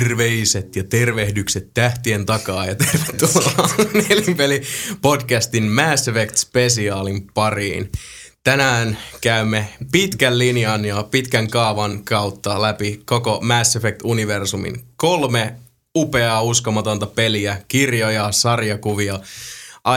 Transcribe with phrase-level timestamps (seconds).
[0.00, 3.68] Terveiset ja tervehdykset tähtien takaa ja tervetuloa
[4.08, 4.62] Nelinpeli
[5.02, 7.92] podcastin Mass Effect spesiaalin pariin.
[8.44, 15.54] Tänään käymme pitkän linjan ja pitkän kaavan kautta läpi koko Mass Effect-universumin kolme
[15.96, 19.20] upeaa uskomatonta peliä, kirjoja, sarjakuvia,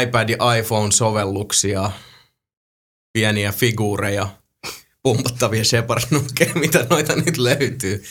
[0.01, 1.91] iPad ja iPhone-sovelluksia,
[3.13, 4.27] pieniä figuureja,
[5.03, 6.03] pumpattavia shepard
[6.55, 8.03] mitä noita nyt löytyy.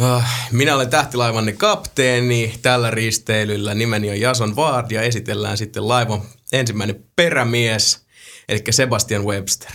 [0.00, 3.74] Ah, minä olen tähtilaivanne kapteeni tällä risteilyllä.
[3.74, 8.06] Nimeni on Jason Ward ja esitellään sitten laivan ensimmäinen perämies,
[8.48, 9.72] eli Sebastian Webster.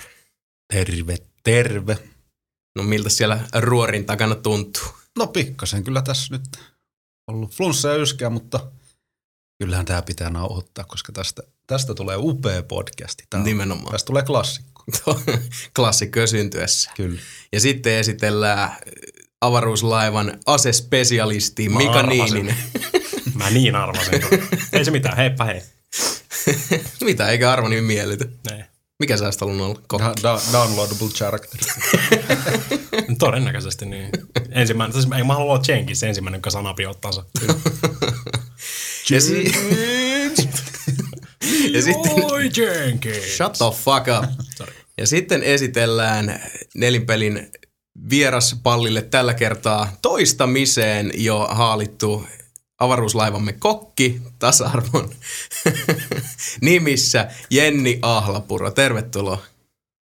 [0.73, 1.97] Terve, terve.
[2.75, 4.83] No miltä siellä ruorin takana tuntuu?
[5.17, 6.43] No pikkasen kyllä tässä nyt
[7.27, 8.71] ollut flunssa ja yskeä, mutta
[9.59, 13.23] kyllähän tämä pitää nauhoittaa, koska tästä, tästä tulee upea podcasti.
[13.29, 13.91] Tämä, Nimenomaan.
[13.91, 14.85] Tästä tulee klassikko.
[15.75, 16.91] Klassikko syntyessä.
[16.95, 17.21] Kyllä.
[17.53, 18.71] Ja sitten esitellään
[19.45, 22.33] avaruuslaivan asespesialisti Mika arvasin.
[22.33, 22.55] Niininen.
[23.35, 24.21] Mä niin arvasin.
[24.73, 25.61] Ei se mitään, heippa hei.
[27.03, 28.25] Mitä, eikä arvo niin miellytä.
[28.55, 28.63] Ei.
[28.99, 29.81] Mikä sä olisit halunnut olla?
[29.87, 30.07] Kokki.
[30.07, 31.59] Da- da- downloadable character.
[33.19, 34.09] Todennäköisesti niin.
[34.51, 37.23] Ensimmäinen, siis ei mä halua olla Jenkins ensimmäinen, joka sanapi ottansa.
[39.09, 39.51] Ja, si-
[41.73, 43.37] ja sitten, Oi Jenkins!
[43.37, 44.45] shut the fuck up.
[44.57, 44.73] Sorry.
[44.97, 46.41] Ja sitten esitellään
[46.75, 47.51] nelinpelin
[48.09, 52.25] vieraspallille tällä kertaa toistamiseen jo haalittu
[52.79, 55.09] avaruuslaivamme kokki tasa-arvon
[56.61, 58.71] nimissä Jenni Ahlapuro.
[58.71, 59.41] Tervetuloa.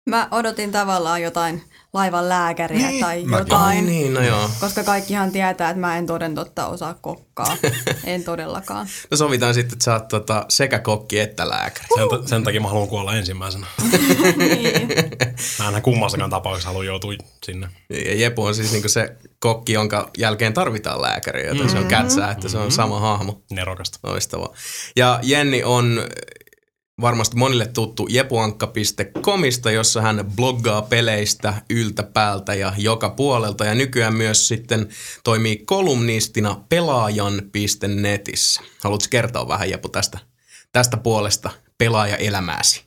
[0.10, 1.64] Mä odotin tavallaan jotain
[1.94, 4.50] laivan lääkäriä Niin, tai jotain, Ai niin, no joo.
[4.60, 7.58] koska kaikkihan tietää, että mä en toden totta osaa kokkaa.
[8.06, 8.88] en todellakaan.
[9.12, 11.88] No sovitaan sitten, että sä oot tota sekä kokki että lääkäri.
[11.96, 13.68] Sen, ta- sen takia mä haluan kuolla ensimmäisenä.
[14.38, 14.88] niin.
[15.60, 17.14] Mä en kummassakaan tapauksessa halua joutua
[17.46, 17.68] sinne.
[17.90, 22.32] Ja Jepu on siis niinku se kokki, jonka jälkeen tarvitaan lääkäriä, joten se on kätsää,
[22.32, 23.42] että se on sama hahmo.
[23.52, 24.00] Nerokasta.
[24.04, 24.54] Loistavaa.
[24.96, 26.02] Ja Jenni on
[27.02, 33.66] varmasti monille tuttu jepuankka.comista, jossa hän bloggaa peleistä yltä päältä ja joka puolelta.
[33.66, 34.90] Ja nykyään myös sitten
[35.24, 38.62] toimii kolumnistina pelaajan.netissä.
[38.84, 40.20] Haluatko kertoa vähän Jepu tästä,
[40.72, 42.84] tästä puolesta pelaajaelämääsi?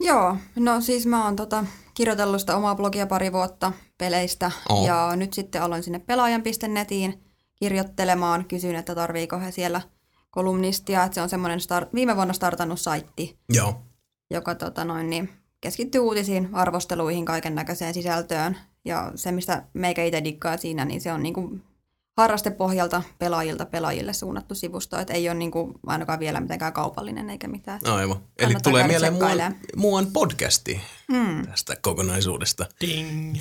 [0.00, 4.86] Joo, no siis mä oon tota, kirjoitellut sitä omaa blogia pari vuotta peleistä Oo.
[4.86, 7.22] ja nyt sitten aloin sinne pelaajan.netiin
[7.58, 8.44] kirjoittelemaan.
[8.44, 9.80] Kysyin, että tarviiko he siellä
[10.36, 13.80] kolumnistia, että se on semmoinen start, viime vuonna startannut saitti, Joo.
[14.30, 15.30] joka tota noin, niin
[15.60, 18.56] keskittyy uutisiin, arvosteluihin, kaiken näköiseen sisältöön.
[18.84, 21.58] Ja se, mistä meikä itse dikkaa siinä, niin se on niinku
[22.16, 24.98] harrastepohjalta pelaajilta pelaajille suunnattu sivusto.
[24.98, 27.80] Että ei ole niinku ainakaan vielä mitenkään kaupallinen eikä mitään.
[27.84, 28.20] Aivan.
[28.38, 29.60] Eli tulee mieleen muuan, tsekkailemaan.
[29.76, 30.80] muuan podcasti
[31.12, 31.46] Hmm.
[31.46, 32.66] tästä kokonaisuudesta.
[32.80, 33.34] Ding!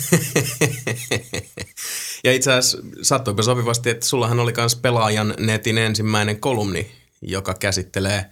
[2.24, 8.26] ja itse asiassa sattuipa sopivasti, että sullahan oli myös pelaajan netin ensimmäinen kolumni, joka käsittelee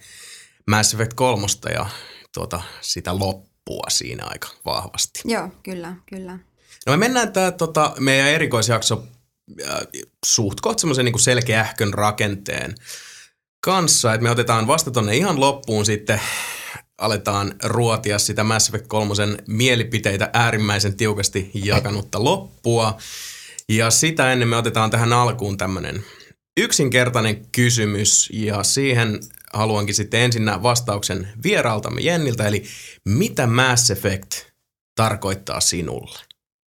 [0.66, 1.86] Mass Effect 3 ja
[2.34, 5.20] tuota, sitä loppua siinä aika vahvasti.
[5.24, 6.32] Joo, kyllä, kyllä.
[6.86, 9.04] No me mennään tämä tota, meidän erikoisjakso
[9.62, 9.80] äh,
[10.26, 12.74] suht kohta semmoisen niin selkeähkön rakenteen
[13.64, 16.20] kanssa, että me otetaan vasta tonne ihan loppuun sitten
[16.98, 19.14] aletaan ruotia sitä Mass Effect 3
[19.48, 22.98] mielipiteitä äärimmäisen tiukasti jakanutta loppua.
[23.68, 26.04] Ja sitä ennen me otetaan tähän alkuun tämmöinen
[26.60, 29.20] yksinkertainen kysymys ja siihen
[29.52, 32.64] haluankin sitten ensin vastauksen vieraaltamme Jenniltä, eli
[33.04, 34.34] mitä Mass Effect
[34.96, 36.33] tarkoittaa sinulle?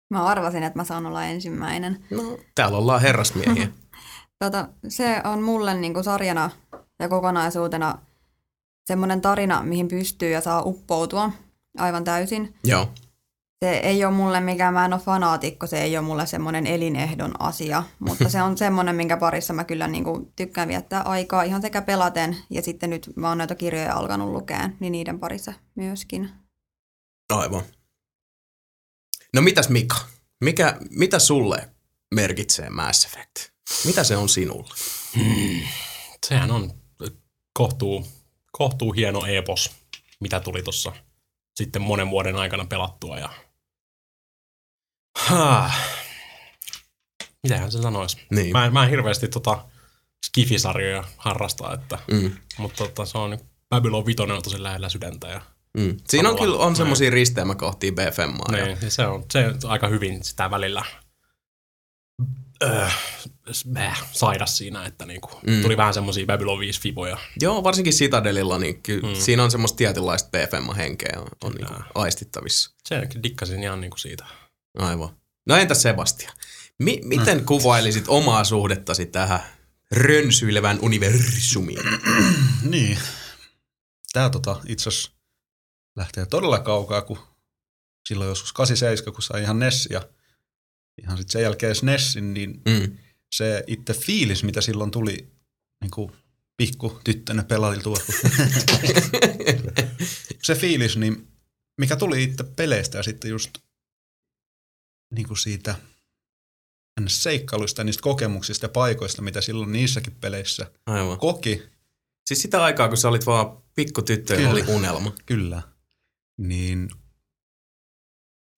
[0.09, 2.05] Mä arvasin, että mä saan olla ensimmäinen.
[2.11, 3.67] No, täällä ollaan herrasmiehiä.
[4.39, 6.49] Tota, se on mulle niinku sarjana
[6.99, 7.97] ja kokonaisuutena
[8.85, 11.31] semmoinen tarina, mihin pystyy ja saa uppoutua
[11.77, 12.55] aivan täysin.
[12.63, 12.87] Joo.
[13.65, 17.41] Se ei ole mulle mikään, mä en ole fanaatikko, se ei ole mulle semmoinen elinehdon
[17.41, 21.81] asia, mutta se on semmoinen, minkä parissa mä kyllä niinku tykkään viettää aikaa ihan sekä
[21.81, 26.29] pelaten ja sitten nyt mä oon näitä kirjoja alkanut lukea, niin niiden parissa myöskin.
[27.33, 27.61] Aivan.
[29.35, 29.95] No mitäs Mika?
[30.43, 31.69] Mikä, mitä sulle
[32.13, 33.51] merkitsee Mass Effect?
[33.85, 34.73] Mitä se on sinulle?
[36.27, 36.73] Sehän on
[37.53, 38.07] kohtuu,
[38.51, 39.71] kohtuu hieno epos,
[40.19, 40.91] mitä tuli tuossa
[41.55, 43.19] sitten monen vuoden aikana pelattua.
[43.19, 43.29] Ja...
[45.17, 45.77] Häh.
[47.43, 48.17] Mitähän se sanoisi?
[48.31, 48.51] Niin.
[48.51, 49.65] Mä, en, mä en hirveästi tota
[50.25, 53.37] skifisarjoja harrasta, että, Mm, mutta tota, se on
[53.69, 55.27] Babylon 5 on tosi lähellä sydäntä.
[55.27, 55.41] Ja,
[55.77, 55.97] mm.
[56.07, 57.91] Siinä on kyllä on semmoisia risteymäkohtia.
[57.97, 60.83] Ja, niin, ja se, on, se on aika hyvin sitä välillä
[62.63, 62.87] öö,
[63.77, 65.53] äh, saida siinä, että niinku, Mm.
[65.53, 65.61] mm.
[65.61, 67.17] tuli vähän semmoisia Babylon 5 fiboja.
[67.41, 69.13] joo, varsinkin Citadelilla, niin kyllä mm.
[69.13, 69.21] Mm.
[69.21, 72.71] siinä on semmoista tietynlaista BFM-henkeä on, on niinku aistittavissa.
[72.87, 74.25] Se dikkasin ihan niinku siitä.
[74.77, 75.09] Aivan.
[75.45, 76.33] No entäs Sebastian?
[76.79, 79.39] Mi- miten kuvailisit omaa suhdettasi tähän
[79.91, 81.79] rönsyilevään universumiin?
[82.63, 82.97] Niin.
[84.13, 85.11] Tää tota itse asiassa
[85.95, 87.19] lähtee todella kaukaa, kun
[88.07, 90.09] silloin joskus 87, kun sai ihan Nessi ja
[91.01, 92.97] ihan sitten sen jälkeen SNESin, niin Mm.
[93.35, 95.31] se itse fiilis, mitä silloin tuli
[95.81, 96.11] niin kuin
[96.57, 97.97] pikku tyttönä pelailtu.
[100.43, 101.27] se fiilis, niin
[101.77, 103.57] mikä tuli itse peleistä ja sitten just
[105.15, 105.75] niin kuin siitä
[107.07, 111.17] seikkailuista niistä kokemuksista ja paikoista, mitä silloin niissäkin peleissä Aivan.
[111.19, 111.61] koki,
[112.27, 114.51] Siis sitä aikaa, kun sä olit vaan pikku tyttö ja Kyllä.
[114.51, 115.13] oli unelma.
[115.25, 115.61] Kyllä.
[116.37, 116.89] Niin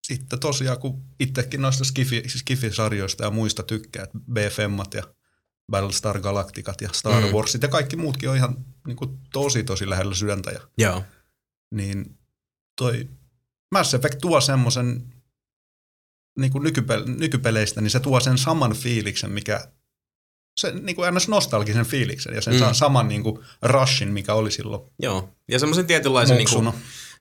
[0.07, 5.03] sitten tosiaan, kun itsekin noista Skifi, Skifi-sarjoista ja muista tykkää, että BFMat ja
[5.71, 7.31] Battlestar Galacticat ja Star Mm.
[7.31, 10.51] Warsit ja kaikki muutkin on ihan niin kuin, tosi tosi lähellä sydäntä.
[10.51, 11.03] Ja, Joo.
[11.71, 12.17] niin
[12.77, 13.09] toi
[13.71, 15.13] Mass Effect tuo semmoisen
[16.39, 19.67] niin kuin nykypel- nykypeleistä, niin se tuo sen saman fiiliksen, mikä
[20.59, 21.27] se niin kuin ns.
[21.27, 22.73] nostalgisen fiiliksen ja sen Mm.
[22.73, 25.35] saman niin kuin rushin, mikä oli silloin Joo.
[25.47, 26.73] Ja semmoisen tietynlaisen niin kuin,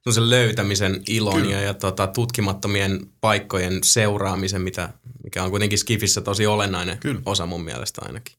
[0.07, 1.55] semmoisen löytämisen ilon Kyllä.
[1.55, 4.89] ja, ja tota, tutkimattomien paikkojen seuraamisen, mitä,
[5.25, 7.21] mikä on kuitenkin Skifissä tosi olennainen Kyllä.
[7.27, 8.37] osa mun mielestä ainakin.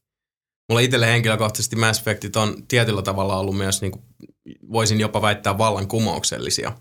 [0.68, 4.02] Mulla itselle henkilökohtaisesti Mass Effectit on tietyllä tavalla ollut myös, niin kuin,
[4.72, 6.72] voisin jopa väittää, vallankumouksellisia.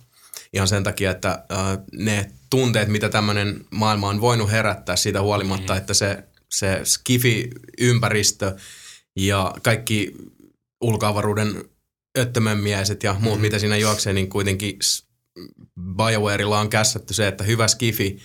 [0.54, 5.74] Ihan sen takia, että äh, ne tunteet, mitä tämmöinen maailma on voinut herättää siitä huolimatta,
[5.74, 5.78] mm.
[5.78, 8.56] että se, se skifi-ympäristö
[9.16, 10.14] ja kaikki
[10.82, 11.66] ulkoavaruuden
[12.18, 13.42] öttömönmiehet ja muut, mm.
[13.42, 14.80] mitä siinä juoksee, niin kuitenkin
[15.96, 18.20] BioWareilla on kässätty se, että hyvä skifi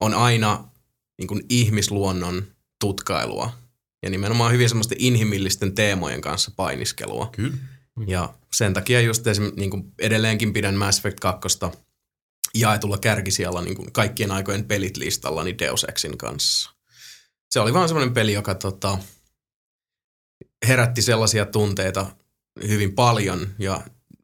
[0.00, 0.68] on aina
[1.18, 2.44] niin kuin ihmisluonnon
[2.80, 3.52] tutkailua
[4.02, 7.30] ja nimenomaan hyvin semmoisten inhimillisten teemojen kanssa painiskelua.
[7.32, 7.56] Kyllä.
[8.06, 11.58] Ja sen takia just esim, niin kuin edelleenkin pidän Mass Effect 2
[12.54, 16.70] jaetulla kärkisijalla niin kuin kaikkien aikojen pelit listallani Deus Exin kanssa.
[17.50, 18.98] Se oli vaan semmoinen peli, joka tota,
[20.66, 22.06] herätti sellaisia tunteita
[22.68, 23.80] hyvin paljon ja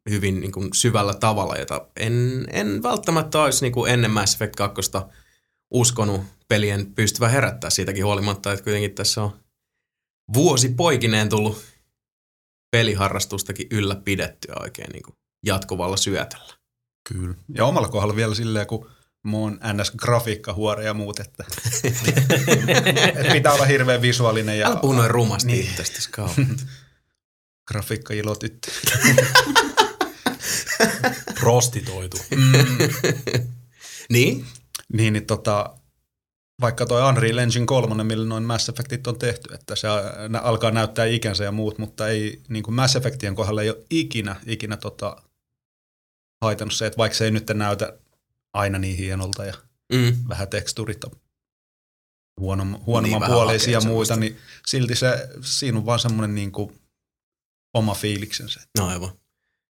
[0.09, 4.55] hyvin niin kuin syvällä tavalla, jota en, en välttämättä olisi niin kuin ennen Mass Effect
[4.55, 4.81] 2
[5.71, 9.39] uskonut pelien pystyvä herättää siitäkin huolimatta, että kuitenkin tässä on
[10.33, 11.65] vuosi poikineen tullut
[12.71, 15.15] peliharrastustakin ylläpidettyä oikein niin kuin
[15.45, 16.53] jatkuvalla syötöllä.
[17.09, 17.35] Kyllä.
[17.55, 18.89] Ja omalla kohdalla vielä silleen, kun
[19.23, 21.43] mä oon NS-grafiikkahuore ja muut, että,
[23.31, 25.75] pitää olla hirveän visuaalinen ja Älä puhu noin rumasti niin.
[26.37, 26.57] Niin.
[27.75, 28.27] itsestäsi kauan.
[28.27, 28.71] grafiikka-ilotyttö.
[31.39, 32.17] Prostitoitu.
[34.09, 34.45] niin?
[34.93, 35.75] Niin, niin tota,
[36.61, 39.87] vaikka toi Unreal Engine 3, millä noin Mass Effectit on tehty, että se
[40.41, 44.35] alkaa näyttää ikänsä ja muut, mutta ei, niin kuin Mass Effectien kohdalla ei ole ikinä,
[44.45, 45.23] ikinä tota,
[46.41, 47.97] haitannut se, että vaikka se ei nyt näytä
[48.53, 49.53] aina niin hienolta ja
[49.93, 50.15] Mm.
[50.29, 51.11] vähän teksturit on
[52.39, 56.81] huonom, huonomman Niin, puoleisia ja muita, niin silti se, siinä on vaan semmoinen niin kuin
[57.77, 58.61] oma fiiliksensä.
[58.77, 59.09] No aivan.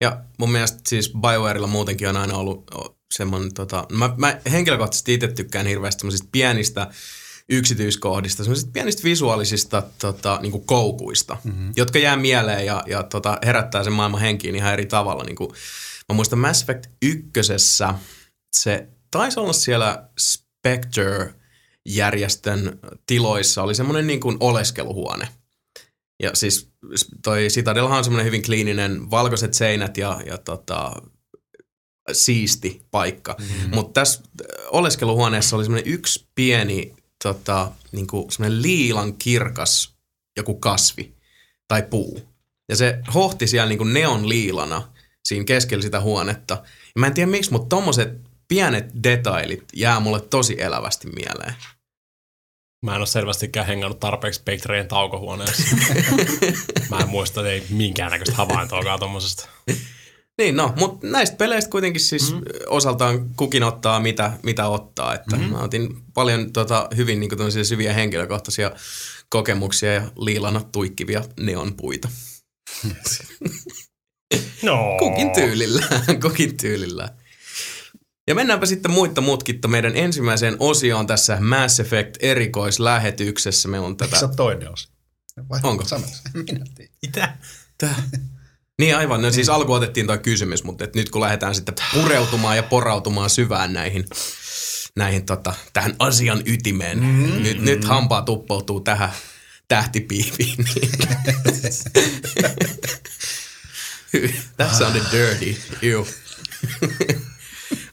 [0.01, 2.71] Ja mun mielestä siis BioWareilla muutenkin on aina ollut
[3.15, 6.91] semmoinen, tota, mä, mä henkilökohtaisesti itse tykkään hirveästi semmoisista pienistä
[7.49, 11.73] yksityiskohdista, semmoisista pienistä visuaalisista tota, niin kuin koukuista, mm-hmm.
[11.77, 15.25] jotka jää mieleen ja, ja tota, herättää sen maailman henkiin ihan eri tavalla.
[15.25, 15.51] Niin kuin,
[16.09, 17.95] mä muistan Mass Effect ykkösessä,
[18.57, 25.29] se taisi olla siellä Spectre-järjestön tiloissa, oli semmoinen niin kuin oleskeluhuone.
[26.23, 26.72] Ja siis
[27.25, 30.93] toi Citadelhan on semmoinen hyvin kliininen, valkoiset seinät ja, ja tota,
[32.12, 33.37] siisti paikka.
[33.39, 33.75] Mm-hmm.
[33.75, 39.95] Mutta tässä äh, oleskeluhuoneessa oli semmoinen yksi pieni, tota, niinku semmoinen liilan kirkas
[40.37, 41.15] joku kasvi
[41.69, 42.21] tai puu.
[42.69, 44.93] Ja se hohti siellä niinku neon liilana
[45.25, 46.55] siinä keskellä sitä huonetta.
[46.65, 48.09] Ja mä en tiedä miksi, mutta tommoset
[48.49, 51.55] pienet detailit jää mulle tosi elävästi mieleen.
[52.83, 55.77] Mä en ole selvästikään hengannut tarpeeksi Spectreen taukohuoneessa.
[56.91, 59.49] Mä en muista, että ei minkäännäköistä havaintoakaan tommosesta.
[60.39, 62.41] Niin, no, mutta näistä peleistä kuitenkin siis mm.
[62.67, 65.15] osaltaan kukin ottaa mitä, mitä ottaa.
[65.15, 65.43] Että mm.
[65.43, 68.71] mä otin paljon tota, hyvin niin kuin, syviä henkilökohtaisia
[69.29, 72.09] kokemuksia ja liilana tuikkivia neonpuita.
[74.62, 74.97] No.
[74.99, 77.09] Kukin tyylillään, kukin tyylillään.
[78.29, 83.69] Ja mennäänpä sitten muitta mutkitta meidän ensimmäiseen osioon tässä Mass Effect erikoislähetyksessä.
[83.69, 84.19] Meillä on Eikö tätä...
[84.19, 84.88] se ole toinen osa?
[85.49, 85.85] Vai Onko?
[85.85, 86.23] Sanois.
[86.35, 86.95] Minä tiedän.
[87.02, 87.37] Mitä?
[87.79, 88.02] Tää.
[88.79, 92.57] Niin aivan, no siis alku otettiin tuo kysymys, mutta et nyt kun lähdetään sitten pureutumaan
[92.57, 94.05] ja porautumaan syvään näihin,
[94.97, 97.43] näihin tota, tähän asian ytimeen, mm-hmm.
[97.43, 99.12] nyt, nyt hampaa tuppoutuu tähän
[99.69, 100.64] tähtipiipiin.
[100.75, 100.91] Niin.
[104.57, 105.57] That sounded dirty.
[105.83, 106.02] Ew.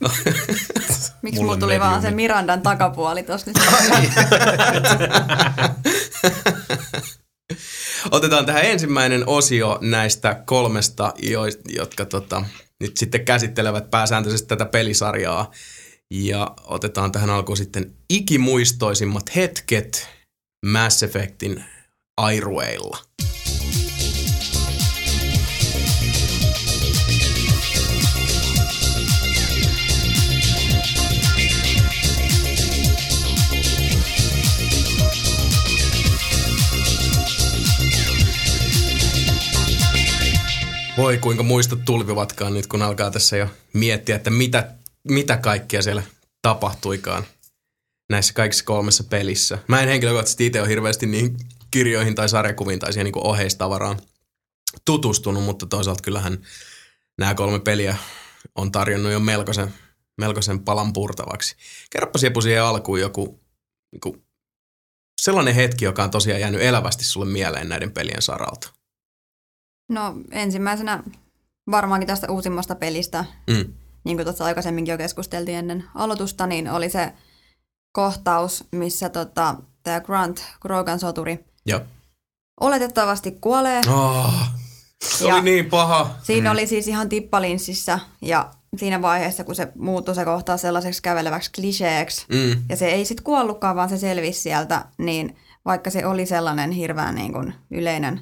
[1.22, 2.16] Miksi mulla tuli vaan se mediumi.
[2.16, 3.56] Mirandan takapuoli tossa nyt?
[8.10, 12.44] Otetaan tähän ensimmäinen osio näistä kolmesta, jo- jotka tota,
[12.80, 15.50] nyt sitten käsittelevät pääsääntöisesti tätä pelisarjaa.
[16.10, 20.08] Ja otetaan tähän alkuun sitten ikimuistoisimmat hetket
[20.66, 21.64] Mass Effectin
[22.16, 22.98] airueilla.
[40.96, 44.74] Voi kuinka muistot tulvivatkaan nyt, kun alkaa tässä jo miettiä, että mitä,
[45.08, 46.02] mitä kaikkea siellä
[46.42, 47.24] tapahtuikaan
[48.10, 49.58] näissä kaikissa kolmessa pelissä.
[49.68, 51.36] Mä en henkilökohtaisesti itse ole hirveästi niihin
[51.70, 53.98] kirjoihin tai sarjakuviin tai siihen niin oheistavaraan
[54.84, 56.38] tutustunut, mutta toisaalta kyllähän
[57.18, 57.96] nämä kolme peliä
[58.54, 59.74] on tarjonnut jo melkoisen,
[60.18, 61.56] melkoisen palan purtavaksi.
[61.90, 63.40] Kerropa Siepu siihen alkuun joku
[63.92, 64.24] niin kuin,
[65.20, 68.79] sellainen hetki, joka on tosiaan jäänyt elävästi sulle mieleen näiden pelien saralta.
[69.90, 71.02] No ensimmäisenä
[71.70, 73.72] varmaankin tästä uusimmasta pelistä, Mm.
[74.04, 77.12] niin kuin tuossa aikaisemminkin jo keskusteltiin ennen aloitusta, niin oli se
[77.92, 81.80] kohtaus, missä tota, tämä Grant, Grogan soturi, Joo.
[82.60, 83.80] oletettavasti kuolee.
[83.88, 84.34] Oh,
[85.04, 86.10] se Ja- oli niin paha.
[86.22, 91.52] Siinä oli siis ihan tippalinssissä ja siinä vaiheessa, kun se muuttui se kohtaus sellaiseksi käveleväksi
[91.52, 92.62] kliseeksi, Mm.
[92.68, 97.14] ja se ei sitten kuollutkaan, vaan se selvisi sieltä, niin vaikka se oli sellainen hirveän
[97.14, 98.20] niin kuin yleinen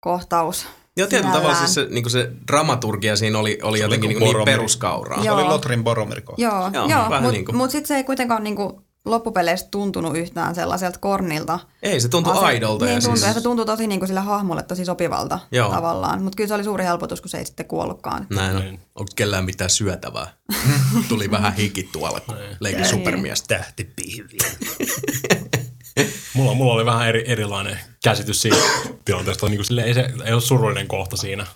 [0.00, 0.66] kohtaus.
[0.96, 4.18] Joo, tietyllä tavalla siis se, niin se dramaturgia siinä oli, oli Se jotenkin kuin niin,
[4.24, 4.54] niin Boromir.
[4.58, 5.20] peruskauraa.
[5.20, 5.36] Se Joo.
[5.36, 6.34] oli Lotrin Boromirko.
[6.38, 8.72] Joo, Joo, joo, mutta niin mut sitten se ei kuitenkaan niin kuin
[9.04, 11.58] loppupeleissä tuntunut yhtään sellaiselta kornilta.
[11.82, 12.84] Ei, se tuntui se- aidolta.
[12.84, 15.70] Niin ja tuntui, siis, ja se tuntui tosi niin kuin sille hahmolle tosi sopivalta Joo.
[15.70, 16.22] tavallaan.
[16.22, 18.26] Mutta kyllä se oli suuri helpotus, kun se ei sitten kuollutkaan.
[18.30, 18.62] näin on.
[18.62, 18.80] Niin.
[18.94, 20.26] Onko kellään mitään syötävää?
[21.08, 22.90] Tuli vähän hiki tuolla, kun leikin Ei.
[22.90, 23.54] supermiestä.
[23.58, 24.48] Tähtipihviä.
[26.34, 28.56] Mulla, mulla oli vähän eri, erilainen käsitys siitä
[29.04, 29.46] tilanteesta.
[29.46, 31.46] Niin kuin sille, ei, se, ei ole surullinen kohta siinä.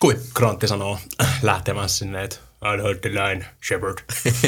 [0.00, 0.16] Kui?
[0.34, 0.98] Grantti sanoo
[1.42, 3.98] lähtemässä sinne, että I heard the line, Shepard.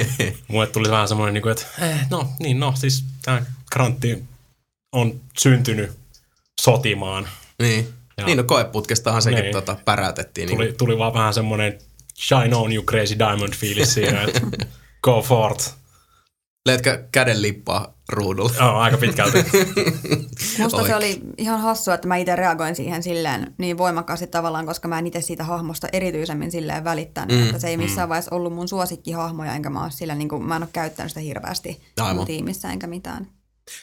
[0.48, 4.24] Mulle tuli vähän semmoinen, niin kuin, että eh, no niin, no siis tämä Grantti
[4.92, 5.90] on syntynyt
[6.60, 7.28] sotimaan.
[7.58, 7.88] Niin.
[8.18, 8.26] Joo.
[8.26, 9.52] Niin, no koeputkestahan sekin Niin.
[9.52, 10.48] tota, pärätettiin.
[10.48, 10.76] Tuli, Niin.
[10.76, 11.78] tuli vaan vähän semmoinen
[12.26, 14.40] shine on you crazy diamond fiilis siinä, että
[15.02, 15.70] go forth.
[16.66, 18.52] Leetkö käden lippaa ruudulla?
[18.60, 19.38] Joo, aika pitkälti.
[20.62, 24.88] Musta se oli ihan hassua, että mä itse reagoin siihen silleen niin voimakkaasti tavallaan, koska
[24.88, 27.36] mä en itse siitä hahmosta erityisemmin silleen välittänyt.
[27.36, 28.10] Mm, että se ei missään mm.
[28.10, 31.80] vaiheessa ollut mun suosikkihahmoja, enkä mä, sillä, niin kuin, mä en ole käyttänyt sitä hirveästi
[32.00, 32.16] Aivan.
[32.16, 33.28] mun tiimissä enkä mitään.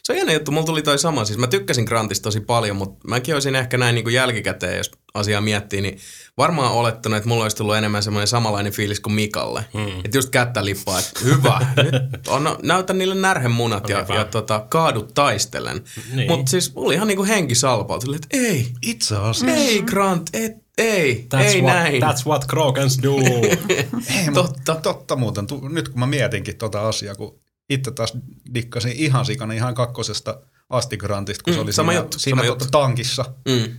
[0.03, 1.25] Se on jännä juttu, mulla tuli toi sama.
[1.25, 4.91] Siis mä tykkäsin Grantista tosi paljon, mutta mäkin olisin ehkä näin niin kuin jälkikäteen, jos
[5.16, 5.98] asiaa miettii, niin
[6.38, 9.66] varmaan olettanut, että mulla olisi tullut enemmän semmoinen samanlainen fiilis kuin Mikalle.
[9.74, 10.00] Hmm.
[10.04, 11.60] Että just kättä lippaa, että hyvä,
[12.12, 14.32] nyt on, näytä niille närhemunat ja, Okei, ja hyvä.
[14.32, 15.84] tota, kaadut taistellen.
[16.14, 16.32] Niin.
[16.32, 19.48] Mutta siis oli ihan niin kuin henki salpaa, että ei, Itse asiassa.
[19.48, 22.04] ei Grant, et, ei, That's, ei what, näin.
[22.04, 23.16] that's what Krogans do.
[23.20, 24.54] Ei, Totta.
[24.66, 24.76] totta.
[24.76, 25.48] totta muuten.
[25.48, 28.14] Tu- Nyt kun mä mietinkin tota asiaa, kun itse taas
[28.54, 32.38] dikkasin ihan sikana ihan kakkosesta asti Grantista, kun Mm, se oli sama siinä, juttu, siinä
[32.42, 32.72] sama tota juttu.
[32.80, 33.74] tankissa, Mm.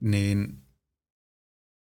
[0.00, 0.48] niin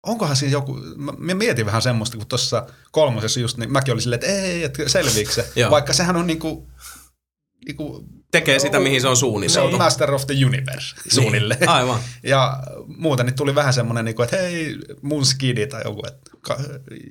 [0.03, 0.79] onkohan siinä joku,
[1.17, 4.89] mä mietin vähän semmoista, kun tuossa kolmosessa just, niin mäkin olin silleen, että ei, että
[4.89, 6.69] selviikö se, vaikka sehän on niinku,
[7.65, 9.75] niinku Tekee sitä, mihin se on se suunniteltu.
[9.75, 11.59] on Master of the Universe suunnilleen.
[11.59, 11.99] Niin, aivan.
[12.23, 12.63] Ja
[12.97, 16.03] muuten niin tuli vähän semmoinen, niin kuin, että hei, mun skidi tai joku.
[16.07, 16.57] Että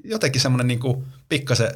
[0.04, 1.70] jotenkin semmoinen niin pikkasen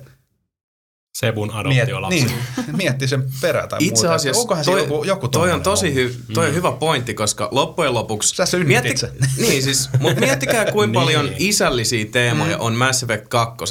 [1.18, 2.24] Sebun miet, adoptiolapsi.
[2.24, 2.32] niin,
[2.76, 4.14] mietti sen perä tai Itse muuta.
[4.14, 7.48] asiassa onkohan toi, se joku, joku toi on tosi hy, toi on hyvä pointti, koska
[7.50, 8.36] loppujen lopuksi...
[8.36, 9.10] Sä synnytit sen.
[9.48, 11.04] Niin siis, mutta miettikää kuinka Niin.
[11.04, 13.64] paljon isällisiä teemoja on Mass Effect 2.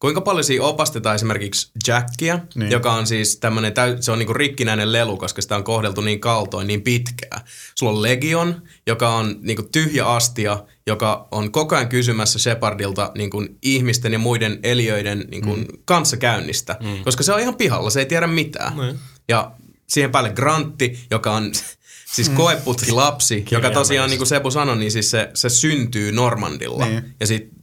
[0.00, 2.44] Kuinka paljon siinä opastetaan esimerkiksi Jackia, niin.
[2.54, 2.70] Niin.
[2.70, 6.66] joka on siis tämmönen, se on niinku rikkinäinen lelu, koska sitä on kohdeltu niin kaltoin
[6.66, 7.40] niin pitkään.
[7.74, 13.46] Sulla on Legion, joka on niinku tyhjä astia, joka on koko ajan kysymässä Shepardilta niinku
[13.62, 15.66] ihmisten ja muiden eliöiden niinku mm.
[15.84, 17.04] kanssakäynnistä, mm.
[17.04, 18.76] koska se on ihan pihalla, se ei tiedä mitään.
[18.76, 18.98] Niin.
[19.28, 19.52] Ja
[19.88, 21.52] siihen päälle Grantti, joka on
[22.14, 26.86] siis koeputki lapsi, joka tosiaan niin kuin Sebu sanoi, niin siis se, se syntyy Normandilla.
[26.86, 27.14] Niin.
[27.20, 27.62] Ja sitten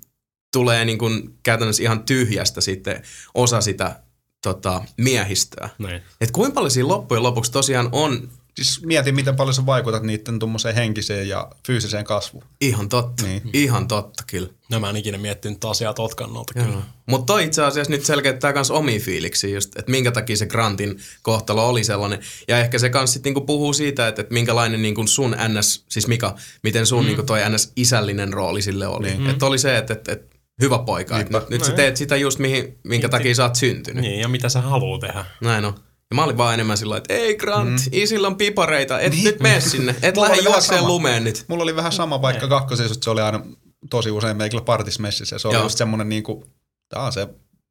[0.53, 3.99] tulee niin kuin käytännössä ihan tyhjästä sitten osa sitä
[4.43, 5.69] tota, miehistöä.
[5.77, 6.01] Niin.
[6.21, 8.29] Et kuinka paljon siinä loppujen lopuksi tosiaan on
[8.63, 12.43] Siis mietin, miten paljon sä vaikutat niiden tuommoiseen henkiseen ja fyysiseen kasvuun.
[12.61, 13.23] ihan totta.
[13.23, 13.41] Niin.
[13.53, 14.49] Ihan totta kyllä.
[14.71, 16.81] No mä en ikinä miettinyt asiaa tot kannalta kyllä.
[17.05, 20.99] Mutta toi itse asiassa nyt selkeyttää myös omia fiiliksiä just, että minkä takia se Grantin
[21.21, 22.19] kohtalo oli sellainen.
[22.47, 26.07] Ja ehkä se kans sit niinku puhuu siitä, että, että minkälainen niinku sun NS, siis
[26.07, 27.07] Mika, miten sun mm.
[27.07, 29.13] niinku toi NS isällinen rooli sille oli.
[29.17, 29.29] Mm.
[29.29, 31.19] Että oli se, että, että, että hyvä poika.
[31.19, 31.75] Et nyt, nyt sä Näin.
[31.75, 34.01] teet sitä just mihin, minkä takia sä oot syntynyt.
[34.01, 35.25] Niin, ja mitä sä haluaa tehdä.
[35.41, 35.73] Näin on.
[36.11, 37.77] Ja mä olin vaan enemmän sillä että ei Grant, mm.
[37.91, 39.23] isillä on pipareita, et Niin.
[39.23, 40.87] nyt mene sinne, et Mulla lähde oli vähän juokseen sama.
[40.87, 41.45] lumeen nyt.
[41.47, 43.41] Mulla oli vähän sama, vaikka kakkosessa se oli aina
[43.89, 45.39] tosi usein meikällä partismessissä.
[45.39, 45.63] Se oli Joo.
[45.63, 46.43] just semmoinen niinku,
[46.89, 47.27] tää on se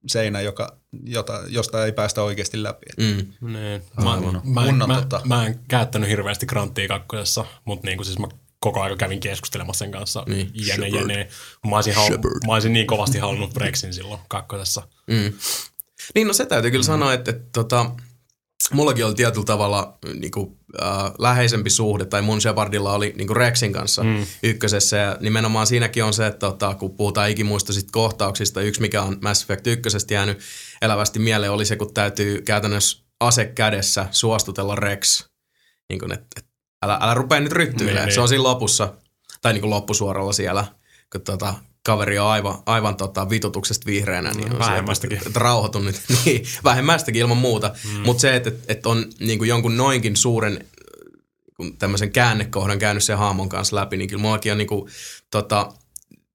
[0.07, 2.87] seinä, joka, jota, josta ei päästä oikeasti läpi.
[2.97, 3.53] Mm.
[3.53, 3.83] Niin.
[4.03, 4.35] Mä, Aivan.
[4.35, 8.19] mä, Mun mä, on mä, tota- mä, en käyttänyt hirveästi granttia kakkosessa, mutta niinku siis
[8.19, 8.27] mä
[8.61, 10.25] koko ajan kävin keskustelemassa sen kanssa.
[10.27, 10.51] Niin.
[10.55, 11.29] Jene, jene.
[11.71, 14.83] Mä olisin, halu, mä olisin niin kovasti halunnut Brexin silloin kakkosessa.
[15.07, 15.33] Mm.
[16.15, 16.87] Niin no se täytyy kyllä mm.
[16.87, 17.91] sanoa, että, että tota,
[18.73, 23.37] mullakin oli tietyllä tavalla niin kuin, äh, läheisempi suhde, tai mun Shepardilla oli niin kuin
[23.37, 24.27] Rexin kanssa mm.
[24.43, 29.19] ykkösessä, ja nimenomaan siinäkin on se, että tota, kun puhutaan ikimuistoisista kohtauksista, yksi mikä on
[29.23, 30.39] Mass Effect ykkösestä jäänyt
[30.83, 35.25] elävästi mieleen oli se, kun täytyy käytännössä ase kädessä suostutella Rex,
[35.89, 36.51] niin kuin, että, että
[36.83, 38.15] älä, älä rupea nyt ryttyilemään, Niin, niin.
[38.15, 38.95] se on siinä lopussa,
[39.43, 40.65] tai niin kuin loppusuoralla siellä,
[41.13, 45.17] kun tota, kaveri on aivan, aivan tota, vitutuksesta vihreänä, niin on se, Vähemmästäkin.
[45.19, 46.01] että, että rauhoitu nyt.
[46.25, 47.73] niin, vähemmästäkin ilman muuta.
[47.85, 48.01] Mm.
[48.01, 50.65] Mutta se, että, että, on niin kuin jonkun noinkin suuren
[51.79, 54.91] tämmöisen käännekohdan käynyt sen haamon kanssa läpi, niin kyllä mullakin on niin kuin,
[55.31, 55.73] tota,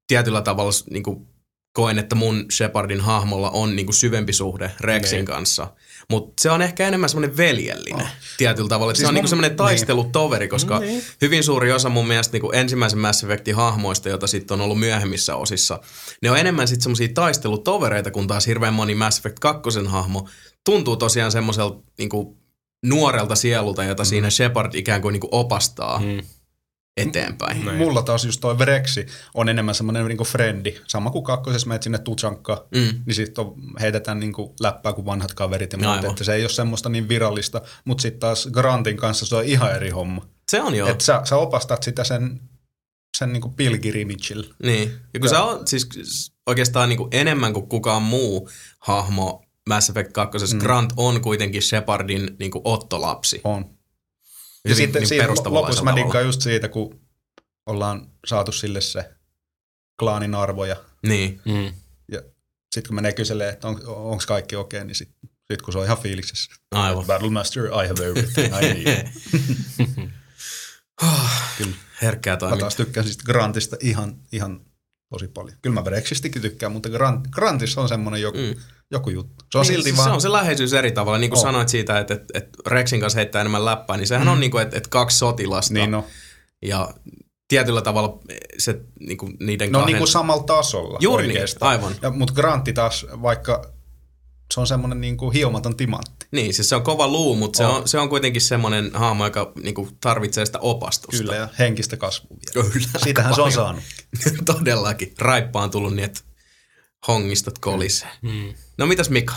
[0.07, 1.27] tietyllä tavalla niin kuin,
[1.73, 5.25] koen, että mun Shepardin hahmolla on niin kuin syvempi suhde Rexin Niin.
[5.25, 5.67] kanssa.
[6.09, 8.11] Mutta se on ehkä enemmän semmoinen veljellinen oh.
[8.37, 8.93] tietyllä tavalla.
[8.93, 11.03] Siis se on niin mun- semmoinen taistelutoveri, koska Niin.
[11.21, 14.79] hyvin suuri osa mun mielestä niin kuin ensimmäisen Mass Effectin hahmoista, joita sitten on ollut
[14.79, 15.79] myöhemmissä osissa,
[16.21, 20.29] ne on enemmän sitten semmoisia taistelutovereita, kun taas hirveän moni Mass Effect 2 hahmo
[20.65, 22.37] tuntuu tosiaan semmoiselta niin kuin
[22.85, 24.07] nuorelta sielulta, jota mm.
[24.07, 26.21] siinä Shepard ikään kuin, niin kuin opastaa mm.
[26.97, 27.65] Eteenpäin.
[27.65, 27.77] Näin.
[27.77, 30.75] Mulla taas just toi Vrexi on enemmän semmoinen niinku frendi.
[30.87, 33.03] Sama kuin kakkosessa menet sinne Tuchankkaan, Mm.
[33.05, 33.45] niin sitten
[33.81, 36.07] heitetään niinku läppää kuin vanhat kaverit ja muuta.
[36.07, 39.75] Että se ei ole semmoista niin virallista, mutta sitten taas Grantin kanssa se on ihan
[39.75, 40.25] eri homma.
[40.51, 40.89] Se on joo.
[40.89, 42.41] Että sä, sä opastat sitä sen,
[43.17, 44.55] sen niinku pilgrimagella.
[44.63, 44.91] Niin.
[45.13, 45.87] Ja kun Ja- se on siis
[46.47, 50.37] oikeastaan niin kuin enemmän kuin kukaan muu hahmo Mass Effect 2.
[50.53, 50.59] Mm.
[50.59, 53.41] Grant on kuitenkin Shepardin niin kuin ottolapsi.
[53.43, 53.74] On.
[54.65, 56.99] Ja Hyvin sitten niin siinä lopussa mä diggaan just siitä, kun
[57.65, 59.09] ollaan saatu sille se
[59.99, 60.75] klaanin arvo ja
[61.07, 61.41] Niin.
[61.45, 61.73] Mm.
[62.75, 65.85] sitten kun menee kyselee, että on, onko kaikki okei, niin sitten sit kun se on
[65.85, 66.51] ihan fiiliksessä.
[66.71, 67.05] Aivan.
[67.05, 69.07] Battlemaster, I have everything I need.
[71.57, 71.75] Kyllä.
[72.01, 72.59] Herkkää Mä toimintaa.
[72.59, 74.61] taas tykkään siis Grantista ihan, ihan
[75.09, 75.57] tosi paljon.
[75.61, 78.61] Kyllä mä Brexistikin tykkään, mutta Grant, Grantissa on semmoinen joku, mm.
[78.95, 79.45] Joku juttu.
[79.51, 80.09] Se on Niin, silti siis vaan...
[80.09, 81.17] Se on se läheisyys eri tavalla.
[81.17, 81.41] Niin kuin On.
[81.41, 84.31] sanoit siitä, että, että, että Rexin kanssa heittää enemmän läppää, niin sehän mm.
[84.31, 85.73] on niin kuin, että, että kaksi sotilasta.
[85.73, 86.05] niin no,
[86.61, 86.89] Ja
[87.47, 88.19] tietyllä tavalla
[88.57, 89.93] se niin kuin niiden ne on kahden...
[89.93, 91.71] niin kuin samalla tasolla Juuri niin, oikeastaan.
[91.71, 91.95] aivan.
[92.01, 93.75] Ja, mutta Grantti taas, vaikka
[94.53, 96.25] se on semmoinen niin kuin hiomaton timantti.
[96.31, 97.75] Niin, siis se on kova luu, mutta se On.
[97.75, 101.17] on, se on kuitenkin semmoinen hahmo, joka niin kuin tarvitsee sitä opastusta.
[101.17, 102.69] Kyllä, ja henkistä kasvua vielä.
[102.69, 102.87] Kyllä.
[103.03, 103.83] Siitähän se on saanut.
[104.45, 105.13] Todellakin.
[105.19, 106.21] Raippa on tullut niin, että
[107.07, 108.09] hongistot kolisee.
[108.21, 108.53] Mm.
[108.77, 109.35] No mitäs Mika?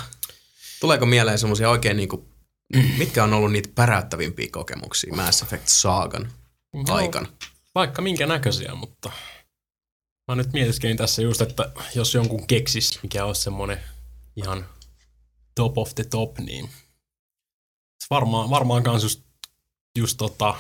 [0.81, 2.29] Tuleeko mieleen semmoisia oikein niinku,
[2.99, 6.33] mitkä on ollut niitä päräyttävimpiä kokemuksia Mass Effect Saagan
[6.89, 7.29] aikana?
[7.75, 9.13] Vaikka minkä näköisiä, mutta
[10.29, 13.81] mä nyt mietiskelin tässä just, että jos jonkun keksis, mikä olisi semmoinen
[14.37, 14.67] ihan
[15.55, 16.71] top of the top, niin
[18.11, 19.23] varmaan, varmaan kans just,
[19.99, 20.55] just tota,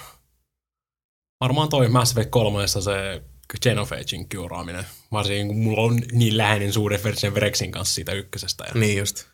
[1.40, 3.22] varmaan toi Mass Effect 3 se
[3.62, 8.64] Genophagein kyuraaminen, varsinkin kun mulla on niin läheinen suhde sen Vrexin kanssa siitä ykkösestä.
[8.64, 9.24] Ja, Niin just.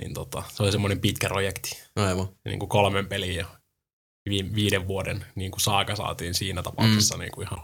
[0.00, 2.28] niin tota, se oli semmoinen pitkä projekti, Aivan.
[2.44, 3.46] niin kuin kolmen pelin ja
[4.30, 7.20] vi- viiden vuoden niin kuin saaka saatiin siinä tapauksessa mm.
[7.20, 7.58] niin kuin ihan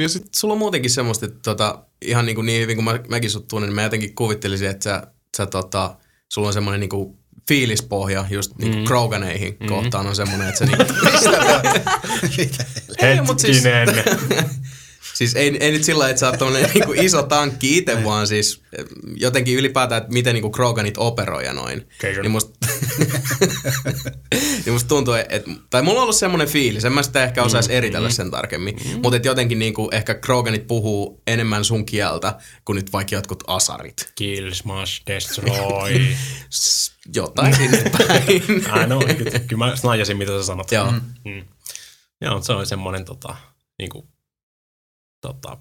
[0.00, 3.00] Ja sit sulla on muutenkin semmoista, että tota, ihan niin, kuin niin hyvin kuin mä,
[3.08, 5.96] mäkin sut tunnen, niin mä jotenkin kuvittelisin, että sä, sä tota,
[6.32, 8.86] sulla on semmoinen niin kuin fiilispohja just niin kuin Mm.
[8.86, 9.66] Kroganeihin Mm.
[9.68, 10.78] kohtaan on semmoinen, että se niin,
[12.38, 12.64] Mitä?
[13.08, 14.04] Ei, mut siis- Hetkinen.
[15.20, 16.40] Siis ei, ei nyt sillä että sä oot
[16.74, 18.84] niinku iso tankki itse, vaan siis eh,
[19.16, 21.88] jotenkin ylipäätään, että miten niinku Kroganit operoi ja noin.
[21.98, 22.22] Cajun.
[22.22, 22.58] Niin musta,
[24.64, 27.74] niin musta tuntuu, että, tai mulla on ollut semmoinen fiilis, en mä sitä ehkä osaisi
[27.74, 32.92] eritellä sen tarkemmin, mutta että jotenkin niinku ehkä Kroganit puhuu enemmän sun kieltä kuin nyt
[32.92, 34.12] vaikka jotkut asarit.
[34.14, 36.06] Kill, smash, destroy.
[37.16, 38.88] Jotain sinne päin.
[38.88, 40.72] No, kyllä, kyllä mä snajasin, mitä sä sanot.
[40.72, 40.92] Joo.
[41.24, 41.44] Mm.
[42.20, 43.36] Joo, se on semmoinen tota,
[43.78, 44.08] niinku,
[45.20, 45.56] tota,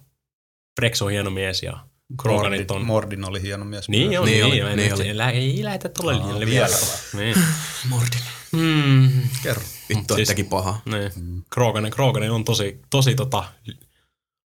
[0.76, 1.80] Brex on hieno mies ja
[2.22, 2.86] Kroganit on...
[2.86, 3.90] Mordin oli hieno mies.
[3.90, 5.08] Niin on, Niin niin, oli, niin, niin oli.
[5.08, 7.24] Ei, lä- ei lähetä tuolle linjalle vielä vielä.
[7.26, 7.36] Niin.
[7.90, 8.20] Mordin.
[8.52, 9.12] Mm.
[9.44, 9.62] Kerro.
[9.90, 10.82] Vittu, Siis- teki paha.
[10.86, 11.12] Niin.
[11.54, 13.44] Kroganen, Kroganen on tosi, tosi tota,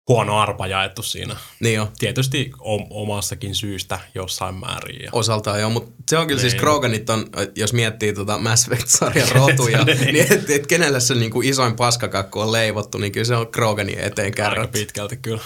[0.09, 1.37] huono arpa jaettu siinä.
[1.61, 1.93] Niin jo.
[1.99, 5.03] Tietysti om- omassakin syystä jossain määrin.
[5.03, 5.09] Ja...
[5.13, 6.61] Osaltaan joo, mutta se on kyllä siis Niin.
[6.61, 10.01] Kroganit on, jos miettii tota Mass Effect-sarjan rotuja, Niin.
[10.15, 13.99] niin että et kenelle se niinku isoin paskakakku on leivottu, niin kyllä se on Kroganin
[13.99, 14.73] eteen Aika kärrät.
[14.73, 15.43] pitkälti kyllä.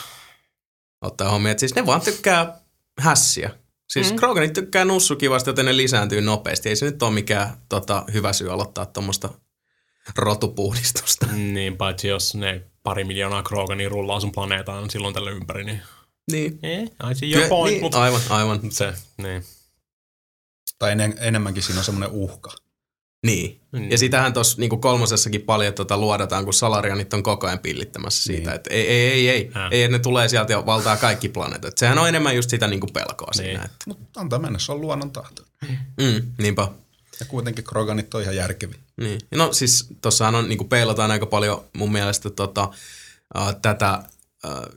[1.02, 2.58] Ottaa huomioon, että siis ne vaan tykkää
[3.00, 3.50] hässiä.
[3.90, 4.16] Siis mm.
[4.16, 6.68] Kroganit tykkää nussukivasta, joten ne lisääntyy nopeasti.
[6.68, 9.28] Ei se nyt ole mikään tota, hyvä syy aloittaa tuommoista
[10.16, 11.26] rotupuhdistusta.
[11.32, 15.82] Niin, paitsi jos ne pari miljoonaa Krogania rullaa sun planeetaan silloin tällä ympäri, niin...
[16.32, 16.58] Niin.
[16.62, 18.60] Eh, I see your Kyllä, point, niin, mutta aivan, aivan.
[18.70, 19.44] se, niin.
[20.78, 22.52] Tai en, enemmänkin siinä on semmoinen uhka.
[23.26, 23.60] Niin.
[23.72, 23.90] Niin.
[23.90, 28.50] Ja sitähän tuossa niin kolmosessakin paljon tota, luodataan, kun salarianit on koko ajan pillittämässä siitä,
[28.50, 28.54] Niin.
[28.56, 29.68] että ei, ei, ei, ei, Äh.
[29.70, 31.78] ei, ne tulee sieltä ja valtaa kaikki planeetat.
[31.78, 33.44] Sehän on enemmän just sitä niin pelkoa Niin.
[33.46, 33.62] siinä.
[33.64, 35.42] Että, Mutta antaa mennä, se on luonnon tahto.
[36.00, 36.68] mm, niinpä.
[37.20, 38.78] Ja kuitenkin Kroganit on ihan järkeviä.
[38.96, 39.20] Niin.
[39.34, 42.70] No siis tossahan on, niin peilataan aika paljon mun mielestä tota,
[43.38, 44.04] äh, tätä äh,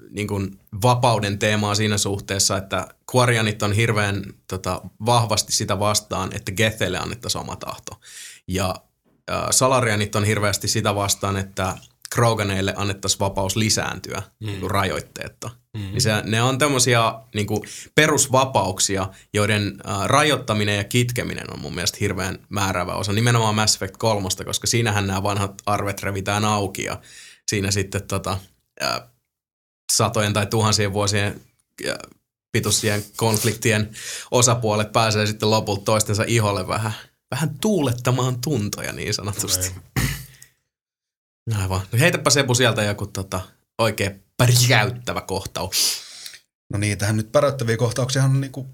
[0.09, 6.51] niin kuin vapauden teemaa siinä suhteessa, että Quarianit on hirveän tota, vahvasti sitä vastaan, että
[6.51, 7.99] Getheille annettaisiin oma tahto.
[8.47, 8.75] Ja
[9.31, 11.77] äh, Salarianit on hirveästi sitä vastaan, että
[12.15, 14.47] Kroganeille annettaisiin vapaus lisääntyä mm.
[14.47, 15.49] niin rajoitteetta.
[15.77, 15.81] Mm.
[15.81, 17.47] Niin se, ne on tämmöisiä niin
[17.95, 23.13] perusvapauksia, joiden äh, rajoittaminen ja kitkeminen on mun mielestä hirveän määräävä osa.
[23.13, 27.01] Nimenomaan Mass Effect 3, koska siinähän nämä vanhat arvet revitään auki ja
[27.47, 28.37] siinä sitten tota,
[28.83, 29.01] äh,
[29.93, 31.41] satojen tai tuhansien vuosien
[31.87, 31.97] äh,
[32.51, 33.89] pituisien konfliktien
[34.31, 36.93] osapuolet pääsee sitten lopulta toistensa iholle vähän,
[37.31, 39.71] vähän tuulettamaan tuntoja niin sanotusti.
[41.55, 41.81] Aivan.
[41.91, 43.41] No heitäpä Sepu sieltä joku tota,
[43.77, 46.01] oikein pärjäyttävä kohtaus.
[46.73, 48.69] No niitähän nyt päräyttäviä kohtauksia on niinku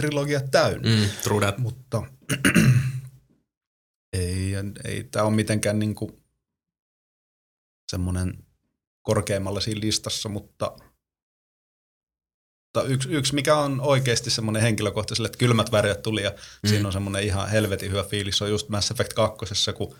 [0.00, 0.88] trilogia täynnä.
[0.88, 1.58] Mm, true that.
[1.58, 2.02] Mutta
[4.12, 4.52] ei,
[4.84, 6.22] ei tämä ole mitenkään niinku
[7.90, 8.46] semmoinen
[9.02, 10.76] korkeammalla siinä listassa, mutta,
[12.76, 16.68] mutta yksi, yksi, mikä on oikeasti semmoinen henkilökohtaiselle, että kylmät väreet tuli ja mm.
[16.68, 19.96] siinä on semmoinen ihan helvetin hyvä fiilis, se on just Mass Effect 2, kun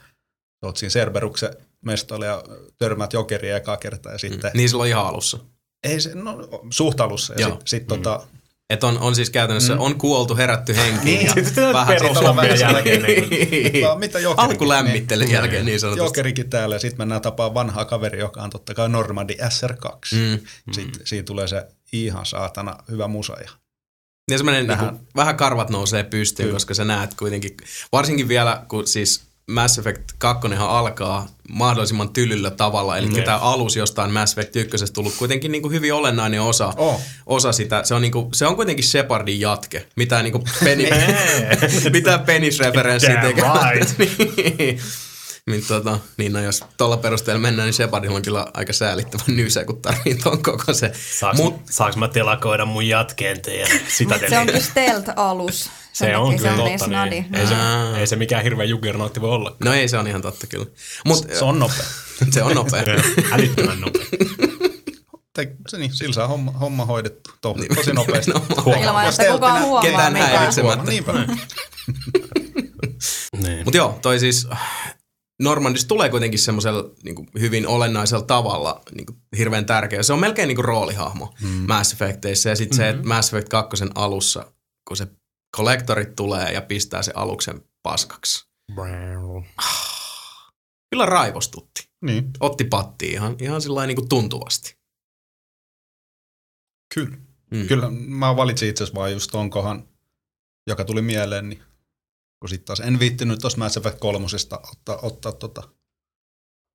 [0.62, 1.54] oot siinä Cerberuksen
[1.87, 2.42] mestolla ja
[2.79, 5.38] törmäät jokeria ekaa kertaa ja sitten, Niin silloin ihan alussa.
[5.85, 8.27] ei se, no suht alussa ja sitten sit, tota,
[8.70, 9.81] Et on, on siis käytännössä, mm.
[9.81, 11.05] on kuoltu, herätty henkiin.
[11.05, 16.07] Niin, ja sitten vähän perushommien sitten- jälkeen, niin Mutta mitä jokerikin, Alkulämmittelyn jälkeen niin sanotusti.
[16.07, 19.99] Jokerikin täällä ja sitten mennään tapaa vanhaa kaveri, joka on totta kai Normandi SR2.
[20.16, 20.38] Mm.
[20.72, 23.33] Sitten siinä tulee se ihan saatana hyvä musa.
[23.40, 23.51] Ja
[24.31, 26.57] Ja semmoinen Vähän- niinku, vähän karvat nousee pystyyn, Kyllä.
[26.57, 27.57] koska sä näet kuitenkin,
[27.92, 33.22] varsinkin vielä kun siis Mass Effect 2 alkaa mahdollisimman tylyllä tavalla, eli Mm.
[33.24, 37.00] tämä alus jostain Mass Effect 1 tullut kuitenkin niinku hyvin olennainen osa, Oh.
[37.26, 37.85] osa sitä.
[37.85, 40.88] Se on, niinku, se on kuitenkin Shepardin jatke, mitä niinku peni,
[41.92, 43.44] mitä penisreferenssiä tekee.
[43.74, 43.98] right.
[44.59, 44.80] niin.
[45.50, 49.64] Niin, tota, niin no jos tuolla perusteella mennään, niin Shepardilla on kyllä aika säälittävän nysä,
[49.64, 50.92] kun tarvii ton koko se.
[51.18, 55.70] Saanko, Mut, saanko mä telakoida mun jatkeen teidän sitä Se onkin stealth-alus.
[55.92, 57.26] Se on kyllä se on niin totta, niin.
[57.35, 57.54] Ei, se,
[58.00, 59.56] ei se mikään hirveä juggernautti voi olla.
[59.64, 60.66] no ei, se on ihan totta kyllä.
[61.04, 61.85] Mut, Se on nopea.
[62.35, 62.82] se on nopea.
[63.32, 64.02] Älyttömän nopea.
[65.68, 68.30] Se niin, sillä saa homma, homma hoidettu to, tosi nopeasti.
[68.30, 68.42] No,
[68.82, 70.30] Ilman, että kukaan huomaa ketään mitään.
[70.32, 70.90] häiritsemättä.
[70.90, 71.12] Niinpä.
[73.42, 73.64] niin.
[73.64, 74.48] Mutta joo, toi siis
[75.42, 80.03] Normandis tulee kuitenkin semmoisella niin hyvin olennaisella tavalla niin kuin, hirveän tärkeä.
[80.03, 81.49] Se on melkein niin kuin roolihahmo mm.
[81.49, 82.49] Mass Effecteissa.
[82.49, 82.92] Ja sitten mm-hmm.
[82.92, 84.53] se, että Mass Effect 2 alussa,
[84.88, 85.07] kun se
[85.57, 88.46] kollektorit tulee ja pistää se aluksen paskaksi.
[90.90, 91.88] Kyllä raivostutti.
[92.05, 94.77] Niin, Otti patti ihan, ihan sillä niin kuin tuntuvasti.
[96.94, 97.16] kyllä.
[97.51, 97.66] Mm.
[97.66, 99.88] Kyllä mä valitsin itse asiassa vaan just ton kohan,
[100.66, 101.62] joka tuli mieleen, niin
[102.40, 104.27] kun sitten taas en viittinyt tuossa Mass Effect 3
[104.72, 105.62] ottaa, ottaa tota,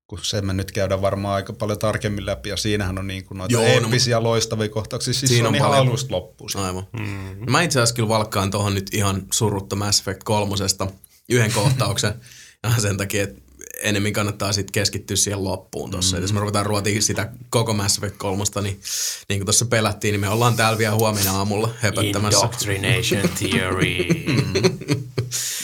[0.07, 3.37] kun se me nyt käydään varmaan aika paljon tarkemmin läpi, ja siinähän on niin kuin
[3.37, 5.87] noita Joo, no, eeppisiä loistavia kohtauksia, siis Siinä se on, on ihan paljon.
[5.87, 6.49] alusta loppuun.
[6.55, 6.87] Aivan.
[6.99, 7.51] Mm.
[7.51, 10.87] Mä itse asiassa kyllä valkkaan tuohon nyt ihan surutta Mass Effect kolmosesta
[11.29, 12.13] yhden kohtauksen.
[12.63, 13.41] ja sen takia, että
[13.83, 16.17] enemmän kannattaa sitten keskittyä siihen loppuun tuossa.
[16.17, 16.21] Mm.
[16.21, 18.81] Jos me ruvetaan ruotia sitä koko Mass Effect kolmosta, niin
[19.29, 22.39] niin kuin tuossa pelättiin, niin me ollaan täällä vielä huomenna aamulla höpöttämässä.
[22.39, 23.95] Indoctrination theory.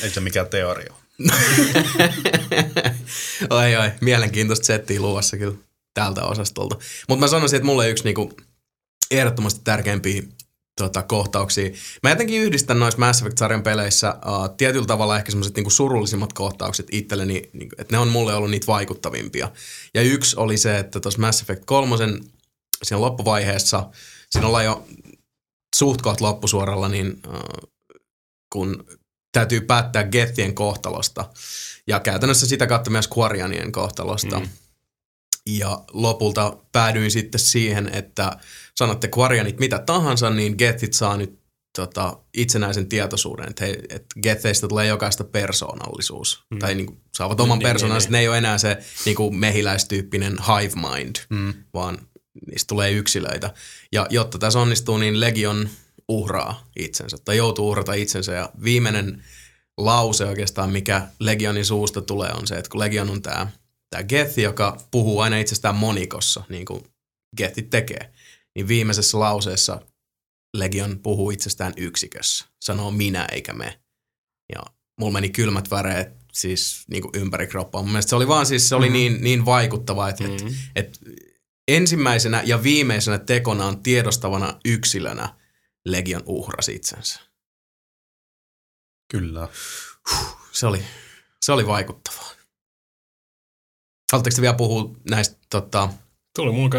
[0.04, 0.94] Ei se mikään teoria
[3.50, 5.58] oi oi, mielenkiintoista settiä luvassa kyllä
[5.94, 6.78] tältä osastolta.
[7.10, 8.34] Mutta mä sanoisin, että mulle yksi niinku
[9.12, 10.24] ehdottomasti tärkeimpiä
[10.78, 11.70] tota, kohtauksia.
[12.04, 16.88] Mä jotenkin yhdistän noissa Mass Effect-sarjan peleissä uh, tietyllä tavalla ehkä semmoiset niinku surullisimmat kohtaukset
[16.92, 19.52] itselleni, niinku, että ne on mulle ollut niitä vaikuttavimpia.
[19.94, 21.96] Ja yksi oli se, että tuossa Mass Effect 3
[22.84, 23.90] siinä loppuvaiheessa,
[24.30, 24.88] siinä ollaan jo
[25.76, 27.70] suht kohta loppusuoralla, niin uh,
[28.54, 28.86] kun
[29.32, 31.30] täytyy päättää Gethien kohtalosta
[31.88, 34.40] ja käytännössä sitä kautta myös Quarianien kohtalosta.
[34.40, 34.46] Mm.
[34.46, 34.52] Mm.
[35.48, 38.38] Ja lopulta päädyin sitten siihen, että
[38.76, 41.40] sanotte Quarianit mitä tahansa, niin Gethit saa nyt
[41.78, 46.44] tota, itsenäisen tietoisuuden, että, että Getheistä tulee jokaista persoonallisuus.
[46.52, 46.60] Mm.
[46.60, 49.36] Tai niin kuin, saavat oman Niin, persoonansa, niin, ne ei ole enää se niin kuin
[49.36, 51.54] mehiläistyyppinen hive mind, Mm.
[51.74, 51.98] vaan
[52.48, 53.54] niistä tulee yksilöitä.
[53.92, 55.70] Ja jotta tässä onnistuu, niin Legion
[56.08, 59.24] uhraa itsensä tai joutuu uhrata itsensä ja viimeinen
[59.78, 63.48] lause oikeastaan, mikä Legionin suusta tulee, on se, että kun Legion on tämä
[63.90, 66.84] tää Geth, joka puhuu aina itsestään monikossa, niin kuin
[67.38, 68.14] Gethit tekee,
[68.56, 69.82] niin viimeisessä lauseessa
[70.58, 72.46] Legion puhuu itsestään yksikössä.
[72.62, 73.80] Sanoo minä eikä me.
[74.56, 74.62] Ja
[75.00, 77.82] mulla meni kylmät väreet siis niin kuin ympäri kroppaa.
[77.82, 78.94] Mun mielestä se oli vaan siis, se oli mm.
[78.94, 80.34] niin, niin vaikuttava, että, mm.
[80.36, 81.00] että, että
[81.68, 85.36] ensimmäisenä ja viimeisenä tekonaan tiedostavana yksilönä
[85.86, 87.20] Legion uhrasi itsensä.
[89.12, 89.48] Kyllä.
[90.52, 90.84] Se oli,
[91.46, 92.37] se oli vaikuttavaa.
[94.12, 95.90] Haluatteko te vielä puhua näistä tota,
[96.36, 96.70] Tuli mun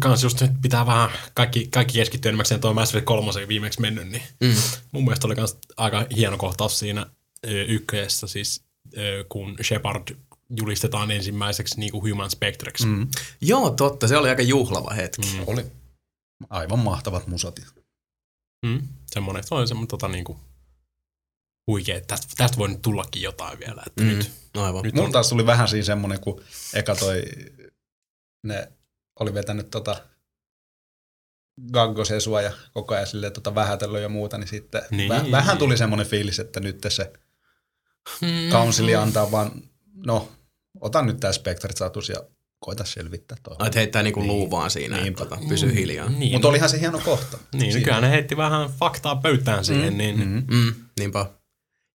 [0.00, 4.08] kanssa just nyt pitää vähän kaikki, kaikki keskittyä enimmäkseen tuo Mass Effect 3 viimeksi mennyt,
[4.08, 4.54] niin mm.
[4.92, 7.06] mun mielestä oli myös aika hieno kohtaus siinä
[7.68, 8.64] ykköjessä, siis
[9.28, 10.16] kun Shepard
[10.56, 12.86] julistetaan ensimmäiseksi niin kuin Human Spectreksi.
[12.86, 13.08] Mm.
[13.40, 14.08] Joo, totta.
[14.08, 15.22] Se oli aika juhlava hetki.
[15.22, 15.44] Mm.
[15.46, 15.64] Oli
[16.50, 17.60] aivan mahtavat musat.
[18.66, 18.88] Mm.
[19.06, 20.38] Semmoinen, se oli semmoinen tota, niin kuin,
[21.70, 23.82] huikea, että tästä, tästä voi nyt tullakin jotain vielä.
[23.86, 24.08] Että mm.
[24.08, 24.82] nyt, Aivan.
[24.82, 26.42] Nyt Mun taas tuli vähän siinä semmoinen, kun
[26.74, 27.22] eka toi,
[28.42, 28.72] ne
[29.20, 29.96] oli vetänyt tota
[31.72, 35.08] gaggosesua ja koko ajan silleen tota vähätellyt ja muuta, niin sitten niin.
[35.08, 37.12] Väh, vähän tuli semmoinen fiilis, että nyt se
[38.50, 39.62] councili antaa vaan,
[40.06, 40.28] no,
[40.80, 42.24] otan nyt tää Spectre-status ja
[42.60, 43.56] koita selvittää tuo.
[43.66, 44.28] Että heittää niinku niin.
[44.28, 45.22] luu vaan siinä, Niinpä.
[45.22, 45.72] että pysy mm.
[45.72, 46.08] hiljaa.
[46.08, 46.32] Niin.
[46.32, 47.38] Mutta olihan se hieno kohta.
[47.52, 49.92] Niin, nykyään ne heitti vähän faktaa pöytään siihen.
[49.92, 49.98] Mm.
[49.98, 50.18] Niin.
[50.18, 50.44] Mm.
[50.56, 50.74] Mm.
[50.98, 51.26] Niinpä.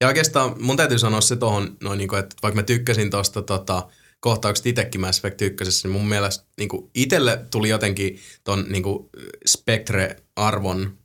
[0.02, 3.42] Ja oikeastaan mun täytyy sanoa se tuohon, no, niin kuin, että vaikka mä tykkäsin tuosta
[3.42, 3.88] tota,
[4.20, 8.84] kohtaukset itsekin Mass Effect 1, niin mun mielestä niin kuin itselle tuli jotenkin ton niin
[8.84, 9.10] kuin
[9.48, 10.98] Spectre-arvon,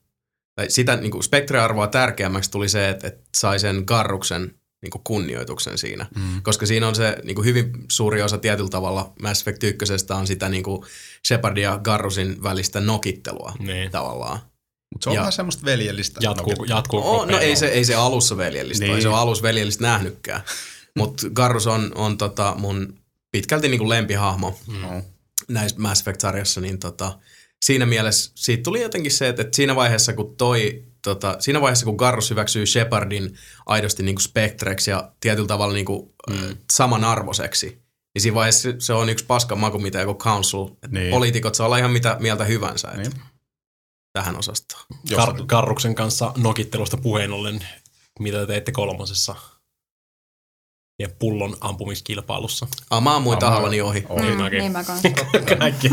[0.54, 5.02] tai sitä niin kuin Spectre-arvoa tärkeämmäksi tuli se, että, että sai sen Garruksen niin kuin
[5.04, 6.06] kunnioituksen siinä.
[6.16, 6.42] Mm.
[6.42, 10.26] Koska siinä on se niin kuin hyvin suuri osa tietyllä tavalla Mass Effect 1 on
[10.26, 10.82] sitä niin kuin
[11.62, 13.90] ja Garrusin välistä nokittelua niin.
[13.90, 14.49] tavallaan.
[14.92, 16.20] Mutta se on ja vähän semmoista veljellistä.
[16.22, 18.94] Jatkuu, jatkuu oh, no ei se, ei se alussa veljellistä, niin.
[18.94, 20.42] ei se ole alussa veljellistä nähnytkään.
[20.98, 22.94] Mutta Garrus on, on tota mun
[23.32, 25.02] pitkälti niin kuin lempihahmo mm.
[25.48, 27.18] näissä Mass Effect-sarjassa, niin tota,
[27.64, 31.86] siinä mielessä siitä tuli jotenkin se, että, että siinä vaiheessa kun toi, tota, siinä vaiheessa
[31.86, 33.34] kun Garrus hyväksyy Shepardin
[33.66, 36.56] aidosti niin kuin Spectreksi ja tietyllä tavalla niin kuin, mm.
[36.72, 37.82] samanarvoiseksi,
[38.14, 41.10] niin siinä vaiheessa se on yksi paska maku, mitä joku council, niin.
[41.10, 42.88] poliitikot saa olla ihan mitä mieltä hyvänsä.
[42.88, 43.12] Että niin.
[44.12, 44.82] Tähän osastoon.
[45.12, 47.66] Kar- Karruksen kanssa nokittelusta puheen ollen,
[48.18, 49.34] mitä te teitte kolmosessa?
[51.00, 52.66] ja pullon ampumiskilpailussa.
[52.90, 54.06] Ah, mä ammuin tahallani ohi.
[54.08, 54.30] ohi.
[54.30, 55.08] Mm, niin mä kanssa.
[55.58, 55.90] Kaikki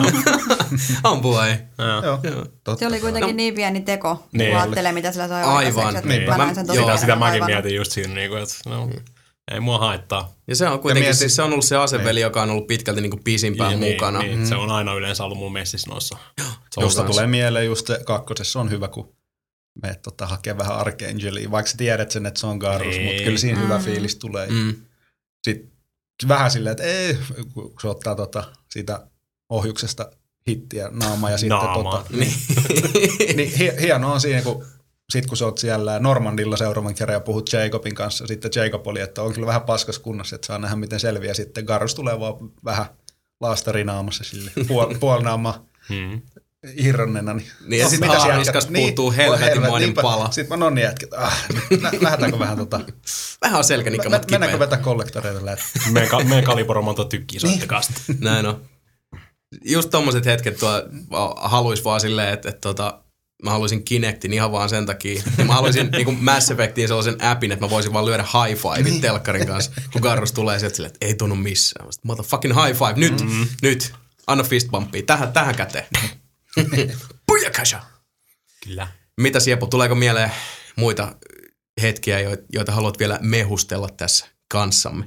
[1.03, 1.57] Ampua ei.
[2.03, 2.19] Joo.
[2.23, 2.77] Joo.
[2.77, 3.37] Se oli kuitenkin no.
[3.37, 4.51] niin pieni teko, niin.
[4.51, 5.93] kun ajattelee, mitä sillä sai Aivan.
[6.03, 6.37] Niin.
[6.37, 8.93] Mä, sen sitä, sitä mäkin mietin just siinä, niin kuin, että no, mm.
[9.51, 10.35] Ei mua haittaa.
[10.47, 12.21] Ja se on kuitenkin, mietin, siis se on ollut se aseveli, niin.
[12.21, 14.19] joka on ollut pitkälti niin kuin pisimpään niin, mukana.
[14.19, 14.47] Niin, niin.
[14.47, 16.17] Se on aina yleensä ollut mun messissä noissa.
[16.81, 19.15] Josta tulee mieleen just se kakkosessa on hyvä, kun
[19.81, 23.05] menet tota, hakee vähän Archangelia, vaikka sä tiedät sen, että se on Garus, niin.
[23.05, 23.63] mutta kyllä siinä mm.
[23.63, 24.47] hyvä fiilis tulee.
[24.49, 24.75] Mm.
[25.43, 25.71] Sitten
[26.27, 27.17] vähän silleen, että ei,
[27.53, 29.07] kun se ottaa tota, siitä
[29.49, 30.11] ohjuksesta
[30.49, 31.91] hittiä naama ja sitten Naama.
[31.91, 32.33] tota, niin,
[33.37, 34.65] niin hienoa on siinä, kun
[35.11, 38.99] sitten kun sä oot siellä Normandilla seuraavan kerran ja puhut Jacobin kanssa, sitten Jacob oli,
[38.99, 41.33] että on kyllä vähän paskas kunnossa, että saa nähdä miten selviää.
[41.33, 42.85] Sitten Garus tulee vaan vähän
[43.39, 46.21] laastarinaamassa sille, puol, puolinaama hmm
[46.75, 47.33] irronnena.
[47.33, 48.09] Niin, niin ja no, sitten
[48.69, 50.31] niin, puuttuu helvetinmoinen pala.
[50.31, 51.45] Sitten mä no niin jätket, ah,
[52.01, 52.79] lähdetäänkö vähän tota...
[53.41, 54.39] Vähän on selkänikkä, mutta kipeä.
[54.39, 55.61] Mennäänkö vetää kollektoreita läpi?
[55.91, 58.17] Meidän, meidän kaliboro monta tykkiä soittakaa niin.
[58.19, 58.61] Näin on.
[59.65, 60.83] Just tommoset hetket tuo
[61.35, 63.03] haluais vaan silleen, että, että tota,
[63.43, 65.23] mä haluaisin Kinectin ihan vaan sen takia.
[65.37, 68.89] Ja mä haluaisin niin Mass Effectiin sellaisen appin, että mä voisin vaan lyödä high five
[68.89, 69.01] niin.
[69.01, 71.89] telkkarin kanssa, kun Garrus tulee sieltä silleen, että ei tunnu missään.
[72.03, 73.47] Motherfucking high five, nyt, mm.
[73.61, 73.93] nyt.
[74.27, 75.85] Anna fist bumpia, tähän, tähän käteen.
[77.27, 77.83] Pujakasha!
[78.63, 78.87] Kyllä.
[79.17, 80.31] Mitä Siepo, tuleeko mieleen
[80.75, 81.15] muita
[81.81, 82.19] hetkiä,
[82.53, 85.05] joita haluat vielä mehustella tässä kanssamme?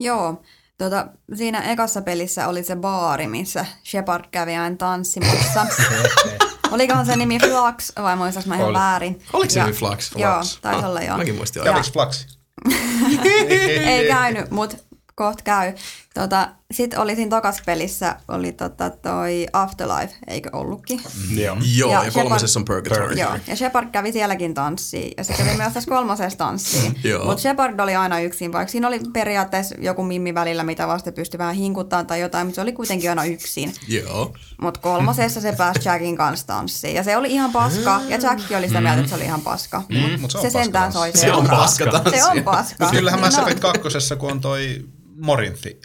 [0.00, 0.42] Joo,
[0.78, 5.66] Tota, siinä ekassa pelissä oli se baari, missä Shepard kävi aina tanssimassa.
[6.74, 8.78] Olikohan se nimi Flux, vai muistas mä ihan oli.
[8.78, 9.22] väärin?
[9.32, 10.12] Oliko se nimi Flux?
[10.16, 11.16] Joo, taisi ah, olla joo.
[11.16, 11.62] Mäkin muistin.
[11.64, 12.26] Kävikö Flux?
[13.86, 14.76] Ei käynyt, mutta
[15.14, 15.72] kohta käy.
[16.14, 21.00] Tota, Sitten oli siinä tokas pelissä, oli tota toi Afterlife, eikö ollutkin?
[21.30, 23.14] Mm, joo, joo ja, ja kolmosessa on Purgatory.
[23.14, 27.00] Joo, ja Shepard kävi sielläkin tanssiin, ja se kävi myös tässä kolmosessa tanssiin.
[27.26, 31.38] Mutta Shepard oli aina yksin, vaikka siinä oli periaatteessa joku mimmi välillä, mitä vasta pystyi
[31.38, 33.72] vähän hinkuttaa tai jotain, mutta se oli kuitenkin aina yksin.
[33.88, 34.34] Joo.
[34.60, 38.68] Mutta kolmosessa se pääsi Jackin kanssa tanssiin, ja se oli ihan paska, ja Jack oli
[38.68, 39.82] sitä mieltä, että se oli ihan paska.
[39.88, 39.98] Mm.
[39.98, 42.90] Mut, mut se, se sentään soi se, se on paska Se on paska.
[42.90, 44.84] Kyllähän Mass Effect 2, kun on toi
[45.16, 45.80] Morinthi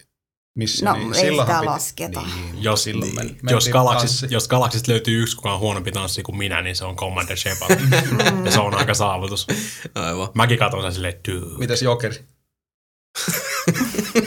[0.59, 2.21] missä, No, niin ei silloinhan sitä piti- lasketa.
[2.21, 6.23] Niin, Jos, silloin niin, men- jos, galaksis, jos galaksista löytyy yksi, kuka on huonompi tanssi
[6.23, 7.79] kuin minä, niin se on Commander Shepard.
[8.45, 9.47] ja se on aika saavutus.
[9.95, 10.29] Aivan.
[10.33, 11.57] Mäkin katson sen silleen, dude.
[11.57, 12.15] Mites jokeri?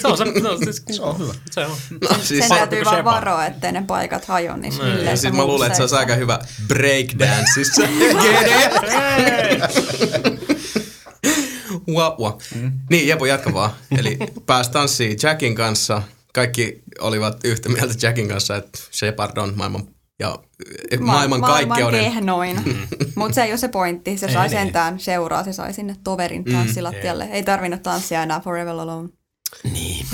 [0.03, 1.35] Se on, se, se, on, siis, Se on hyvä.
[1.51, 1.77] se on.
[2.01, 4.73] No siis Sen täytyy vaan varoa, ettei ne paikat hajo Niin.
[4.79, 7.83] ja villeissä sit mä luulen, että se olisi aika hyvä breakdanceissa.
[8.23, 8.47] Get
[9.53, 9.63] it?
[11.95, 12.35] Wah, wah.
[12.91, 13.71] Niin, Jepu, jatka vaan.
[13.99, 16.03] Eli pääsi tanssiin Jackin kanssa.
[16.33, 20.39] Kaikki olivat yhtä mieltä Jackin kanssa, että Shepard on maailman, ja,
[21.01, 21.69] maailman kaikkeuden.
[21.69, 22.61] Maailman kehnoin.
[23.17, 24.19] Mutta se ei ole se pointti.
[24.19, 24.59] Se Ei sai niin.
[24.59, 25.45] sentään seuraa.
[25.45, 27.29] Se sai sinne toverin tanssilattialle.
[27.33, 29.09] Ei tarvinnut tanssia enää Forever Alone.
[29.65, 30.07] Niin.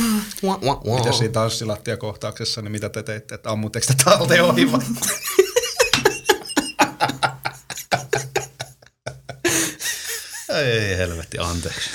[0.98, 4.80] Mitä siinä tanssilattiakohtauksessa, niin mitä te teitte, että ammutteko te talteen ohi vai?
[10.64, 11.90] Ei helvetti, anteeksi.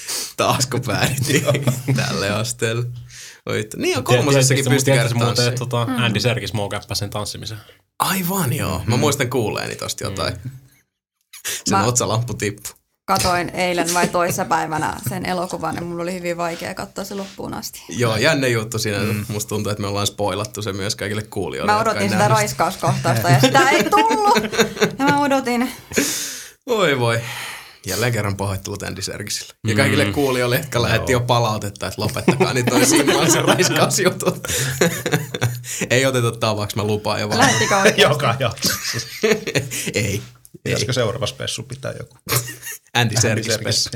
[0.38, 1.44] Taasko päädyttiin
[2.06, 2.84] tälle asteelle?
[3.46, 5.48] Oi, että- niin on kolmosessakin pystyi tiedätkö muuten, tanssiin.
[5.48, 7.58] että tota, Andy Serkis moukäppäsi sen tanssimisen?
[7.98, 8.82] Aivan joo.
[8.86, 10.34] Mä muistan kuuleeni tosta jotain.
[11.64, 12.68] Sen Mä- otsalamppu tippu.
[13.08, 17.82] Katoin eilen vai toissapäivänä sen elokuvan ja mulla oli hyvin vaikea katsoa se loppuun asti.
[17.88, 18.98] Joo, jänne juttu siinä.
[18.98, 19.24] Mm.
[19.28, 21.72] Musta tuntuu, että me ollaan spoilattu se myös kaikille kuulijoille.
[21.72, 24.38] Mä odotin sitä raiskauskohtausta ja sitä ei tullut.
[24.98, 25.70] Ja mä odotin.
[26.68, 27.20] Voi voi.
[27.88, 29.54] Jälleen kerran pahoittelut Andy Serkisille.
[29.66, 34.48] Ja kaikille kuulijoille, jotka lähetti jo palautetta, että lopettakaa nyt toi Simmansen raiskausjutut.
[35.90, 37.38] ei oteta tavaksi, mä lupaan jo vaan.
[37.40, 38.00] Lähettikö oikein?
[38.00, 38.98] Joka jaksossa.
[39.94, 40.22] ei.
[40.64, 42.16] Pitäisikö seuraava spessu pitää joku?
[42.94, 43.20] Andy.
[43.20, 43.54] Serkis.
[43.54, 43.90] spessu.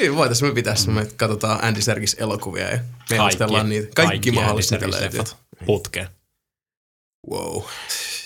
[0.00, 0.92] Niin, voitaisiin me pitää, mm.
[0.92, 2.78] me katsotaan Andy Serkis elokuvia ja
[3.10, 3.88] melustellaan niitä.
[3.94, 5.18] Kaikki, Andy mahdolliset, mitä löytyy.
[5.18, 5.36] leffat
[5.66, 6.08] Putkeen.
[7.30, 7.62] Wow.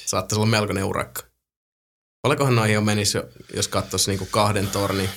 [0.06, 1.22] Saattaisi olla melkoinen urakka.
[2.26, 5.10] Paljonkohan noihin jo menisi, jo, jos katsoisi niinku kahden torni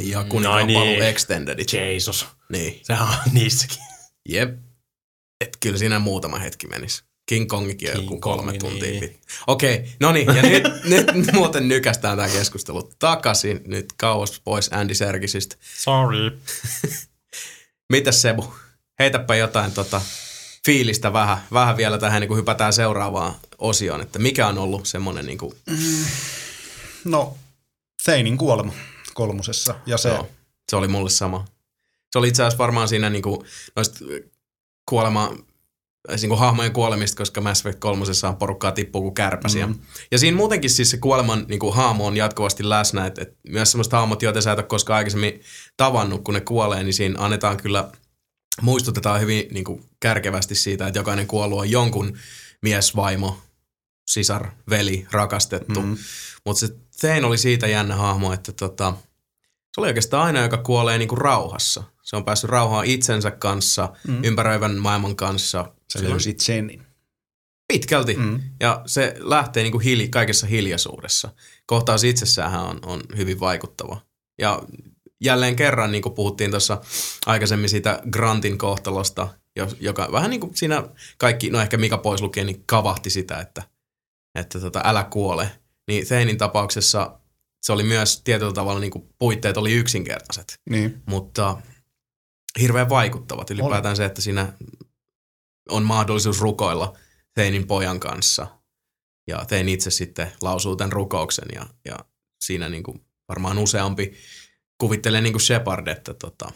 [0.00, 0.78] ja kuninkaan no niin.
[0.78, 1.72] paluu Extendedit.
[1.72, 2.26] Jesus.
[2.48, 2.80] Niin.
[2.82, 3.78] Sehän on niissäkin.
[4.28, 4.58] Jep.
[5.40, 7.04] Et kyllä siinä muutama hetki menisi.
[7.26, 9.20] King Kongikin on King joku kolme Kongi, tuntia niin.
[9.46, 10.64] Okei, no niin, ja nyt,
[11.14, 15.56] nyt muuten nykästään tämä keskustelu takaisin nyt kauas pois Andy Serkisistä.
[15.76, 16.38] Sorry.
[17.92, 18.54] Mitäs Sebu?
[18.98, 20.00] Heitäpä jotain tota,
[20.66, 25.26] fiilistä vähän, vähän vielä tähän, niin kun hypätään seuraavaan osioon, että mikä on ollut semmoinen
[25.26, 25.54] niin kuin,
[27.04, 27.36] No,
[28.04, 28.72] Theinin kuolema
[29.14, 29.74] kolmosessa.
[29.86, 30.28] Ja se, Joo,
[30.70, 31.44] se oli mulle sama.
[32.10, 33.44] Se oli itse asiassa varmaan siinä niinku,
[33.76, 34.04] noista
[34.88, 35.36] kuolema,
[36.20, 38.04] niinku hahmojen kuolemista, koska Mass Effect 3
[38.38, 39.66] porukkaa tippuu kuin kärpäsiä.
[39.66, 39.74] Mm.
[40.10, 43.92] Ja siinä muutenkin siis se kuoleman niinku, hahmo on jatkuvasti läsnä, että et myös semmoiset
[43.92, 45.40] hahmot, joita sä et ole koskaan aikaisemmin
[45.76, 47.90] tavannut, kun ne kuolee, niin siinä annetaan kyllä,
[48.62, 52.18] muistutetaan hyvin niinku, kärkevästi siitä, että jokainen kuollut on jonkun
[52.62, 53.42] mies, vaimo,
[54.06, 55.82] sisar, veli, rakastettu.
[55.82, 55.96] Mm.
[56.46, 58.94] Mutta se Thane oli siitä jännä hahmo, että tota,
[59.74, 61.82] se oli oikeastaan aina, joka kuolee niinku rauhassa.
[62.02, 64.24] Se on päässyt rauhaan itsensä kanssa, mm.
[64.24, 65.72] ympäröivän maailman kanssa.
[65.88, 66.86] se löysi Zenin.
[67.68, 68.14] Pitkälti.
[68.14, 68.40] Mm.
[68.60, 71.28] Ja se lähtee niinku hili, kaikessa hiljaisuudessa.
[71.66, 74.00] Kohtaus itsessään on, on hyvin vaikuttava.
[74.38, 74.62] Ja
[75.24, 76.80] jälleen kerran, niin kuin puhuttiin tuossa
[77.26, 80.82] aikaisemmin siitä Grantin kohtalosta, jo- joka vähän niin kuin siinä
[81.18, 83.62] kaikki, no ehkä Mika pois lukien, niin kavahti sitä, että,
[84.34, 85.50] että tota, älä kuole.
[85.88, 87.18] Niin Theinin tapauksessa
[87.62, 91.02] se oli myös tietyllä tavalla, niin kuin puitteet oli yksinkertaiset, Niin.
[91.06, 91.56] mutta
[92.60, 93.50] hirveän vaikuttavat.
[93.50, 94.52] Ylipäätään se, että siinä
[95.70, 96.96] on mahdollisuus rukoilla
[97.34, 98.46] Theinin pojan kanssa.
[99.28, 101.98] Ja Thein itse sitten lausuu tämän rukouksen ja, ja
[102.44, 104.14] siinä niin kuin varmaan useampi
[104.78, 106.52] kuvittelee niin kuin Shepard, että, tota,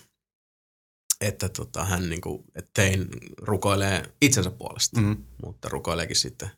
[1.21, 3.09] että tota, hän niin kuin, että Thein
[3.39, 5.25] rukoilee itsensä puolesta, Mm.
[5.45, 6.51] mutta rukoileekin sitten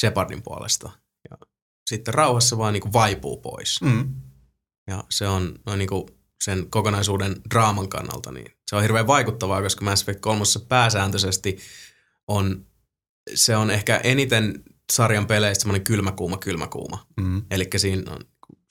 [0.00, 0.90] Shepardin puolesta.
[1.30, 1.36] Ja
[1.90, 3.82] sitten rauhassa vaan niin kuin vaipuu pois.
[3.82, 4.14] Mm.
[4.90, 6.04] Ja se on noin niin kuin
[6.44, 11.58] sen kokonaisuuden draaman kannalta, niin se on hirveän vaikuttavaa, koska Mass Effect 3 pääsääntöisesti
[12.28, 12.66] on,
[13.34, 17.06] se on ehkä eniten sarjan peleistä semmoinen kylmäkuuma, kylmäkuuma.
[17.16, 17.42] Mm.
[17.50, 18.20] Eli siinä on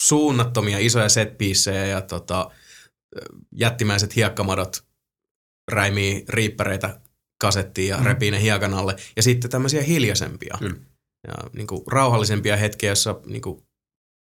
[0.04, 1.38] suunnattomia isoja set
[1.90, 2.52] ja tota,
[3.52, 4.86] jättimäiset hiekkamadot
[5.72, 7.02] räimii riippäreitä
[7.42, 8.06] kasettiin ja Mm.
[8.06, 8.96] repii ne hiekan alle.
[9.16, 10.80] Ja sitten tämmöisiä hiljaisempia Kyllä.
[11.28, 13.62] ja niin kuin rauhallisempia hetkiä, joissa niin kuin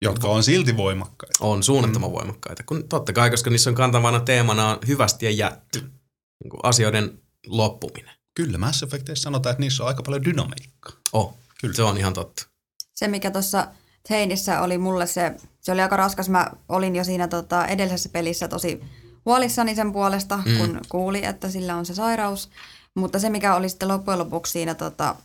[0.03, 1.39] Jotka on silti voimakkaita.
[1.45, 2.15] on suunnattoman mm.
[2.15, 2.63] voimakkaita.
[2.67, 5.81] Kun totta kai, koska niissä on kantavana teemana on hyvästi ja jätty.
[5.81, 8.17] Niin kuin asioiden loppuminen.
[8.35, 10.93] Kyllä, Mass Effectissa sanotaan, että niissä on aika paljon dynamiikkaa.
[11.13, 11.75] Oh, Kyllä.
[11.75, 12.47] se on ihan totta.
[12.95, 13.69] Se, mikä tuossa
[14.09, 16.29] Teinissä oli mulle se, se oli aika raskas.
[16.29, 18.81] Mä olin jo siinä tota, edellisessä pelissä tosi
[19.27, 20.59] huolissani sen puolesta, mm.
[20.59, 22.51] kun kuuli, että sillä on se sairaus.
[22.95, 25.17] Mutta se, mikä oli sitten loppujen lopuksi siinä tota,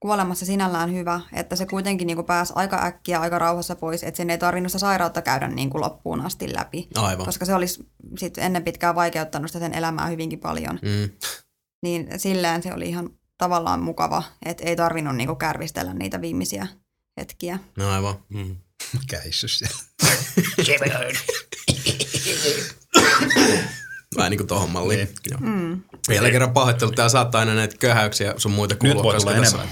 [0.00, 4.16] kuolemassa sinällään hyvä, että se kuitenkin niin kuin pääsi aika äkkiä aika rauhassa pois, että
[4.16, 6.88] sen ei tarvinnut sitä sairautta käydä niin kuin loppuun asti läpi.
[6.94, 7.26] Aivan.
[7.26, 10.78] Koska se olisi sit ennen pitkään vaikeuttanut sitä sen elämää hyvinkin paljon.
[10.82, 11.10] Mm.
[11.82, 16.66] Niin silleen se oli ihan tavallaan mukava, että ei tarvinnut niin kuin kärvistellä niitä viimeisiä
[17.18, 17.58] hetkiä.
[17.76, 18.14] No aivan.
[18.28, 18.56] Mm.
[19.00, 19.76] Mikä hissu siellä?
[24.16, 24.98] Vähän niin kuin tohon malliin.
[24.98, 25.08] Niin.
[25.30, 25.40] Joo.
[25.40, 25.82] Mm.
[26.08, 26.90] Vielä kerran pahoittelu.
[26.90, 29.02] Tää saattaa aina näitä köhäyksiä sun muita Nyt kuulua.
[29.02, 29.68] voi koska tulla enemmän.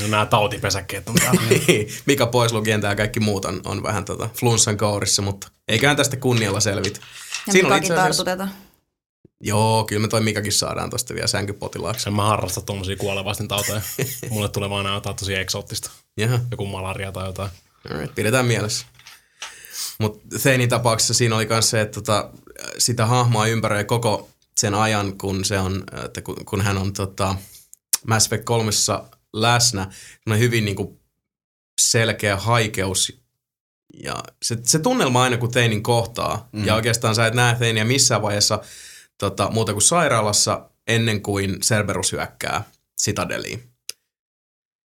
[0.00, 1.40] No, Nämä tautipesäkkeet on täällä.
[1.66, 5.96] Niin, Mika pois lukien tää kaikki muut on, on vähän tota flunssan kourissa, mutta eiköhän
[5.96, 7.00] tästä kunnialla selvitä.
[7.46, 8.48] Ja Siinä Mikakin tartuteta.
[9.40, 12.08] Joo, kyllä me toi Mikakin saadaan tosta vielä sänkypotilaaksi.
[12.08, 13.80] En mä harrasta tommosia kuolevaisten tauteja.
[14.30, 15.90] Mulle tulee vaan jotain tosi eksoottista.
[16.16, 17.50] Jaha, Joku malaria tai jotain.
[17.90, 18.86] alright, pidetään mielessä.
[19.98, 22.30] Mutta Theinin tapauksessa siinä oli myös se, että tota,
[22.78, 27.34] sitä hahmoa ympäröi koko sen ajan, kun, se on, että kun, kun hän on tota,
[28.06, 28.70] Mass Effect 3
[29.32, 29.90] läsnä,
[30.26, 31.00] on hyvin niinku
[31.80, 33.20] selkeä haikeus
[34.02, 36.64] ja se, se tunnelma aina, kun Teinin kohtaa, mm.
[36.64, 38.60] ja oikeastaan sä et näe Teiniä missään vaiheessa
[39.20, 42.64] tota, muuta kuin sairaalassa ennen kuin Cerberus hyökkää
[43.02, 43.62] Citadeliin.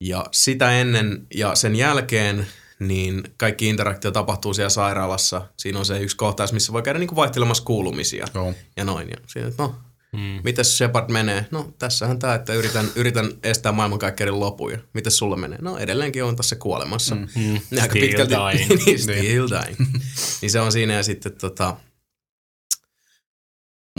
[0.02, 2.48] Ja sitä ennen ja sen jälkeen
[2.80, 5.48] niin kaikki interaktio tapahtuu siellä sairaalassa.
[5.58, 8.54] Siinä on se yksi kohtaus, missä voi käydä niin kuin vaihtelemassa kuulumisia Joo.
[8.78, 9.10] ja noin.
[9.10, 9.76] Ja siinä, että no,
[10.14, 10.42] Mm.
[10.44, 11.46] mitäs Shepard menee?
[11.52, 14.72] No tässähän tämä, että yritän, yritän estää maailmankaikkeuden lopun.
[14.72, 15.60] Ja mitäs sulle menee?
[15.62, 17.16] No edelleenkin on tässä kuolemassa.
[17.16, 17.28] Mm.
[17.36, 17.54] Mm.
[17.82, 18.34] Aika Still pitkälti.
[18.58, 18.86] dying.
[18.86, 19.94] niin, still dying.
[20.42, 21.78] niin se on siinä ja sitten tota...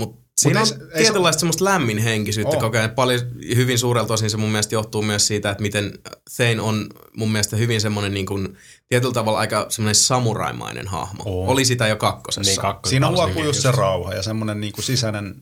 [0.01, 2.91] Mut siinä ei on se- ei se- tietynlaista semmoista lämminhenkisyyttä koko ajan.
[2.91, 3.21] Paljon,
[3.57, 5.93] hyvin suurelta osin se mun mielestä johtuu myös siitä, että miten
[6.37, 6.87] Thane on
[7.17, 8.57] mun mielestä hyvin semmoinen niin kuin,
[8.89, 11.23] tietyllä tavalla aika semmoinen samuraimainen hahmo.
[11.27, 11.47] Oo.
[11.51, 12.51] Oli sitä jo kakkosessa.
[12.51, 15.35] Niin, kakkos, Siinä huokuu just se rauha ja semmoinen niinku sisäinen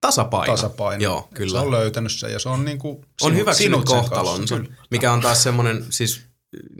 [0.00, 0.54] Tasapaino.
[0.54, 1.02] tasapaino.
[1.02, 1.60] Joo, kyllä.
[1.60, 2.60] Se on löytänyt sen ja se on
[3.22, 4.56] on sinu- hyväksynyt sinut sen kohtalonsa, kanssa.
[4.56, 4.86] Kyllä.
[4.90, 6.20] mikä on taas semmoinen, siis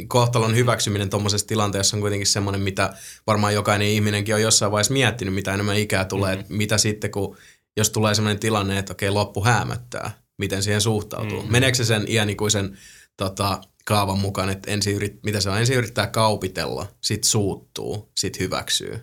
[0.08, 2.92] kohtalon hyväksyminen tuommoisessa tilanteessa on kuitenkin semmoinen, mitä
[3.26, 6.56] varmaan jokainen ihminenkin on jossain vaiheessa miettinyt, mitä enemmän ikää tulee, mm-hmm.
[6.56, 7.36] mitä sitten kun,
[7.76, 11.38] jos tulee semmoinen tilanne, että okei, loppu häämöttää, miten siihen suhtautuu.
[11.38, 11.52] Mm-hmm.
[11.52, 12.78] Meneekö se sen iänikuisen
[13.16, 18.38] tota, kaavan mukaan, että ensin yrit, mitä se on, ensin yrittää kaupitella, sit suuttuu, sit
[18.38, 19.00] hyväksyy.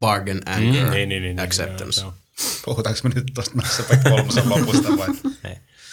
[0.00, 2.02] Bargain, anger, Mm, niin, niin, niin, acceptance.
[2.02, 2.12] Niin,
[2.64, 5.08] Puhutaanko me nyt tuosta Mass Effect 3 lopusta vai?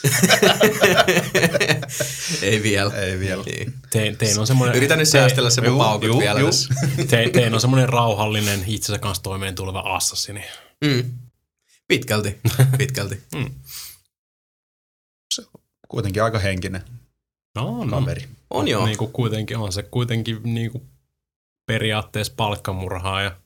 [2.42, 2.94] Ei vielä.
[2.94, 3.44] Ei vielä.
[3.44, 3.74] Niin.
[3.90, 4.78] Tein, tein on semmoinen...
[4.78, 6.50] Yritän nyt säästellä se mun paukut juu, vielä juu.
[6.50, 6.74] tässä.
[7.10, 10.44] Tein, tein on semmoinen rauhallinen, itsensä kanssa toimeen tuleva assassini.
[10.86, 11.12] Mm.
[11.88, 12.40] Pitkälti,
[12.78, 13.24] pitkälti.
[15.88, 16.84] Kuitenkin aika henkinen
[17.56, 18.00] No, no.
[18.00, 18.28] kaveri.
[18.50, 18.86] On joo.
[18.86, 20.84] Niin kuin kuitenkin on se kuitenkin niin kuin
[21.68, 23.38] periaatteessa palkkamurhaaja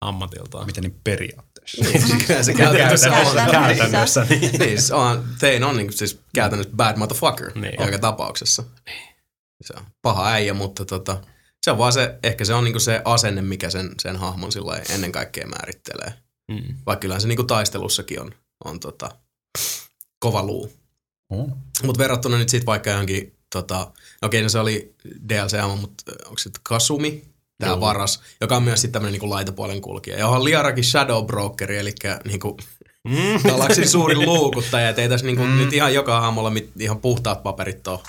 [0.00, 0.66] ammatiltaan.
[0.66, 1.51] Miten niin periaatteessa?
[1.80, 3.34] Niin, kyllä se käytännössä on.
[3.34, 3.50] Käytännössä.
[3.50, 4.58] Käytännössä, niin.
[4.58, 7.74] Niin, se on, Tein on niin, siis käytännössä bad motherfucker Niin.
[7.80, 8.64] joka tapauksessa.
[9.62, 11.20] Se on paha äijä, mutta tota,
[11.62, 14.82] se on vaan se, ehkä se on niin se asenne, mikä sen, sen hahmon sillä
[14.90, 16.12] ennen kaikkea määrittelee.
[16.48, 16.74] Mm.
[16.86, 18.34] Vaikka kyllähän se niin kuin taistelussakin on,
[18.64, 19.10] on tota,
[20.18, 20.72] kova luu.
[21.30, 21.50] Oh.
[21.82, 23.92] Mutta verrattuna nyt sitten vaikka johonkin, tota,
[24.22, 24.94] no okei, no se oli
[25.28, 30.18] DLC, mutta onko se Kasumi, tämä varas, joka on myös sitten tämmöinen niinku laitapuolen kulkija.
[30.18, 31.94] Ja on Liarakin Shadow Brokeri, eli
[32.24, 32.56] niinku
[33.08, 33.42] Mm.
[33.48, 35.56] galaksin suurin luukuttaja, et ei tässä niinku mm.
[35.56, 38.00] nyt ihan joka aamulla mit, ihan puhtaat paperit ole.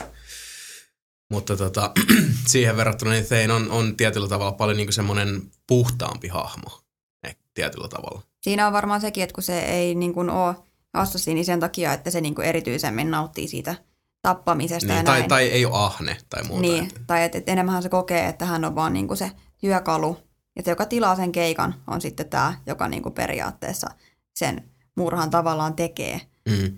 [1.31, 1.91] Mutta tota,
[2.51, 6.81] siihen verrattuna niin Thane on, on tietyllä tavalla paljon niinku semmoinen puhtaampi hahmo.
[7.27, 8.21] Eh, tietyllä tavalla.
[8.41, 10.55] Siinä on varmaan sekin, että kun se ei niin kuin ole
[10.93, 13.75] assassini sen takia, että se niin kuin erityisemmin nauttii siitä
[14.24, 15.30] tappamisesta ja Niin, tai, näin.
[15.30, 16.61] tai ei ole ahne tai muuta.
[16.61, 20.17] niin, tai että et enemmän se kokee, että hän on vaan niin kuin se työkalu.
[20.55, 23.88] Ja se, joka tilaa sen keikan, on sitten tämä, joka niin kuin periaatteessa
[24.36, 26.21] sen murhan tavallaan tekee.
[26.49, 26.78] Mm.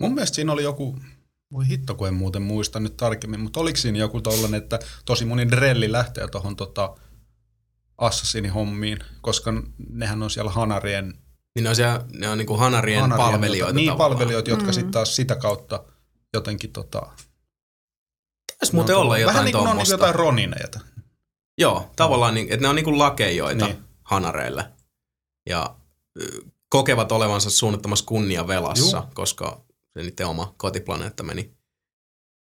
[0.00, 0.98] Mun mielestä siinä oli joku,
[1.52, 5.24] voi hitto kun en muuten muista nyt tarkemmin, mutta oliko siinä joku tollanen, että tosi
[5.24, 6.94] moni drelli lähtee tuohon tota
[7.98, 9.52] Assassini-hommiin, koska
[9.90, 11.14] nehän on siellä Hanarien,
[11.54, 14.10] Niin ne on, siellä, ne on niinku Hanarien, Hanarien palvelijoita Niin, tavallaan.
[14.18, 14.72] palvelijoita, jotka Mm.
[14.72, 15.84] sitten taas sitä kautta
[16.34, 17.00] jotenkin tota...
[18.58, 19.94] Taisi muuten olla jotain Vähän niin kuin on niin tuommoista.
[19.94, 20.80] jotain ronineita.
[21.58, 23.76] Joo, tavallaan, niin, että ne on niinku lakeijoita Niin.
[23.76, 23.84] niin.
[24.02, 24.64] Hanareille.
[25.48, 25.76] Ja
[26.68, 29.14] kokevat olevansa suunnattomassa kunniavelassa, Juu.
[29.14, 29.64] koska
[29.94, 31.54] se niiden oma kotiplaneetta meni,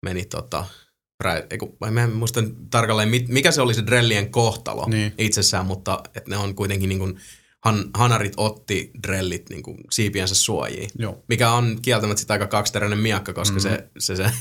[0.06, 0.66] meni tota,
[1.50, 5.14] eiku, vai mä en muista tarkalleen, mikä se oli se Drellien kohtalo Niin.
[5.18, 7.20] itsessään, mutta että ne on kuitenkin niin kuin,
[7.66, 10.90] han, Hanarit otti Drellit niin kuin siipiensä suojiin.
[11.00, 11.24] Joo.
[11.28, 13.78] Mikä on kieltämättä sitä aika kaksiteräinen miakka, koska mm-hmm.
[13.78, 14.32] se, se, se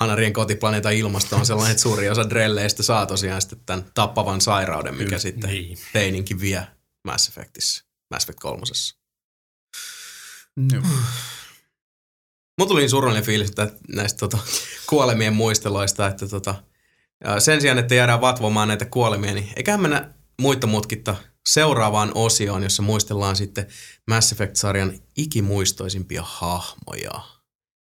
[0.00, 4.94] Hanarien kotiplaneetan ilmasto on sellainen, että suuri osa drelleistä saa tosiaan sitten tämän tappavan sairauden,
[4.94, 5.78] mikä Kyllä, sitten niin.
[5.92, 6.66] Teininkin vie
[7.04, 8.96] Mass Effectissä, Mass Effect kolmosessa.
[10.72, 10.82] Joo.
[12.58, 14.38] Mulla tuli niin surullinen fiilis että näistä tota,
[14.86, 16.54] kuolemien muisteloista, että tota,
[17.38, 21.16] sen sijaan, että jäädään vatvomaan näitä kuolemia, niin eiköhän mennä muita mutkitta
[21.48, 23.66] seuraavaan osioon, jossa muistellaan sitten
[24.08, 27.20] Mass Effect-sarjan ikimuistoisimpia hahmoja.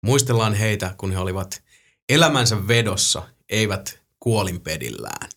[0.03, 1.63] Muistellaan heitä, kun he olivat
[2.09, 5.29] elämänsä vedossa, eivät kuolinpedillään.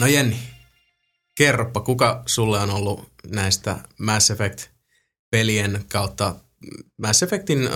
[0.00, 0.38] No Jenni,
[1.34, 6.34] kerropa, kuka sulle on ollut näistä Mass Effect-pelien kautta
[7.02, 7.72] Mass Effectin äh,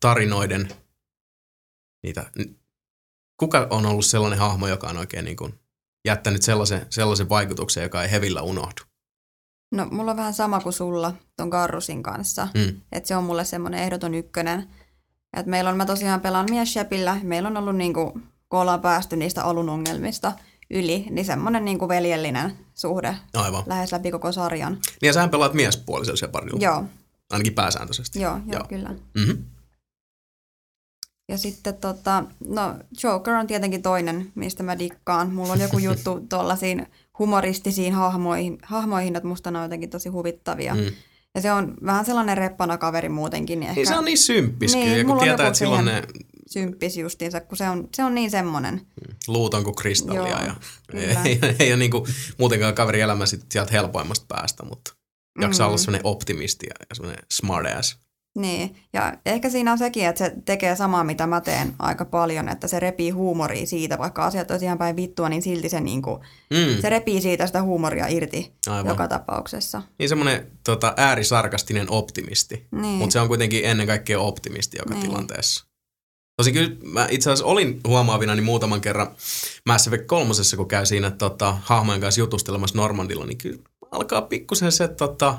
[0.00, 0.68] tarinoiden
[2.02, 2.30] niitä,
[3.36, 5.54] kuka on ollut sellainen hahmo, joka on oikein niin kuin
[6.04, 8.82] jättänyt sellaisen, sellaisen vaikutuksen, joka ei hevillä unohdu?
[9.72, 12.48] No mulla on vähän sama kuin sulla ton Karrusin kanssa.
[12.54, 12.80] Mm.
[12.92, 14.68] Että se on mulle semmoinen ehdoton ykkönen.
[15.36, 17.20] Et meillä on, mä tosiaan pelaan mies Shepillä.
[17.22, 20.32] Meillä on ollut niinku, kun ollaan päästy niistä alun ongelmista
[20.70, 23.62] yli, niin semmoinen niinku veljellinen suhde Aivan.
[23.66, 24.72] lähes läpi koko sarjan.
[24.72, 26.58] Niin ja sähän pelaat miespuolisella Shepardilla.
[26.60, 26.84] Joo,
[27.30, 28.20] Ainakin pääsääntöisesti.
[28.20, 28.64] joo, joo, Joo.
[28.68, 28.88] kyllä.
[29.14, 29.44] Mm-hmm.
[31.28, 35.34] Ja sitten tota, no Joker on tietenkin toinen, mistä mä dikkaan.
[35.34, 36.86] Mulla on joku juttu tuollaisiin
[37.18, 40.74] humoristisiin hahmoihin, hahmoihin, että musta ne on jotenkin tosi huvittavia.
[40.74, 40.86] Mm.
[41.34, 43.60] Ja se on vähän sellainen reppana kaveri muutenkin.
[43.60, 46.02] Niin, ehkä Niin se on niin symppis Niin, ja kun tietää, että silloin ne
[46.52, 48.80] symppis justiinsa, kun se on, se on niin semmoinen.
[49.28, 50.28] luut on kuin kristallia.
[50.28, 50.54] Joo, ja
[50.90, 51.22] kyllä.
[51.24, 52.04] ei, ei ole niin kuin,
[52.38, 54.92] muutenkaan kaveri elämä sit sieltä helpoimmasta päästä, mutta
[55.40, 55.68] jaksaa Mm.
[55.68, 57.98] olla semmoinen optimisti ja ja semmoinen smart ass.
[58.38, 62.48] Niin, ja ehkä siinä on sekin, että se tekee samaa, mitä mä teen aika paljon,
[62.48, 66.20] että se repii huumoria siitä, vaikka asiat olisi ihan päin vittua, niin silti se, niinku,
[66.50, 68.86] Mm, se repii siitä sitä huumoria irti aivan.
[68.86, 69.82] joka tapauksessa.
[69.98, 72.84] Niin semmoinen tota, äärisarkastinen optimisti, Niin.
[72.98, 75.02] mutta se on kuitenkin ennen kaikkea optimisti joka Niin.
[75.06, 75.66] tilanteessa.
[76.38, 79.16] Tosin kyllä mä itse asiassa olin huomaavina niin muutaman kerran
[79.66, 83.58] Mass Effect 3, kun käy siinä tota, hahmojen kanssa jutustelemassa Normandilla, niin kyllä
[83.90, 85.38] alkaa pikkusen se tota,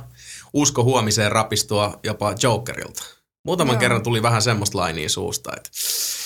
[0.54, 3.04] usko huomiseen rapistua jopa Jokerilta.
[3.46, 3.80] Muutaman Joo.
[3.80, 5.70] kerran tuli vähän semmoista lainia suusta, että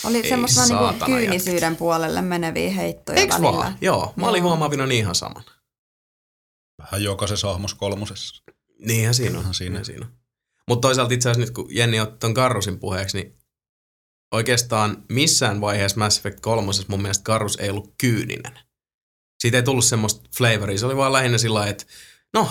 [0.03, 3.51] Oli semmoista niinku kyynisyyden puolelle meneviä heittoja eiks välillä.
[3.57, 3.77] vaan?
[3.81, 4.47] Joo, mä olin Joo.
[4.49, 5.43] huomaavina niin ihan saman.
[6.81, 8.43] Vähän jokaisessa hahmossa kolmosessa.
[8.79, 9.53] Niinhän siinä on.
[9.53, 9.69] Siinä.
[9.69, 10.07] Niinhän siinä.
[10.67, 13.42] Mutta toisaalta itse asiassa nyt kun Jenni otti ton Karrusin puheeksi, niin
[14.33, 18.59] oikeastaan missään vaiheessa Mass Effect 3 mun mielestä Karrus ei ollut kyyninen.
[19.39, 21.85] Siitä ei tullut semmoista flavoria, se oli vaan lähinnä sillä lailla, että
[22.33, 22.49] no,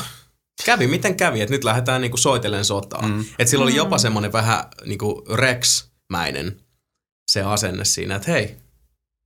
[0.64, 3.08] kävi miten kävi, että nyt lähdetään niinku soitellen sotaa.
[3.08, 3.20] Mm.
[3.20, 4.00] Että sillä oli jopa Mm.
[4.00, 6.60] semmoinen vähän niinku Rex-mäinen
[7.30, 8.56] se asenne siinä, että hei,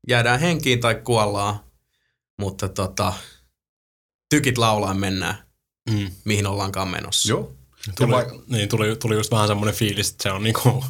[0.09, 1.61] jäädään henkiin tai kuollaan,
[2.41, 3.13] mutta tota,
[4.31, 5.35] tykit laulaen mennään,
[5.91, 6.11] Mm.
[6.25, 7.29] mihin ollaankaan menossa.
[7.29, 7.53] Joo.
[7.99, 10.85] Tuli, Ja niin, tuli, tuli just vähän semmoinen fiilis, että se on niinku,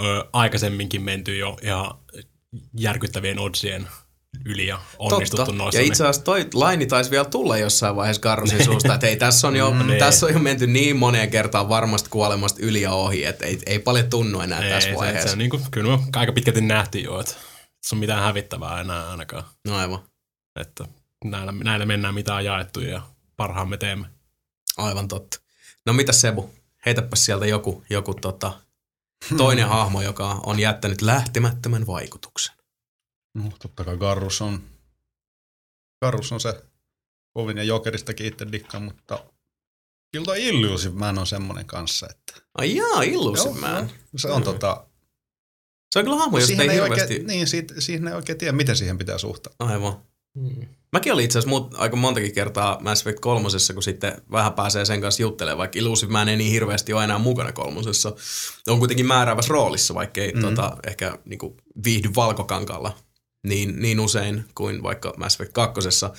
[0.00, 1.90] ö, aikaisemminkin menty jo ihan
[2.78, 3.88] järkyttävien oddsien
[4.44, 5.58] yli ja onnistuttu Totta.
[5.58, 5.78] noissa.
[5.78, 9.16] Ja niin- itse asiassa toi laini taisi vielä tulla jossain vaiheessa Karrusin suusta, että hei,
[9.16, 9.98] tässä on, jo, Mm, niin.
[9.98, 13.78] tässä on jo menty niin moneen kertaan varmasti kuolemasta yli ja ohi, että ei, ei
[13.78, 15.28] paljon tunnu enää Ei, tässä se, vaiheessa.
[15.28, 17.34] se, on niinku, kyllä me aika pitkälti nähtiin jo, että
[17.82, 19.44] se on mitään hävittävää enää ainakaan.
[19.66, 19.98] No aivan,
[20.60, 20.84] Että
[21.24, 23.02] näillä, näillä mennään mitä on jaettu ja
[23.36, 24.06] parhaamme teemme.
[24.76, 25.38] aivan totta.
[25.86, 26.50] No mitä Sebu,
[26.86, 28.52] heitäpä sieltä joku, joku tota,
[29.36, 32.54] toinen hahmo, joka on jättänyt lähtemättömän vaikutuksen.
[33.34, 34.62] No, totta kai Garrus on,
[36.04, 36.62] Garrus on se
[37.34, 39.24] kovin ja Jokeristakin itse dikkaan, mutta
[40.12, 43.90] kyllä toi Illusive Man on semmonen kanssa, että Ai jaa, Illusive Joo, Man.
[44.16, 44.44] se on Mm.
[44.44, 44.86] tota,
[45.92, 47.02] Se on kyllä hahmo, josta siihen ei ei hirveästi...
[47.14, 49.68] oikein, niin, siitä, siihen ei oikein tiedä, miten siihen pitää suhtautua.
[49.68, 50.02] Aivan.
[50.92, 55.00] Mäkin olin itse asiassa aika montakin kertaa Mass Effect kolmosessa, kun sitten vähän pääsee sen
[55.00, 58.14] kanssa juttelemaan, vaikka Illusive Man ei niin hirveästi ole enää mukana kolmosessa.
[58.68, 60.40] On kuitenkin määräävässä roolissa, vaikka ei mm.
[60.40, 62.96] Tota, ehkä niinku, viihdy valkokankalla
[63.46, 66.12] niin, niin usein kuin vaikka Mass Effect kakkosessa.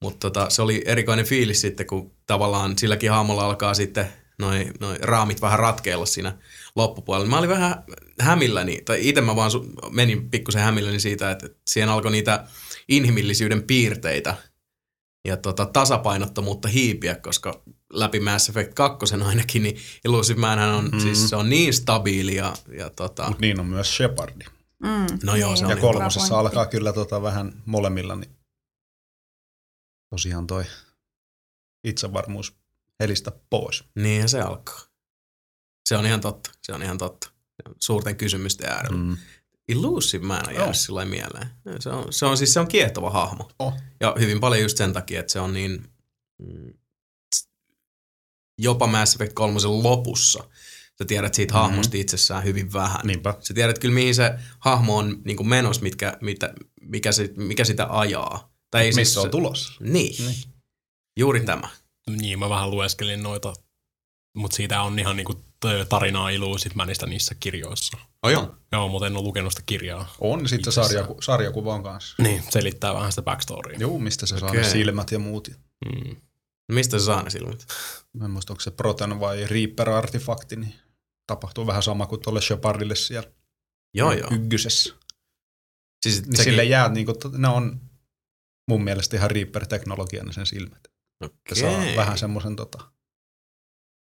[0.00, 4.08] Mutta tota, se oli erikoinen fiilis sitten, kun tavallaan silläkin hahmolla alkaa sitten
[4.38, 6.38] noi, noi raamit vähän ratkeilla siinä
[6.76, 7.28] loppupuolella.
[7.28, 7.84] Mä olin vähän
[8.20, 12.44] hämilläni, tai itse mä vaan su- menin pikkusen hämilläni siitä, että siihen alkoi niitä
[12.88, 14.36] inhimillisyyden piirteitä
[15.24, 17.62] ja tota, tasapainottomuutta hiipiä, koska
[17.92, 21.00] läpi Mass Effect 2 ainakin, niin Illusive Manhän on, mm.
[21.00, 24.44] siis se on niin stabiili ja, ja tota, Mut niin on myös Shepardi.
[24.82, 28.30] Mm, No joo, se on Ja kolmosessa alkaa kyllä tota vähän molemmilla, niin
[30.10, 30.64] tosiaan toi
[31.84, 32.54] itsevarmuus
[33.00, 33.84] helistä pois.
[33.94, 34.80] niinhän se alkaa.
[35.88, 37.30] Se on ihan totta, se on ihan totta.
[37.80, 38.98] Suurten kysymysten äärellä.
[38.98, 39.16] Mm.
[39.68, 40.74] Illusive Man on jäänyt Joo.
[40.74, 41.48] sillä mieleen.
[41.80, 43.50] Se on, se on siis se on kiehtova hahmo.
[43.58, 43.74] Oh.
[44.00, 45.84] Ja hyvin paljon just sen takia, että se on niin,
[46.38, 46.72] mm,
[48.58, 50.44] jopa Mass Effect 3 lopussa
[50.98, 51.62] sä tiedät siitä Mm-hmm.
[51.62, 53.00] hahmosta itsessään hyvin vähän.
[53.04, 53.34] Niinpä.
[53.40, 57.64] Sä tiedät kyllä, mihin se hahmo on niin kuin menossa, mitkä, mitä, mikä, se, mikä
[57.64, 58.52] sitä ajaa.
[58.70, 59.72] Tai ei Missä siis, on tulossa?
[59.80, 60.26] Niin.
[60.26, 60.42] Niin.
[61.18, 61.68] Juuri tämä.
[62.10, 63.52] Niin, mä vähän lueskelin noita,
[64.36, 65.44] mutta siitä on ihan niinku
[65.88, 67.98] tarinaa iluu sit mä niistä niissä kirjoissa.
[68.24, 68.54] Oh, joo.
[68.72, 70.14] Joo, mutta en ole lukenut sitä kirjaa.
[70.20, 72.22] On sitten sarjaku, sarjakuvan kanssa.
[72.22, 73.78] Niin, selittää vähän sitä backstorya.
[73.78, 74.62] Joo, mistä se saa Okei.
[74.62, 75.48] ne silmät ja muut.
[75.84, 76.16] Mm.
[76.68, 77.66] No Mistä se saa ne silmät?
[78.12, 80.74] Mä en muista, onko se Proton vai Reaper-artifakti, niin
[81.26, 83.30] tapahtuu vähän sama kuin tuolle Shepardille siellä
[83.94, 84.28] Joo, joo.
[84.32, 84.94] ykkösessä.
[86.02, 87.80] Siis Niin sekin- sille jää, niin kuin, ne on
[88.68, 90.80] mun mielestä ihan Reaper-teknologia ne sen silmät.
[91.24, 91.96] Että saa Okei.
[91.96, 92.90] vähän semmoisen tota,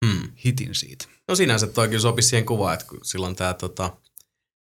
[0.06, 0.32] Hmm.
[0.44, 1.04] hitin siitä.
[1.28, 3.96] No sinänsä toi kyllä sopisi siihen kuvaan, että kun silloin tämä tota,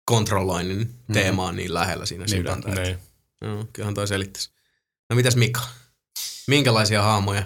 [0.05, 1.13] kontrolloinnin Mhm.
[1.13, 2.69] teema on niin lähellä siinä Niinpä, sydäntä.
[2.69, 2.97] että- Niin.
[3.41, 4.51] Joo, kyllähän toi selittäisi.
[5.09, 5.61] No mitäs Mika?
[6.47, 7.43] Minkälaisia hahmoja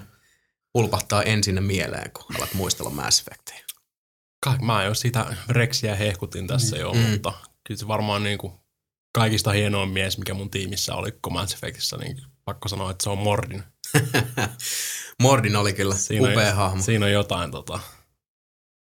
[0.72, 3.64] pulpahtaa ensin mieleen, kun alat muistella Mass Effectia?
[4.44, 7.00] Ka- Mä jo sitä Rexiä hehkutin tässä jo, Mm.
[7.00, 7.32] mutta
[7.66, 8.60] kyllä se varmaan niinku
[9.14, 13.10] kaikista hienoin mies, mikä mun tiimissä oli koko Mass Effectissä, niin pakko sanoa, että se
[13.10, 13.62] on Mordin.
[15.22, 16.82] Mordin oli kyllä Siinä upea on, hahmo.
[16.82, 17.80] Siinä on jotain, tota,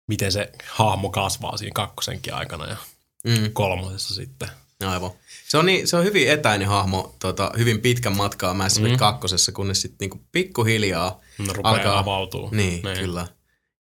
[0.08, 2.76] miten se hahmo kasvaa siinä kakkosenkin aikana ja
[3.24, 4.48] Mm, kolmosessa sitten.
[4.86, 5.10] aivan.
[5.48, 8.98] Se on, niin, se on hyvin etäinen hahmo, tota, hyvin pitkän matkaa Mass Effect Mm.
[8.98, 12.48] kakkosessa, kunnes sitten niinku pikkuhiljaa rupeaa Alkaa- avautuu.
[12.50, 12.98] Niin, niin.
[12.98, 13.26] kyllä.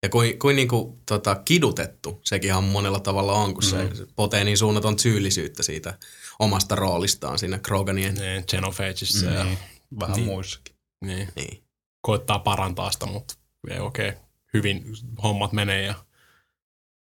[0.04, 3.70] Ja kuin, kuin niinku, tota, kidutettu sekin ihan monella tavalla on, kun Mm.
[3.70, 5.98] se, potee niin suunnaton syyllisyyttä siitä
[6.40, 8.16] omasta roolistaan siinä Kroganien.
[8.16, 9.58] Niin, Genophageissa ja Niin,
[10.00, 10.26] vähän Niin.
[10.26, 10.76] muissakin.
[11.06, 11.64] niin, Niin.
[12.08, 13.34] Koittaa parantaa sitä, mutta
[13.70, 14.14] ei oikein
[14.54, 14.86] hyvin
[15.24, 15.96] hommat menee ja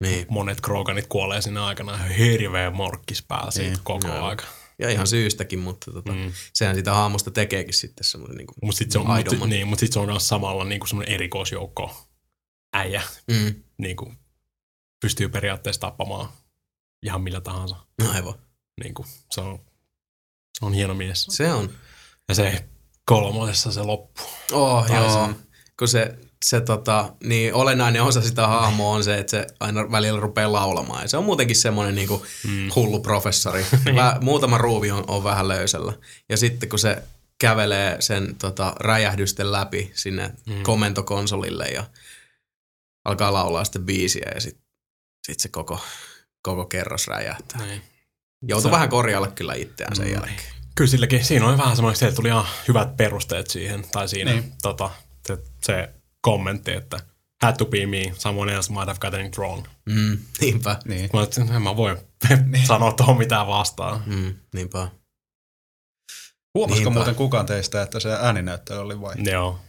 [0.01, 0.27] niin.
[0.29, 1.97] monet Kroganit kuolee siinä aikana.
[1.97, 4.25] Hirveä morkkis päällä siitä Niin, koko joo.
[4.25, 4.45] aika.
[4.79, 6.33] Ja ihan syystäkin, mutta tota, mm.
[6.53, 9.93] Sehän sitä hahmosta tekeekin sitten semmoinen niinku Mutta sitten se on, mut, niin, mut sit
[9.93, 12.09] se on myös samalla niinku semmoinen erikoisjoukko
[12.73, 13.03] äijä.
[13.31, 13.55] Mm.
[13.79, 14.13] Niinku,
[15.01, 16.29] pystyy periaatteessa tappamaan
[17.03, 17.77] ihan millä tahansa.
[18.13, 18.35] Aivan.
[18.83, 19.59] Niinku, se, on,
[20.59, 21.27] se on hieno mies.
[21.31, 21.71] Se on.
[22.29, 22.65] Ja se
[23.07, 24.23] kolmosessa se loppu.
[24.53, 25.27] Oh, Tai joo.
[25.29, 25.35] se-
[25.79, 30.21] Kun se, se tota, niin olennainen osa sitä hahmoa on se, että se aina välillä
[30.21, 31.03] rupeaa laulamaan.
[31.03, 32.71] Ja se on muutenkin semmoinen niinku Mm.
[32.77, 33.67] hullu professori.
[33.97, 35.93] Vä, muutama ruuvi on, on vähän löysällä.
[36.29, 37.03] Ja sitten kun se
[37.41, 40.63] kävelee sen tota, räjähdysten läpi sinne mm.
[40.63, 41.85] komentokonsolille ja
[43.05, 44.63] alkaa laulaa sitten biisiä ja sitten
[45.27, 45.81] sit se koko,
[46.43, 47.67] koko kerros räjähtää.
[47.67, 47.83] Niin.
[48.49, 50.53] Joutuu Se- vähän korjailla kyllä itseään sen jälkeen.
[50.75, 54.53] Kyllä silläkin, siinä oli vähän semmoinen, että tuli ihan hyvät perusteet siihen, tai siinä Niin.
[54.63, 54.91] tota,
[55.27, 57.01] se, se kommentti, että
[57.43, 59.65] had to be me, someone else might have gotten it wrong.
[59.87, 60.77] Mm, niinpä.
[60.85, 61.11] Niin.
[61.13, 61.97] Mä että en mä voi
[62.65, 64.03] sanoa tuohon mitään vastaan.
[64.07, 64.89] Mm, niinpä.
[66.55, 66.99] Huomasiko Niinpä.
[66.99, 69.15] muuten kukaan teistä, että se ääninäyttely oli vai?
[69.33, 69.61] Joo,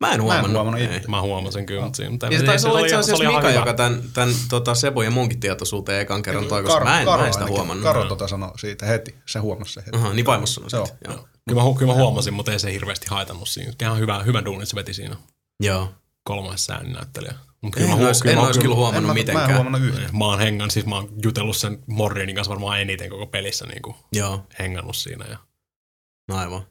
[0.00, 0.52] Mä en huomannut.
[0.52, 0.96] huomannut Ei.
[0.96, 1.08] itse.
[1.08, 3.50] mä huomasin kyllä, mutta siinä, Ja se taisi olla itse asiassa Mika, hyvä.
[3.50, 7.12] joka tämän, tämän tota Sebo ja munkin tietoisuuteen ekan kerran toi, koska mä en, mä
[7.14, 7.48] en sitä ainakin.
[7.48, 7.84] huomannut.
[7.84, 9.14] Karo tota sanoi siitä heti.
[9.26, 9.96] Se huomasi se heti.
[9.96, 10.86] Aha, niin vaimos sanoi Joo.
[10.86, 11.10] sitten.
[11.12, 11.28] Joo.
[11.48, 13.72] Kyllä mä, kyllä mä huomasin, mutta ei se hirveästi haitannut siinä.
[13.82, 15.16] Ihan hyvä, hyvä duuni se veti siinä
[15.62, 15.88] Joo.
[16.24, 17.34] kolmannessa ääninäyttelijä.
[17.60, 19.54] Mut En, en mä, ois kyllä En huomannut mä, mä en mitenkään.
[19.54, 20.16] huomannut yhtään.
[20.18, 23.82] mä oon hengan, siis mä oon jutellut sen Mordinin kanssa varmaan eniten koko pelissä niin
[23.82, 25.24] kuin Joo, hengannut siinä.
[25.30, 25.38] Ja,
[26.28, 26.62] no aivan.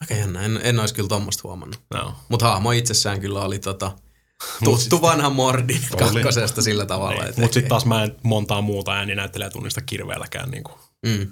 [0.00, 1.80] Aika jännä, en, en olisi kyllä tommoista huomannut.
[1.94, 2.14] no.
[2.28, 3.92] Mutta hahmo itsessään kyllä oli tota,
[4.60, 6.12] Mut tuttu vanha Mordin Oli.
[6.12, 7.22] kakkosesta sillä tavalla.
[7.22, 7.34] Niin.
[7.40, 10.50] Mutta sitten taas mä en montaa muuta ääninäyttelijää tunnista kirveelläkään.
[10.50, 10.78] Niin kuin.
[11.06, 11.30] Mm.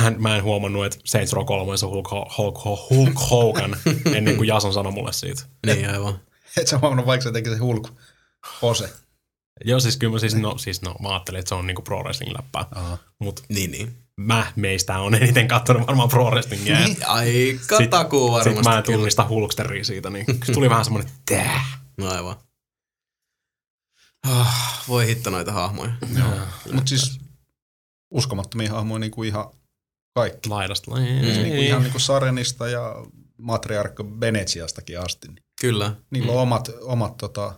[0.00, 2.58] Mä, en, mä en huomannut, että Saints Row 3 on Hulk, Hulk,
[2.90, 3.76] Hulk Hogan
[4.16, 5.42] ennen kuin Jason sanoi mulle siitä.
[5.66, 6.20] Niin aivan.
[6.56, 7.88] Et sä huomannut, vaikka se teki se hulku
[8.62, 8.92] ose.
[9.64, 12.02] Joo, siis kyllä mä, siis, no, siis, no, mä ajattelin, että se on niinku pro
[12.02, 12.64] wrestling läppää.
[13.18, 14.01] Mutta Niin, niin.
[14.20, 16.78] Mä meistä on eniten katsonut varmaan pro wrestlingia.
[16.78, 21.12] Niin, Aika takuu varmasti Sitten mä en tunnista Hulksteria siitä, niin se tuli vähän semmoinen,
[21.28, 21.64] tää.
[21.98, 22.36] No aivan.
[24.28, 25.92] Ah, voi hitto noita hahmoja.
[26.18, 26.30] Joo.
[26.72, 27.20] Mutta siis
[28.10, 29.50] uskomattomia hahmoja niin kuin ihan
[30.14, 30.48] kaikki.
[30.48, 30.90] Laidasta.
[30.90, 31.02] Mm.
[31.02, 32.94] Niin kuin ihan niin kuin Sarenista ja
[33.38, 35.28] Matriarkka Venetsiastakin asti.
[35.28, 35.96] Niin Kyllä.
[36.10, 37.54] niillä on omat, omat tota,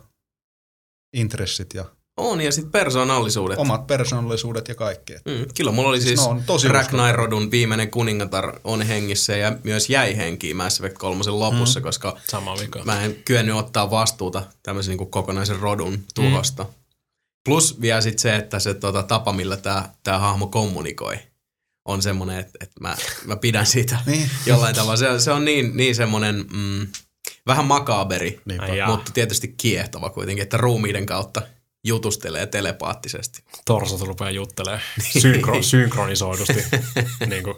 [1.13, 3.57] intressit ja On, ja sitten persoonallisuudet.
[3.59, 5.13] omat persoonallisuudet ja kaikki.
[5.13, 9.37] Et Mm, kyllä mulla oli Siis siis, ne on tosi Ragnarrodun viimeinen kuningatar on hengissä
[9.37, 11.83] ja myös jäi henkiin Mass Effect 3 lopussa, mm.
[11.83, 12.81] koska Sama vika.
[12.85, 16.63] mä en kyennyt ottaa vastuuta tämmöisen niin kuin kokonaisen rodun tuhosta.
[16.63, 16.69] Mm.
[17.45, 21.15] Plus vielä sitten se, että se tota, tapa, millä tämä tää hahmo kommunikoi,
[21.85, 22.95] on semmoinen, että, että mä,
[23.25, 24.29] mä pidän siitä Niin.
[24.45, 24.97] jollain tavalla.
[24.97, 26.87] Se, se on niin, niin semmoinen mm,
[27.47, 28.85] vähän makaaberi, Niinpä.
[28.87, 31.41] Mutta tietysti kiehtova kuitenkin, että ruumiiden kautta
[31.85, 33.43] jutustelee telepaattisesti.
[33.65, 34.81] Torsot rupeaa juttelemaan
[35.19, 36.63] synkro, synkronisoidusti.
[37.27, 37.55] niin kuin,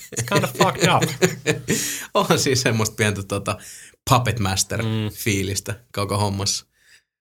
[0.00, 1.32] it's kind of fucked up.
[2.30, 3.58] on siis semmoista pientä tota,
[4.10, 4.82] puppet master
[5.12, 6.66] fiilistä koko hommassa.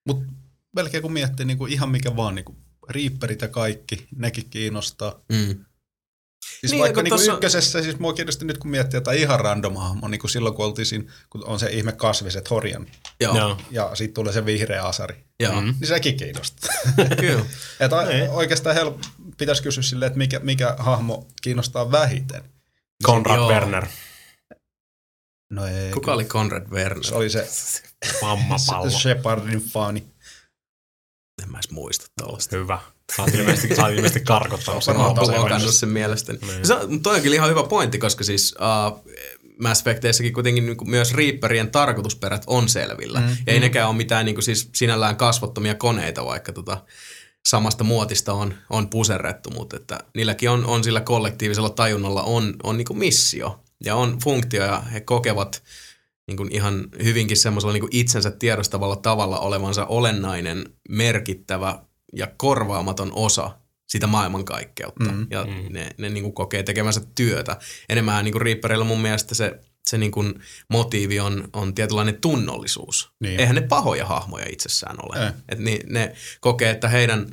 [0.07, 0.33] Mutta
[0.75, 2.57] melkein kun miettii niin kuin ihan mikä vaan, niin kuin
[2.89, 5.21] riipperit ja kaikki, nekin kiinnostaa.
[5.29, 5.65] Mm.
[6.45, 9.19] Siis Niin, niin, vaikka kun niin tossa- ykkösessä, siis mua kiinnosti nyt kun miettii jotain
[9.19, 12.87] ihan random hahmo, niin kuin silloin kun oltiin siinä, kun on se ihme kasviset horjan,
[13.19, 13.57] Joo, Joo.
[13.71, 15.61] ja sitten tulee se vihreä asari, joo.
[15.61, 16.73] niin sekin kiinnostaa.
[17.19, 17.45] Kyllä.
[17.79, 18.93] Et o- oikeastaan hel-
[19.37, 22.43] pitäisi kysyä silleen, että mikä, mikä hahmo kiinnostaa vähiten.
[23.03, 23.49] Konrad Joo.
[23.49, 23.85] Werner,
[25.49, 25.91] No ei.
[25.91, 27.03] Kuka oli Conrad Werner?
[27.03, 27.47] Se oli se
[28.21, 28.89] mammapallo.
[29.01, 30.03] Shepardin faani.
[31.43, 32.55] En mä edes muista tuollaista.
[32.57, 32.79] Hyvä.
[33.15, 34.95] Sä oot ilmeisesti, sä oot ilmeisesti karkottanut sen.
[34.95, 36.39] Blokannut mielestäni.
[36.47, 36.65] Niin.
[36.65, 39.05] Se, on- toi on kyllä ihan hyvä pointti, koska siis uh,
[39.59, 43.19] Mass Effecteissäkin kuitenkin niin myös Reaperien tarkoitusperät on selvillä.
[43.19, 46.83] Mm, ja ei nekään ole mitään niin kuin siis sinällään kasvottomia koneita, vaikka tota,
[47.45, 52.77] samasta muotista on, on puserrettu, mutta että niilläkin on, on sillä kollektiivisella tajunnalla on, on
[52.77, 55.63] niin missio ja on funktio ja he kokevat
[56.27, 61.79] niin kuin ihan hyvinkin semmoisella niin kuin itsensä tiedostavalla tavalla olevansa olennainen, merkittävä
[62.13, 63.57] ja korvaamaton osa
[63.91, 65.11] sitä maailmankaikkeutta.
[65.11, 65.73] Mm, ja mm.
[65.73, 67.57] ne, ne niin kuin kokee tekemänsä työtä.
[67.89, 69.59] Enemmän niin kuin Reaperilla mun mielestä se,
[69.89, 70.33] se niin kuin
[70.69, 73.11] motiivi on, on tietynlainen tunnollisuus.
[73.19, 73.39] Niin.
[73.39, 75.25] Eihän ne pahoja hahmoja itsessään ole.
[75.25, 75.31] Ei.
[75.49, 77.27] Et ni, ne kokee, että heidän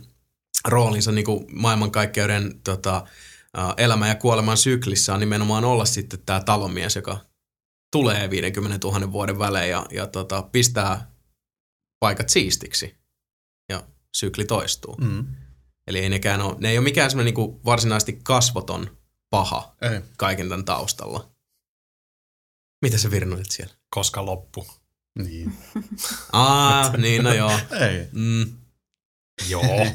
[0.69, 3.07] roolinsa niin kuin maailmankaikkeuden tota,
[3.77, 7.19] elämän ja kuoleman syklissä on nimenomaan olla sitten tämä talomies, joka
[7.93, 11.11] tulee 50 000 vuoden välein ja, ja tota, pistää
[12.01, 12.99] paikat siistiksi
[14.17, 14.97] sykli toistuu.
[15.01, 15.27] Mm.
[15.87, 18.99] Eli ei nekään ole, ne ei ole mikään semmoinen niin varsinaisesti kasvoton
[19.31, 20.01] paha Ei.
[20.17, 21.31] kaiken tämän taustalla.
[22.83, 23.75] Mitä sä virnoilit siellä?
[23.91, 24.67] Koska loppu.
[25.19, 25.53] Niin.
[26.33, 27.59] Aa, niin no joo.
[27.81, 28.09] Ei.
[28.13, 28.47] Mm.
[29.49, 29.63] Joo.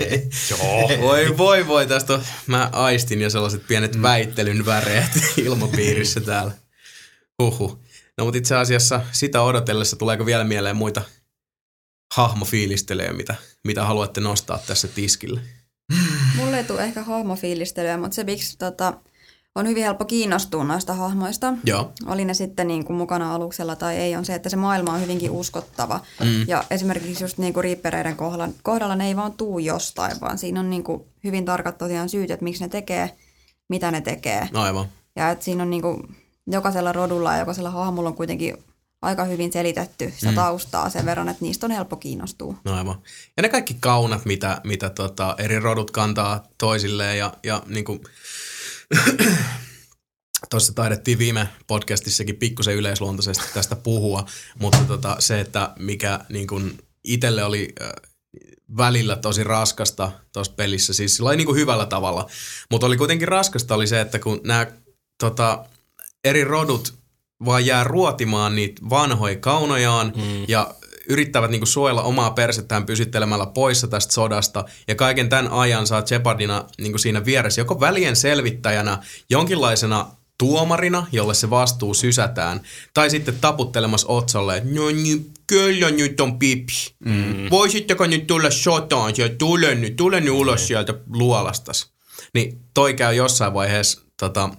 [0.00, 0.30] Ei.
[0.50, 0.88] Joo.
[1.00, 4.02] Voi voi voi, tästä on, mä aistin jo sellaiset pienet Mm.
[4.02, 5.10] väittelyn väreet
[5.44, 6.52] ilmapiirissä täällä.
[7.42, 7.84] Huhu.
[8.18, 11.02] No mutta itse asiassa sitä odotellessa tuleeko vielä mieleen muita
[12.14, 13.34] hahmofiilistelejä, mitä,
[13.64, 15.40] mitä haluatte nostaa tässä tiskille?
[16.36, 18.94] Mulle ei tule ehkä hahmofiilistelyä, mutta se miksi tota,
[19.54, 21.54] on hyvin helppo kiinnostua noista hahmoista.
[21.64, 21.92] Joo.
[22.06, 25.00] Oli ne sitten niin kuin mukana aluksella tai ei, on se, että se maailma on
[25.00, 26.00] hyvinkin uskottava.
[26.20, 26.48] Mm.
[26.48, 30.60] Ja esimerkiksi just niin kuin riippereiden kohdalla, kohdalla ne ei vaan tuu jostain, vaan siinä
[30.60, 33.16] on niin kuin hyvin tarkat tosiaan syyt, että miksi ne tekee,
[33.68, 34.48] mitä ne tekee.
[34.54, 34.86] Aivan.
[35.16, 38.56] Ja että siinä on niin kuin jokaisella rodulla ja jokaisella hahmolla on kuitenkin
[39.02, 42.54] aika hyvin selitetty sitä taustaa sen verran, että niistä on helppo kiinnostua.
[42.64, 43.02] No aivan.
[43.36, 48.00] Ja ne kaikki kaunat, mitä, mitä tota, eri rodut kantaa toisilleen ja, ja niin kuin,
[50.50, 54.26] tuossa taidettiin viime podcastissakin pikkusen yleisluontoisesti tästä puhua,
[54.58, 57.90] mutta tota, se, että mikä niin kuin itselle oli äh,
[58.76, 62.26] välillä tosi raskasta tuossa pelissä, siis sillä niin kuin hyvällä tavalla,
[62.70, 64.66] mutta oli kuitenkin raskasta oli se, että kun nämä
[65.20, 65.64] tota,
[66.24, 66.97] eri rodut
[67.44, 70.44] vaan jää ruotimaan niitä vanhoja kaunojaan mm.
[70.48, 70.74] ja
[71.08, 74.64] yrittävät niinku suojella omaa persettään pysyttelemällä poissa tästä sodasta.
[74.88, 78.98] Ja kaiken tämän ajan saa Shepardina niinku siinä vieressä joko välien selvittäjänä,
[79.30, 80.06] jonkinlaisena
[80.38, 82.60] tuomarina, jolle se vastuu sysätään,
[82.94, 86.72] tai sitten taputtelemassa otsalle, että no niin, kyllä nyt on pipi.
[87.04, 87.50] Mm.
[87.50, 91.92] Voisitteko nyt tulla sotaan, ja tule nyt, tule nyt ulos sieltä luolastas.
[92.34, 94.50] Niin toi käy jossain vaiheessa tota,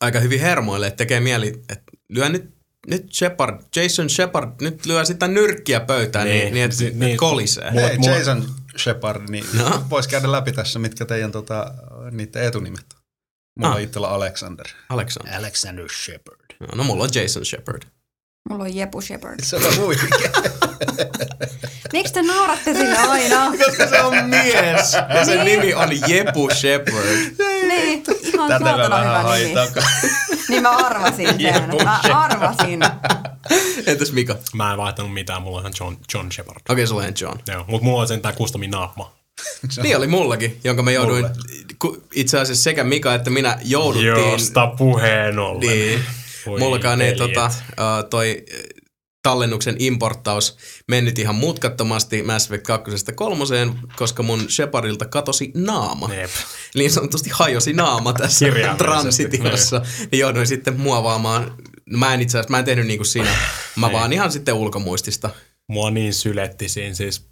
[0.00, 2.50] aika hyvin hermoille, että tekee mieli, että lyö nyt,
[2.86, 7.16] nyt Shepard, Jason Shepard, nyt lyö sitä nyrkkiä pöytään niin, Niin, niin, että niin, niin.
[7.16, 7.70] kolisee.
[7.74, 8.48] Hei, mulla- Jason
[8.78, 9.84] Shepard, niin No.
[9.90, 11.74] vois käydä läpi tässä, mitkä teidän tota,
[12.10, 13.00] niiden etunimet on.
[13.58, 13.76] Mulla Ah.
[13.76, 14.66] on itsellä Alexander.
[14.88, 15.34] Alexander.
[15.34, 16.40] Alexander Shepard.
[16.60, 17.82] No, no mulla on Jason Shepard.
[18.50, 19.40] Mulla on Jepu Shepard.
[19.42, 20.08] Se on huikea.
[21.92, 23.52] Miksi te nauratte sille aina?
[23.64, 27.04] Koska se on mies ja sen nimi on Jepu Shepard.
[27.68, 29.80] niin, ihan Tätä mä saatana vähän hyvä nimi.
[30.50, 31.84] Niin mä arvasin sen.
[31.84, 32.80] Mä arvasin.
[33.86, 34.32] Entäs Mika?
[34.32, 36.60] Okei, Mä en vaihtanut mitään, mulla on ihan John, John Shepard.
[36.68, 37.38] okay, sulla on John.
[37.48, 39.12] Joo, mutta mulla on sentään kustomin naama.
[39.82, 41.24] Niin oli mullakin, jonka mä jouduin,
[41.84, 41.98] Mulle.
[42.14, 45.60] itse asiassa sekä Mika että minä jouduttiin Josta puheen ollen.
[45.68, 46.00] Niin.
[46.46, 47.50] Voi Mullakaan ei tota,
[48.10, 48.44] toi
[49.22, 50.56] tallennuksen importtaus
[50.88, 56.14] mennyt ihan mutkattomasti Mass Effect 2 kolmoseen, koska mun Shepardilta katosi naama.
[56.14, 56.30] Jep.
[56.74, 58.46] Niin sanotusti hajosi naama tässä
[58.78, 59.82] transitiossa.
[60.12, 61.56] Niin jouduin sitten muovaamaan.
[61.90, 63.30] Mä en itse asiassa, mä en tehnyt niinku siinä.
[63.76, 63.92] Mä Niin.
[63.98, 65.30] vaan ihan sitten ulkomuistista.
[65.68, 67.29] Mua niin syletti siinä siis.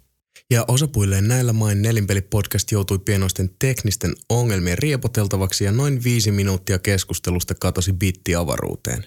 [0.49, 7.55] Ja osapuilleen näillä main nelinpeli-podcast joutui pienoisten teknisten ongelmien riepoteltavaksi ja noin viisi minuuttia keskustelusta
[7.55, 9.05] katosi bitti-avaruuteen.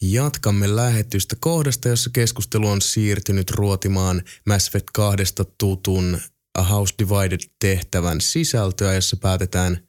[0.00, 6.18] Jatkamme lähetystä kohdasta, jossa keskustelu on siirtynyt ruotimaan Mass Effect 2 tutun
[6.58, 9.86] A House Divided-tehtävän sisältöä, jossa päätetään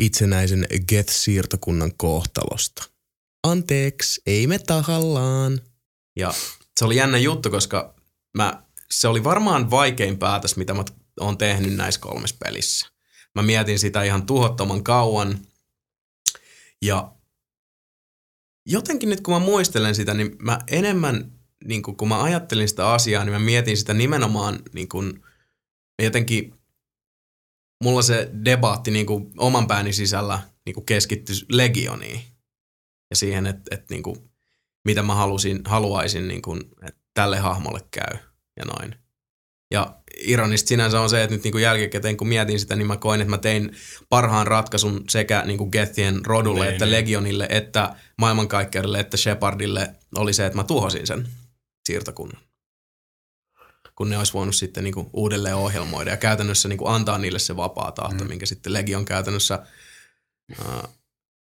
[0.00, 2.82] itsenäisen Geth-siirtokunnan kohtalosta.
[3.42, 5.60] anteeksi, ei me tahallaan.
[6.16, 6.34] Ja
[6.78, 7.94] se oli jännä juttu, koska
[8.36, 8.62] mä,
[9.00, 10.84] se oli varmaan vaikein päätös, mitä mä
[11.20, 12.86] oon tehnyt näissä kolmessa pelissä.
[13.34, 15.38] Mä mietin sitä ihan tuhottoman kauan.
[16.82, 17.12] Ja
[18.66, 21.32] jotenkin nyt kun mä muistelen sitä, niin mä enemmän,
[21.64, 25.22] niin kun, mä ajattelin sitä asiaa, niin mä mietin sitä nimenomaan niin kun,
[26.02, 26.54] jotenkin,
[27.84, 32.20] mulla se debaatti niin oman pääni sisällä niin keskittyi Legioniin
[33.10, 34.30] ja siihen, että, että niin kuin,
[34.84, 38.94] mitä mä halusin, haluaisin, niin kuin, että tälle hahmolle käy ja noin.
[39.70, 42.96] Ja ironista sinänsä on se, että nyt niin kuin jälkikäteen kun mietin sitä, niin mä
[42.96, 43.76] koin, että mä tein
[44.08, 46.92] parhaan ratkaisun sekä niin kuin Gethien rodulle, Niin, että niin.
[46.92, 51.28] Legionille, että maailmankaikkeudelle, että Shepardille oli se, että mä tuhosin sen
[51.88, 52.42] siirtokunnan.
[53.96, 57.38] Kun ne olisi voinut sitten niin kuin uudelleen ohjelmoida ja käytännössä niin kuin antaa niille
[57.38, 58.28] se vapaa tahto, mm.
[58.28, 59.66] minkä sitten Legion käytännössä
[60.60, 60.94] uh,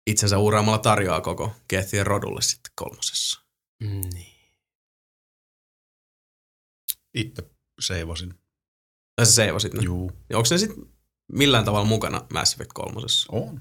[0.07, 3.41] itsensä uuraamalla tarjoaa koko Gethien rodulle sitten kolmosessa.
[3.81, 4.30] Niin.
[7.15, 7.51] Itse
[7.81, 8.35] seivasin.
[9.17, 9.83] Tai sä seivasit ne.
[9.83, 10.13] Juu.
[10.31, 10.87] Ja Onko ne sitten
[11.33, 13.27] millään tavalla mukana Mass Effect kolmosessa?
[13.33, 13.61] On.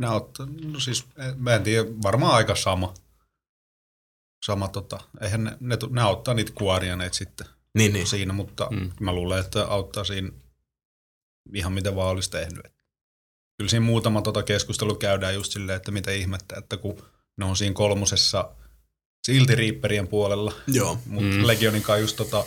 [0.00, 2.94] Ne ottaa, no siis, eh, mä en tiedä, varmaan aika sama.
[4.46, 8.06] Sama tota, eihän ne, ne, ne auttaa niitä kuorianeet sitten Niin, niin.
[8.06, 8.92] siinä, mutta mm.
[9.00, 10.30] mä luulen, että auttaa siinä
[11.54, 12.62] ihan mitä vaan olisi tehnyt.
[13.58, 17.02] Kyllä siinä muutama tota keskustelu käydään just silleen, että mitä ihmettä, että kun
[17.36, 18.56] ne on siinä kolmosessa
[19.24, 20.98] silti Reaperien puolella, Joo.
[21.06, 21.34] mutta Mm.
[21.40, 21.46] mm.
[21.46, 22.44] Legionin kanssa just tota,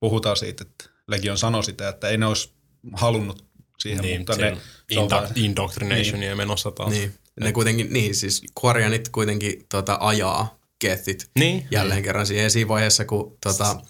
[0.00, 2.50] puhutaan siitä, että Legion sanoi sitä, että ei ne olisi
[2.92, 3.44] halunnut
[3.78, 4.58] siihen, Niin, mutta ne, on
[4.92, 6.36] se on inda- vaan- indoctrinationia niin.
[6.36, 6.90] menossa taas.
[6.90, 7.14] Niin.
[7.40, 11.66] Ne kuitenkin, niin siis Quarianit kuitenkin tota, ajaa Gethit Niin.
[11.70, 13.80] jälleen kerran siihen siinä vaiheessa, kun tota,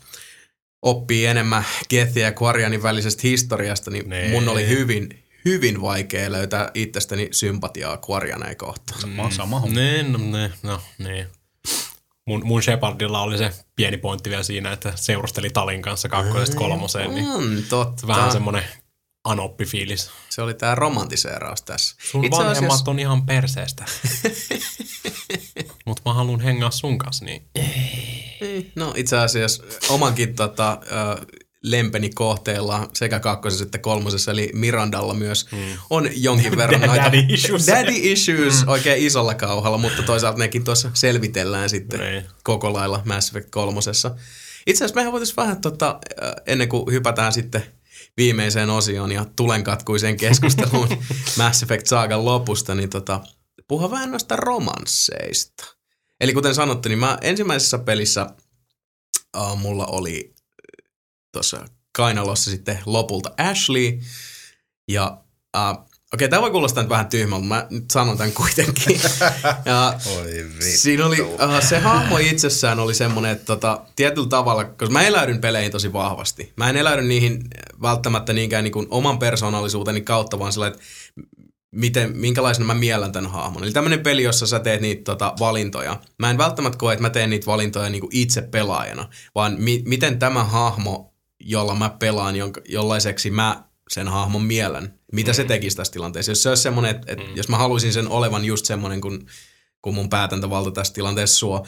[0.83, 4.31] oppii enemmän Gethin ja Quarianin välisestä historiasta, niin Nee.
[4.31, 9.01] mun oli hyvin, hyvin vaikea löytää itsestäni sympatiaa Quarianeen kohtaan.
[9.01, 9.81] Sama, sama homma.
[9.81, 11.27] Niin, no, niin, no, niin.
[12.27, 17.15] Mun, mun Shepardilla oli se pieni pointti vielä siinä, että seurusteli Talin kanssa kakkosesta kolmoseen,
[17.15, 18.07] niin On totta.
[18.07, 18.63] vähän semmoinen
[19.25, 20.11] anoppi-fiilis.
[20.29, 21.97] Se oli tää romantiseeraus tässä.
[22.11, 23.85] Sun Itse vanhemmat asiassa- on ihan perseestä.
[25.87, 27.49] Mut mä haluan hengaa sun kanssa, niin
[28.77, 30.81] No itse asiassa omankin tota,
[31.71, 35.59] lempeni kohteella sekä kakkosessa että kolmosessa, eli Mirandalla myös mm.
[35.91, 37.67] on jonkin verran noita Daddy issues.
[37.67, 38.69] daddy issues mm.
[38.69, 42.25] oikein isolla kauhalla, mutta toisaalta nekin tuossa selvitellään sitten Niin.
[42.45, 44.15] koko lailla Mass Effect kolmosessa.
[44.67, 45.99] Itse asiassa mehän voitaisiin vähän tota,
[46.47, 47.63] ennen kuin hypätään sitten
[48.17, 50.89] viimeiseen osioon ja tulenkatkuiseen keskusteluun
[51.39, 53.21] Mass Effect Saagan lopusta, niin tota,
[53.69, 55.65] puhua vähän noista romansseista.
[56.21, 58.27] Eli kuten sanottu, niin mä ensimmäisessä pelissä
[59.37, 60.36] uh, mulla oli
[61.33, 61.65] tuossa
[61.97, 64.01] kainalossa sitten lopulta Ashley.
[64.91, 65.19] Ja
[65.57, 69.01] uh, okei, okay, tämä voi kuulostaa nyt vähän tyhmältä, mutta mä nyt sanon tämän kuitenkin.
[69.65, 70.65] ja Oi vittu.
[70.77, 75.41] Siinä oli, uh, se hahmo itsessään oli semmoinen, että tota, tietyllä tavalla, koska mä eläydyn
[75.41, 76.53] peleihin tosi vahvasti.
[76.57, 77.45] Mä en eläydy niihin
[77.83, 80.83] välttämättä niinkään niin kuin oman persoonallisuuteni kautta, vaan sillä, että
[81.77, 83.63] miten, minkälaisena mä miellän tämän hahmon.
[83.63, 86.01] Eli tämmöinen peli, jossa sä teet niitä tota, valintoja.
[86.19, 89.83] Mä en välttämättä koe, että mä teen niitä valintoja niin kuin itse pelaajana, vaan mi-
[89.87, 95.77] miten tämä hahmo, jolla mä pelaan, jonka, jollaiseksi mä sen hahmon mielen, mitä se tekisi
[95.77, 96.33] tässä tilanteessa.
[96.33, 99.27] Jos se olisi semmoinen, että, että jos mä haluaisin sen olevan just semmoinen, kun,
[99.83, 101.67] kun mun päätäntävalta tässä tilanteessa suo,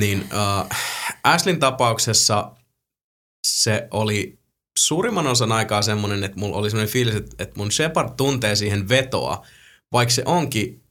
[0.00, 0.20] niin.
[0.20, 0.76] uh,
[1.24, 2.52] Ashlin tapauksessa
[3.46, 4.38] se oli
[4.78, 8.88] suurimman osan aikaa semmoinen, että mulla oli semmoinen fiilis, että, että mun Shepard tuntee siihen
[8.88, 9.46] vetoa,
[9.92, 10.82] vaikka se onkin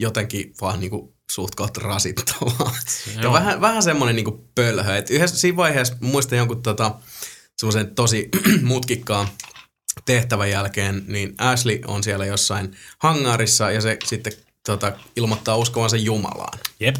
[0.00, 2.74] jotenkin vaan niinku suht kohta rasittavaa.
[3.16, 3.32] Ja Joo.
[3.32, 4.96] vähän, vähän semmoinen niinku pölhö.
[4.96, 6.94] Et yhdessä, siinä vaiheessa muistan jonkun tota,
[7.56, 8.28] semmoisen tosi
[8.62, 9.28] mutkikkaan
[10.04, 14.32] tehtävän jälkeen, niin Ashley on siellä jossain hangarissa ja se sitten
[14.66, 16.58] tota, ilmoittaa uskovansa Jumalaan.
[16.80, 16.96] jep.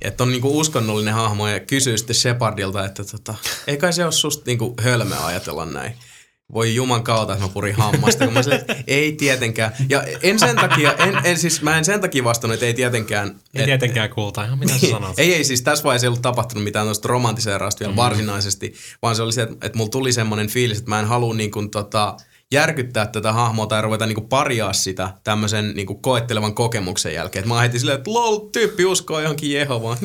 [0.00, 3.34] Että on niinku uskonnollinen hahmo ja kysyy sitten Shepardilta, että tota,
[3.66, 5.94] ei kai se ole susta niinku hölmöä ajatella näin.
[6.52, 8.24] Voi juman kautta, että mä purin hammasta.
[8.24, 9.72] Kun mä että ei tietenkään.
[9.88, 13.36] Ja en sen takia, en, en siis, mä en sen takia vastannut, että ei tietenkään.
[13.54, 15.18] Ei tietenkään kuulta ihan mitä sä sanot.
[15.18, 17.96] Ei, ei siis tässä vaiheessa ei ollut tapahtunut mitään tuosta romantiseerausta vielä mm.
[17.96, 21.34] varsinaisesti, vaan se oli se, että, että mulla tuli semmoinen fiilis, että mä en halua
[21.34, 22.16] niin kuin, tota,
[22.52, 27.42] järkyttää tätä hahmoa tai ruveta niin kuin parjaa sitä tämmöisen niin kuin koettelevan kokemuksen jälkeen.
[27.42, 29.98] Et mä heti silleen, että lol, tyyppi uskoo johonkin Jehovaan.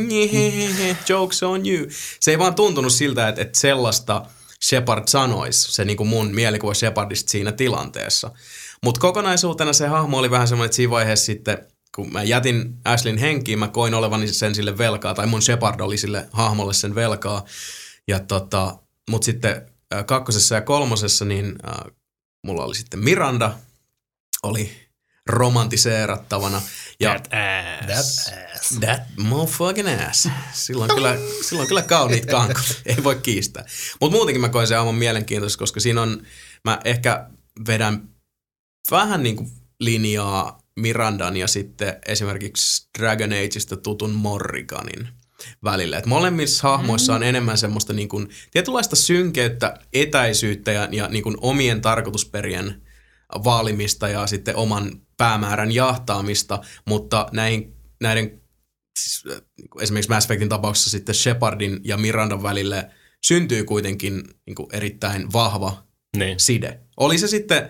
[1.09, 1.87] Jokes on you.
[2.19, 4.25] Se ei vaan tuntunut siltä, että, että sellaista
[4.63, 8.31] Shepard sanoisi, se niin kuin mun mielikuva Shepardista siinä tilanteessa.
[8.83, 13.17] Mutta kokonaisuutena se hahmo oli vähän semmoinen, että siinä vaiheessa sitten kun mä jätin Ashlin
[13.17, 17.45] henkiin, mä koin olevani sen sille velkaa, tai mun Shepard oli sille hahmolle sen velkaa.
[18.07, 18.77] Ja tota,
[19.09, 19.61] mut sitten
[19.93, 21.93] äh, kakkosessa ja kolmosessa, niin äh,
[22.43, 23.53] mulla oli sitten Miranda,
[24.43, 24.71] oli
[25.27, 26.61] romantiseerattavana.
[26.99, 27.29] Ja That
[27.89, 28.25] ass.
[28.25, 28.46] That
[28.79, 30.29] That motherfucking ass.
[30.53, 31.15] Silloin kyllä,
[31.47, 33.65] silloin kyllä kauniit kankut, ei voi kiistää.
[34.01, 36.21] Mutta muutenkin mä koen sen aivan mielenkiintoista, koska siinä on,
[36.65, 37.29] mä ehkä
[37.67, 38.09] vedän
[38.91, 39.49] vähän niin kuin
[39.79, 45.07] linjaa Mirandan ja sitten esimerkiksi Dragon Ageista tutun Morriganin
[45.63, 45.97] välillä.
[45.97, 51.37] Et molemmissa hahmoissa on enemmän semmoista niin kuin, tietynlaista synkeyttä, etäisyyttä ja, ja niin kuin
[51.41, 52.81] omien tarkoitusperien
[53.43, 58.41] vaalimista ja sitten oman päämäärän jahtaamista, mutta näihin, näiden
[59.03, 62.89] siis, äh, niin esimerkiksi Mass Effectin tapauksessa sitten Shepardin ja Mirandan välille
[63.25, 65.87] syntyy kuitenkin niin kuin erittäin vahva
[66.17, 66.39] Niin.
[66.39, 66.79] side.
[66.97, 67.69] Oli se sitten,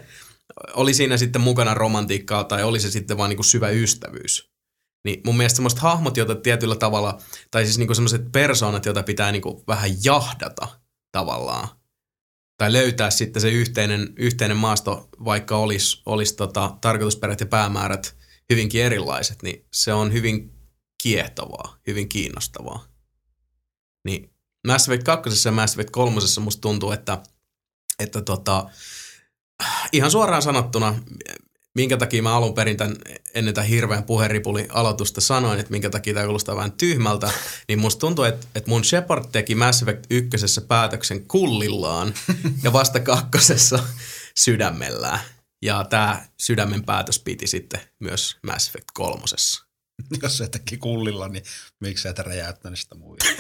[0.74, 4.52] oli siinä sitten mukana romantiikkaa tai oli se sitten vaan niin kuin syvä ystävyys.
[5.06, 7.22] Niin mun mielestä semmoiset hahmot, joita tietyllä tavalla,
[7.52, 10.68] tai siis niin semmoiset persoonat, joita pitää niin kuin vähän jahdata
[11.12, 11.68] tavallaan.
[12.58, 18.16] Tai löytää sitten se yhteinen, yhteinen maasto, vaikka olisi, olisi tota, tarkoitusperät ja päämäärät
[18.50, 20.57] hyvinkin erilaiset, niin se on hyvin
[21.04, 22.86] kiehtovaa, hyvin kiinnostavaa.
[24.06, 24.34] Niin
[24.68, 27.18] Mass Effect 2 ja Mass Effect 3 musta tuntuu, että,
[28.00, 28.70] että tota,
[29.91, 30.95] ihan suoraan sanottuna,
[31.76, 32.95] minkä takia mä alun perin tämän,
[33.34, 37.32] ennen tämän hirveän puheripuli aloitusta sanoin, että minkä takia tämä kuulostaa vähän tyhmältä,
[37.68, 42.14] niin musta tuntuu, että, että mun Shepard teki Mass Effect ykkösessä päätöksen kullillaan
[42.64, 43.84] ja vasta kakkosessa
[44.36, 45.20] sydämellään.
[45.62, 49.66] Ja tämä sydämen päätös piti sitten myös Mass Effect kolmosessa.
[50.24, 51.43] Jos se teki kullilla, niin
[51.80, 53.26] miksi sä et räjäyttänyt sitä muita?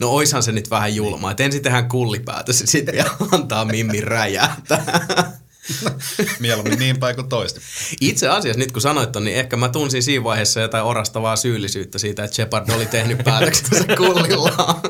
[0.00, 5.32] No oishan se nyt vähän julmaa, että ensin tehdään kullipäätös ja sitten antaa Mimmi räjähtää.
[6.40, 7.60] Mieluummin niin päin kuin toista.
[8.00, 11.98] Itse asiassa nyt kun sanoit ton, niin ehkä mä tunsin siinä vaiheessa jotain orastavaa syyllisyyttä
[11.98, 14.80] siitä, että Shepard oli tehnyt päätöksensä kullillaan.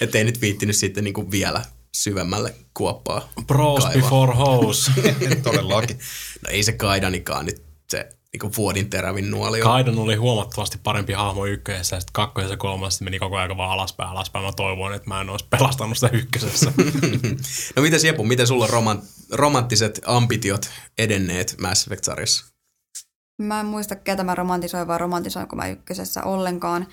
[0.00, 4.02] Että ei nyt viittinyt sitten niinku vielä syvemmälle kuoppaa Bros kaivaa.
[4.02, 4.90] before hoes.
[5.42, 5.98] Todellakin.
[6.42, 7.62] No ei se Kaidanikaan nyt
[8.34, 9.64] se niinku vuodin terävin nuoli ole.
[9.64, 13.70] Kaidan oli huomattavasti parempi hahmo ykkösessä, ja sitten kakkosessa ja kolmannessa meni koko ajan vaan
[13.70, 14.44] alaspäin, alaspäin.
[14.44, 16.72] Mä toivoin, että mä en olisi pelastanut sitä ykkösessä.
[17.76, 22.54] No miten Jepu, miten sulla on roman, romanttiset ambitiot edenneet Mass Effect-sarjassa?
[23.42, 26.86] Mä en muista, ketä mä romantisoin, vai romantisoinko mä ykkösessä ollenkaan.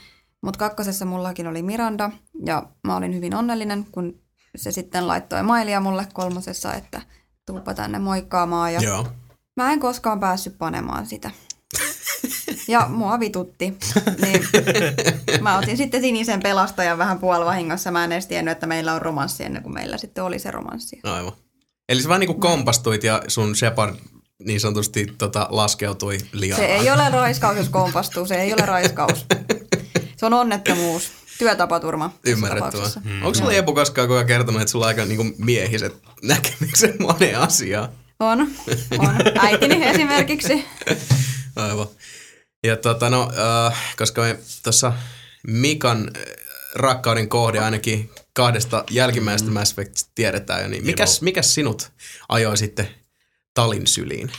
[0.43, 2.11] Mutta kakkosessa mullakin oli Miranda,
[2.45, 4.21] ja mä olin hyvin onnellinen, kun
[4.55, 7.01] se sitten laittoi mailia mulle kolmosessa, että
[7.45, 8.73] tuupa tänne moikkaamaan.
[8.73, 9.07] Ja Joo.
[9.57, 11.31] Mä en koskaan päässyt panemaan sitä.
[12.67, 13.77] Ja mua vitutti.
[14.21, 14.43] Niin
[15.41, 17.91] mä otin sitten sinisen pelastajan vähän puolivahingossa.
[17.91, 20.99] Mä en edes tiennyt, että meillä on romanssi ennen kuin meillä sitten oli se romanssi.
[21.03, 21.33] Aivan.
[21.89, 23.95] Eli sä vähän niin kuin kompastuit ja sun Shepard
[24.39, 26.59] niin sanotusti tota, laskeutui liian.
[26.59, 28.25] Se ei ole raiskaus, jos kompastuu.
[28.25, 29.25] Se ei ole raiskaus.
[30.17, 31.11] Se on onnettomuus.
[31.37, 32.09] Työtapaturma.
[32.09, 32.71] tässä Ymmärrettävää.
[32.71, 33.01] tapauksessa.
[33.03, 33.25] Mm.
[33.25, 37.39] Onko sulla Jepu koskaan koko ajan kertonut, että sulla on aika niin miehiset näkemykset moneen
[37.39, 37.89] asiaan?
[38.21, 38.39] On,
[38.99, 39.15] on.
[39.39, 40.65] Äitini esimerkiksi.
[41.55, 41.87] Aivan.
[42.63, 43.31] Ja tota no,
[43.67, 44.93] äh, koska me tuossa
[45.47, 46.23] Mikan äh,
[46.75, 51.91] rakkauden kohde ainakin kahdesta jälkimmäisestä Mass Effectista tiedetään jo, niin mikäs, mikäs sinut
[52.29, 52.87] ajoi sitten
[53.53, 54.31] Talin syliin?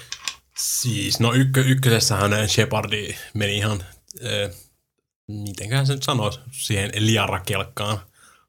[0.58, 3.84] Siis, no ykkö, ykkösessähän Shepardi meni ihan,
[4.24, 4.56] äh,
[5.28, 8.00] mitenköhän se nyt sanoisi, siihen Liara-kelkkaan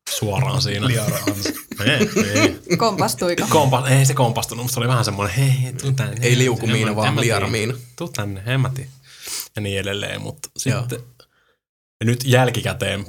[0.09, 0.87] suoraan siinä.
[0.87, 1.45] Liara Ans.
[1.85, 2.77] ei, ei.
[2.77, 3.47] Kompastuiko?
[3.49, 6.17] Kompa, ei se kompastunut, mutta se oli vähän semmoinen, hei, hei, tuu tänne.
[6.21, 7.73] Ei liukumiina, vaan liaramiina.
[7.95, 8.89] Tuu tänne, en mä tiedä.
[9.55, 10.99] Ja niin edelleen, mutta sitten
[12.03, 13.05] ja nyt jälkikäteen,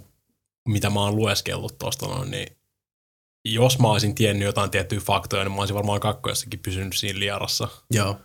[0.68, 2.56] mitä mä oon lueskellut tuosta noin, niin
[3.44, 7.68] jos mä olisin tiennyt jotain tiettyjä faktoja, niin mä olisin varmaan kakkojassakin pysynyt siinä liarassa.
[7.90, 8.20] Joo.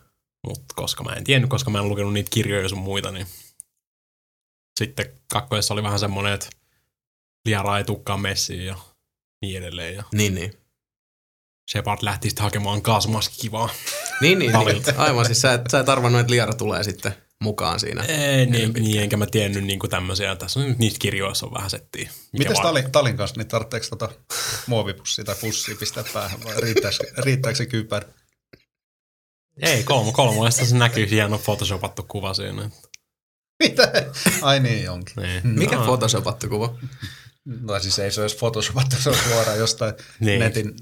[0.47, 3.27] Mutta koska mä en tiennyt, koska mä en lukenut niitä kirjoja ja sun muita, niin
[4.79, 6.49] sitten kakkojassa oli vähän semmoinen, että
[7.45, 8.75] liara ei tukkaan messiin ja
[9.41, 9.95] niin edelleen.
[9.95, 10.53] Ja Niin, niin.
[11.71, 13.69] Shepard lähti sitten hakemaan kaasumaskivaa.
[14.21, 14.83] Niin, niin, niin.
[14.97, 18.03] Aivan, siis sä et, sä et arvannut, että Liara tulee sitten mukaan siinä.
[18.03, 20.35] Ei, niin, niin, enkä mä tiennyt niin kuin tämmöisiä.
[20.35, 22.09] Tässä on nyt niissä kirjoissa on vähän settiä.
[22.31, 24.09] Mites vaan- talin, talin kanssa, niin tarvitseeko tota
[24.67, 28.07] muovipussia tai pussia pistää päähän vai riittääkö, riittääkö se kypärä?
[29.61, 32.69] Ei, kolmo, kolmoista se näkyy hieno photoshopattu kuva siinä.
[33.63, 33.91] Mitä?
[34.41, 35.15] Ai niin onkin.
[35.23, 35.47] Niin.
[35.47, 36.75] Mikä No, photoshopattu kuva?
[37.61, 40.39] No siis ei se olisi photoshopattu, se on suoraan jostain Niin.
[40.39, 40.75] netin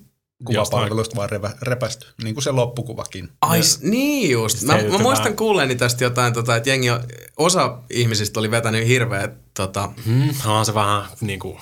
[0.45, 3.29] kuvapalvelusta vaan repä, repästy, niin kuin se loppukuvakin.
[3.41, 4.61] Ai, s- niin just.
[4.61, 7.03] Mä, mä muistan kuulleeni tästä jotain, tota, että jengi, on-
[7.37, 11.57] osa ihmisistä oli vetänyt hirveä tota, Hmm, on se vähän niin kuin,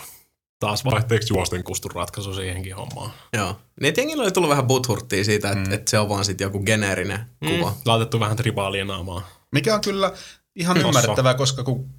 [0.59, 3.11] taas vaihteeksi juosten kustun ratkaisu siihenkin hommaan.
[3.33, 3.55] Joo.
[3.81, 5.73] Niin jengillä oli tullut vähän buthurttia siitä, että mm.
[5.73, 7.69] et se on vaan sitten joku geneerinen kuva.
[7.69, 9.29] Mm, laitettu vähän tribaalien naamaa.
[9.51, 10.11] Mikä on kyllä
[10.55, 10.87] ihan Tossa.
[10.87, 11.89] ymmärrettävää, koska kun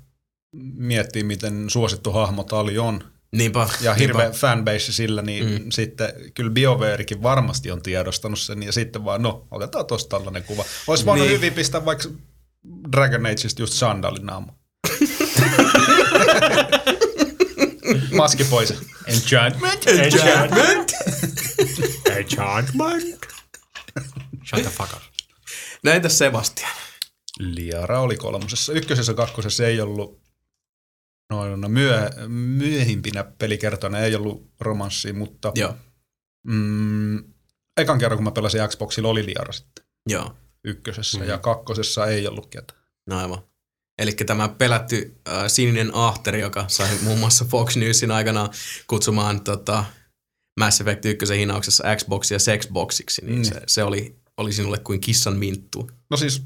[0.76, 3.68] miettii, miten suosittu hahmo Tali on, Niinpä.
[3.80, 4.38] ja hirveä niinpä.
[4.38, 5.70] fanbase sillä, niin mm.
[5.70, 10.64] sitten kyllä BioWarekin varmasti on tiedostanut sen ja sitten vaan, no otetaan tuosta tällainen kuva.
[10.86, 11.36] Olisi voinut Niin.
[11.36, 12.08] hyvin pistää vaikka
[12.92, 14.52] Dragon Ageista just sandaalin naama.
[18.16, 18.74] Maski pois.
[19.06, 19.86] Enchantment!
[19.86, 20.92] Enchantment!
[22.16, 23.26] Enchantment!
[24.44, 25.02] Shut the fuck up.
[25.82, 26.70] Näitä Sebastian.
[27.38, 28.72] Liara oli kolmosessa.
[28.72, 30.20] Ykkösessä ja kakkosessa ei ollut,
[31.30, 35.74] no, no myö, myöhimpinä pelikertoina ei ollut romanssia, mutta Joo,
[36.46, 37.18] mm,
[37.76, 40.36] ekan kerran kun mä pelasin Xboxilla oli Liara sitten joo.
[40.64, 41.28] ykkösessä Mhm.
[41.28, 42.80] ja kakkosessa ei ollut ketään.
[43.06, 43.38] No aivan.
[43.98, 48.50] Eli tämä pelätty äh, sininen ahteri, joka sai muun muassa Fox Newsin aikana
[48.86, 49.84] kutsumaan tota,
[50.60, 53.44] Mass Effect 1 hinauksessa Xboxia sexboxiksi, niin Mm.
[53.44, 55.90] se, se oli, oli sinulle kuin kissan minttu.
[56.10, 56.42] No siis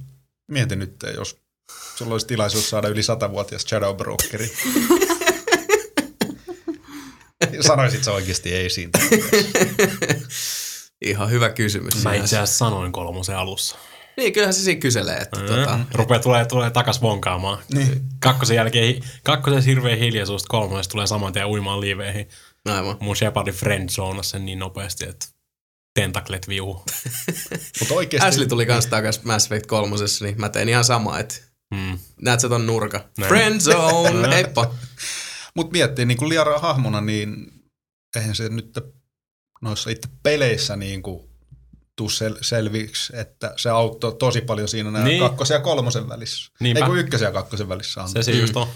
[0.50, 1.39] mietin nyt, jos
[1.96, 4.52] sulla olisi tilaisuus saada yli satavuotias Shadow Brokeri.
[7.60, 8.98] Sanoisit sä oikeasti ei siitä.
[11.04, 12.04] Ihan hyvä kysymys.
[12.04, 13.76] Mä itse asiassa sanoin kolmosen alussa.
[14.16, 15.46] Niin, kyllähän se siinä kyselee, että Mm.
[15.46, 17.58] tota, Rupeaa tulee, tulee takas vonkaamaan.
[17.74, 18.00] Niin.
[18.20, 22.28] Kakkosen jälkeen, kakkosen hirveä hiljaisuus, kolmosesta tulee saman tien uimaan liiveihin.
[22.64, 22.96] aivan.
[23.00, 25.26] Mun Shepardin friendzonasi sen niin nopeasti, että
[25.94, 26.84] tentaklet viuhu.
[27.80, 31.34] Mutta oikeasti, Ashley tuli kans takas Mass Effect 3, niin mä tein ihan sama, että
[31.74, 31.98] Mm.
[32.22, 33.04] näet sä ton nurka.
[33.18, 33.28] Näin.
[33.28, 34.74] Friend zone, heippa.
[35.54, 37.52] mut miettii niin kuin Liara hahmona, niin
[38.16, 38.78] eihän se nyt
[39.62, 41.30] noissa itse peleissä niin kuin
[41.96, 45.20] tuu sel- selviksi, että se auttoi tosi paljon siinä näin Niin.
[45.22, 46.50] kakkosen ja kolmosen välissä.
[46.60, 46.80] Niinpä.
[46.80, 48.08] Ei kun ykkösen ja kakkosen välissä on.
[48.08, 48.68] Se siinä just on.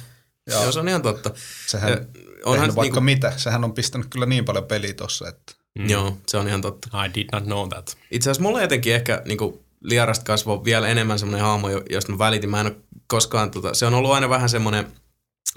[0.51, 1.31] ja Joo, se on ihan totta.
[1.67, 1.99] sehän Ja
[2.45, 3.33] onhan vaikka niinku- mitä.
[3.37, 5.89] Sehän on pistänyt kyllä niin paljon peliä tossa, että Mm.
[5.91, 7.05] Joo, se on ihan totta.
[7.05, 7.97] I did not know that.
[8.11, 9.39] Itse asiassa mulla jotenkin ehkä niin
[9.81, 12.51] Liarasta kasvoi vielä enemmän semmoinen hahmo, jo- josta mä välitin.
[12.51, 12.77] Mä en ole
[13.07, 14.87] koskaan, tota, se on ollut aina vähän semmoinen,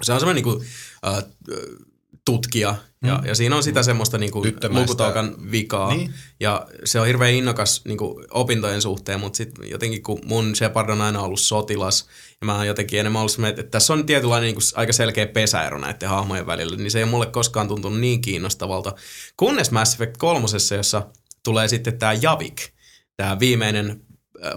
[0.02, 0.66] se on semmoinen niin kuin,
[1.06, 1.24] äh,
[2.24, 4.80] tutkija, ja, ja siinä on sitä semmoista niin kuin Tyttömäistä.
[4.82, 6.14] lukutoukan vikaa, Niin.
[6.40, 10.88] ja se on hirveän innokas niin kuin opintojen suhteen, mutta sitten jotenkin kun mun Shepard
[10.90, 12.06] on aina ollut sotilas,
[12.40, 15.26] ja mä oon jotenkin enemmän ollut semmoinen, että tässä on tietynlainen niin kuin aika selkeä
[15.26, 18.94] pesäero näiden hahmojen välillä, niin se ei mulle koskaan tuntunut niin kiinnostavalta.
[19.36, 20.46] Kunnes Mass Effect 3,
[20.76, 21.06] jossa
[21.44, 22.62] tulee sitten tämä Javik,
[23.16, 24.02] tämä viimeinen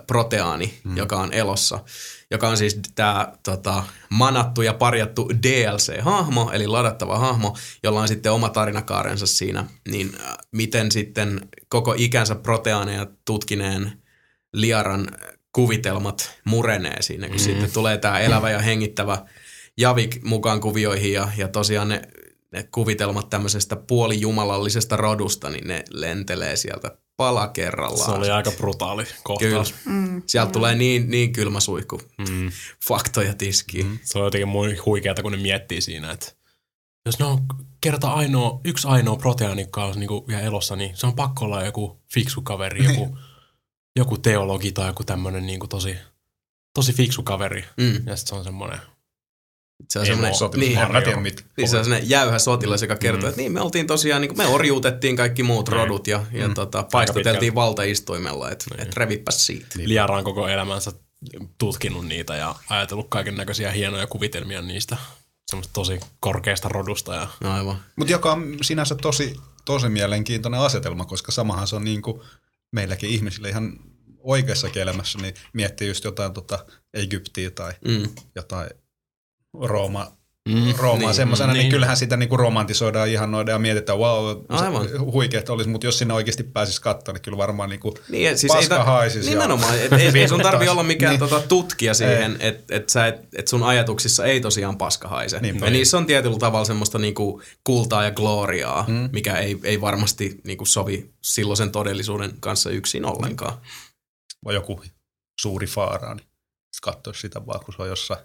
[0.07, 0.97] proteaani, mm.
[0.97, 1.79] joka on elossa,
[2.31, 8.31] joka on siis tämä tota, manattu ja parjattu DLC-hahmo, eli ladattava hahmo, jolla on sitten
[8.31, 14.01] oma tarinakaarensa siinä, niin äh, miten sitten koko ikänsä proteaaneja tutkineen
[14.53, 15.07] Liaran
[15.53, 17.39] kuvitelmat murenee siinä, kun mm.
[17.39, 19.25] sitten tulee tämä elävä ja hengittävä
[19.77, 22.01] Javik mukaan kuvioihin ja, ja tosiaan ne,
[22.51, 28.05] ne kuvitelmat tämmöisestä puolijumalallisesta rodusta, niin ne lentelee sieltä pala kerrallaan.
[28.05, 29.19] Se oli aika brutaali Kyllä.
[29.23, 29.75] kohtaus.
[29.85, 30.21] Mm.
[30.27, 32.01] Sieltä tulee niin, niin kylmä suihku.
[32.17, 32.51] Mm.
[32.87, 33.85] Faktoja tiskiin.
[33.85, 33.99] Mm.
[34.03, 36.31] Se on jotenkin huikeata, kun ne miettii siinä, että
[37.05, 37.45] jos ne on
[37.81, 41.63] kerta ainoa, yksi ainoa proteiini, joka on niinku vielä elossa, niin se on pakko olla
[41.63, 43.17] joku fiksu kaveri, joku,
[43.95, 45.95] joku teologi tai joku tämmöinen niinku tosi,
[46.73, 47.65] tosi fiksu kaveri.
[47.77, 47.93] Mm.
[47.93, 48.79] Ja sitten se on semmoinen,
[49.89, 51.45] Se on semmoinen, niin, mit.
[51.57, 53.29] niin se on semmoinen jäyhä sotilas, joka kertoo, Mm.
[53.29, 55.75] että niin me oltiin tosiaan, niin kuin me orjuutettiin kaikki muut Niin.
[55.77, 56.53] rodut ja, ja Mm.
[56.53, 58.81] tota, paistateltiin valtaistuimella, että Niin.
[58.87, 59.67] et revipäs siitä.
[59.75, 60.91] Liara on koko elämänsä
[61.57, 64.97] tutkinut niitä ja ajatellut kaiken näköisiä hienoja kuvitelmia niistä
[65.47, 67.15] semmoista tosi korkeasta rodusta.
[67.15, 67.83] Ja, No aivan.
[67.95, 69.35] Mutta joka on sinänsä tosi,
[69.65, 72.21] tosi mielenkiintoinen asetelma, koska samahan se on niin kuin
[72.71, 73.73] meilläkin ihmisillä ihan
[74.19, 78.09] oikeassakin elämässä, niin miettii just jotain tota Egyptiä tai Mm.
[78.35, 78.69] jotain
[79.59, 80.11] Rooma,
[80.49, 81.63] mm, Roomaa niin, niin, semmoisena, niin, niin.
[81.63, 84.87] niin kyllähän sitä niinku romantisoidaan ihan noida ja mietitään, wow, Aivan.
[85.11, 88.53] huikeet olisi, mutta jos sinne oikeasti pääsisi katsomaan, niin kyllä varmaan niinku Niin, et siis
[88.53, 89.25] paska ei ta- haisis.
[89.25, 91.19] ja- Nimenomaan, et, ei, ei sun tarvi olla mikään Niin.
[91.19, 95.39] tota, tutkija siihen, että et sä et, et sun ajatuksissa ei tosiaan paska haise.
[95.39, 95.65] Niinpä.
[95.65, 99.09] ja niissä on tietyllä tavalla semmoista niinku kultaa ja gloriaa, Mm.
[99.13, 103.57] mikä ei, ei varmasti niinku sovi silloisen todellisuuden kanssa yksin ollenkaan.
[104.45, 104.81] Vai joku
[105.41, 106.27] suuri faara, niin
[106.81, 108.19] katsoisi sitä vaan, kun se on jossain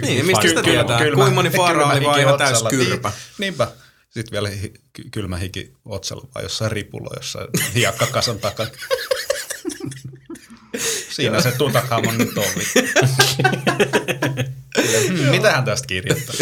[0.00, 0.98] Niin, mistä sitä tietää?
[0.98, 2.64] Kuinka moni faara oli vaan ihan täys.
[2.70, 3.00] Niin,
[3.38, 3.68] niinpä.
[4.14, 4.50] Sitten vielä
[5.10, 8.70] kylmä hiki otsalla vai jossain ripulla, jossain hiekkakasan takana.
[11.10, 12.64] Siinä se Tutankhamon nyt oli.
[15.08, 16.34] hmm, mitähän tästä kirjoittaa?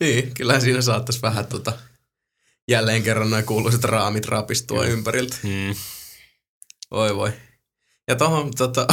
[0.00, 1.72] Niin, kyllä siinä saattaisi vähän tota,
[2.68, 5.36] jälleen kerran noin kuuluiset raamit rapistua ympäriltä.
[5.42, 5.74] Mm.
[6.90, 7.32] Voi voi.
[8.08, 8.86] Ja tohon tota,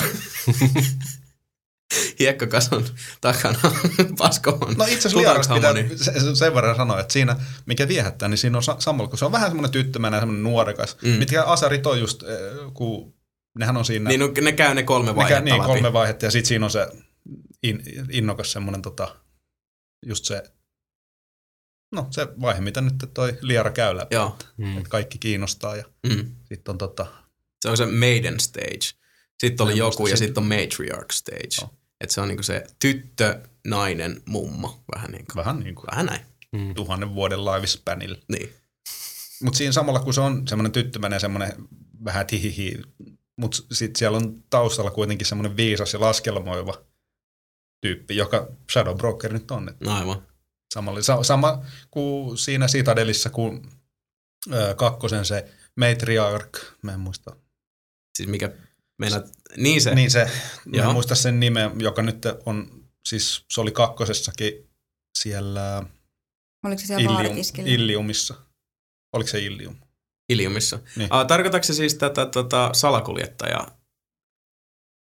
[2.19, 2.85] hiekkakason
[3.21, 3.59] takana
[4.17, 4.75] paskoon.
[4.77, 5.73] No itse asiassa pitää
[6.35, 7.35] sen verran sanoa, että siinä,
[7.65, 10.97] mikä viehättää, niin siinä on sa- samalla, kun se on vähän semmoinen tyttömänä, semmoinen nuorekas.
[11.01, 11.09] Mm.
[11.09, 12.29] Mitkä asarit on just, eh,
[12.73, 13.13] kun
[13.59, 15.67] nehän on siinä, Niin, no, ne käy ne kolme ne vaihetta käy, niin läpi.
[15.67, 16.87] kolme vaihetta ja sitten siinä on se
[17.63, 19.15] in, innokas semmoinen tota,
[20.05, 20.43] just se
[21.95, 24.15] No se vaihe, mitä nyt toi Liara käy läpi.
[24.15, 24.37] Joo.
[24.57, 24.77] Mm.
[24.77, 26.35] Että kaikki kiinnostaa ja Mm.
[26.45, 27.05] sitten on tota,
[27.61, 28.79] Se on se maiden stage.
[29.39, 31.47] Sitten oli joku ja sitten on matriarch stage.
[31.61, 31.69] Joo.
[32.01, 34.83] Että se on niinku se tyttö, nainen, mummo.
[34.95, 35.35] Vähän niin kuin.
[35.45, 36.21] vähän niin kuin Vähän näin.
[36.51, 36.73] Mm.
[36.73, 38.17] tuhannen vuoden lifespanilla.
[38.31, 38.53] Niin.
[39.43, 41.53] Mutta siinä samalla, kun se on semmoinen tyttömäinen, semmoinen
[42.05, 42.81] vähän tihihi,
[43.37, 46.81] mutta sitten siellä on taustalla kuitenkin semmoinen viisas ja laskelmoiva
[47.81, 49.69] tyyppi, joka Shadow Broker nyt on.
[49.69, 50.21] Et No aivan.
[50.73, 53.69] samalla, sa, sama kuin siinä Citadelissa, kun
[54.53, 57.35] ö, kakkosen se Matriarch, mä en muista.
[58.17, 58.51] Siis mikä
[58.97, 59.25] meinaat,
[59.57, 59.95] niin se.
[59.95, 60.29] Niin se,
[60.77, 64.69] mä en muista sen nimeä, joka nyt on, siis se oli kakkosessakin
[65.17, 65.83] siellä
[66.65, 67.37] Oliko se siellä Illium?
[67.65, 68.35] Illiumissa.
[69.13, 69.75] Oliko se Illium?
[70.29, 70.79] Iliumissa.
[70.95, 71.07] Niin.
[71.13, 73.79] Ah, tarkoitatko se siis tätä tota, salakuljettajaa?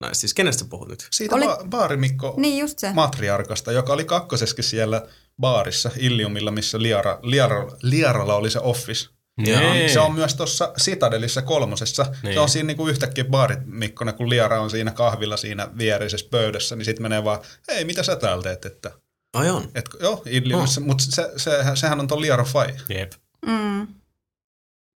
[0.01, 1.07] No siis kenestä puhut nyt?
[1.11, 1.53] Siitä Oli- oli...
[1.55, 2.93] ba- baarimikko Niin just se.
[2.93, 5.07] matriarkasta, joka oli kakkoseskin siellä
[5.41, 9.09] baarissa Illiumilla, missä Liara, Liara, Liaralla oli se office.
[9.43, 9.89] Niin.
[9.89, 12.03] Se on myös tuossa Citadelissa kolmosessa.
[12.03, 12.15] Niin.
[12.23, 12.33] Niin.
[12.33, 16.85] Se on siinä niinku yhtäkkiä baarimikkona, kun Liara on siinä kahvilla siinä viereisessä pöydässä, niin
[16.85, 18.65] sitten menee vaan, hei, mitä sä täällä teet?
[18.65, 18.91] Että,
[19.33, 19.71] Ai on.
[19.75, 20.87] et, joo, Illiumissa, oh.
[20.87, 22.75] mutta se, se, sehän on tuon Liara Fai.
[22.89, 23.11] Jep.
[23.45, 23.87] Mm.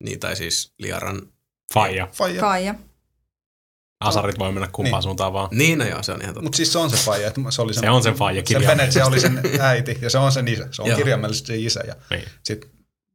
[0.03, 1.21] Niin, tai siis Liaran...
[1.73, 2.07] Faija.
[2.13, 2.41] Faija.
[2.41, 2.75] Faija.
[3.99, 5.03] Asarit voi mennä kumpaan Niin.
[5.03, 5.49] suuntaan vaan.
[5.51, 6.43] Niin, no joo, se on ihan totta.
[6.43, 7.27] Mutta siis se on se Faija.
[7.27, 8.99] että Se, oli sen, Se on sen faija Se kirjaimellisesti.
[8.99, 10.67] Venetsia oli sen äiti ja se on sen isä.
[10.71, 11.83] Se on kirjaimellisesti se isä.
[11.87, 12.23] Ja Niin.
[12.43, 12.69] sitten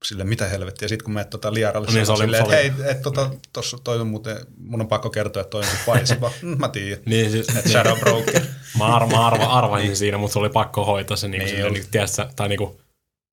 [0.04, 0.88] sille mitä helvettiä.
[0.88, 3.78] Sitten kun menet tota Liaralle, Niin, niin, se oli- silleen, että hei, et, tota, tossa,
[3.84, 5.64] toi on muuten, mun on pakko kertoa, että toi
[6.00, 6.20] on se.
[6.20, 7.02] Vaan, "Mm, mä tiedän.
[7.06, 8.42] Niin, siis, Että Shadow Broker.
[8.78, 11.64] Mä, arva, mä arva, arvasin siinä, mutta se oli pakko hoitaa se niinku, Niin niin,
[11.66, 11.72] oli.
[11.72, 12.80] niinku, tiedätkö, tai niinku,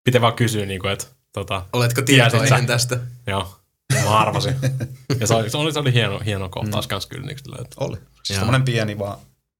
[0.03, 2.61] pitää vaan kysyä, niinku, että tota, Oletko tietoinen sä?
[2.67, 2.99] tästä?
[3.27, 3.59] joo,
[4.03, 4.55] mä arvasin.
[5.19, 6.89] Ja se oli, se oli, se oli hieno, hieno kohtaus mm.
[6.89, 7.27] kans kyllä.
[7.27, 7.97] Niin, sillä, että, Oli.
[8.23, 9.17] Siis semmoinen pieni vaan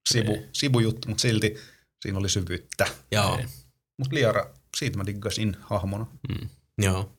[0.10, 0.50] sivu, Niin.
[0.54, 1.58] sivujuttu, mutta silti
[2.02, 2.88] siinä oli syvyyttä.
[3.12, 3.38] Joo.
[3.38, 3.50] Niin.
[3.98, 6.06] Mutta Liara, siitä mä diggasin hahmona.
[6.30, 6.50] mm.
[6.78, 7.14] Joo.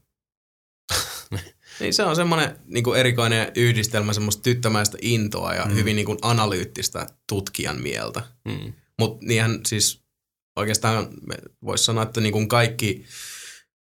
[1.80, 5.74] niin se on semmoinen niin erikoinen yhdistelmä semmoista tyttömäistä intoa ja mm.
[5.74, 8.22] hyvin niin kuin analyyttistä tutkijan mieltä.
[8.44, 8.72] Mm.
[8.98, 10.02] Mutta niinhän siis
[10.56, 11.08] oikeastaan
[11.64, 13.04] voisi sanoa, että niin kuin kaikki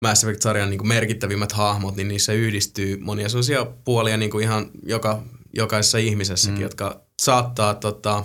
[0.03, 4.71] Mass Effect-sarjan niin kuin merkittävimmät hahmot, niin niissä yhdistyy monia sellaisia puolia niin kuin ihan
[4.83, 5.23] joka,
[5.55, 6.63] jokaisessa ihmisessäkin, mm.
[6.63, 8.25] jotka saattaa tota,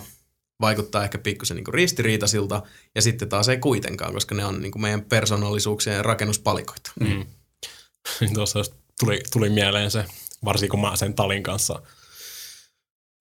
[0.60, 2.62] vaikuttaa ehkä pikkusen niin kuin ristiriitaisilta
[2.94, 6.92] ja sitten taas ei kuitenkaan, koska ne on niin kuin meidän persoonallisuuksien rakennuspalikoita.
[7.00, 7.26] Mm.
[8.34, 10.04] Tuossa just tuli, tuli mieleen se,
[10.44, 11.82] varsinkin kun mä sen Talin kanssa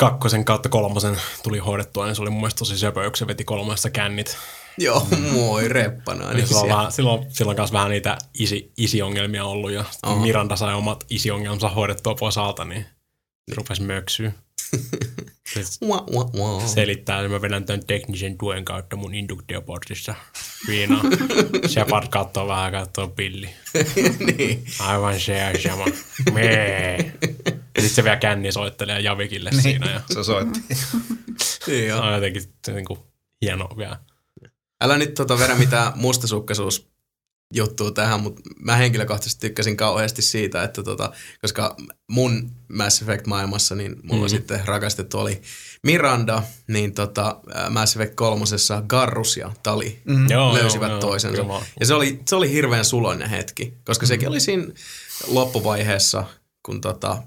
[0.01, 3.43] kakkosen kautta kolmosen tuli hoidettua, niin se oli mun mielestä tosi söpö, kun se veti
[3.43, 4.37] kolmessa kännit.
[4.77, 6.33] Joo, moi reppana.
[6.33, 10.15] Niin silloin, vähän, silloin, silloin kanssa vähän niitä isi, isiongelmia ollut ja Oho.
[10.15, 10.21] oh.
[10.21, 12.85] Miranda sai omat isiongelmansa hoidettua pois alta, niin
[13.55, 14.31] rupesi möksyä.
[15.53, 16.67] Se Wah, wah, wah.
[16.67, 20.15] selittää, että mä vedän tämän teknisen tuen kautta mun induktioportissa
[20.67, 21.01] viinaa.
[21.73, 23.49] Shepard katsoo vähän, katsoo pilli.
[24.37, 24.63] niin.
[24.79, 25.85] Aivan se ja sama.
[26.33, 27.13] Mee.
[27.79, 29.91] Sitten se vielä känni soittelee Javikille Niin, siinä.
[29.91, 30.59] Ja se soitti.
[30.69, 30.77] niin
[31.65, 32.01] se joo.
[32.01, 32.99] on jotenkin niin kuin
[33.41, 33.99] hieno vielä.
[34.81, 36.90] Älä nyt tota vedä mitään mustasukkaisuus
[37.51, 41.11] juttua tähän, mutta mä henkilökohtaisesti tykkäsin kauheasti siitä, että tota,
[41.41, 41.75] koska
[42.07, 44.29] mun Mass Effect-maailmassa, niin mulla mm-hmm.
[44.29, 45.41] sitten rakastettu oli
[45.83, 50.29] Miranda, niin tota, Mass Effect kolmosessa Garrus ja Tali Mm.
[50.29, 51.47] Joo, löysivät joo, toisensa.
[51.47, 51.65] vaan.
[51.79, 54.65] Ja se oli, se oli hirveän suloinen hetki, koska sekin oli siinä
[55.27, 56.23] loppuvaiheessa,
[56.63, 57.23] kun tota,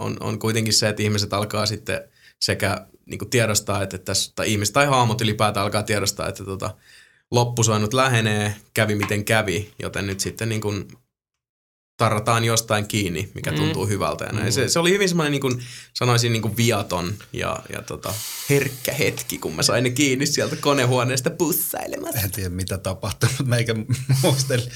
[0.00, 2.00] on, on kuitenkin se, että ihmiset alkaa sitten
[2.40, 6.74] sekä niin tiedostaa, että tässä, tai ihmiset tai hahmot ylipäätään alkaa tiedostaa, että tota,
[7.30, 10.88] loppusoinnut lähenee, kävi miten kävi, joten nyt sitten niin kuin
[11.96, 13.88] tarrataan jostain kiinni, mikä tuntuu mm.
[13.88, 14.24] hyvältä.
[14.24, 14.46] Ja näin.
[14.46, 14.52] Mm.
[14.52, 15.62] Se, se oli hyvin semmoinen, niin kuin,
[15.94, 18.14] sanoisin, niin kuin viaton ja, ja tota,
[18.50, 22.20] herkkä hetki, kun mä sain ne kiinni sieltä konehuoneesta pussailemassa.
[22.20, 23.74] En tiedä mitä tapahtui, mutta meikä
[24.22, 24.68] muisteli,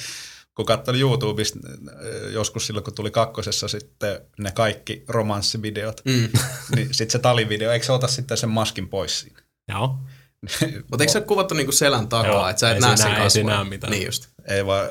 [0.55, 6.29] kun katsoin YouTubesta äh, joskus silloin, kun tuli kakkosessa sitten ne kaikki romanssivideot, Mm.
[6.77, 9.43] niin sitten se talivideo, eikö se ota sitten sen maskin pois siinä?
[9.69, 9.99] Joo.
[10.91, 13.07] Mutta eikö se ole kuvattu niinku selän takaa, Joo, että sä et ei näe sen
[13.07, 13.47] näe- ei kasvoja?
[13.47, 13.91] näe mitään.
[13.91, 14.27] Niin just.
[14.49, 14.87] Ei vaan,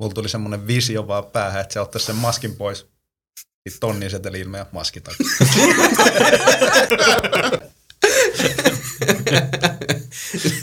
[0.00, 2.78] mulla tuli semmoinen visio vaan päähän, että se ottaisi sen maskin pois.
[3.68, 5.26] Sitten tonnin seteli ilme ja maski takia.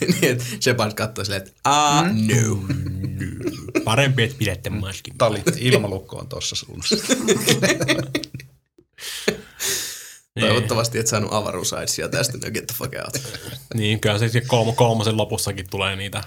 [0.07, 2.27] niin, että Shepard katsoi silleen, että ah, Mm.
[2.27, 2.57] no.
[3.83, 5.17] Parempi, että pidätte maskin.
[5.17, 6.95] Talit, ilmalukko on tuossa suunnassa.
[10.41, 10.53] Niin.
[10.53, 13.41] Toivottavasti et saanut avaruusaidsia tästä, no get the fuck out.
[13.73, 16.23] Niin, kyllä se kolmo, kolmosen lopussakin tulee niitä,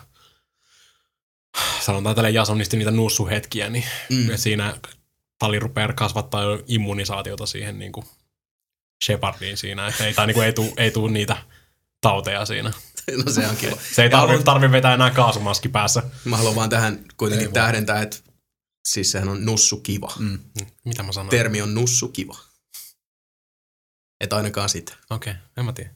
[1.80, 4.30] sanotaan tälle Jasonisti niitä nussuhetkiä, niin mm.
[4.30, 4.74] ja siinä
[5.38, 8.06] Tali rupeaa kasvattaa jo immunisaatiota siihen niin kuin
[9.04, 11.36] Shepardiin siinä, että ei, tai niin kuin ei tuu, ei tuu niitä
[12.00, 12.72] tauteja siinä.
[13.24, 13.76] No se on kiva.
[13.94, 16.02] Se ei Ja tarvi, haluan- tarvi vetää enää kaasumaski päässä.
[16.24, 18.16] Mä haluan vaan tähän kuitenkin tähdentää, että
[18.88, 20.12] siis sehän on nussukiva.
[20.18, 20.38] Mm.
[20.84, 21.30] Mitä mä sanoin?
[21.30, 22.36] Termi on nussukiva.
[24.24, 24.92] Et ainakaan sitä.
[25.10, 25.90] Okei, okay, en mä tiedä.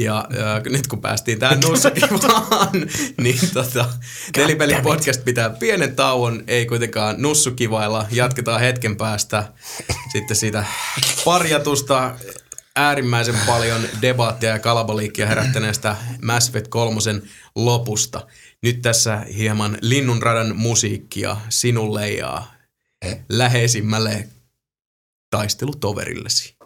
[0.00, 2.72] Ja äh, nyt kun päästiin tähän nussukivaan,
[3.16, 3.88] niin tota,
[4.36, 8.06] Nelipeli podcast pitää pienen tauon, ei kuitenkaan nussukivailla.
[8.10, 9.52] Jatketaan hetken päästä
[10.12, 10.64] sitten siitä
[11.24, 12.14] parjatusta
[12.76, 17.00] äärimmäisen paljon debaattia ja kalabaliikkia herättäneestä Mass Effect 3
[17.56, 18.26] lopusta.
[18.62, 22.42] Nyt tässä hieman linnunradan musiikkia sinulle ja
[23.28, 24.28] läheisimmälle
[25.30, 26.59] taistelutoverillesi.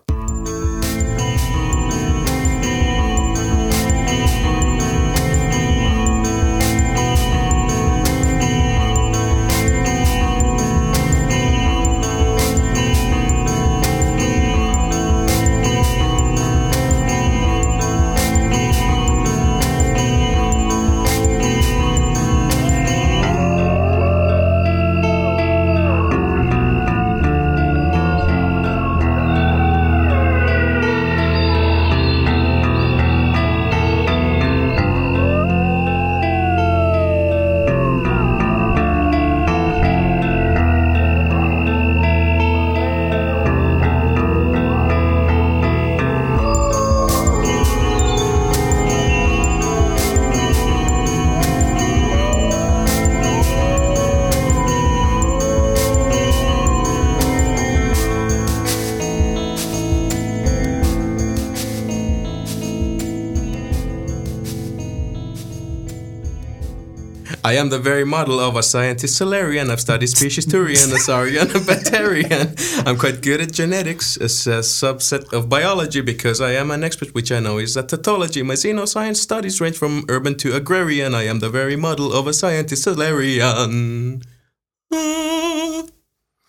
[67.84, 69.70] Very model of a scientist Solarian.
[69.70, 72.54] I've studied species Turian, Asarian, and Bacterian.
[72.86, 77.14] I'm quite good at genetics as a subset of biology because I am an expert,
[77.14, 78.42] which I know is a tautology.
[78.42, 81.14] My xenoscience studies range from urban to agrarian.
[81.14, 84.22] I am the very model of a scientist Solarian.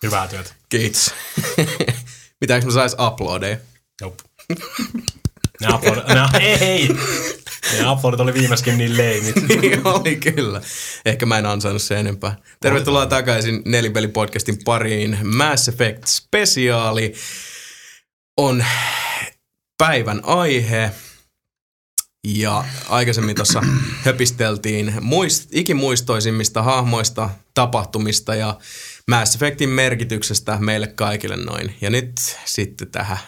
[0.02, 0.50] Hyvää työtä.
[0.68, 1.14] Kiitos.
[2.40, 3.56] Pitääkö mä sais uploadeja?
[4.00, 4.22] Nope.
[5.60, 6.88] Ne uploadit, ne, ei!
[7.72, 9.34] Ne uploadit oli viimeiskin niin leimit.
[9.48, 10.60] niin oli kyllä.
[11.04, 12.36] Ehkä mä en ansainnut sen enempää.
[12.60, 15.18] Tervetuloa takaisin Nelipeli-podcastin pariin.
[15.22, 17.14] Mass Effect spesiaali
[18.36, 18.64] on
[19.78, 20.90] päivän aihe.
[22.28, 23.62] Ja aikaisemmin tuossa
[24.04, 28.58] höpisteltiin muist, ikimuistoisimmista hahmoista, tapahtumista ja
[29.08, 31.76] Mass Effectin merkityksestä meille kaikille noin.
[31.80, 32.12] Ja nyt
[32.44, 33.18] sitten tähän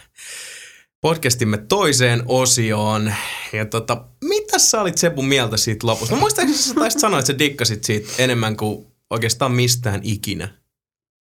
[1.01, 3.15] podcastimme toiseen osioon.
[3.53, 6.15] Ja tota, mitä sä olit Sebu mieltä siitä lopusta?
[6.15, 10.55] No muistaakseni sä taisit sanoa, että sä dikkasit siitä enemmän kuin oikeastaan mistään ikinä.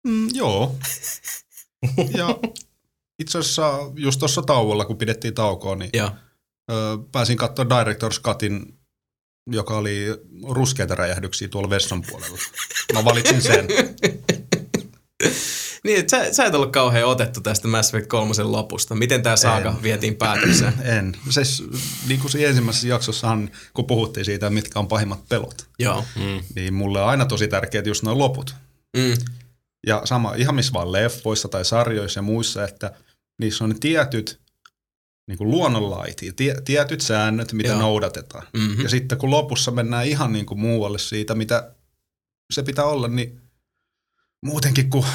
[0.08, 0.76] Mm, joo.
[2.18, 2.28] ja
[3.20, 6.12] itse asiassa just tuossa tauolla, kun pidettiin taukoa, niin ö,
[7.12, 8.80] pääsin katsoa Director's Cutin,
[9.52, 10.06] joka oli
[10.50, 12.38] ruskeita räjähdyksiä tuolla vessan puolella.
[12.94, 13.68] Mä valitsin sen.
[15.88, 18.96] Niin, sä, sä et ollut kauhean otettu tästä Mass Effect 3 lopusta.
[18.96, 19.84] Miten tämä saaga En.
[19.84, 20.74] vietiin päätökseen?
[20.98, 21.16] En.
[21.30, 21.64] Siis,
[22.08, 26.06] niin kuin siinä ensimmäisessä jaksossahan, kun puhuttiin siitä, mitkä on pahimmat pelot, Joo.
[26.16, 26.44] Mm.
[26.56, 28.56] niin mulle on aina tosi tärkeät just nuo loput.
[28.98, 29.14] Mm.
[29.88, 32.94] Ja sama ihan missä vaan leffoissa tai sarjoissa ja muissa, että
[33.40, 34.40] niissä on ne tietyt
[35.28, 37.80] niin kuin luonnonlait ja tie, tietyt säännöt, mitä Joo.
[37.80, 37.82] Joo.
[37.90, 38.48] noudatetaan.
[38.58, 38.82] Mhm.
[38.82, 41.72] Ja sitten kun lopussa mennään ihan niin kuin muualle siitä, mitä
[42.54, 43.42] se pitää olla, niin
[44.46, 45.06] muutenkin kun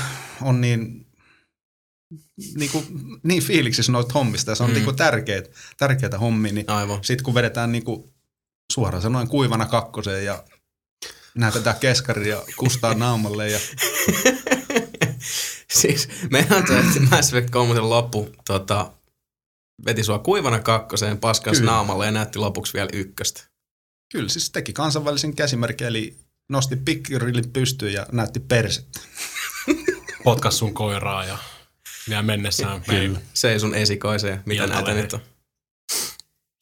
[0.41, 1.07] on niin,
[2.55, 2.87] niin, kuin,
[3.23, 4.75] niin fiiliksissä noita hommista ja se on Mm.
[4.75, 6.67] niin kuin tärkeitä, tärkeitä hommia, niin
[7.03, 8.13] sitten kun vedetään niin kuin
[8.73, 10.45] suoraan sanoen kuivana kakkoseen ja
[11.35, 13.59] näytetään keskari ja kustaa naamalle ja
[15.81, 18.93] siis mehän se, että Mass Effect 3 loppu tota,
[19.85, 21.71] veti sua kuivana kakkoseen paskas Kyllä.
[21.73, 23.45] naamalle ja näytti lopuksi vielä ykköstä.
[24.13, 26.17] Kyllä, siis teki kansainvälisen käsimerkin, eli
[26.49, 29.01] nosti pikkirillin pystyyn ja näytti persettä.
[30.25, 31.39] Potkas sun koiraa ja
[32.09, 32.83] vielä mennessään
[33.35, 35.03] Se ei sun esikoiseen, mitä näitä Iltalehden.
[35.03, 35.21] nyt on.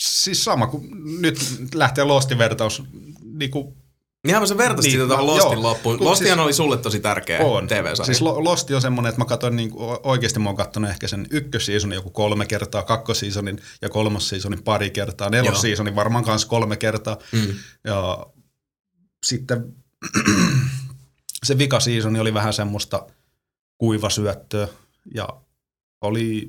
[0.00, 0.88] Siis sama kuin
[1.20, 1.38] nyt
[1.74, 2.82] lähtee Losti-vertaus,
[3.22, 3.74] niin kuin
[4.26, 5.62] Niinhän mä sä vertasit Niin, sitä tuohon Lostin joo.
[5.62, 5.98] loppuun.
[5.98, 7.66] Kun Lostihan siis- oli sulle tosi tärkeä on.
[7.66, 8.04] TV-sarja.
[8.06, 9.70] Siis Lo- Losti on semmoinen, että mä katson niin
[10.02, 15.30] oikeasti mä oon katsonut ehkä sen ykkössiisonin joku kolme kertaa, kakkosiisonin ja kolmossiisonin pari kertaa,
[15.30, 17.16] nelossiisonin varmaan kanssa kolme kertaa.
[17.32, 17.54] Mm.
[17.84, 18.26] Ja
[19.26, 19.74] sitten
[21.46, 23.06] se vikasiisoni oli vähän semmoista
[23.80, 24.68] kuivasyöttöä
[25.14, 25.28] ja
[26.00, 26.48] oli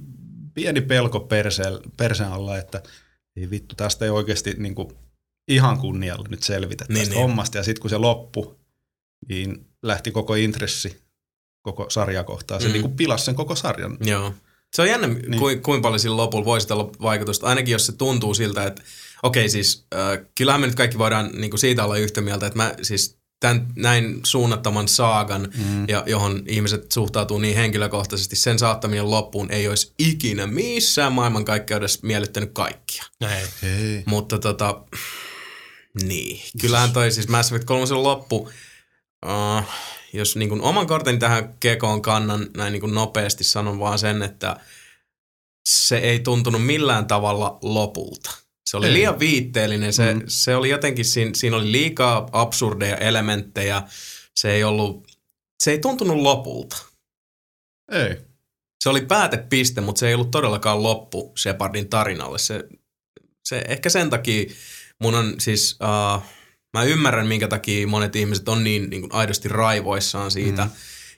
[0.54, 2.84] pieni pelko perseen, perseen alla, että
[3.36, 4.90] ei vittu, tästä ei oikeasti niin kuin
[5.48, 7.22] ihan kunnialla nyt selvitä Niin, tästä niin.
[7.22, 7.58] hommasta.
[7.58, 8.56] Ja sitten kun se loppui,
[9.30, 11.02] niin lähti koko intressi
[11.62, 12.62] koko sarjaa kohtaan.
[12.62, 12.74] Se Mm.
[12.74, 13.98] niin kuin pilasi sen koko sarjan.
[14.02, 14.34] Joo.
[14.76, 15.22] Se on jännä, niin.
[15.32, 15.40] Niin.
[15.40, 17.48] kuin, kuinka paljon sillä lopulla voisi olla vaikutusta.
[17.48, 18.82] Ainakin jos se tuntuu siltä, että
[19.24, 22.58] okei siis, äh, kyllähän me nyt kaikki voidaan niin kuin siitä olla yhtä mieltä, että
[22.58, 25.90] mä siis tämän, näin suunnattoman saagan, mm.
[25.90, 32.52] ja johon ihmiset suhtautuu niin henkilökohtaisesti, sen saattaminen loppuun ei olisi ikinä missään maailmankaikkeudessa miellyttänyt
[32.54, 33.04] kaikkia.
[33.20, 33.48] Näin.
[33.62, 34.04] Hei.
[34.06, 34.84] Mutta tota,
[36.04, 36.42] niin.
[36.62, 38.36] Kyllähän toi siis Mass Effect 3 loppu,
[39.26, 39.64] uh,
[40.14, 44.22] jos niin kuin oman korteni tähän kekoon kannan näin niin kuin nopeasti, sanon vaan sen,
[44.22, 44.56] että
[45.66, 48.41] se ei tuntunut millään tavalla lopulta.
[48.66, 50.14] Se oli liian viitteellinen, se.
[50.14, 50.22] Mm.
[50.28, 53.84] se oli jotenkin, siinä, siinä oli liikaa absurdeja elementtejä,
[54.36, 55.08] se ei ollut,
[55.64, 56.78] se ei tuntunut lopulta.
[57.92, 58.18] Ei.
[58.84, 62.40] Se oli päätepiste, mutta se ei ollut todellakaan loppu Shepardin tarinalle.
[62.40, 62.64] Se,
[63.44, 64.46] se ehkä sen takia
[65.00, 66.24] mun on siis, uh,
[66.74, 70.66] mä ymmärrän minkä takia monet ihmiset on niin, niin kuin aidosti raivoissaan siitä.
[70.66, 70.72] Mm.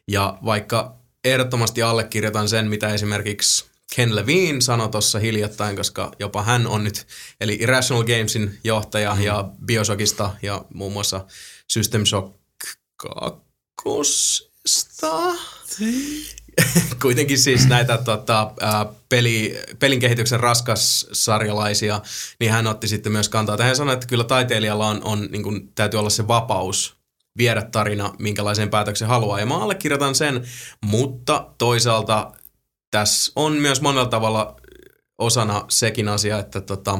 [0.07, 3.65] Ja vaikka ehdottomasti allekirjoitan sen, mitä esimerkiksi
[3.95, 7.07] Ken Levine sanoi tuossa hiljattain, koska jopa hän on nyt,
[7.41, 9.21] eli Irrational Gamesin johtaja mm.
[9.21, 11.25] ja Bioshockista ja muun muassa
[11.67, 12.35] System Shock
[12.95, 13.43] 2
[17.01, 18.51] kuitenkin siis näitä tota,
[19.09, 22.01] peli, pelin kehityksen raskassarjalaisia,
[22.39, 23.57] niin hän otti sitten myös kantaa.
[23.57, 26.95] Tähän sanoi, että kyllä taiteilijalla on, on niin kuin, täytyy olla se vapaus
[27.37, 29.39] viedä tarina, minkälaiseen päätöksen haluaa.
[29.39, 30.43] Ja mä allekirjoitan sen,
[30.81, 32.31] mutta toisaalta
[32.93, 34.55] tässä on myös monella tavalla
[35.17, 36.99] osana sekin asia, että tota,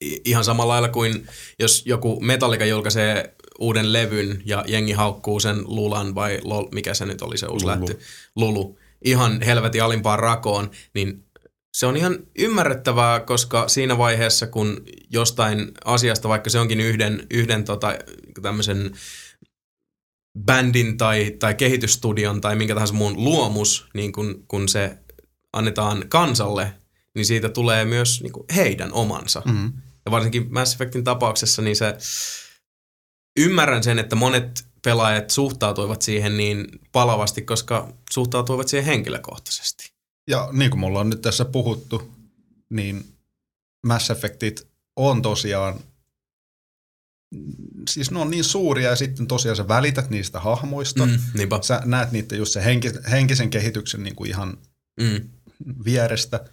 [0.00, 1.28] ihan samalla lailla kuin
[1.58, 7.06] jos joku Metallica julkaisee uuden levyn ja jengi haukkuu sen Lulan vai lol, mikä se
[7.06, 7.76] nyt oli se uusi Lulu.
[7.76, 7.98] lähty,
[8.36, 11.24] Lulu, ihan helvetin alimpaan rakoon, niin
[11.74, 17.64] se on ihan ymmärrettävää, koska siinä vaiheessa, kun jostain asiasta, vaikka se onkin yhden, yhden
[17.64, 17.98] tota,
[18.42, 18.90] tämmöisen
[20.38, 24.98] bändin tai, tai kehitysstudion tai minkä tahansa muun luomus, niin kun, kun se
[25.52, 26.74] annetaan kansalle,
[27.14, 29.42] niin siitä tulee myös niin kuin heidän omansa.
[29.44, 29.72] Mm.
[30.04, 31.96] Ja varsinkin Mass Effectin tapauksessa, niin se
[33.36, 39.92] ymmärrän sen, että monet pelaajat suhtautuivat siihen niin palavasti, koska suhtautuivat siihen henkilökohtaisesti.
[40.30, 42.12] Ja niin kuin me ollaan nyt tässä puhuttu,
[42.70, 43.04] niin
[43.86, 45.80] Mass Effectit on tosiaan,
[47.90, 51.06] siis ne on niin suuria ja sitten tosiaan sä välität niistä hahmoista.
[51.06, 51.18] Mm.
[51.34, 51.58] Niinpä.
[51.62, 54.58] Sä näet niitä just se henki, henkisen kehityksen niin kuin ihan
[55.00, 55.28] Mm,
[55.84, 56.44] vierestä.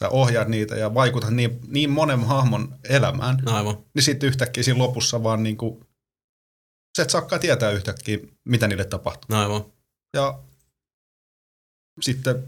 [0.00, 3.48] Sä ohjaat niitä ja vaikutat niin, niin monen hahmon elämään.
[3.48, 3.76] aivan.
[3.94, 5.80] Niin sitten yhtäkkiä siinä lopussa vaan niin kuin,
[6.96, 9.36] sä et saakaan tietää yhtäkkiä, mitä niille tapahtuu.
[9.36, 9.64] Aivan.
[10.14, 10.38] Ja
[12.00, 12.44] sitten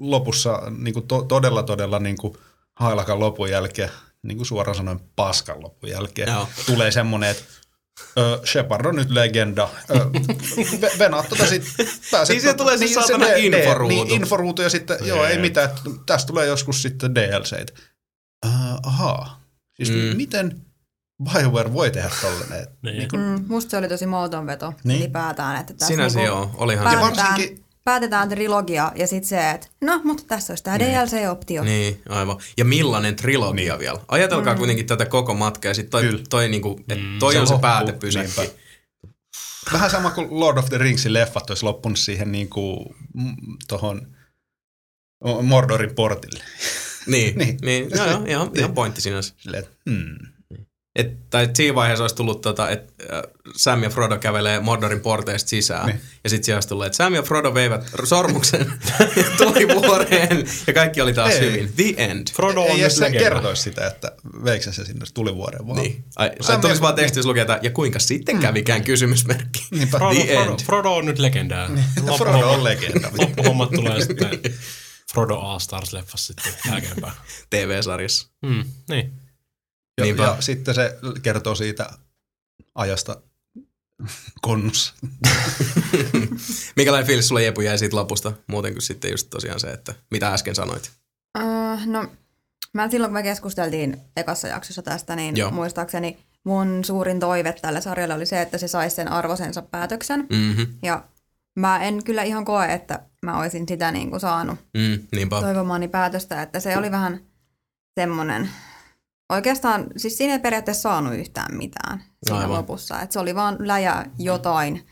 [0.00, 2.34] lopussa niin kuin to, todella todella niin kuin
[2.76, 3.90] hailakan lopun jälkeen,
[4.28, 6.48] niin kuin suoraan sanoen paskan lopun jälkeen, Joo.
[6.66, 7.42] tulee semmoinen, että
[8.18, 9.68] Ö, Shepard on nyt legenda.
[9.90, 9.94] Ö,
[10.98, 11.64] Venaat tota sit,
[12.10, 14.04] pääset, Niin tulee se saatana D- D- inforuutu.
[14.04, 15.70] Niin, inforuutu ja sitten, joo, ei mitään,
[16.06, 17.70] tästä tulee joskus sitten DLCt.
[18.46, 18.52] Uh,
[18.82, 19.40] ahaa.
[19.74, 20.16] Siis Mm.
[20.16, 20.60] miten
[21.32, 22.62] BioWare voi tehdä tollanen?
[22.62, 22.98] Et Niin.
[22.98, 25.00] Niin kuin, Mm, musta se oli tosi mauton veto Niin.
[25.00, 25.60] ylipäätään.
[25.60, 27.00] Että tässä Sinänsä niinku joo, olihan Ja se.
[27.00, 31.64] varsinkin- päätetään trilogia ja sitten se, että no, mutta tässä olisi tämä DLC-optio.
[31.64, 32.36] Niin, aivan.
[32.56, 33.78] Ja millainen trilogia niin.
[33.78, 34.00] vielä.
[34.08, 34.58] Ajatelkaa mm.
[34.58, 36.22] kuitenkin tätä koko matkaa ja sitten toi, Kyllä.
[36.30, 38.40] toi, niinku, et toi Se on se loppuu, päätepysäkki.
[38.40, 38.58] niinpä.
[39.72, 43.36] Vähän sama kuin Lord of the Ringsin leffat olisi loppunut siihen niin kuin, mm,
[43.68, 44.16] tohon
[45.42, 46.44] Mordorin portille.
[47.06, 47.58] Niin, niin.
[47.62, 47.88] Niin.
[47.88, 47.90] niin.
[47.94, 49.34] Joo, joo, ihan, ihan pointti sinänsä.
[49.36, 50.37] Silleen, että hmm.
[50.98, 53.22] Et, tai et siinä vaiheessa olisi tullut, tota, että äh,
[53.56, 55.86] Sam ja Frodo kävelee Mordorin porteista sisään.
[55.86, 55.96] Niin.
[55.96, 56.06] Niin.
[56.24, 58.72] Ja sitten siellä olisi tullut, että Sam ja Frodo veivät sormuksen
[59.38, 61.40] tulivuoreen ja kaikki oli taas Ei.
[61.40, 61.72] hyvin.
[61.76, 62.26] The end.
[62.36, 64.12] Frodo on Ei nyt edes kertoisi sitä, että
[64.44, 65.82] veikö se sinne tulivuoreen vaan.
[65.82, 66.04] Niin.
[66.16, 69.66] Ai, Sam ai tulisi ja- vaan tekstissä lukea, että ja kuinka sitten kävikään kysymysmerkki.
[69.70, 69.98] Niinpä.
[69.98, 70.60] Frodo, The Frodo, end.
[70.62, 71.70] Frodo on nyt legendaa.
[72.18, 73.10] Frodo on legenda.
[73.18, 74.30] Loppuhommat tulee sitten
[75.12, 77.12] Frodo All-Stars-leffassa sitten jälkeenpäin.
[77.50, 78.28] TV-sarjassa.
[78.42, 79.12] Mm, niin.
[79.98, 80.22] Ja, Niinpä.
[80.22, 81.90] ja sitten se kertoo siitä
[82.74, 83.20] ajasta
[84.42, 84.94] konnussa.
[86.76, 88.32] Mikälainen fiilis sulla Jepu jäi siitä lopusta?
[88.46, 90.90] Muuten kuin sitten just tosiaan se, että mitä äsken sanoit.
[91.38, 92.06] Uh, no,
[92.74, 95.50] mä silloin kun me keskusteltiin ekassa jaksossa tästä, niin Joo.
[95.50, 100.20] Muistaakseni mun suurin toive tälle sarjalle oli se, että se saisi sen arvosensa päätöksen.
[100.20, 100.62] Mhm.
[100.82, 101.04] Ja
[101.56, 105.40] mä en kyllä ihan koe, että mä olisin sitä niin kuin saanut Mm, niinpä.
[105.40, 107.20] toivomaani päätöstä, että se oli vähän
[108.00, 108.50] semmoinen,
[109.28, 112.56] oikeastaan, siis siinä ei periaatteessa saanut yhtään mitään siinä Aivan.
[112.56, 113.00] lopussa.
[113.00, 114.86] Että se oli vaan läjä jotain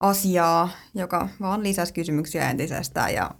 [0.00, 3.30] asiaa, joka vaan lisäsi kysymyksiä entisestään ja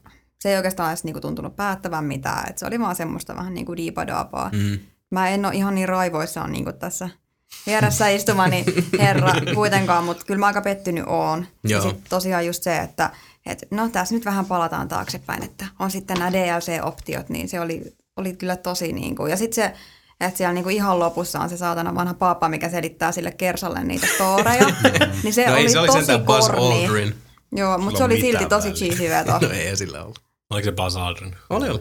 [0.40, 2.50] se ei oikeastaan edes niinku tuntunut päättävän mitään.
[2.50, 4.50] Et se oli vaan semmoista vähän niin kuin diipadaapaa.
[4.52, 4.78] Mm.
[5.10, 7.08] Mä en ole ihan niin raivoissaan niin kuin tässä
[7.66, 8.64] vieressä istumani
[8.98, 11.46] herra kuitenkaan, mutta kyllä mä aika pettynyt oon.
[11.68, 13.10] Ja sit tosiaan just se, että
[13.46, 17.96] et, no tässä nyt vähän palataan taaksepäin, että on sitten nämä DLC-optiot, niin se oli,
[18.20, 19.30] oli kyllä tosi niin kuin.
[19.30, 19.72] Ja sitten se
[20.20, 24.06] Että siellä niinku ihan lopussa on se saatana vanha paappa, mikä selittää sille Kersalle niitä
[24.14, 24.66] storeja.
[25.22, 26.50] niin se no oli ei, se oli tosi Buzz.
[26.50, 27.14] Aldrin.
[27.56, 29.38] Joo, mutta se oli silti tosi cheesy veto.
[29.46, 30.18] No ei sillä ollut.
[30.50, 31.36] Oliko se Buzz Aldrin?
[31.50, 31.80] Oli, oli.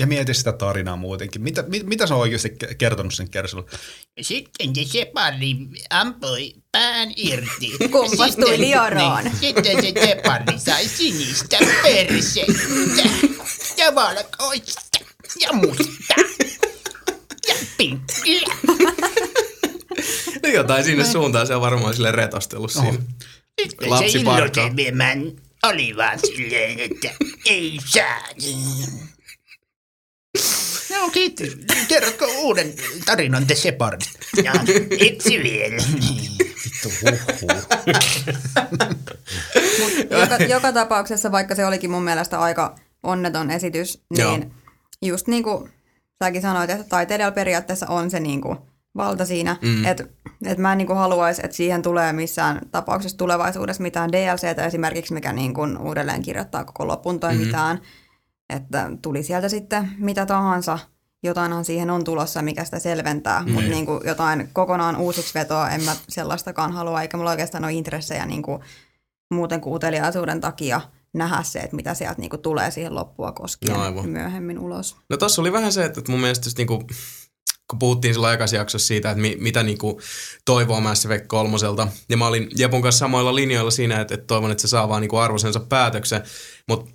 [0.00, 1.42] Ja mieti sitä tarinaa muutenkin.
[1.42, 3.70] Mitä, mit, mitä se on oikeasti ke- kertonut sen Kersalle?
[4.20, 5.56] Sitten se separi
[5.90, 7.70] ampui pään irti.
[7.90, 9.24] Kompastui Sitten- liaraan.
[9.24, 13.02] Niin, sitten se separi sai sinistä persettä
[13.76, 14.80] ja valkoista
[15.40, 16.14] ja musta
[17.48, 18.48] ja pinkkiä.
[20.42, 22.98] No jotain sinne suuntaan se on varmaan sille retostellut siinä.
[23.62, 25.32] Sitten Lapsi iloisemman
[25.62, 27.10] oli vaan silleen, että
[27.46, 28.22] ei saa.
[30.90, 31.48] No kiitos.
[31.88, 32.74] Kerrotko uuden
[33.06, 34.00] tarinan The Shepard?
[34.44, 34.52] No,
[34.90, 35.82] yksi vielä.
[36.64, 37.66] Vittu huhhuh.
[40.20, 44.40] joka, joka tapauksessa, vaikka se olikin mun mielestä aika onneton esitys, niin Joo.
[45.02, 45.70] Just niin kuin
[46.24, 48.58] säkin sanoit, että taiteilijalla periaatteessa on se niin kuin
[48.96, 49.84] valta siinä, mm.
[49.84, 50.04] että
[50.46, 55.14] et mä en niin kuin haluaisi, että siihen tulee missään tapauksessa tulevaisuudessa mitään DLCtä esimerkiksi,
[55.14, 57.46] mikä niin kuin uudelleen kirjoittaa koko lopun tai mm-hmm.
[57.46, 57.80] mitään,
[58.50, 60.78] että tuli sieltä sitten mitä tahansa,
[61.22, 63.52] jotainhan siihen on tulossa, mikä sitä selventää, mm.
[63.52, 67.72] mutta niin kuin jotain kokonaan uusiksi vetoa en mä sellaistakaan halua, eikä mulla oikeastaan ole
[67.72, 68.62] intressejä niin kuin
[69.30, 70.80] muuten kuin uteliaisuuden takia
[71.14, 74.08] nähdä se, että mitä sieltä niinku tulee siihen loppua koskien No aivan.
[74.08, 74.96] myöhemmin ulos.
[75.10, 76.84] No tossa oli vähän se, että mun mielestä just niinku,
[77.70, 80.00] kun puhuttiin silloin aikaisessa jaksossa siitä, että mi, mitä niinku
[80.44, 84.50] toivoo Mass Effect kolmoselta, ja mä olin Jepun kanssa samoilla linjoilla siinä, että, että toivon,
[84.50, 86.22] että se saa vaan niinku arvoisensa päätöksen,
[86.68, 86.92] mutta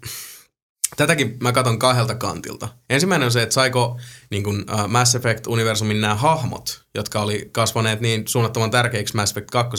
[0.98, 2.68] tätäkin mä katson kahdelta kantilta.
[2.90, 4.00] Ensimmäinen on se, että saiko
[4.32, 9.50] niin kuin, uh, Mass Effect-universumin nämä hahmot, jotka oli kasvaneet niin suunnattoman tärkeiksi Mass Effect
[9.52, 9.78] 2.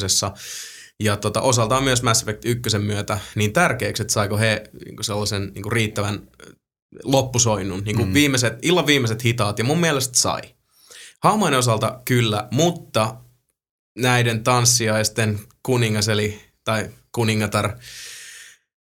[1.03, 5.05] Ja tota, osaltaan myös Mass Effect 1 myötä niin tärkeiksi, että saiko he niin kuin
[5.05, 6.29] sellaisen niin kuin riittävän
[7.03, 8.15] loppusoinnun, niin kuin mm.
[8.15, 10.43] viimeiset, illan viimeiset hitaat, ja mun mielestä sai.
[11.23, 13.17] Hahmojen osalta kyllä, mutta
[13.99, 17.77] näiden tanssiaisten kuningas, eli, tai kuningatar,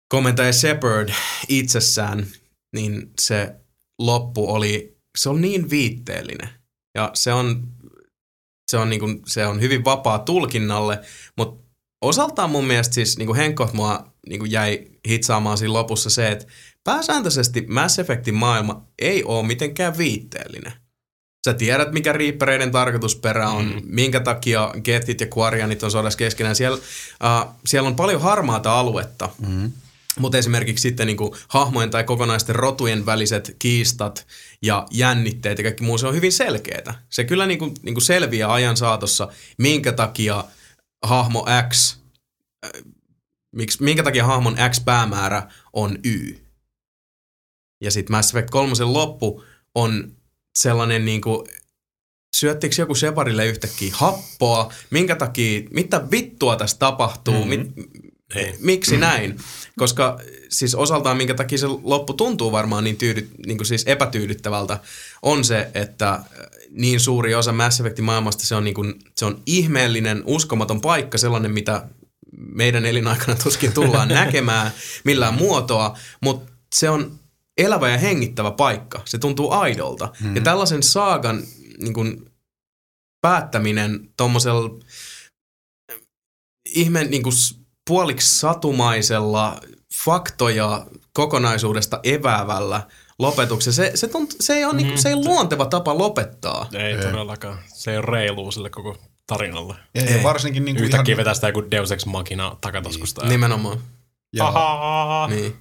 [0.08, 1.10] komentaja Shepard
[1.48, 2.28] itsessään,
[2.76, 3.56] niin se
[4.00, 6.50] loppu oli, se on niin viitteellinen.
[6.96, 7.68] Ja se on,
[8.72, 11.00] se on, niin kuin, se on hyvin vapaa tulkinnalle,
[11.38, 11.63] mutta
[12.04, 16.28] osaltaan mun mielestä siis niin kuin Henkko mua niin kuin jäi hitsaamaan siinä lopussa se,
[16.28, 16.46] että
[16.84, 20.74] pääsääntöisesti Mass Effectin maailma ei ole mitenkään viitteellinen.
[21.48, 23.82] Sä tiedät, mikä riippereiden tarkoitusperä on, mm.
[23.86, 26.56] minkä takia Gethit ja Quarianit on sodassa keskenään.
[26.56, 29.72] Siellä, uh, siellä on paljon harmaata aluetta, mm.
[30.20, 34.28] mutta esimerkiksi sitten niin kuin hahmojen tai kokonaisten rotujen väliset kiistat
[34.62, 37.04] ja jännitteet ja kaikki muu, se on hyvin selkeää.
[37.10, 39.28] Se kyllä niin kuin, niin kuin selviää ajan saatossa,
[39.58, 40.44] minkä takia
[41.04, 41.98] hahmo X,
[42.66, 42.72] äh,
[43.52, 46.36] miksi, minkä takia hahmon X-päämäärä on Y.
[47.82, 49.44] Ja sitten Mass Effect 3 loppu
[49.76, 50.16] on
[50.56, 51.48] sellainen niin kuin,
[52.36, 57.50] syöttikö joku Shepardille yhtäkkiä happoa, minkä takia, mitä vittua tässä tapahtuu, mm-hmm.
[57.50, 57.72] mit,
[58.36, 58.56] Ei.
[58.60, 59.38] miksi näin?
[59.78, 60.20] Koska
[60.50, 64.80] siis osaltaan minkä takia se loppu tuntuu varmaan niin, tyydy, niin kuin siis epätyydyttävältä,
[65.22, 66.20] on se, että
[66.72, 71.18] niin suuri osa Mass Effectin maailmasta se on, niin kuin, se on ihmeellinen, uskomaton paikka,
[71.18, 71.88] sellainen mitä
[72.38, 74.72] meidän elinaikana tuskin tullaan näkemään
[75.04, 77.20] millään muotoa, mutta se on
[77.58, 79.02] elävä ja hengittävä paikka.
[79.06, 80.14] Se tuntuu aidolta.
[80.22, 80.36] Hmm.
[80.36, 81.44] Ja tällaisen saagan
[81.82, 82.26] niin kuin,
[83.22, 84.80] päättäminen tuommoisella
[86.66, 87.34] ihme niin kuin,
[87.88, 89.60] puoliksi satumaisella
[90.06, 92.82] faktoja kokonaisuudesta eväävällä
[93.20, 94.78] lopetuksella, se, se, tunt, se, ei ole, mm.
[94.78, 96.70] niin se ei ole luonteva tapa lopettaa.
[96.74, 97.60] Ei todellakaan.
[97.74, 98.98] Se ei ole reilua sille koko
[99.28, 99.76] tarinalle.
[99.96, 103.22] Ja, ja varsinkin niin kuin Yhtäkkiä ihan, vetää sitä joku Deus Ex Machina takataskusta.
[103.24, 103.80] ja- Nimenomaan.
[104.34, 105.28] ja, Ahaa.
[105.28, 105.56] Niin.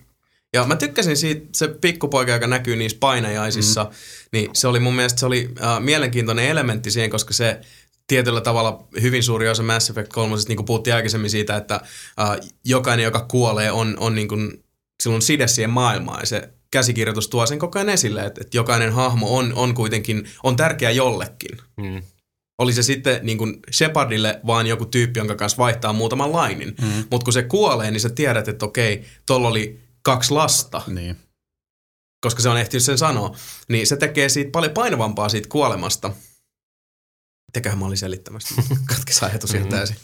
[0.54, 3.90] Ja mä tykkäsin siitä, se pikkupoika, joka näkyy niissä painajaisissa, mm.
[4.32, 7.60] niin se oli mun mielestä se oli äh, mielenkiintoinen elementti siihen, koska se
[8.06, 12.50] tietyllä tavalla hyvin suuri osa Mass Effect 3, niin kuin puhuttiin aikaisemmin siitä, että äh,
[12.64, 14.64] jokainen, joka kuolee, on, on niin kuin,
[15.02, 18.56] sillä on side siihen maailmaan ja se käsikirjoitus tuo sen koko ajan esille, että, että
[18.56, 21.58] jokainen hahmo on, on kuitenkin, on tärkeä jollekin.
[21.76, 22.02] Mm.
[22.58, 26.74] Oli se sitten niin kuin Shepardille vaan joku tyyppi, jonka kanssa vaihtaa muutaman lainin.
[26.80, 27.04] Mm.
[27.10, 31.16] Mutta kun se kuolee, niin sä tiedät, että okei, tuolla oli kaksi lasta, niin.
[32.20, 33.36] koska se on ehtinyt sen sanoa.
[33.68, 36.12] Niin se tekee siitä paljon painavampaa siitä kuolemasta.
[37.52, 38.54] Mitäköhän mä olin selittämässä?
[38.96, 39.96] Katkesi ajatus ihan täysin.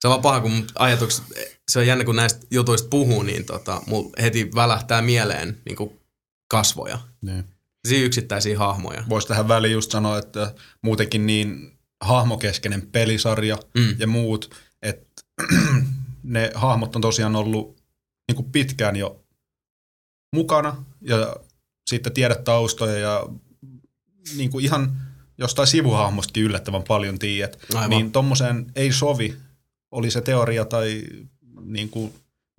[0.00, 1.24] Se on vaan paha, kun ajatukset,
[1.70, 6.00] se on jännä, kun näistä jutuista puhuu, niin tota, mulla heti välähtää mieleen niin kuin
[6.50, 6.98] kasvoja.
[7.22, 7.44] niin.
[7.88, 9.04] Siinä yksittäisiä hahmoja.
[9.08, 13.80] Voisi tähän väliin just sanoa, että muutenkin niin hahmokeskeinen pelisarja Mm.
[13.82, 13.96] mm.
[13.98, 15.22] ja muut, että
[16.22, 17.76] ne hahmot on tosiaan ollut
[18.28, 19.24] niin kuin pitkään jo
[20.34, 21.36] mukana ja
[21.90, 23.26] sitten tiedät taustoja ja
[24.36, 25.00] niin kuin ihan
[25.38, 27.90] jostain sivuhahmostakin yllättävän paljon tiedät, Aivan.
[27.90, 29.36] niin tommoseen ei sovi,
[29.90, 31.02] oli se teoria tai
[31.60, 32.14] niin kuin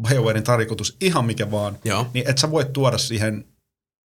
[0.10, 2.07] BioWarein tarkoitus ihan mikä vaan, Joo.
[2.14, 3.45] niin et sä voit tuoda siihen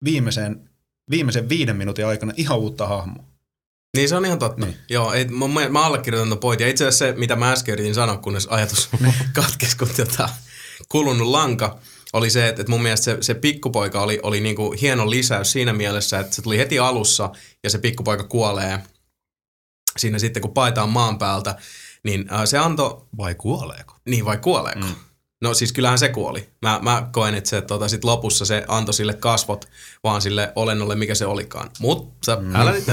[0.04, 0.70] viimeiseen,
[1.10, 3.24] viimeisen viiden minuutin aikana ihan uutta hahmoa.
[3.96, 4.66] Niin se on ihan totta.
[4.66, 4.76] Niin.
[4.90, 6.64] Joo, ei, mä, mä- mä allekirjoitan ton pointin.
[6.64, 8.88] Ja itse asiassa se, mitä mä äsken yritin sanoa, kunnes ajatus
[9.32, 10.28] katkesi, kun tota,
[10.88, 11.78] kulunut lanka,
[12.14, 15.72] oli se, että, että mun mielestä se, se pikkupoika oli, oli niinku hieno lisäys siinä
[15.72, 17.30] mielessä, että se tuli heti alussa
[17.64, 18.80] ja se pikkupoika kuolee
[19.98, 21.56] siinä sitten, kun paitaan maan päältä,
[22.04, 23.94] niin äh, se antoi, Vai kuoleeko?
[24.08, 24.80] niin vai kuoleeko?
[24.80, 24.94] Mm.
[25.42, 26.48] No siis kyllähän se kuoli.
[26.62, 29.68] Mä, mä koen, että se tota, sit lopussa se antoi sille kasvot
[30.04, 31.70] vaan sille olennolle, mikä se olikaan.
[31.78, 32.56] Mutta mm.
[32.56, 32.84] älä nyt,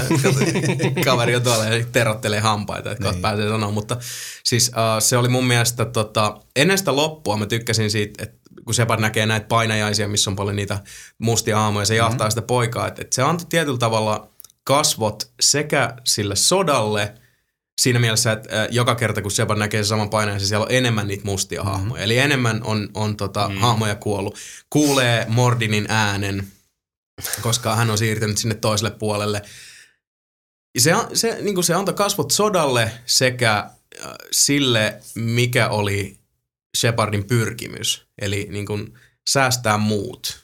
[1.04, 3.22] kaveri on tuolla ja terottelee hampaita, että niin.
[3.22, 3.70] pääsee sanoa.
[3.70, 3.96] Mutta
[4.44, 8.74] siis uh, se oli mun mielestä, tota, ennen sitä loppua mä tykkäsin siitä, että kun
[8.74, 10.80] Shepard näkee näitä painajaisia, missä on paljon niitä
[11.18, 14.28] mustia aamoja, se jahtaa sitä poikaa, että, että se antoi tietyllä tavalla
[14.64, 17.14] kasvot sekä sille sodalle,
[17.80, 21.24] siinä mielessä, että joka kerta kun Shepard näkee sen saman painajaisen, siellä on enemmän niitä
[21.24, 21.72] mustia mm-hmm.
[21.72, 22.02] hahmoja.
[22.02, 23.58] Eli enemmän on, on tota, mm.
[23.58, 24.38] hahmoja kuollut.
[24.70, 26.46] Kuulee Mordinin äänen,
[27.42, 29.42] koska hän on siirtynyt sinne toiselle puolelle.
[30.78, 33.70] Se, se, niin se antoi kasvot sodalle sekä
[34.32, 36.18] sille, mikä oli
[36.76, 38.06] Shepardin pyrkimys.
[38.22, 38.98] Eli niin kuin
[39.30, 40.42] säästää muut.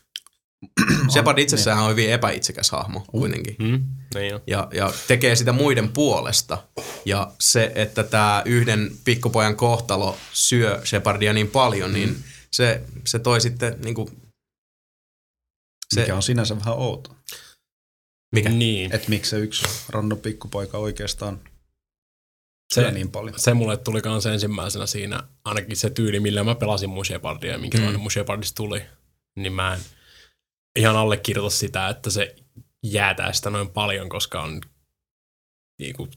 [1.13, 3.85] Shepard itsessään on hyvin epäitsekäs hahmo kuitenkin Mm,
[4.15, 4.41] niin on.
[4.47, 6.65] ja, ja tekee sitä muiden puolesta.
[7.05, 13.41] Ja se, että tämä yhden pikkupojan kohtalo syö Shepardia niin paljon, niin se, se toi
[13.41, 14.09] sitten niin kuin,
[15.95, 17.17] Se, mikä on sinänsä vähän outo.
[18.35, 18.49] mikä?
[18.49, 18.95] Niin.
[18.95, 21.41] Että miksi se yksi random pikkupoika oikeastaan
[22.75, 23.39] Se- niin paljon.
[23.39, 27.59] se mulle tuli kans ensimmäisenä siinä, ainakin se tyyli, millä mä pelasin mun Shepardia ja
[27.59, 28.01] minkälainen Mm.
[28.01, 28.83] mun Shepardista tuli,
[29.37, 29.81] niin mä en
[30.79, 32.37] ihan allekirjoita sitä, että se
[32.83, 34.61] jäätää sitä noin paljon, koska on
[35.81, 36.09] niinku,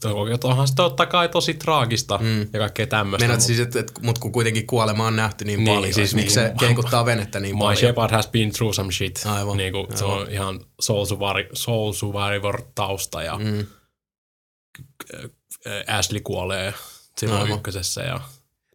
[0.44, 2.40] onhan se totta kai tosi traagista Mm.
[2.52, 3.22] ja kaikkea tämmöistä.
[3.26, 6.34] Meinaat siis, että, että mut kun kuitenkin kuolema on nähty niin, Niin, paljon, siis miksi
[6.34, 7.76] se niin- keikuttaa venettä niin My paljon?
[7.76, 9.22] Shepard has been through some shit.
[9.26, 10.18] Aivan, Niinku, se aivan.
[10.18, 13.66] on ihan Soul, Survivor, Soul Survivor tausta ja mm.
[15.64, 15.94] Mm.
[15.98, 16.74] Ashley kuolee
[17.18, 17.56] silloin Aivan.
[17.56, 18.00] ykkösessä.
[18.02, 18.20] Ja,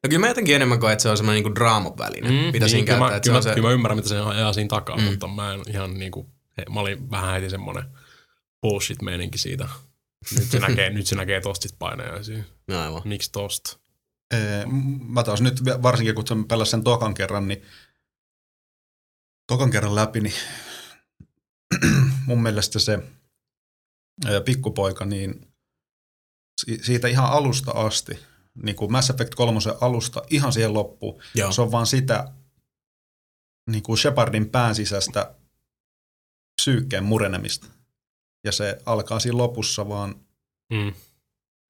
[0.04, 2.60] No kyllä mä jotenkin enemmän koen, että se on semmoinen niin draaman väline, mm, mitä
[2.60, 3.16] niin, siinä kyllä, käyttää.
[3.18, 5.04] mä, kyllä, on mä, se, kyllä mä ymmärrän, mitä se ajaa siinä takaa, Mm.
[5.04, 6.30] mutta mä en ihan niinku,
[6.70, 7.84] mä olin vähän heti semmonen
[8.62, 9.70] bullshit-meininki siitä.
[10.36, 12.44] Nyt se näkee, nyt se näkee tostit painajaisia.
[12.68, 13.02] no aivan.
[13.06, 13.78] Miksi tosta?
[14.34, 14.66] Ee,
[15.08, 17.62] Mä taas nyt varsinkin kun pelasin sen tokan kerran, niin
[19.48, 20.34] tokan kerran läpi, niin
[22.28, 23.00] mun mielestä se
[24.46, 25.47] pikkupoika, niin
[26.66, 28.20] si- siitä ihan alusta asti,
[28.64, 31.52] niin kuin Mass Effect 3 alusta ihan siihen loppuun, Joo.
[31.52, 32.34] se on vaan sitä
[33.70, 35.36] niin kuin Shepardin pään sisäistä
[36.62, 37.68] psyykkeen murenemista.
[38.46, 40.16] Ja se alkaa siinä lopussa vaan
[40.74, 40.94] Mm.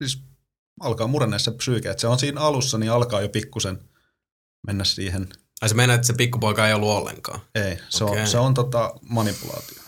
[0.03, 0.23] siis
[0.80, 1.89] alkaa murenee se psyyke.
[1.89, 3.80] Että se on siinä alussa, niin alkaa jo pikkusen
[4.68, 5.30] mennä siihen.
[5.61, 7.39] Ai se meinaa, että se pikkupoika ei ollut ollenkaan.
[7.55, 8.22] Ei, se Okei.
[8.22, 9.84] on, se on tota manipulaatio.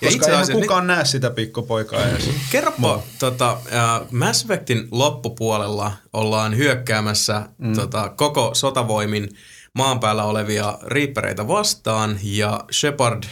[0.00, 2.30] Ja Koska itse asiassa- kukaan näe sitä pikkupoikaa edes.
[2.50, 7.72] Kerropa, tota, äh, Mass Effectin loppupuolella ollaan hyökkäämässä mm.
[7.72, 9.28] tota, koko sotavoimin
[9.74, 13.22] maan päällä olevia riippereitä vastaan ja Shepard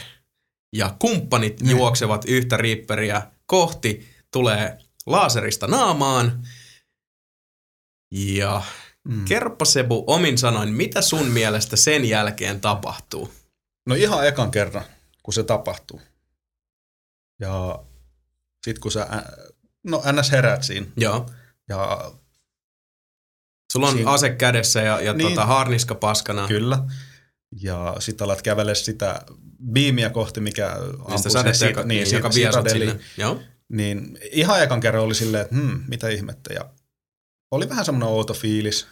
[0.75, 1.69] ja kumppanit mm.
[1.69, 6.43] juoksevat yhtä riipperiä kohti, tulee laaserista naamaan
[8.11, 8.61] ja
[9.07, 9.25] mm.
[9.25, 13.31] kerropa Sebu omin sanoin, mitä sun mielestä sen jälkeen tapahtuu?
[13.85, 14.83] No ihan ekan kerran,
[15.23, 16.01] kun se tapahtuu.
[17.39, 17.83] Ja
[18.65, 19.07] sit kun sä,
[19.83, 20.87] no ns herät siinä.
[20.97, 21.29] Joo.
[21.69, 22.11] Ja
[23.71, 25.29] Sulla on Siinä- ase kädessä ja, ja Niin.
[25.29, 26.47] tota, harniska paskana.
[26.47, 26.79] kyllä.
[27.61, 29.21] Ja sit alat kävele sitä
[29.73, 32.99] biimiä kohti, mikä ampuu Mistä sen sadetta, sika- joka, niin, joka vie sut sinne.
[33.17, 33.39] Joo.
[33.69, 36.53] Niin ihan ekan kerran oli silleen, että hmm, mitä ihmettä.
[36.53, 36.69] Ja
[37.51, 38.87] oli vähän semmoinen outo fiilis.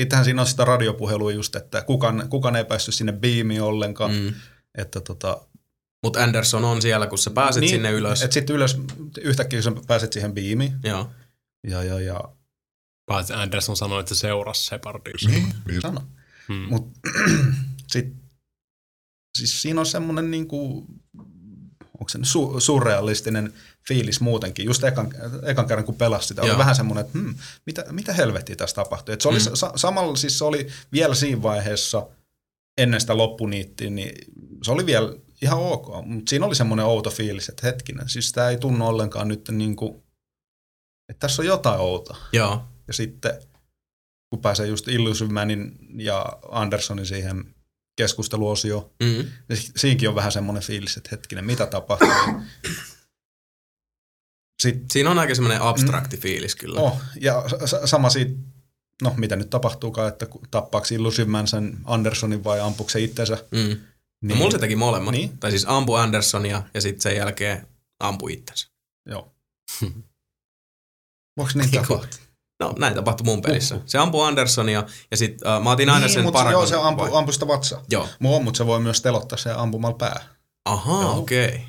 [0.00, 4.12] Sittenhän siinä on sitä radiopuhelua just, että kukaan, kukaan ei päässyt sinne biimiin ollenkaan.
[4.14, 4.34] Mm.
[4.78, 5.40] Että tota,
[6.04, 8.22] Mutta Anderson on siellä, kun sä pääset niin, sinne ylös.
[8.22, 8.76] Että sitten ylös,
[9.20, 10.72] yhtäkkiä sä pääset siihen biimiin.
[10.84, 11.10] Joo.
[11.68, 12.20] Ja, ja, ja
[13.06, 15.14] Paitsi Anderson sanoi, että se seurasi Shepardia.
[15.82, 16.02] sano.
[16.48, 16.54] Mm.
[16.54, 16.90] Mut
[17.92, 18.06] sit,
[19.38, 20.86] siis siinä on semmoinen niinku,
[21.94, 23.52] onko se su, surrealistinen
[23.88, 24.66] fiilis muutenkin.
[24.66, 25.08] Just ekan,
[25.46, 26.58] ekan kerran kun pelasit sitä, oli Joo.
[26.58, 27.34] vähän semmoinen, että hmm,
[27.66, 29.12] mitä, mitä helvettiä tässä tapahtui.
[29.14, 29.44] Et se oli Mm.
[29.50, 29.54] mm.
[29.56, 32.06] sa, samalla, siis se oli vielä siinä vaiheessa,
[32.78, 35.12] ennen sitä loppuniittiä, niin se oli vielä
[35.42, 36.06] ihan ok.
[36.06, 39.76] Mutta siinä oli semmoinen outo fiilis, että hetkinen, siis tämä ei tunnu ollenkaan nyt niin
[39.76, 40.02] kuin,
[41.08, 42.16] että tässä on jotain outoa.
[42.32, 42.64] Joo.
[42.88, 43.32] Ja sitten
[44.30, 47.54] kun pääsee just Illusive Manin ja Andersonin siihen
[47.96, 49.24] keskusteluosioon, Mm.
[49.48, 52.08] niin si- siinäkin on vähän semmoinen fiilis, että hetkinen, mitä tapahtuu.
[54.62, 56.80] Sit, Siinä on aika semmoinen abstrakti fiilis kyllä.
[56.80, 57.44] oh, ja
[57.84, 58.32] sama siitä,
[59.02, 63.44] no mitä nyt tapahtuukaan, että tappaako Illusive Man sen Andersonin vai ampuuko se itsensä.
[63.50, 63.76] Mm.
[64.22, 65.12] No, Niin, mulla se teki molemmat.
[65.12, 65.38] Niin.
[65.38, 67.68] Tai siis ampu Andersonia ja sitten sen jälkeen
[68.00, 68.68] ampu itsensä.
[69.06, 69.32] Joo.
[71.36, 72.28] Voiko niin tapahtua?
[72.60, 73.80] No näin tapahtui mun pelissä.
[73.86, 76.60] Se ampui Andersonia ja sitten uh, mä otin aina niin, sen mutta Paragon.
[76.60, 77.84] joo, se ampu, vai- ampui sitä vatsaa.
[77.90, 78.08] Joo.
[78.20, 80.20] Joo, mutta se voi myös telottaa se ampumalla pää.
[80.66, 81.18] Joo.
[81.18, 81.48] okei.
[81.48, 81.60] Okay.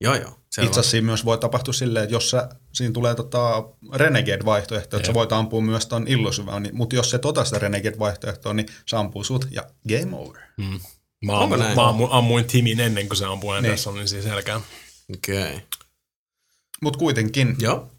[0.00, 0.38] Joo, joo.
[0.50, 0.66] Selvä.
[0.66, 3.64] Itse asiassa siinä myös voi tapahtua silleen, että jos sä, siinä tulee tota
[3.94, 8.54] Renegade-vaihtoehto, että sä voit ampua myös ton Illusive, niin, mutta jos se tota sitä Renegade-vaihtoehtoa,
[8.54, 10.42] niin se ampuu sut ja game over.
[10.56, 10.80] Mm.
[11.22, 11.76] Mä, Onko ammuin, näin?
[11.76, 14.60] mä ammuin, ammuin Timin ennen kuin se ampui Andersonin siis selkään.
[15.16, 15.42] Okei.
[15.54, 15.60] Okay.
[16.82, 17.90] Mutta kuitenkin, Joo.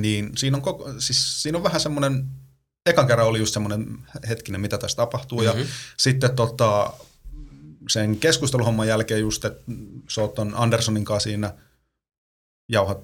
[0.00, 2.26] niin siinä on, koko, siis siinä on vähän semmoinen,
[2.86, 5.58] ekan kerran oli just semmoinen hetkinen, mitä tässä tapahtuu, mm-hmm.
[5.58, 5.72] ja Mhm.
[5.96, 6.92] sitten tota,
[7.88, 9.62] sen keskusteluhomman jälkeen just, että
[10.08, 11.54] sä oot ton Andersonin kanssa siinä
[12.68, 12.98] jauhat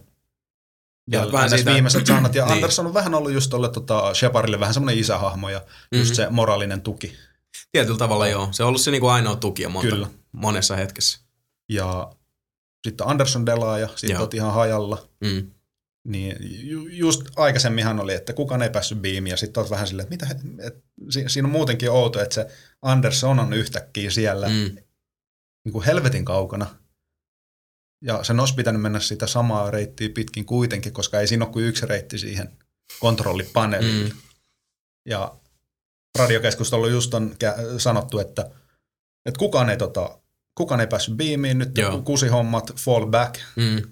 [1.10, 2.52] Ja vähän siitä- viimeiset sanat, ja Niin.
[2.54, 5.62] Anderson on vähän ollut just tolle tota Shepardille vähän semmoinen isähahmo, ja
[5.92, 7.16] just se moraalinen tuki.
[7.72, 8.48] Tietyllä tavalla joo.
[8.50, 10.08] Se on ollut se niinku ainoa tuki monta, Kyllä.
[10.32, 11.18] monessa hetkessä.
[11.68, 12.12] Ja
[12.86, 15.08] sitten Anderson delaa, ja sitten oot ihan hajalla.
[15.20, 15.50] Mm.
[16.08, 16.36] Niin
[16.68, 20.26] ju, just aikaisemminhan oli, että kukaan ei päässyt biimiin, ja sitten oot vähän silleen, että
[20.26, 22.46] mitä, et, si, siinä on muutenkin outo, että se
[22.82, 24.76] Anderson on yhtäkkiä siellä Mm.
[25.64, 26.66] niin kuin helvetin kaukana.
[28.04, 31.64] Ja sen olisi pitänyt mennä sitä samaa reittiä pitkin kuitenkin, koska ei siinä ole kuin
[31.64, 32.58] yksi reitti siihen
[33.00, 34.08] kontrollipaneeliin.
[34.08, 34.18] Mm.
[35.08, 35.34] Ja
[36.18, 37.36] radiokeskustelu just on
[37.78, 38.50] sanottu, että,
[39.26, 40.18] että kukaan, ei, tota,
[40.54, 42.02] kukaan ei päässyt biimiin, nyt Joo.
[42.02, 43.34] kusihommat, fall back.
[43.56, 43.82] Mm.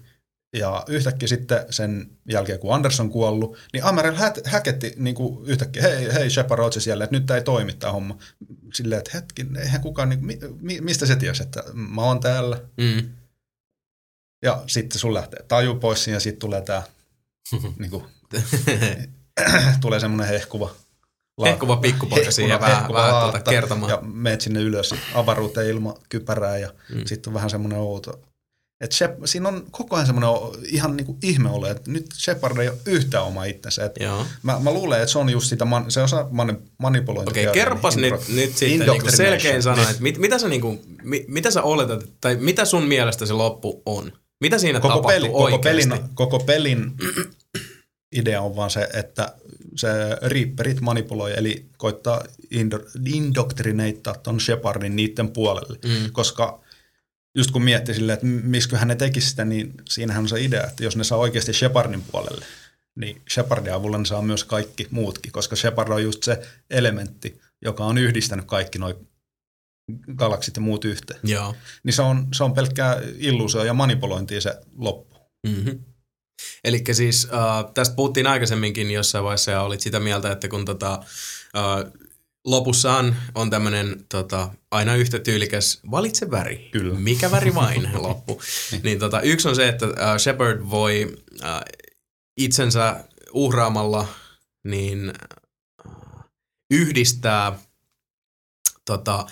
[0.55, 5.81] Ja yhtäkkiä sitten sen jälkeen, kun Anderson kuollut, niin Amerel hä- häketti niin kuin yhtäkkiä,
[5.81, 8.17] hei, hei Shepard, oot sä siellä, että nyt tää ei toimi tämä homma.
[8.73, 12.61] Silleen, että hetki, eihän kukaan, niin, mi, mi, mistä se tiesi, että mä oon täällä.
[12.77, 13.09] Mm.
[14.41, 16.83] Ja sitten sun lähtee taju pois ja sitten tulee tää,
[17.79, 18.03] niin kuin,
[19.81, 20.75] tulee semmoinen hehkuva.
[21.45, 23.89] Hehkuva pikkupoika siihen vähän, vähän tuota kertomaan.
[23.89, 27.01] Ja meet sinne ylös avaruuteen ilman kypärää ja Mm.
[27.05, 28.19] sitten on vähän semmoinen outo.
[28.81, 30.31] Et Shep, siinä on koko ajan semmoinen
[30.65, 33.85] ihan niinku ihme ole, että nyt Shepard ei ole yhtään oma itsensä.
[33.85, 34.25] Et Joo.
[34.43, 37.31] mä, mä, luulen, että se on just sitä, man, se osaa mani, manipulointia.
[37.31, 41.51] Okei, kerropas nyt, nyt sitten niinku selkein sana, että mit, mitä, sä niinku, mi, mitä
[41.51, 44.11] sä oletat, tai mitä sun mielestä se loppu on?
[44.41, 46.93] Mitä siinä koko, tapahtuu peli, koko, pelin, koko pelin
[48.11, 49.35] idea on vaan se, että
[49.75, 49.87] se
[50.21, 55.79] Reaperit manipuloi, eli koittaa indo, indoktrineittaa ton Shepardin niiden puolelle.
[55.85, 56.11] Mm.
[56.11, 56.61] Koska
[57.35, 60.83] just kun mietti silleen, että misköhän ne tekisi sitä, niin siinähän on se idea, että
[60.83, 62.45] jos ne saa oikeasti Shepardin puolelle,
[62.95, 67.85] niin Shepardin avulla ne saa myös kaikki muutkin, koska Shepard on just se elementti, joka
[67.85, 68.93] on yhdistänyt kaikki nuo
[70.15, 71.19] galaksit ja muut yhteen.
[71.23, 71.55] Joo.
[71.83, 75.17] Niin se on, se on pelkkää illuusio ja manipulointia se loppu.
[75.47, 75.79] Mm-hmm.
[76.63, 80.93] Eli siis äh, tästä puhuttiin aikaisemminkin jossain vaiheessa ja olit sitä mieltä, että kun tota,
[81.57, 81.91] äh,
[82.47, 86.69] lopussaan on tämmöinen tota, aina yhtä tyylikäs valitse väri.
[86.71, 86.99] Kyllä.
[86.99, 88.41] Mikä väri vain loppu.
[88.83, 91.61] niin tota, yksi on se, että äh, Shepard voi äh,
[92.37, 93.03] itsensä
[93.33, 94.07] uhraamalla
[94.63, 95.13] niin
[95.87, 96.25] äh,
[96.71, 97.59] yhdistää
[98.87, 99.25] tota,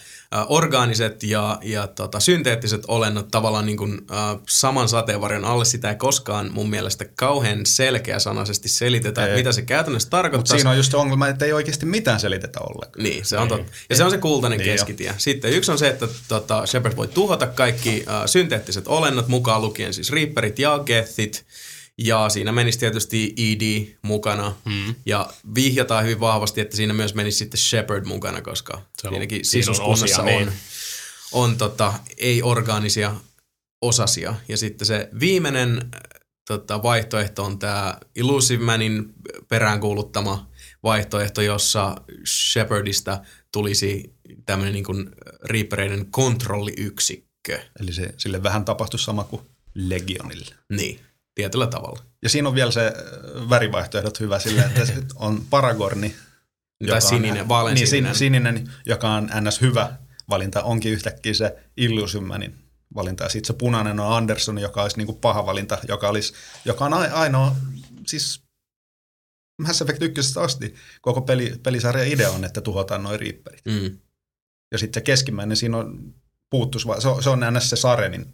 [0.48, 5.66] orgaaniset ja, ja tota, synteettiset olennot tavallaan niin kuin, äh, saman sateenvarjon alle.
[5.66, 9.26] Sitä ei koskaan mun mielestä kauhean selkeäsanaisesti selitetä, Ei.
[9.26, 10.58] että mitä se käytännössä Mutta tarkoittaa.
[10.58, 13.04] siinä on just se ongelma, että ei oikeasti mitään selitetä ollenkaan.
[13.04, 13.72] Niin, se on totta.
[13.90, 15.14] Ja se on se kultainen Niin keskitie.
[15.18, 19.94] Sitten yksi on se, että tota, Shepard voi tuhota kaikki äh, synteettiset olennot, mukaan lukien
[19.94, 21.46] siis Reaperit ja Gethit.
[21.98, 24.56] Ja siinä menisi tietysti ED mukana.
[24.66, 24.96] Mm.
[25.06, 29.46] Ja vihjataan hyvin vahvasti, että siinä myös menisi sitten Shepard mukana, koska Se on- siinäkin
[29.46, 30.52] siinä on sisuskunnassa osia, on, niin.
[31.32, 33.16] on tota, ei-orgaanisia
[33.82, 34.36] osasia.
[34.48, 36.02] Ja sitten se viimeinen äh,
[36.48, 39.14] tota, vaihtoehto on tämä Illusive Manin
[39.48, 40.50] peräänkuuluttama
[40.84, 41.96] vaihtoehto, jossa
[42.28, 44.14] Shepardista tulisi
[44.46, 45.10] tämmöinen niin kuin
[45.44, 47.60] Reapereiden kontrolliyksikkö.
[47.80, 49.42] Eli se, sille vähän tapahtui sama kuin
[49.76, 50.56] Legionille.
[50.70, 51.00] Niin,
[51.36, 52.04] tietyllä tavalla.
[52.24, 54.82] Ja siinä on vielä se äh, värivaihtoehdot hyvä sille, että
[55.16, 56.16] on Paragorni.
[56.88, 58.16] Tai sininen, on, vaalean niin, sininen.
[58.16, 59.62] sininen, joka on ns.
[59.62, 59.98] hyvä
[60.30, 62.56] valinta, onkin yhtäkkiä se Illusimanin
[62.96, 63.24] valinta.
[63.24, 66.34] Ja sitten se punainen on Anderson, joka olisi niinku paha valinta, joka, olisi,
[66.66, 67.56] joka on ai- ainoa,
[68.08, 68.42] siis
[69.62, 73.66] Mass Effect 1 asti koko peli, pelisarjan idea on, että tuhotaan noin riipperit.
[73.66, 73.98] Mm.
[74.72, 76.14] Ja sitten se keskimmäinen siinä on
[76.50, 77.70] puuttus, se on, se on ns.
[77.70, 78.34] se Sarenin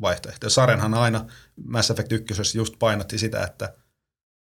[0.00, 0.46] vaihtoehto.
[0.46, 1.24] Ja Sarenhan aina
[1.66, 3.74] Mass Effect 1 just painotti sitä, että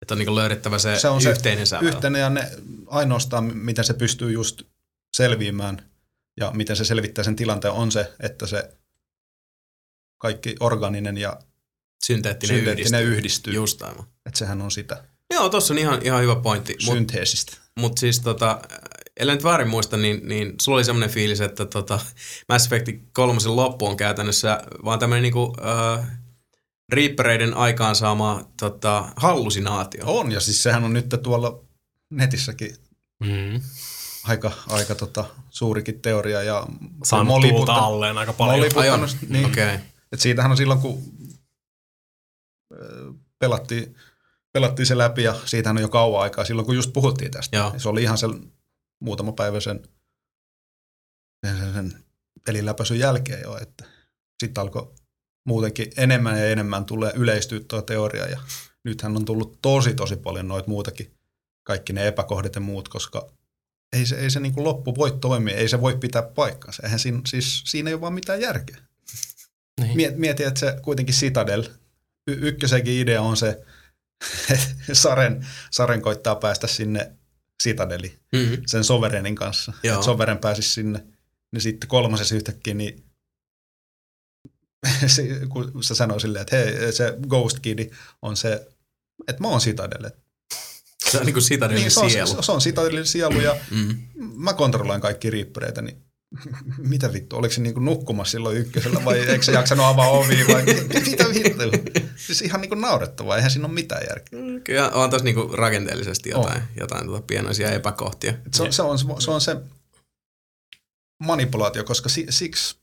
[0.03, 1.89] Että on niin löydettävä se, se on yhteinen se sävel.
[1.89, 2.51] yhteinen ja ne,
[2.87, 4.63] ainoastaan miten se pystyy just
[5.17, 5.91] selviämään
[6.41, 8.71] ja miten se selvittää sen tilanteen on se, että se
[10.19, 11.37] kaikki organinen ja
[12.07, 13.17] Synteettinen, synteettinen yhdisty.
[13.19, 13.55] yhdistyy.
[13.55, 14.05] Just aivan.
[14.27, 15.05] Että sehän on sitä
[15.35, 16.77] Joo, tossa on ihan, ihan hyvä pointti.
[16.79, 17.57] Synteesistä.
[17.79, 18.61] mut siis tota,
[19.17, 22.01] ellei nyt väärin muista, niin, niin sulla oli semmoinen fiilis, että tota,
[22.49, 25.55] Mass Effect 3 loppu on käytännössä vaan tämmöinen niinku,
[25.99, 26.07] äh,
[26.93, 30.03] Reapereiden aikaansaama tota, hallusinaatio.
[30.07, 31.61] On, ja siis sehän on nyt tuolla
[32.11, 32.77] netissäkin
[33.25, 33.61] Mm.
[34.25, 36.43] aika, aika tota, suurikin teoria.
[36.43, 36.67] Ja
[37.05, 38.59] Saanut Molly tuulta alleen aika paljon.
[38.59, 39.01] Molly Ai on?
[39.01, 39.75] puttanut- niin, Okei.
[39.75, 39.79] Okay.
[40.13, 41.03] Et siitähän on silloin, kun
[43.39, 43.95] pelattiin,
[44.53, 47.57] pelattiin se läpi ja siitähän on jo kauan aikaa, silloin kun just puhuttiin tästä.
[47.57, 47.75] Joo.
[47.77, 48.53] Se oli ihan sen
[49.01, 49.89] muutama päivä sen,
[51.47, 52.05] sen, sen, sen
[52.47, 53.85] peliläpäisyn jälkeen jo, että
[54.43, 54.95] sitten alkoi
[55.47, 58.41] muutenkin enemmän ja enemmän tulee yleistyä tuo teoria ja
[58.85, 61.15] nythän on tullut tosi tosi paljon noita muutakin,
[61.63, 63.33] kaikki ne epäkohdat ja muut, koska
[63.93, 66.83] ei se, ei se niin kuin loppu voi toimia, ei se voi pitää paikkansa.
[66.83, 68.77] Eihän siinä, siis, siinä ei ole vaan mitään järkeä.
[69.81, 69.97] Niin.
[69.97, 71.63] Miet, mieti, että se kuitenkin Citadel,
[72.27, 73.49] y- ykkösenkin idea on se,
[74.55, 77.13] että Saren, Saren koittaa päästä sinne
[77.63, 78.63] Citadeliin Mm-hmm.
[78.67, 79.73] sen Sovereignin kanssa.
[79.83, 79.95] Joo.
[79.95, 81.05] Että Sovereign pääsisi sinne.
[81.53, 83.05] Niin sitten kolmasessa yhtäkkiä, niin
[85.07, 87.93] se, kun se sanoi silleen, että hei, se Ghost Kid
[88.23, 88.69] on se,
[89.29, 90.11] että mä oon Citadel.
[91.11, 92.43] Se on niinku Citadelin Niin, se on, sielu.
[92.43, 93.99] se, on Citadelin sielu ja Mm.
[94.35, 96.03] mä kontrolloin kaikki riippureita, niin
[96.79, 100.63] mitä vittu, oliko se niinku nukkumassa silloin ykkösellä vai eikö se jaksanut avaa ovia vai
[100.65, 101.71] mitä vittu?
[102.17, 104.39] Siis ihan niinku naurettavaa, eihän siinä ole mitään järkeä.
[104.65, 108.31] Kyllä on tässä niinku rakenteellisesti jotain, jotain tota pienoisia epäkohtia.
[108.47, 109.57] Et Se, on, se, on, se on se
[111.23, 112.77] manipulaatio, koska si, siksi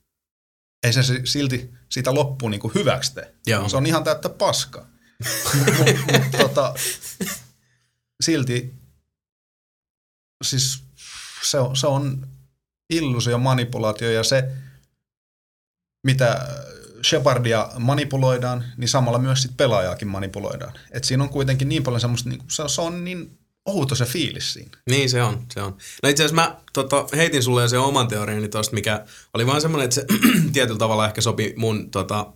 [0.83, 3.33] ei se si- silti siitä loppuun niinku hyväksi tee.
[3.47, 3.69] Joo.
[3.69, 4.87] Se on ihan täyttä paskaa.
[5.23, 6.73] Mut- mut- mut tota,
[8.23, 8.73] silti
[10.43, 10.83] siis
[11.43, 12.27] se on, se on
[12.89, 14.43] illusio, manipulaatio ja se,
[16.03, 16.47] mitä
[17.03, 20.73] Shepardia manipuloidaan, niin samalla myös sit pelaajaakin manipuloidaan.
[20.91, 24.53] Et siinä on kuitenkin niin paljon semmoista, niin se, se on niin outo se fiilis
[24.53, 24.77] siinä.
[24.89, 25.77] Niin se on, se on.
[26.03, 29.61] No itse asiassa mä tota, heitin sulle jo sen oman teoriani tosta, mikä oli vaan
[29.61, 30.05] semmoinen, että se
[30.53, 32.33] tietyllä tavalla ehkä sopi mun tota,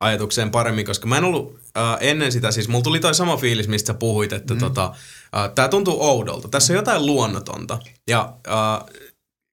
[0.00, 3.68] ajatukseen paremmin, koska mä en ollut äh, ennen sitä, siis mulla tuli toi sama fiilis,
[3.68, 4.60] mistä sä puhuit, että mm.
[4.60, 4.94] tota,
[5.36, 6.48] äh, tää tuntuu oudolta.
[6.48, 7.78] Tässä on jotain luonnotonta.
[8.08, 9.04] Ja äh,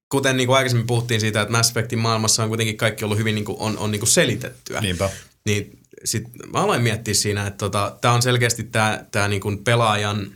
[0.10, 3.36] kuten niin kuin aikaisemmin puhuttiin siitä, että Mass Effectin maailmassa on kuitenkin kaikki ollut hyvin
[3.36, 4.82] niin kuin, on, on niin kuin selitettyä.
[4.82, 5.10] Niinpä.
[5.46, 6.24] Niin sit
[6.54, 10.32] mä aloin miettiä siinä, että tota, tämä on selkeästi tämä tää niin pelaajan,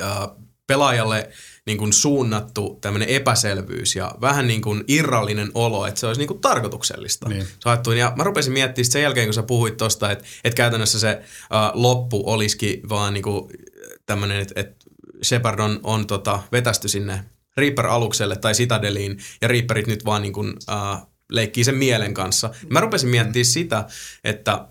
[0.00, 0.28] ää,
[0.66, 1.30] pelaajalle
[1.66, 6.28] niin kuin suunnattu tämmöinen epäselvyys ja vähän niin kuin irrallinen olo, että se olisi niin
[6.28, 7.28] kuin tarkoituksellista.
[7.28, 7.46] Niin.
[7.58, 7.98] Saattuin.
[7.98, 11.70] Ja mä rupesin miettimään sen jälkeen, kun sä puhuit tosta, että, että käytännössä se ää,
[11.74, 13.50] loppu olisikin vaan niin kuin
[14.06, 14.84] tämmöinen, että, että
[15.22, 17.24] Shepard on, on tota, vetästy sinne
[17.56, 22.50] Reaper-alukselle tai Citadeliin ja Reaperit nyt vaan niin kuin, ää, leikkii sen mielen kanssa.
[22.70, 23.86] Mä rupesin miettimään sitä,
[24.24, 24.68] että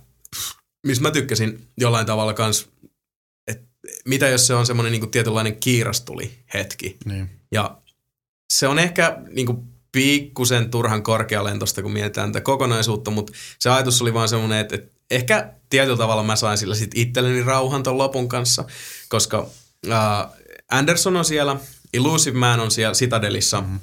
[0.88, 2.70] mistä mä tykkäsin jollain tavalla kans,
[3.48, 3.68] että
[4.06, 6.98] mitä jos se on semmoinen niin tietynlainen kiirastuli hetki.
[7.06, 7.30] Niin.
[7.52, 7.78] Ja
[8.54, 9.58] se on ehkä niin kuin
[9.92, 14.92] pikkusen turhan korkealentosta, kun mietitään tätä kokonaisuutta, mutta se ajatus oli vaan semmoinen, että, että
[15.12, 18.66] ehkä tietyllä tavalla mä sain sillä sit itselleni rauhan ton lopun kanssa,
[19.10, 19.50] koska
[19.92, 20.28] äh,
[20.72, 21.60] Anderson on siellä,
[21.94, 23.80] Illusive Man on siellä Citadelissa, mm-hmm.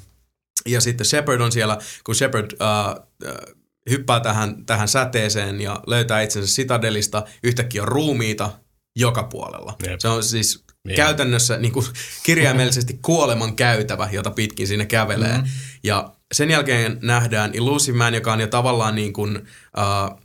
[0.67, 2.89] ja sitten Shepard on siellä, kun Shepard äh,
[3.29, 3.55] äh,
[3.91, 8.51] hyppää tähän, tähän säteeseen ja löytää itsensä Citadelista, yhtäkkiä on ruumiita
[8.97, 9.77] joka puolella.
[9.87, 10.01] Jep.
[10.01, 10.97] Se on siis Niin.
[10.97, 11.87] käytännössä niin kuin
[12.23, 15.33] kirjaimellisesti kuoleman käytävä, jota pitkin siinä kävelee.
[15.33, 15.49] Mm-hmm.
[15.85, 20.21] Ja sen jälkeen nähdään Illusive Man, joka on jo tavallaan niin, kuin, uh,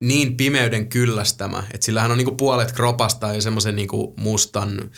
[0.00, 4.90] niin pimeyden kyllästämä, että sillähän on niin kuin puolet kropasta ja semmoisen niin mustan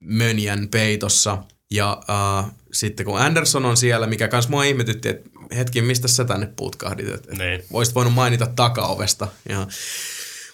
[0.00, 1.44] mönjän peitossa.
[1.70, 6.24] Ja uh, sitten kun Anderson on siellä, mikä kans mua ihmetytti, että hetki, mistä sä
[6.24, 7.08] tänne putkahdit?
[7.08, 7.64] Et, et Niin.
[7.72, 9.28] Voisit voinut mainita takaovesta.
[9.48, 9.66] Ja,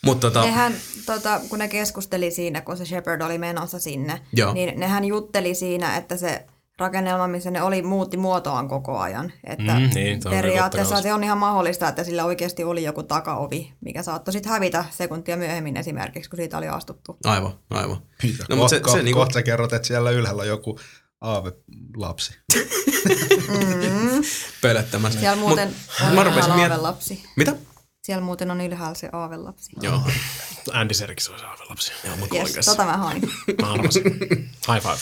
[0.03, 0.75] mutta tota, Nehän,
[1.07, 4.55] tota, kun ne keskusteli siinä, kun se Shepard oli menossa sinne, Joo.
[4.55, 6.47] niin nehän jutteli siinä, että se
[6.81, 9.33] rakennelma, missä ne oli, muutti muotoaan koko ajan.
[9.45, 12.83] Että Mm, niin, se on periaatteessa totta se on ihan mahdollista, että sillä oikeasti oli
[12.85, 17.17] joku takaovi, mikä saattoi sitten hävitä sekuntia myöhemmin esimerkiksi, kun siitä oli astuttu.
[17.25, 18.03] aivan, aivan.
[18.23, 18.45] Mitä?
[18.49, 20.49] No, No, mutta ko- se- se, se niinku- kohta sä kerrot, että siellä ylhäällä on
[20.49, 20.79] joku
[21.21, 22.39] aavelapsi.
[24.63, 25.21] Pölettämässä.
[25.21, 27.25] Siellä muuten Mut on mä ylhäällä miet- aavelapsi.
[27.37, 27.53] Mitä?
[28.03, 29.71] Siellä muuten on ylhäällä se aavelapsi.
[29.83, 30.01] Joo.
[30.73, 31.93] Andy Serkis olisi aivan lapsi.
[32.05, 32.67] Joo, Yes, kuinkas?
[32.67, 33.23] tota mä hain.
[33.63, 34.03] Mä arvasin.
[34.69, 34.99] High five.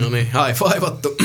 [0.00, 1.16] No niin, high fiveattu.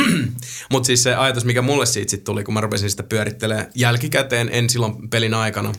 [0.71, 4.49] Mutta siis se ajatus, mikä mulle siitä sit tuli, kun mä rupesin sitä pyörittelemään jälkikäteen,
[4.51, 5.73] en silloin pelin aikana,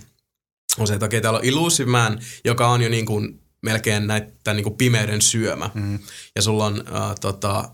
[0.79, 4.55] on se, että okei, täällä on Illusive Man, joka on jo niin kuin melkein näitä
[4.55, 5.71] niin kuin pimeyden syömä.
[5.75, 5.99] Mm.
[6.37, 7.71] Ja sulla on äh, tota,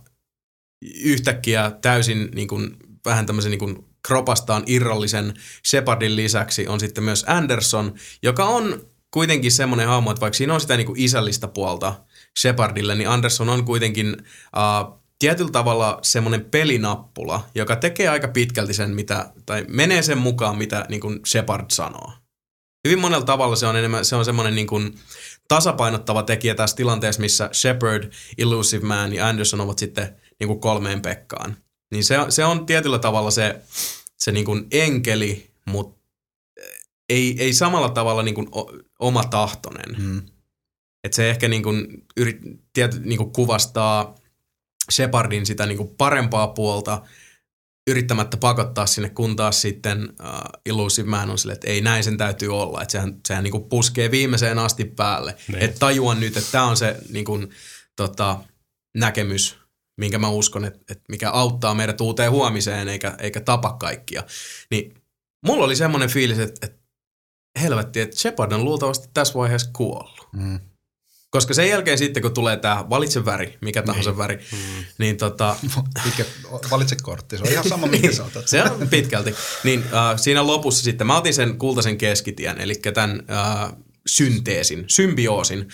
[0.83, 5.35] yhtäkkiä täysin niin kuin, vähän tämmöisen niin kuin kropastaan irrallisen
[5.67, 8.81] Shepardin lisäksi on sitten myös Anderson, joka on
[9.11, 11.95] kuitenkin semmoinen hahmo, että vaikka siinä on sitä niin kuin isällistä puolta
[12.41, 18.91] Shepardille, niin Anderson on kuitenkin uh, tietyllä tavalla semmoinen pelinappula, joka tekee aika pitkälti sen,
[18.91, 22.13] mitä, tai menee sen mukaan, mitä niin kuin Shepard sanoo.
[22.89, 24.99] Hyvin monella tavalla se on enemmän, se on semmoinen niin kuin
[25.49, 31.03] tasapainottava tekijä tässä tilanteessa, missä Shepard, Illusive Man ja Anderson ovat sitten niin kuin kolmeen
[31.03, 31.57] Pekkaan.
[31.91, 33.61] Niin se, se on tietyllä tavalla se,
[34.19, 36.01] se niin kuin enkeli, mutta
[37.09, 38.49] ei, ei samalla tavalla niin kuin
[39.01, 40.03] oma tahtonen.
[40.03, 40.23] Mm.
[41.05, 42.39] Et se ehkä niin kuin, yrit,
[42.73, 44.15] tiety, niin kuin kuvastaa
[44.91, 47.03] Shepardin sitä niin kuin parempaa puolta
[47.91, 52.19] yrittämättä pakottaa sinne, kun taas sitten uh, Illusive Man on sille, että ei näin sen
[52.19, 52.83] täytyy olla.
[52.83, 55.37] Että sehän, sehän niin kuin puskee viimeiseen asti päälle.
[55.49, 55.63] Niin.
[55.63, 57.51] Että tajuan nyt, että tämä on se niin kuin,
[57.97, 58.39] tota,
[58.97, 59.59] näkemys,
[60.01, 64.23] minkä mä uskon, että, että mikä auttaa meidät uuteen huomiseen eikä, eikä tapa kaikkia.
[64.71, 64.95] Niin
[65.47, 66.81] mulla oli semmoinen fiilis, että, että
[67.61, 70.29] helvetti, että Shepard on luultavasti tässä vaiheessa kuollut.
[70.33, 70.61] Mm.
[71.31, 74.85] Koska sen jälkeen sitten, kun tulee tämä valitse väri, mikä tahansa väri, mm.
[74.99, 75.57] niin tota,
[76.05, 76.25] Mikä,
[76.71, 78.49] valitse kortti, se on ihan sama, mikä sä otat.
[78.49, 79.35] se on pitkälti.
[79.65, 83.73] Niin äh, siinä lopussa sitten mä otin sen kultaisen keskitien, eli tämän äh,
[84.07, 85.69] synteesin, symbioosin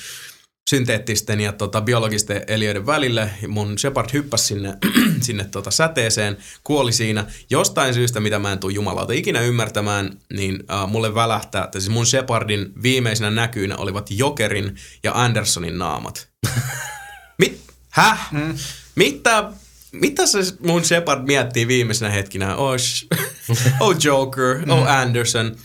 [0.71, 3.31] synteettisten ja tota, biologisten eliöiden välille.
[3.49, 4.75] Mun Shepard hyppäsi sinne,
[5.21, 7.25] sinne tota, säteeseen, kuoli siinä.
[7.51, 11.91] Jostain syystä, mitä mä en tule jumalauta ikinä ymmärtämään, niin äh, mulle välähtää, että siis
[11.91, 16.29] mun Shepardin viimeisinä näkyinä olivat Jokerin ja Andersonin naamat.
[17.39, 17.61] Mit?
[17.91, 18.33] Häh?
[18.33, 18.59] Mm.
[18.95, 19.53] Mitä?
[19.93, 22.57] Mitä se mun Shepard miettii viimeisenä hetkinä?
[22.57, 23.19] Oh, sh-
[23.81, 25.57] oh Joker, oh Anderson.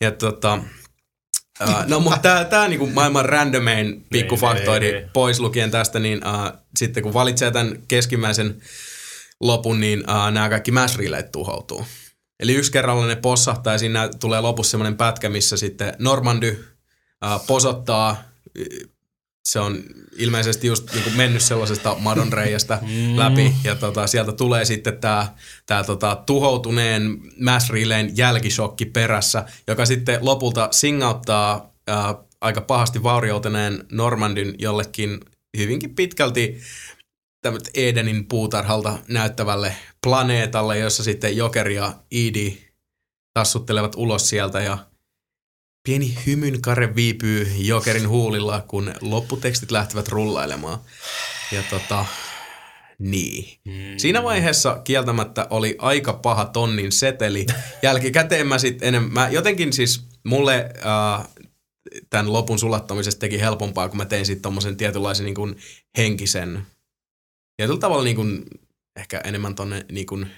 [0.00, 0.58] Ja tota,
[1.62, 5.12] Uh, no mutta tämä tää niinku maailman randomein pikkufaktoidi Niin, niin, niin.
[5.12, 8.62] pois lukien tästä, niin uh, sitten kun valitsee tämän keskimmäisen
[9.40, 11.86] lopun, niin uh, nämä kaikki relayt tuhoutuu.
[12.40, 16.64] Eli yksi kerralla ne possahtaa ja siinä tulee lopussa semmoinen pätkä, missä sitten Normandy
[17.24, 18.22] uh, posottaa,
[19.46, 19.82] se on
[20.16, 22.78] ilmeisesti just niinku mennyt sellaisesta madonreijästä
[23.16, 25.34] läpi ja tota, sieltä tulee sitten tämä
[25.66, 33.84] tää tota, tuhoutuneen mass relayn jälkishokki perässä, joka sitten lopulta singauttaa ää, aika pahasti vaurioituneen
[33.92, 35.20] Normandin jollekin
[35.56, 36.60] hyvinkin pitkälti
[37.74, 42.56] Edenin puutarhalta näyttävälle planeetalle, jossa sitten Joker ja Edie
[43.38, 44.78] tassuttelevat ulos sieltä ja
[45.86, 50.78] pieni hymyn kare viipyy Jokerin huulilla, kun lopputekstit lähtevät rullailemaan.
[51.52, 52.06] Ja tota,
[52.98, 53.58] niin.
[53.64, 53.72] Mm.
[53.96, 57.46] Siinä vaiheessa kieltämättä oli aika paha tonnin seteli.
[57.82, 61.28] Jälkikäteen mä sit enemmän, mä jotenkin siis mulle äh,
[62.10, 65.56] tämän lopun sulattamisesta teki helpompaa, kun mä tein sitten tommosen tietynlaisen niin kuin
[65.98, 66.66] henkisen,
[67.56, 68.44] tietyllä tavalla niin kuin,
[68.96, 70.30] ehkä enemmän tonne niin kuin,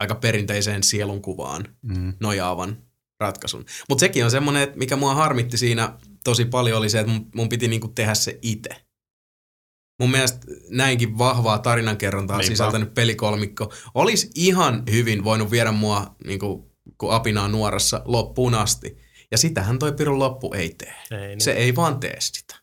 [0.00, 2.12] aika perinteiseen sielunkuvaan Mm.
[2.20, 2.76] nojaavan
[3.22, 3.64] ratkaisun.
[3.88, 7.28] Mutta sekin on semmoinen, että mikä mua harmitti siinä tosi paljon oli se, että mun,
[7.34, 8.70] mun piti niinku tehdä se itse.
[10.00, 12.52] Mun mielestä näinkin vahvaa tarinankerrontaa Niinpä.
[12.52, 18.98] sisältänyt pelikolmikko olisi ihan hyvin voinut viedä mua niinku, kun apinaa nuorassa loppuun asti.
[19.30, 20.94] Ja sitähän toi Pirun loppu ei tee.
[21.10, 21.40] Ei, niin.
[21.40, 22.62] Se ei vaan tee sitä.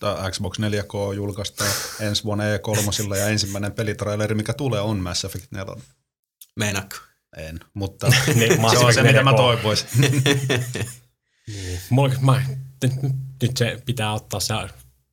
[0.00, 1.70] Tää Xbox 4K julkaistaan
[2.00, 5.74] ensi vuonna E3 ja ensimmäinen pelitraileri, mikä tulee, on Mass Effect 4.
[6.56, 6.96] Meinaatko?
[7.36, 9.36] En, mutta Niin, se on se, mitä mä 4K.
[9.36, 9.88] toivoisin.
[11.46, 11.80] Niin.
[11.90, 12.42] Mulla, mä,
[12.82, 12.92] nyt,
[13.42, 14.54] nyt se pitää ottaa se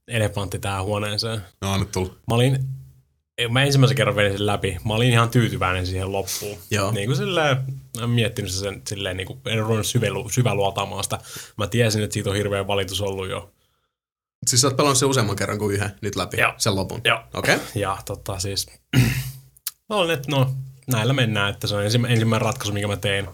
[0.07, 1.41] elefantti tähän huoneeseen.
[1.61, 2.19] No on nyt tullut.
[2.27, 2.59] Mä olin,
[3.49, 4.77] mä ensimmäisen kerran vedin sen läpi.
[4.85, 6.57] Mä olin ihan tyytyväinen siihen loppuun.
[6.71, 6.91] Joo.
[6.91, 7.57] Niin kuin silleen,
[7.99, 11.19] mä miettinyt sen silleen, niin kuin, en ruvennut syvälu, syväluotaamaan sitä.
[11.57, 13.51] Mä tiesin, että siitä on hirveä valitus ollut jo.
[14.47, 16.53] Siis sä oot pelannut se useamman kerran kuin yhden nyt läpi, Joo.
[16.57, 17.01] sen lopun.
[17.03, 17.19] Joo.
[17.33, 17.55] Okei.
[17.55, 17.67] Okay.
[17.75, 18.67] Ja tota siis,
[19.89, 20.53] mä olin, että no
[20.91, 23.28] näillä mennään, että se on ensimmä, ensimmäinen ratkaisu, minkä mä tein.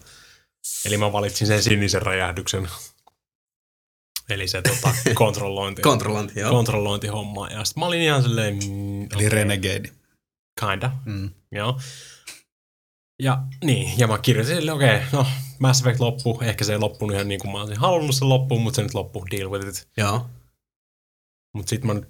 [0.86, 2.68] Eli mä valitsin sen sinisen räjähdyksen.
[4.30, 5.82] Eli se tota, kontrollointi.
[5.82, 6.52] Kontrollanti, joo.
[6.52, 7.48] kontrollointihomma.
[7.48, 9.90] Ja sitten mä olin ihan silleen, mm, Eli okei, Renegade.
[10.60, 11.30] kinda, Mm.
[11.52, 11.80] joo.
[13.22, 15.26] Ja niin, ja mä kirjoitin sille, okei, okay, no
[15.60, 18.62] Mass Effect loppu, ehkä se ei loppunut ihan niin kuin mä olisin halunnut se loppuun,
[18.62, 19.88] mutta se nyt loppu, deal with it.
[19.98, 20.30] Joo.
[21.54, 22.02] Mutta sitten mä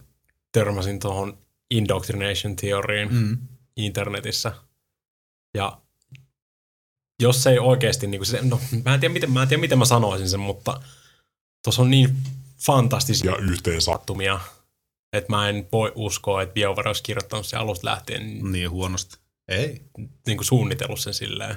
[0.52, 1.38] törmäsin tuohon
[1.72, 3.38] indoctrination teoriin Mm.
[3.78, 4.52] internetissä.
[5.56, 5.82] Ja
[7.22, 9.62] jos se ei oikeasti, niin kuin se, no mä en, tiedä, miten, mä en tiedä
[9.62, 10.82] miten mä sanoisin sen, mutta
[11.64, 12.18] tuossa on niin
[12.66, 14.40] fantastisia yhteensattumia,
[15.14, 19.18] että mä en voi uskoa, että BioWare olisi kirjoittanut sen alusta lähtien Niin huonosti.
[19.48, 19.82] Ei.
[20.28, 21.56] niin kuin suunnitellut sen silleen.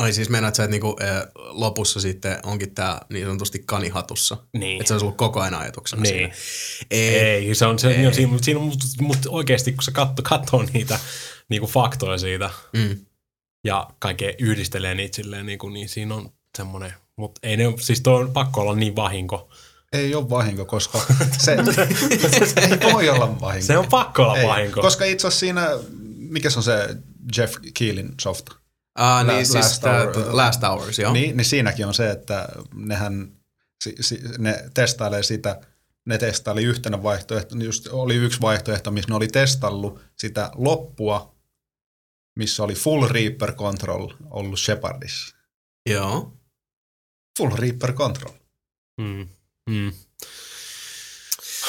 [0.00, 4.36] Ai siis meinaat sä, että niinku, eh, lopussa sitten onkin tää niin sanotusti kanihatussa.
[4.52, 4.80] Niin.
[4.80, 6.14] Että se olisi ollut koko ajan ajatuksena Niin.
[6.14, 6.34] siinä.
[6.90, 7.18] Ei.
[7.18, 8.06] Ei, se on, se, Ei.
[8.06, 8.14] ei.
[8.14, 10.98] Siinä, siinä on, mutta, mutta oikeasti kun sä katso, katsoo niitä
[11.52, 12.96] niin kuin faktoja siitä, Mm.
[13.64, 18.00] ja kaikkea yhdistelee niitä silleen, niin, kuin, niin siinä on semmoinen, mutta ei ne, siis
[18.00, 19.50] tuo on pakko olla niin vahinko.
[19.92, 20.98] Ei ole vahinko, koska
[21.38, 21.56] se,
[22.54, 23.66] se ei voi olla vahinko.
[23.66, 24.80] Se on pakko olla ei, vahinko.
[24.82, 25.68] Koska itse asiassa siinä,
[26.16, 26.96] mikä se on se
[27.36, 28.46] Jeff Keelin soft?
[28.94, 30.12] Ah, niin La- siis Last Hour.
[30.12, 31.12] tota Last Hours, joo.
[31.12, 33.32] Niin, niin siinäkin on se, että nehän
[33.84, 35.60] si, si, ne testailee sitä,
[36.06, 41.31] ne testaili yhtenä vaihtoehtona, just oli yksi vaihtoehto, missä ne oli testallut sitä loppua,
[42.36, 45.36] missä oli Full Reaper Control ollut Shepardissa.
[45.90, 46.32] Joo.
[47.38, 48.32] Full Reaper Control.
[49.00, 49.28] Mm.
[49.70, 49.92] Mm.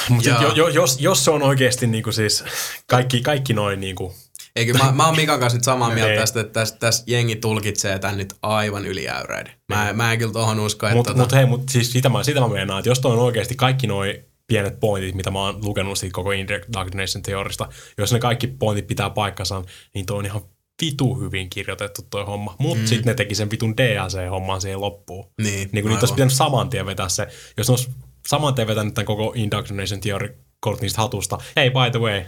[0.08, 2.44] Mutta jo, jo, jos, jos se on oikeasti niinku siis
[2.86, 4.14] kaikki, kaikki noin niinku,
[4.56, 6.18] Eikö, mä, mä oon Mikan kanssa nyt samaa mieltä Ei.
[6.18, 9.52] tästä, että tässä, tässä jengi tulkitsee tämän nyt aivan yliäyräiden.
[9.68, 12.22] Mä, mä en kyllä tohon usko, että Mutta tota, mut hei, mut siis sitä mä,
[12.22, 15.64] sitä mä meinaan, että jos toi on oikeasti kaikki noi pienet pointit, mitä mä oon
[15.64, 17.68] lukenut siitä koko indoctrination teorista,
[17.98, 19.62] jos ne kaikki pointit pitää paikkansa,
[19.94, 20.42] niin toi on ihan
[20.82, 22.56] vitu hyvin kirjoitettu toi homma.
[22.58, 22.86] Mutta mm.
[22.86, 25.30] sitten ne teki sen vitun DLC-homman siihen loppuun.
[25.42, 27.26] Niin, niin kun niitä olisi pitänyt saman tien vetää se.
[27.56, 27.90] Jos ne olisi
[28.28, 30.38] saman tien vetänyt tämän koko indoctrination theory
[30.80, 32.22] niistä hatusta, hei by the way,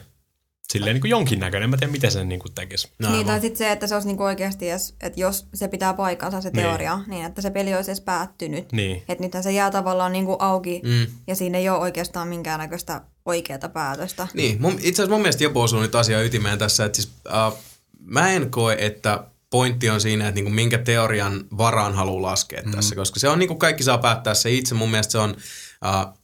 [0.72, 2.88] silleen niin kuin jonkinnäköinen, en mä tiedä miten sen niin kuin tekisi.
[2.98, 5.94] No, niin, tai sitten se, että se olisi niinku oikeasti, edes, että jos se pitää
[5.94, 6.62] paikkansa se Niin.
[6.62, 8.72] teoria, niin, että se peli olisi edes päättynyt.
[8.72, 9.02] Niin.
[9.08, 11.06] Että nythän se jää tavallaan niinku auki Mm.
[11.26, 14.28] ja siinä ei ole oikeastaan minkäännäköistä oikeaa päätöstä.
[14.34, 17.12] Niin, mun, itse asiassa mun mielestä Jopo osuu nyt asiaa ytimeen tässä, että siis,
[17.48, 17.58] uh,
[18.06, 22.70] mä en koe, että pointti on siinä, että niinku minkä teorian varaan haluaa laskea mm.
[22.72, 24.74] tässä, koska se on niinku kaikki saa päättää se itse.
[24.74, 26.18] Mun mielestä se on uh,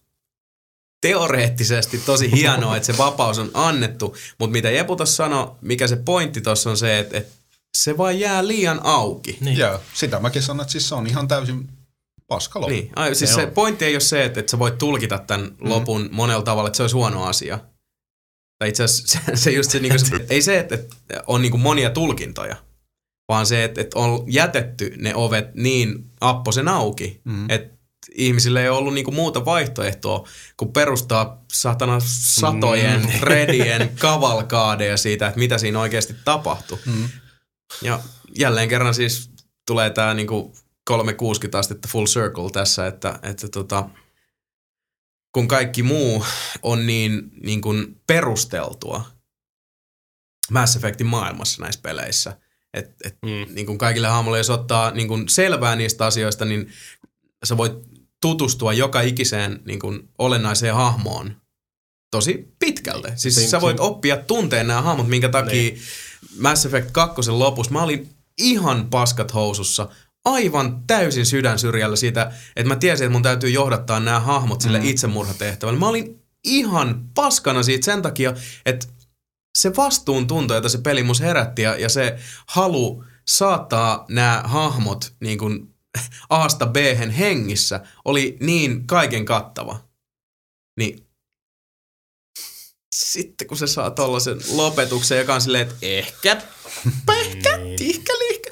[1.01, 5.97] teoreettisesti tosi hienoa, että se vapaus on annettu, mutta mitä Jepu tuossa sanoi, mikä se
[5.97, 7.33] pointti tuossa on se, että, että
[7.75, 9.39] se vaan jää liian auki.
[9.41, 9.59] Niin.
[9.59, 11.69] Ja sitä mäkin sanon, että siis se on ihan täysin
[12.27, 12.75] paska loppu.
[12.75, 13.51] Niin, ai, siis Se se, on.
[13.51, 15.71] pointti ei ole se, että, että sä voit tulkita tämän mm.
[15.71, 17.59] lopun monella tavalla, että se olisi huono asia.
[18.63, 21.61] Tai itse asiassa se, se just se, niin se ei se, että, että on niin
[21.61, 22.57] monia tulkintoja,
[23.29, 27.51] vaan se, että, että on jätetty ne ovet niin apposen auki, mm.
[27.51, 27.77] että
[28.15, 33.09] ihmisille ei ollut niin muuta vaihtoehtoa, kuin perustaa satana satojen, mm.
[33.23, 36.79] redien kavalkaadeja siitä, että mitä siinä oikeasti tapahtui.
[36.87, 37.09] Mm.
[37.83, 38.01] Ja
[38.39, 39.31] jälleen kerran siis
[39.67, 40.53] tulee tämä niinku
[40.85, 43.89] 360 astetta full circle tässä, että, että tota,
[45.33, 46.25] kun kaikki muu
[46.63, 49.05] on niin, niin kuin perusteltua
[50.51, 52.39] Mass Effectin maailmassa näissä peleissä,
[52.75, 53.55] että et, Mm.
[53.55, 56.73] niin kuin kaikille hahmoille, jos ottaa niin kuin selvää niistä asioista, niin
[57.45, 57.73] sä voit
[58.21, 61.37] tutustua joka ikiseen niin kuin olennaiseen hahmoon
[62.11, 63.13] tosi pitkältä.
[63.17, 65.79] Siis sä voit oppia tunteen nämä hahmot, minkä takia Niin.
[66.39, 69.89] Mass Effect 2 lopussa mä olin ihan paskat housussa,
[70.25, 74.81] aivan täysin sydän syrjällä siitä, että mä tiesin, että mun täytyy johdattaa nämä hahmot sille
[74.81, 74.87] mm.
[74.87, 75.79] itsemurhatehtävälle.
[75.79, 78.35] Mä olin ihan paskana siitä sen takia,
[78.67, 78.87] että
[79.59, 82.19] se vastuuntunto, jota se peli mus herätti ja, ja se
[82.49, 85.75] halu saattaa nämä hahmot niin kuin
[86.31, 86.77] A-sta b
[87.19, 89.89] hengissä oli niin kaiken kattava.
[90.79, 91.07] Niin
[92.95, 96.33] sitten kun se saa tollasen lopetuksen, joka on silleen, että ehkä,
[97.21, 97.79] ehkä, Niin.
[97.79, 98.51] tihkä, lihkä.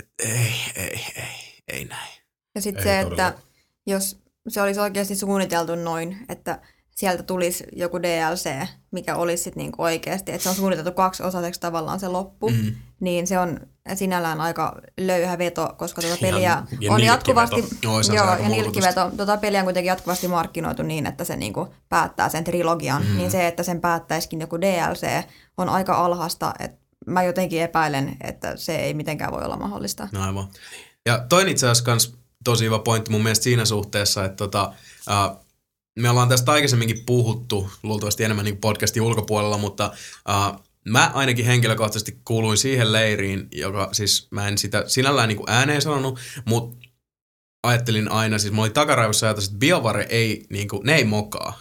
[0.00, 2.10] Et Ei, ei, ei, ei näin.
[2.54, 3.28] Ja sitten se, todella.
[3.28, 3.42] että
[3.86, 6.60] jos se olisi oikeasti suunniteltu noin, että
[6.90, 8.50] sieltä tulisi joku DLC,
[8.90, 12.74] mikä olisi sitten niinku oikeasti, että se on suunniteltu kaksi osaseksi tavallaan se loppu, Mm.
[13.00, 13.60] niin se on
[13.94, 16.48] sinällään aika löyhä veto, koska tuota Ja- peliä
[16.80, 17.02] ja on nilkkiveto.
[17.02, 21.24] jatkuvasti, Joo, se on joo, ja nilkkiveto, tuota peliä on kuitenkin jatkuvasti markkinoitu niin, että
[21.24, 23.16] se niinku päättää sen trilogian, mm.
[23.16, 25.24] niin se, että sen päättäisikin joku DLC,
[25.58, 30.08] on aika alhaista, että mä jotenkin epäilen, että se ei mitenkään voi olla mahdollista.
[30.12, 30.48] No aivan.
[31.06, 32.14] Ja toinen itse asiassa kans
[32.44, 34.72] tosi hyvä pointti mun mielestä siinä suhteessa, että tota,
[35.10, 35.36] äh,
[35.98, 39.92] me ollaan tästä aikaisemminkin puhuttu, luultavasti enemmän niin podcastin ulkopuolella, mutta
[40.30, 45.50] äh, mä ainakin henkilökohtaisesti kuuluin siihen leiriin, joka siis mä en sitä sinällään niin kuin
[45.50, 46.88] ääneen sanonut, mutta
[47.62, 51.60] ajattelin aina, siis mulla oli takaraivossa ajatus, että BioVare ei, niin kuin, ne ei mokaa.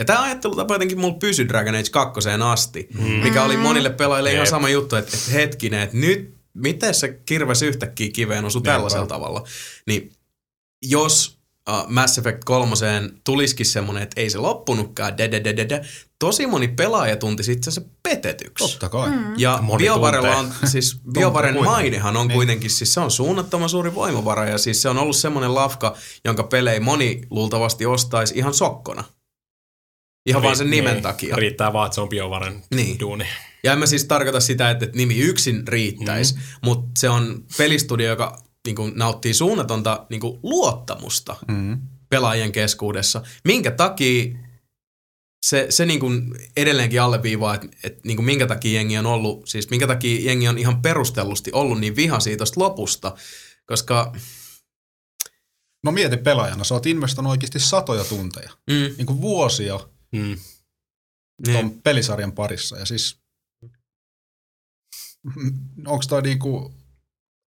[0.00, 3.04] Ja tämä ajattelutapa jotenkin mulla pysyi Dragon Age 2 asti, mm.
[3.04, 7.62] mikä oli monille pelaajille ihan sama juttu, että, että hetkinen, että nyt, miten se kirves
[7.62, 9.44] yhtäkkiä kiveen osui tällaisella tavalla.
[9.86, 10.12] Niin
[10.82, 12.74] jos uh, Mass Effect 3
[13.24, 15.84] tulisikin semmoinen, että ei se loppunutkaan, de, de, de, de, de,
[16.18, 18.68] tosi moni pelaaja tuntisi itse asiassa petetyksi.
[18.68, 19.10] Totta kai.
[19.10, 19.34] Mm.
[19.36, 24.48] Ja Moni BioVarella on, siis BioVaren mainehan on kuitenkin, siis se on suunnattoman suuri voimavara
[24.48, 29.04] ja siis se on ollut semmoinen lafka, jonka pelejä moni luultavasti ostaisi ihan sokkona.
[30.26, 31.36] Ihan vaan sen nimen Niin, takia.
[31.36, 33.00] Riittää vaan, että se on biovaren Niin.
[33.00, 33.24] duuni.
[33.64, 36.40] Ja en mä siis tarkoita sitä, että, että nimi yksin riittäisi, Mm.
[36.40, 36.46] mm.
[36.64, 41.78] mutta se on pelistudio, joka niin kuin, nauttii suunnatonta niin kuin, luottamusta Mm.
[42.08, 43.22] pelaajien keskuudessa.
[43.44, 44.24] Minkä takia
[45.46, 49.48] se, se niin kuin edelleenkin alleviivaa, että, että niin kuin minkä takia jengi on ollut,
[49.48, 53.14] siis minkä takia jengi on ihan perustellusti ollut niin viha siitä tosta lopusta,
[53.66, 54.12] koska
[55.84, 59.80] No mieti pelaajana, sä oot investoinut oikeasti satoja tunteja, mm, niin kuin vuosia
[60.12, 60.36] Mm.
[61.52, 62.78] ton niin, pelisarjan parissa.
[62.78, 63.16] Ja siis,
[65.86, 66.74] onko toi niinku,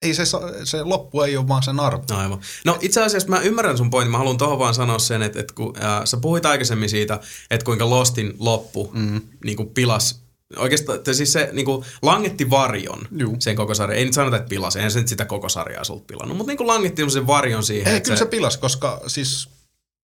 [0.02, 0.24] ei se,
[0.64, 2.04] se loppu ei ole vaan sen arvo.
[2.10, 2.42] aivan.
[2.66, 5.54] No itse asiassa mä ymmärrän sun pointin, mä haluan tuohon vaan sanoa sen, että, että
[5.54, 7.20] kun ää, sä puhuit aikaisemmin siitä,
[7.50, 9.22] että kuinka Lostin loppu Mm.
[9.44, 10.24] niin kuin pilas,
[10.58, 13.36] oikeastaan että siis se niin kuin langetti varjon Juu.
[13.40, 13.98] sen koko sarjan.
[14.00, 16.58] Ei nyt sanota, että pilasi, eihän se nyt sitä koko sarjaa sulta pilannut, mutta niin
[16.58, 17.94] kuin langetti semmoisen varjon siihen.
[17.94, 19.50] Ei, kyllä se pilas, koska siis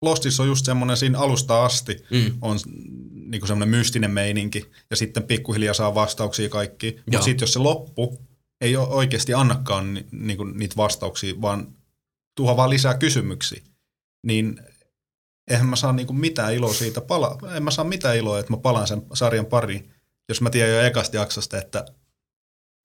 [0.02, 2.38] Lostissa on just semmoinen siinä alusta asti Mm.
[2.42, 2.60] on
[3.14, 6.96] niinku semmoinen mystinen meininki ja sitten pikkuhiljaa saa vastauksia kaikki.
[7.12, 8.22] Mutta sitten jos se loppu
[8.62, 11.68] ei ole oikeasti annakaan ni, niinku niitä vastauksia, vaan
[12.36, 13.62] tuo vaan lisää kysymyksiä,
[14.24, 14.60] niin
[15.52, 17.38] eihän mä saa niinku mitään iloa siitä pala.
[17.56, 19.92] En mä saa mitään iloa, että mä palaan sen sarjan pariin,
[20.30, 21.86] jos mä tiedän jo ekasta jaksosta, että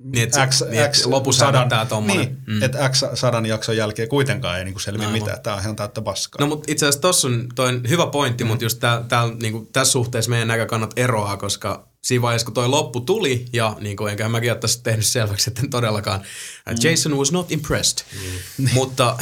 [0.05, 2.19] Niin, se- niin, että lopussa hämöttää tommonen.
[2.27, 2.63] niin, Mm.
[2.63, 5.23] että X sadan jakson jälkeen kuitenkaan ei niinku selviä Aivan.
[5.23, 5.41] mitään.
[5.43, 6.37] Tämä on ihan täyttä paskaa.
[6.41, 8.49] No mutta itse asiassa tossa on toi hyvä pointti, mm.
[8.49, 12.69] mutta just tää, tää, niinku, tässä suhteessa meidän näkökannat eroaa, koska siinä vaiheessa kun toi
[12.69, 16.77] loppu tuli, ja niin kuin, enköhän mäkin ole tässä tehnyt selväksi, että todellakaan, mm.
[16.91, 18.07] Jason was not impressed.
[18.59, 18.69] Mm.
[18.75, 19.19] mutta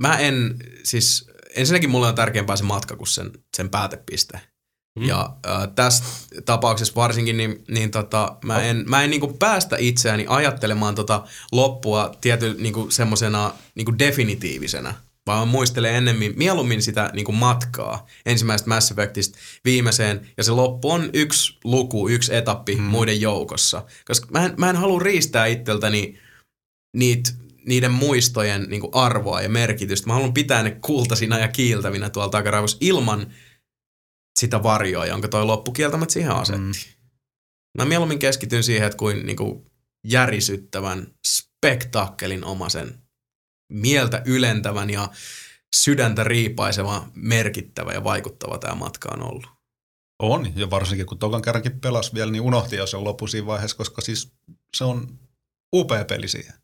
[0.00, 4.40] mä en, siis ensinnäkin mulle on tärkeämpää se matka kuin sen, sen päätepiste.
[4.96, 5.02] Mm.
[5.02, 6.04] Ja äh, tässä
[6.44, 12.14] tapauksessa varsinkin, niin, niin tota, mä en, mä en niinku päästä itseäni ajattelemaan tota loppua
[12.20, 14.94] tiety niinku semmosena niinku definitiivisena,
[15.26, 20.90] vaan mä muistelen ennemmin, mieluummin sitä niinku matkaa ensimmäisestä Mass Effectista viimeiseen, ja se loppu
[20.90, 22.82] on yksi luku, yksi etappi mm.
[22.82, 23.84] muiden joukossa.
[24.04, 26.18] Koska mä en, mä en halua riistää itseltäni
[26.96, 27.30] niitä
[27.66, 30.06] niiden muistojen niin arvoa ja merkitystä.
[30.06, 33.26] Mä haluan pitää ne kultasina ja kiiltävinä tuolla takaraivossa ilman
[34.40, 36.60] sitä varjoa, jonka toi loppu kieltämättä siihen asetti.
[36.60, 36.72] Mm.
[37.78, 39.70] Mä mieluummin keskityn siihen, että kuin, niin kuin
[40.04, 43.02] järisyttävän spektaakkelin omasen
[43.72, 45.08] mieltä ylentävän ja
[45.76, 49.46] sydäntä riipaiseva, merkittävä ja vaikuttava tämä matka on ollut.
[50.22, 53.76] On, ja varsinkin kun tokan kerrankin pelas vielä, niin unohti jo sen loppu siinä vaiheessa,
[53.76, 54.32] koska siis
[54.76, 55.18] se on
[55.74, 56.54] upea peli siihen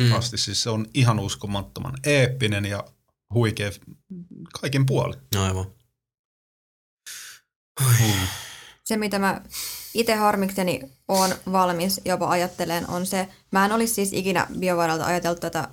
[0.00, 0.12] mm.
[0.12, 0.38] asti.
[0.38, 2.84] Siis se on ihan uskomattoman eeppinen ja
[3.34, 3.70] huikea
[4.60, 5.20] kaikin puolin.
[5.36, 5.77] Aivan.
[8.84, 9.40] Se, mitä mä
[9.94, 15.40] itse harmikseni on valmis jopa ajatteleen, on se, mä en olisi siis ikinä BioVaralta ajatellut
[15.40, 15.68] tätä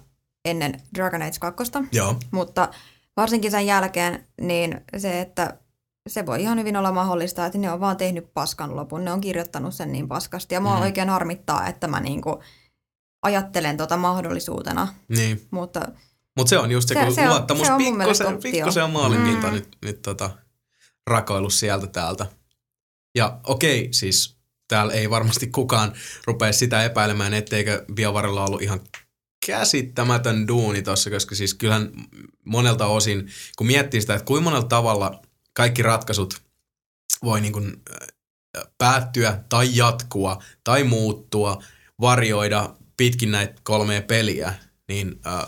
[0.45, 2.15] ennen Dragon Age 2, Joo.
[2.31, 2.69] mutta
[3.17, 5.57] varsinkin sen jälkeen, niin se, että
[6.09, 9.21] se voi ihan hyvin olla mahdollista, että ne on vaan tehnyt paskan lopun, ne on
[9.21, 10.81] kirjoittanut sen niin paskasti, ja mua Mm.
[10.81, 12.43] oikein harmittaa, että mä niinku
[13.23, 15.47] ajattelen tota mahdollisuutena, Niin.
[15.51, 15.81] mutta
[16.37, 18.51] Mutta se on just se, Se- kun se on- luottamus se on mun mielestä pikkusen,
[18.51, 19.53] pikkusen on maalinpinta Mm.
[19.53, 20.29] nyt, nyt tota,
[21.07, 22.25] rakoillut sieltä täältä.
[23.15, 24.37] Ja okei, siis
[24.67, 25.93] täällä ei varmasti kukaan
[26.25, 28.79] rupea sitä epäilemään, etteikö BioVarilla ollut ihan
[29.45, 31.91] käsittämätön duuni tossa, koska siis kyllähän
[32.45, 33.27] monelta osin,
[33.57, 35.21] kun miettii sitä, että kuinka monella tavalla
[35.53, 36.41] kaikki ratkaisut
[37.23, 37.83] voi niin kuin,
[38.77, 41.63] päättyä tai jatkua tai muuttua,
[42.01, 44.53] varjoida pitkin näitä kolmea peliä,
[44.87, 45.47] niin äh,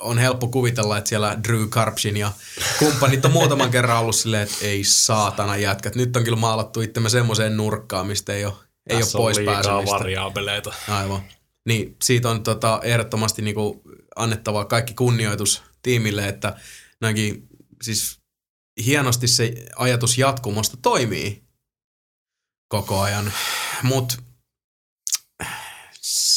[0.00, 2.32] on helppo kuvitella, että siellä Drew Karpshin ja
[2.78, 5.94] kumppanit on muutaman kerran ollut silleen, että ei saatana jätkät.
[5.94, 8.52] Nyt on kyllä maalattu itsemme semmoiseen nurkkaan, mistä ei ole,
[8.90, 9.94] ei ole Tässä on pois liikaa pääsemistä.
[9.94, 10.74] variaabeleita.
[10.88, 11.22] Aivan.
[11.66, 13.82] Niin siitä on tota, ehdottomasti niinku
[14.16, 16.56] annettava kaikki kunnioitus tiimille, että
[17.00, 17.48] näinkin
[17.82, 18.18] siis
[18.84, 21.42] hienosti se ajatus jatkumosta toimii
[22.68, 23.32] koko ajan.
[23.82, 24.14] Mutta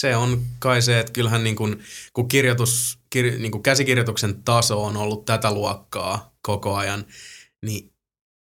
[0.04, 1.80] se on kai se, että kyllähän niin kun,
[2.14, 7.06] kun kirjoitus, kir, niin kun käsikirjoituksen taso on ollut tätä luokkaa koko ajan,
[7.66, 7.94] niin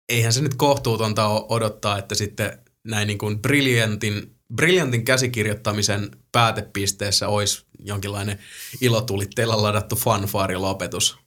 [0.09, 7.67] eihän se nyt kohtuutonta odottaa, että sitten näin niin kuin briljantin, briljantin käsikirjoittamisen päätepisteessä olisi
[7.79, 8.39] jonkinlainen
[8.81, 11.19] ilotulitteilla ladattu fanfaarilopetus.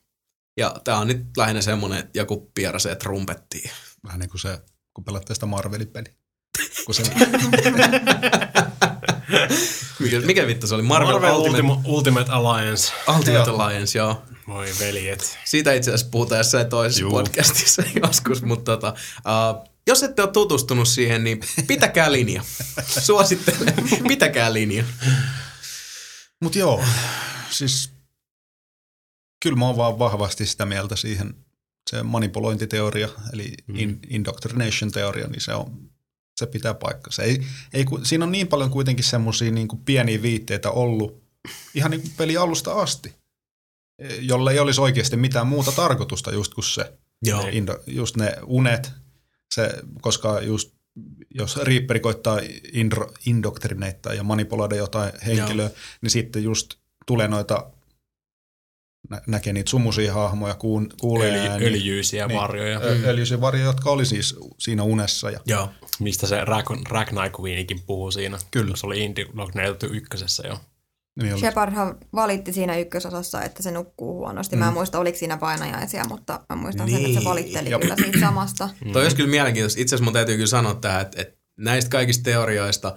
[0.57, 3.71] Ja tämä on nyt lähinnä semmoinen, että joku pierasee trumpettiin.
[4.03, 4.61] Vähän niin kuin se,
[4.93, 6.22] kun pelatte sitä Marvelin peliä.
[6.85, 7.03] Kun se,
[9.99, 10.83] Mikä, mikä vittu se oli?
[10.83, 12.93] Marvel, Marvel Ultimate, Ultimate, Ultimate Alliance.
[13.17, 14.23] Ultimate Alliance, joo.
[14.47, 15.39] Voi veljet.
[15.45, 17.11] Siitä itse asiassa puhutaan jossain toisessa Juu.
[17.11, 22.43] podcastissa joskus, mutta tota, uh, jos ette ole tutustunut siihen, niin pitäkää linja.
[23.05, 23.73] Suosittelen,
[24.07, 24.83] pitäkää linja.
[26.41, 26.83] Mut joo,
[27.49, 27.91] siis
[29.43, 31.35] kyllä mä oon vaan vahvasti sitä mieltä siihen,
[31.89, 35.89] se manipulointiteoria, eli in, indoctrination-teoria, niin se, on,
[36.35, 37.23] se pitää paikkansa.
[37.23, 37.43] Ei,
[37.73, 41.23] ei, siinä on niin paljon kuitenkin semmoisia niin pieniä viitteitä ollut
[41.75, 43.13] ihan niin kuin peli alusta asti,
[43.99, 46.93] e, jolle ei olisi oikeasti mitään muuta tarkoitusta just kuin se.
[47.21, 47.47] Joo.
[47.51, 48.91] Indo, just ne unet,
[49.53, 50.73] se, koska just
[51.29, 52.39] jos Reaperi koittaa
[52.73, 55.75] indro, indoktrineittaa ja manipuloida jotain henkilöä, Joo.
[56.01, 57.71] niin sitten just tulee noita,
[59.09, 61.67] nä- näkee niitä sumusia hahmoja, kuun, kuulee Öljy, ääniä.
[61.67, 62.79] öljyisiä Niin, varjoja.
[62.79, 65.29] Ö- öljyisiä varjoja, jotka oli siis siinä unessa.
[65.31, 65.69] Ja, Joo.
[65.99, 66.37] Mistä se
[66.89, 68.37] Ragnar Queenikin puhuu siinä.
[68.51, 68.75] Kyllä.
[68.75, 70.59] Se oli Indoctrinated ykkösessä jo.
[71.21, 74.55] niin oli, Shepardhan valitti siinä ykkösosassa, että se nukkuu huonosti.
[74.55, 77.19] Mä en muista, oliko siinä painajaisia, mutta mä muistan sen, että Niin.
[77.19, 78.69] se valitteli Ja- kyllä siitä samasta.
[78.85, 78.91] Mm.
[78.91, 79.81] Toi olisi kyllä mielenkiintoista.
[79.81, 82.95] Itse asiassa mun täytyy kyllä sanoa tähän, että, että näistä kaikista teorioista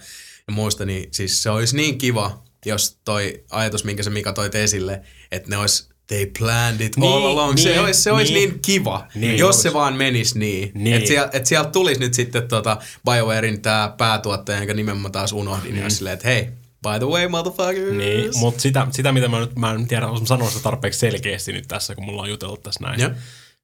[0.49, 4.51] ja muista, niin siis se olisi niin kiva, jos toi ajatus, minkä se Mika toi
[4.55, 5.03] esille,
[5.33, 7.59] että ne olisi they planned it all Niin, along.
[7.59, 8.51] se niin, olisi, se olisi niin.
[8.51, 9.63] niin kiva, Niin jos olisi.
[9.63, 10.71] se vaan menisi niin.
[10.75, 10.97] Niin.
[10.97, 12.77] Että sieltä, et sieltä tulisi nyt sitten tota
[13.11, 15.77] BioWarein tämä päätuottaja, jonka nimen mä taas unohdin, mm.
[15.77, 16.45] ja olisi silleen, että hei,
[16.83, 17.93] by the way, motherfuckers.
[17.97, 20.99] Niin, mutta sitä, sitä, mitä mä nyt, mä en tiedä, jos mä sanon sitä tarpeeksi
[20.99, 23.01] selkeästi nyt tässä, kun mulla on jutellut tässä näin.
[23.01, 23.11] Joo.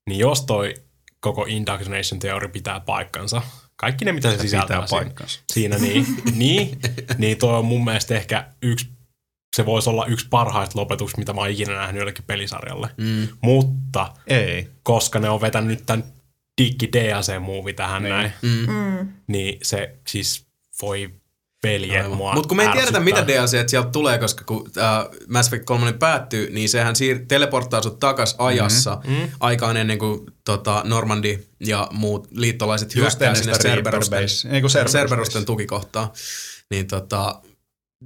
[0.06, 0.74] Niin jos toi
[1.20, 3.42] koko indoctrination teori pitää paikkansa,
[3.76, 6.78] kaikki ne, mitä se sisältää pitää siinä, siinä niin, niin,
[7.18, 8.86] niin toi on mun mielestä ehkä yksi,
[9.56, 12.88] se voisi olla yksi parhaista lopetuksista, mitä mä oon ikinä nähnyt jollekin pelisarjalle.
[12.96, 13.28] Mm.
[13.40, 14.68] Mutta ei.
[14.82, 16.04] koska ne on vetänyt nyt tämän
[16.60, 18.10] diggi DLC-muuvi tähän Niin.
[18.14, 19.08] näin, Mm.
[19.26, 20.46] niin se siis
[20.82, 21.10] voi
[21.62, 23.26] veljet mua Mutta kun me ei tiedetä, mitä.
[23.26, 27.98] DLC sieltä tulee, koska kun äh, Mass Effect 3 päättyy, niin sehän siir- teleporttaa sut
[28.00, 29.12] takas ajassa Mhm.
[29.12, 29.28] mm-hmm.
[29.40, 34.28] aikaan ennen kuin tota, Normandi ja muut liittolaiset Just hyökkää ennen sinne Cerberusten,
[34.88, 36.08] Cerberusten tukikohtaan.
[36.70, 37.40] Niin tota,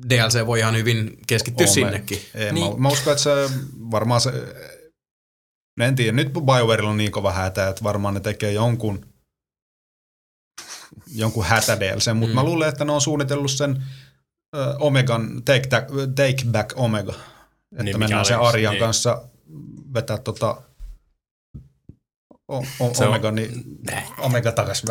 [0.08, 1.74] DLC voi ihan hyvin keskittyä Oome.
[1.74, 2.20] sinnekin.
[2.34, 2.72] Ei, Niin.
[2.72, 3.30] mä, mä uskon, että se
[3.90, 4.30] varmaan se,
[5.80, 9.06] en tiedä, nyt BioWareilla on niin kova hätä, että varmaan ne tekee jonkun,
[11.14, 12.34] jonkun hätä DLC, mutta Mm.
[12.34, 13.82] mä luulen, että ne on suunnitellut sen
[14.56, 15.68] ö, Omegan, Take,
[16.14, 17.12] take Back Omega,
[17.72, 18.80] että Niin, mennään sen Arjan niin.
[18.80, 19.22] kanssa
[19.94, 20.62] vetää tota
[22.48, 23.64] o, o, Se on- Omega, niin,
[24.18, 24.82] Omega takas.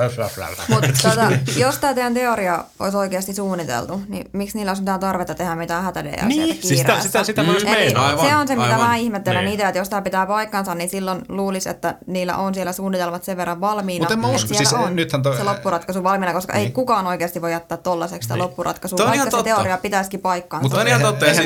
[0.69, 5.35] Mutta tota, jos tämä teidän teoria olisi oikeasti suunniteltu, niin miksi niillä olisi mitään tarvetta
[5.35, 7.53] tehdä mitään hätädejä Niin, siis sitä, sitä, sitä Mm.
[7.53, 7.93] just Eli.
[7.93, 8.87] Aivan, se on se, mitä aivan.
[8.87, 9.53] mä ihmettelen Niin.
[9.53, 13.37] itse, että jos tämä pitää paikkansa, niin silloin luulisi, että niillä on siellä suunnitelmat sen
[13.37, 16.61] verran valmiina, Mut en mä usko, siis on nythän toi- se loppuratkaisu valmiina, koska ei
[16.63, 16.73] Niin.
[16.73, 19.55] kukaan oikeasti voi jättää tollaiseksi sitä loppuratkaisua, Toi on vaikka ihan se totta.
[19.55, 20.61] teoria pitäisikin paikkansa.
[20.61, 21.25] Mutta on ihan totta.
[21.25, 21.37] Jos,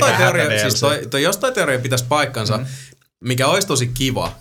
[0.00, 2.64] toi teoria, siis toi, jos toi teoria pitäisi paikkansa, Mm.
[3.24, 4.32] mikä olisi tosi kiva,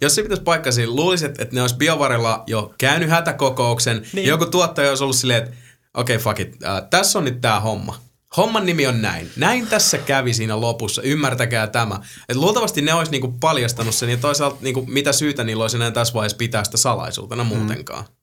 [0.00, 4.26] jos se pitäisi paikkansa, niin luulisin, että, että ne olisi BioVarella jo käynyt hätäkokouksen, niin.
[4.26, 5.56] Ja joku tuottaja olisi ollut silleen, että
[5.94, 8.00] okei okay, fuck it, äh, tässä on nyt tämä homma.
[8.36, 9.30] Homman nimi on näin.
[9.36, 11.02] Näin tässä kävi siinä lopussa.
[11.02, 12.00] Ymmärtäkää tämä.
[12.28, 15.90] Et luultavasti ne olisi niinku paljastanut sen ja toisaalta niinku, mitä syytä niillä olisi enää
[15.90, 18.04] tässä vaiheessa pitää sitä salaisuutena muutenkaan.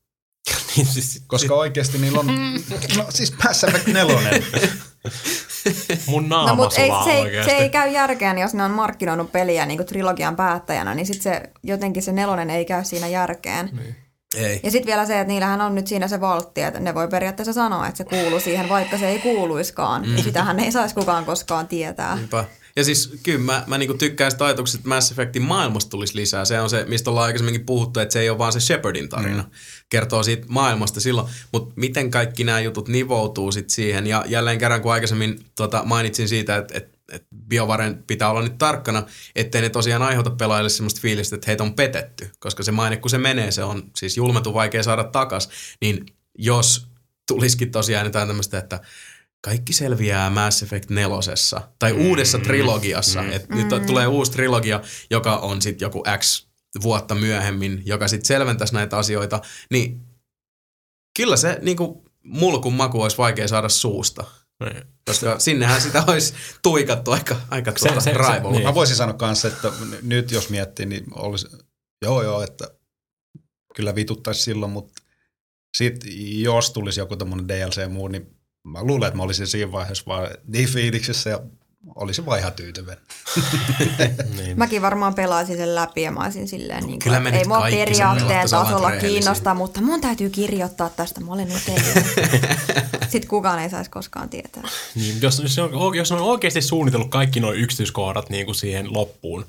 [0.75, 2.27] Niin, siis, Koska oikeasti niillä on,
[2.97, 4.15] no siis Mass Effect 4.
[6.07, 8.71] mun No, naama mutta ei, sulaa se, ei, se ei käy järkeen, jos ne on
[8.71, 13.07] markkinoinut peliä niin kuin trilogian päättäjänä, niin sitten se, jotenkin se nelonen ei käy siinä
[13.07, 13.69] järkeen.
[13.73, 13.95] Niin.
[14.35, 14.59] Ei.
[14.63, 17.53] Ja sitten vielä se, että niillähän on nyt siinä se valtti, että ne voi periaatteessa
[17.53, 20.07] sanoa, että se kuuluu siihen, vaikka se ei kuuluiskaan.
[20.09, 20.17] Mm.
[20.17, 22.15] Sitähän ei saisi kukaan koskaan tietää.
[22.15, 22.45] Niinpä.
[22.79, 26.45] Ja siis kyllä mä, mä niinku tykkään sitä ajatuksesta, että Mass Effectin maailmasta tulisi lisää.
[26.45, 29.43] Se on se, mistä ollaan aikaisemminkin puhuttu, että se ei ole vaan se Shepardin tarina.
[29.43, 29.49] Mm.
[29.89, 31.27] Kertoo siitä maailmasta silloin.
[31.51, 34.07] Mutta miten kaikki nämä jutut nivoutuu sitten siihen.
[34.07, 38.57] Ja jälleen kerran, kun aikaisemmin tota, mainitsin siitä, että, että, että BioVaren pitää olla nyt
[38.57, 39.03] tarkkana,
[39.35, 42.29] ettei ne tosiaan aiheuta pelaajille sellaista fiilistä, että heitä on petetty.
[42.39, 45.49] Koska se maine, kun se menee, se on siis julmetu vaikea saada takas.
[45.81, 46.05] Niin
[46.37, 46.87] jos
[47.27, 48.79] tulisikin tosiaan jotain tämmöistä, että
[49.41, 53.21] kaikki selviää Mass Effect nelosessa tai mm, uudessa trilogiassa.
[53.21, 53.57] Mm, Et mm.
[53.57, 56.47] Nyt tulee uusi trilogia, joka on sitten joku X
[56.81, 59.41] vuotta myöhemmin, joka sitten selventäisi näitä asioita,
[59.71, 60.01] niin
[61.17, 64.23] kyllä se niinku mulkun maku olisi vaikea saada suusta.
[64.63, 64.83] Niin.
[65.07, 66.33] Koska sinnehän sitä olisi
[66.63, 68.55] tuikattu aika, aika Se- tuota se- se- raivolla.
[68.55, 68.67] niin.
[68.67, 69.71] Mä voisin sanoa kanssa, että
[70.01, 71.47] nyt jos miettii, niin olisi,
[72.05, 72.67] joo joo, että
[73.75, 75.01] kyllä vituttaisi silloin, mutta
[75.77, 76.11] sitten
[76.41, 80.29] jos tulisi joku tämmöinen DLC muu, niin mä luulen, että mä olisin siinä vaiheessa vaan
[80.47, 81.39] niin fiiliksessä ja
[81.95, 83.03] olisin vaan ihan tyytyväinen.
[84.37, 84.57] Niin.
[84.57, 88.49] Mäkin varmaan pelaisin sen läpi ja mä olisin silleen, niin kyllä kuin, ei mua periaatteen
[88.49, 91.83] tasolla kiinnostaa, mutta mun täytyy kirjoittaa tästä, mä olen eteen.
[93.11, 94.63] Sitten kukaan ei saisi koskaan tietää.
[94.95, 99.45] Niin, jos, jos, on, jos on oikeasti suunnitellut kaikki nuo yksityiskohdat niin kuin siihen loppuun,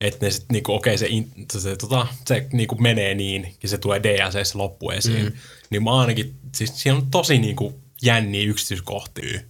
[0.00, 3.14] että ne sitten, niin kuin, okei, se, in, se, se, tota, se niin kuin menee
[3.14, 5.32] niin, ja se tulee DLC se loppu esiin, mm.
[5.70, 9.40] niin mä ainakin, siis siinä on tosi niin kuin, jänniä yksityiskohtia.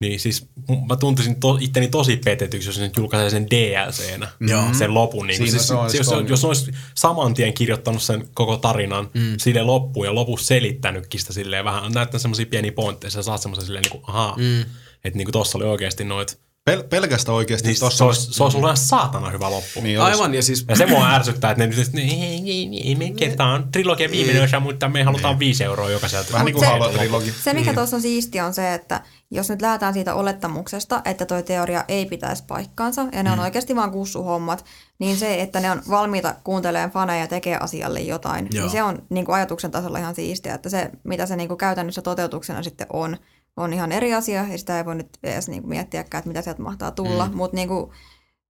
[0.00, 0.48] Niin siis
[0.88, 4.64] mä tuntisin to, itteni tosi petetyksi, jos nyt julkaisee sen DLCnä, Joo.
[4.78, 5.26] sen lopun.
[5.26, 9.34] Niin Siinä siis, se olisi jos, jos olisi saman tien kirjoittanut sen koko tarinan mm.
[9.38, 13.66] sille loppuun ja lopussa selittänytkin sitä silleen vähän, näyttää semmoisia pieniä pointteja, sä saat semmoisen
[13.66, 14.60] silleen niin kuin, ahaa, mm.
[15.04, 16.38] että niin kuin tossa oli oikeasti noit
[16.68, 19.80] Pel- pelkästä oikeasti Niin tossa se, olisi, se olisi ollut ihan saatana hyvä loppu.
[19.80, 20.12] Niin olisi.
[20.12, 23.44] Aivan, ja siis Ja se mua ärsyttää, että ne nyt, että ei, ei, ei, me
[23.54, 26.32] on trilogian viimeinen osa, mutta me halutaan viisi euroa jokaiselta.
[26.32, 27.34] Vähän niin kuin trilogi.
[27.44, 29.00] Se, mikä tuossa on siistiä, on se, että
[29.30, 33.76] jos nyt lähdetään siitä olettamuksesta, että toi teoria ei pitäisi paikkaansa, ja ne on oikeasti
[33.76, 34.64] vaan kussuhommat,
[34.98, 38.62] niin se, että ne on valmiita kuuntelemaan faneja ja tekee asialle jotain, Joo.
[38.62, 41.58] niin se on niin kuin ajatuksen tasolla ihan siistiä, että se, mitä se niin kuin
[41.58, 43.16] käytännössä toteutuksena sitten on,
[43.58, 46.42] on ihan eri asia, ja sitä ei voi nyt edes niin kuin miettiäkään, että mitä
[46.42, 47.36] sieltä mahtaa tulla, mm.
[47.36, 47.68] mutta niin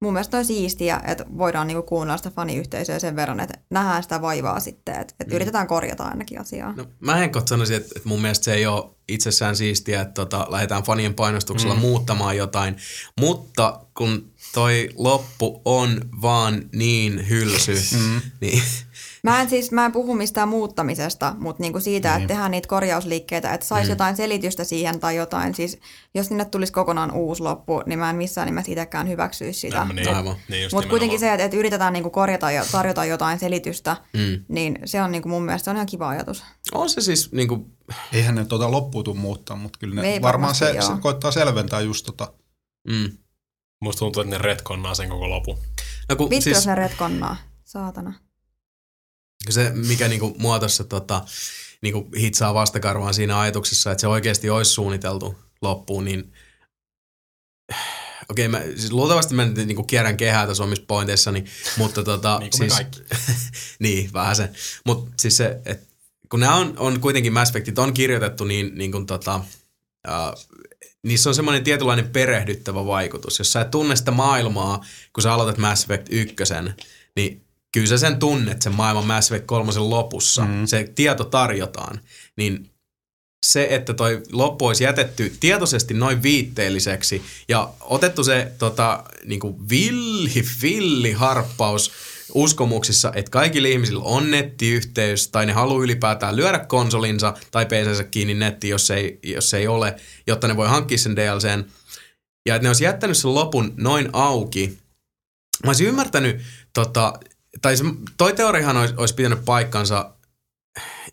[0.00, 4.02] mun mielestä on siistiä, että voidaan niin kuin kuunnella sitä faniyhteisöä sen verran, että nähdään
[4.02, 6.72] sitä vaivaa sitten, että, että yritetään korjata ainakin asiaa.
[6.76, 10.46] No, mä en sanoisin, että, että mun mielestä se ei ole itsessään siistiä, että tota,
[10.50, 11.80] lähdetään fanien painostuksella mm.
[11.80, 12.76] muuttamaan jotain,
[13.20, 18.20] mutta kun toi loppu on vaan niin hylsy, mm.
[18.40, 18.62] niin
[19.22, 22.16] Mä en siis, mä en puhu mistään muuttamisesta, mutta niinku siitä, niin.
[22.22, 23.90] että tehdään niitä korjausliikkeitä, että saisi mm.
[23.92, 25.54] jotain selitystä siihen tai jotain.
[25.54, 25.78] Siis
[26.14, 29.84] jos sinne tulisi kokonaan uusi loppu, niin mä en missään nimessä itsekään hyväksyisi sitä.
[29.94, 30.36] Niin, Aivan.
[30.48, 31.18] niin Mutta kuitenkin nimenomaan.
[31.20, 34.44] se, että, että yritetään niinku korjata ja tarjota jotain selitystä, Mm.
[34.48, 36.44] niin se on niinku mun mielestä se on ihan kiva ajatus.
[36.72, 37.66] on se siis niin kuin,
[38.12, 42.06] Eihän ne tuota loppuun tuu muuttaa, mutta kyllä ne varmaan se, se koittaa selventää just
[42.06, 42.32] tota.
[42.88, 43.10] mm.
[43.80, 45.58] Musta tuntuu, että ne retkonnaa sen koko lopun.
[46.08, 47.36] no, kun, Vittu, siis, jos ne retkonnaa.
[47.64, 48.14] Saatana.
[49.50, 51.24] se, mikä niinku muotossa tota,
[51.82, 56.32] niinku hitsaa vastakarvaan siinä ajatuksessa, että se oikeasti olisi suunniteltu loppuun, niin
[58.28, 61.44] okei, mä, siis luultavasti mä nyt niinku kierrän kehää tässä omissa pointeissani,
[61.76, 63.00] mutta tota, Niin siis, kaikki.
[63.78, 64.50] niin, vähän se.
[64.86, 65.86] Mutta siis se, että
[66.28, 69.36] kun nämä on, on kuitenkin Mass Effectit on kirjoitettu niin, niin kuin tota,
[70.08, 70.57] uh,
[71.06, 73.38] niissä on semmoinen tietynlainen perehdyttävä vaikutus.
[73.38, 76.36] Jos sä et tunne sitä maailmaa, kun sä aloitat Mass Effect 1,
[77.16, 80.44] niin kyllä sä sen tunnet sen maailman Mass Effect 3 lopussa.
[80.44, 80.66] Mm.
[80.66, 82.00] Se tieto tarjotaan.
[82.36, 82.70] Niin
[83.46, 90.44] se, että toi loppu olisi jätetty tietoisesti noin viitteelliseksi ja otettu se tota, niinku villi,
[90.62, 91.92] villi harppaus
[92.34, 98.34] uskomuksissa, että kaikilla ihmisillä on nettiyhteys tai ne haluaa ylipäätään lyödä konsolinsa tai PCnsä kiinni
[98.34, 99.96] nettiin, jos ei, jos ei ole,
[100.26, 101.64] jotta ne voi hankkia sen DLCn.
[102.46, 104.78] Ja että ne olisi jättänyt sen lopun noin auki.
[105.64, 106.40] Mä olisin ymmärtänyt,
[106.74, 107.12] tota,
[107.62, 107.84] tai se,
[108.16, 110.12] toi teoriahan olisi, olisi pitänyt paikkansa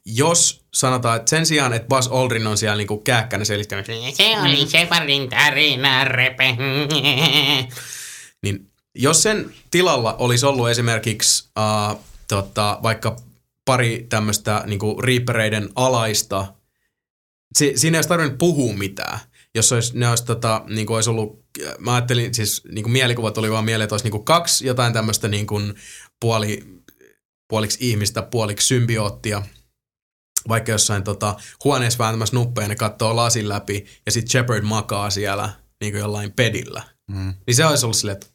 [0.05, 4.67] jos sanotaan, että sen sijaan, että Buzz Aldrin on siellä niinku kääkkänä selittänyt, Se oli
[4.67, 6.57] Shepardin tarina, repe.
[8.43, 13.17] niin jos sen tilalla olisi ollut esimerkiksi uh, tota, vaikka
[13.65, 16.53] pari tämmöistä niinku Reapereiden alaista,
[17.57, 19.19] si, siinä ei olisi tarvinnut puhua mitään.
[19.55, 21.45] Jos olisi, ne olisi, tota, niinku olisi ollut,
[21.79, 25.61] mä ajattelin, siis niinku mielikuvat oli vaan mieleen, että olisi niinku kaksi jotain tämmöistä niinku
[26.19, 26.63] puoli,
[27.49, 29.41] puoliksi ihmistä, puoliksi symbioottia,
[30.47, 35.49] vaikka jossain tota, huoneessa vääntämässä nuppeja, ne katsoo lasin läpi ja sitten Shepard makaa siellä
[35.81, 36.83] niin kuin jollain pedillä.
[37.07, 37.33] Mm.
[37.47, 38.34] Niin se olisi ollut silleen, että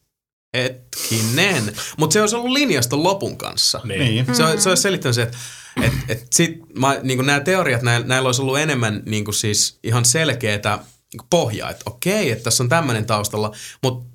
[0.57, 1.77] hetkinen.
[1.97, 3.81] Mutta se olisi ollut linjasta lopun kanssa.
[3.85, 4.01] Niin.
[4.01, 4.27] Niin.
[4.37, 5.37] Se, on- se olisi selittänyt se, että
[5.83, 9.79] et, et sit, mä, niin nämä teoriat, näillä, näillä olisi ollut enemmän niin kuin siis
[9.85, 10.79] ihan selkeätä
[11.13, 13.53] niin pohjaa, että okei, että tässä on tämmöinen taustalla,
[13.83, 14.11] mutta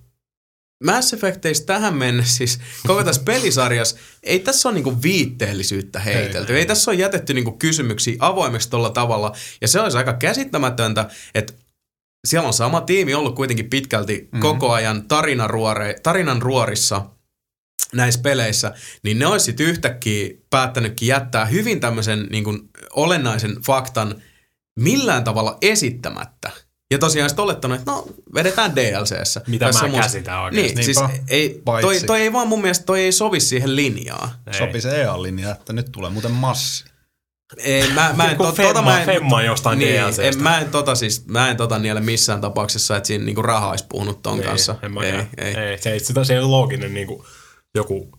[0.84, 6.54] Mass Effecteissa tähän mennessä, siis koko tässä pelisarjassa, ei tässä ole niinku viitteellisyyttä heitelty.
[6.54, 9.32] Ei, ei tässä ole jätetty niinku kysymyksiä avoimeksi tuolla tavalla.
[9.62, 11.54] Ja se olisi aika käsittämätöntä, että
[12.26, 14.40] siellä on sama tiimi ollut kuitenkin pitkälti mm-hmm.
[14.40, 17.06] koko ajan tarinan, ruore, tarinan ruorissa
[17.94, 18.74] näissä peleissä,
[19.04, 22.60] niin ne olisi sitten yhtäkkiä päättänytkin jättää hyvin tämmöisen niin kuin
[22.94, 24.22] olennaisen faktan
[24.80, 26.52] millään tavalla esittämättä.
[26.92, 29.42] Ja tosiaan sitten olettanut, että no vedetään DLCssä.
[29.48, 30.76] Mitä Tässä mä musta- käsitän oikeasti.
[30.76, 31.24] Niin, siis Niinpä.
[31.28, 34.30] ei, toi, Paitsi- toi ei vaan mun mielestä, toi ei sovi siihen linjaan.
[34.48, 34.54] Ei.
[34.54, 36.86] Sopii se EA-linja, että nyt tulee muuten massi.
[37.58, 40.24] Ei, mä, mä en, to, femma- tota, mä en, femma jostain niin, DLCstä.
[40.24, 43.70] en, mä en tota siis, mä en tota niele missään tapauksessa, että siinä niinku raha
[43.70, 44.76] olisi puhunut ton kanssa.
[44.82, 45.56] En ei, ei.
[45.58, 45.78] ei.
[45.78, 47.24] Se, ei, sitä, se ei ole looginen niin kuin,
[47.76, 48.10] joku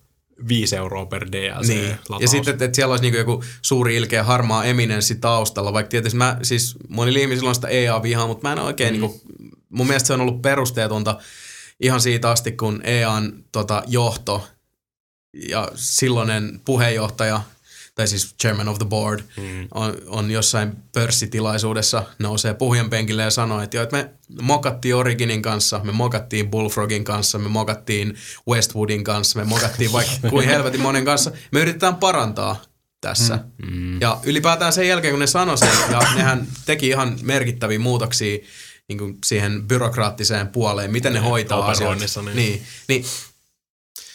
[0.49, 1.91] 5 euroa per DLC Niin.
[1.91, 2.23] lataus.
[2.23, 6.17] Ja sitten, että et siellä olisi niinku joku suuri ilkeä harmaa eminenssi taustalla, vaikka tietysti
[6.17, 9.01] mä, siis monilla ihmisillä on sitä EA-vihaa, mutta mä en oikein mm.
[9.01, 9.21] niinku,
[9.69, 11.19] mun mielestä se on ollut perusteetonta
[11.81, 14.49] ihan siitä asti, kun EAN tota, johto
[15.49, 17.41] ja silloinen puheenjohtaja,
[17.97, 19.68] tai siis chairman of the board, mm.
[19.74, 24.10] on, on jossain pörssitilaisuudessa, nousee puhujan penkille ja sanoo, että, joo, että me
[24.43, 28.16] mokattiin Originin kanssa, me mokattiin Bullfrogin kanssa, me mokattiin
[28.48, 31.31] Westwoodin kanssa, me mokattiin vaikka kuin helvetin monen kanssa.
[31.52, 32.62] Me yritetään parantaa
[33.01, 33.39] tässä.
[33.70, 34.01] Mm.
[34.01, 38.39] Ja ylipäätään sen jälkeen, kun ne sanoi sen, ja nehän teki ihan merkittäviä muutoksia
[38.89, 42.23] niin kuin siihen byrokraattiseen puoleen, miten ne hoitaa asioita.
[42.23, 42.36] niin.
[42.36, 43.05] Niin, niin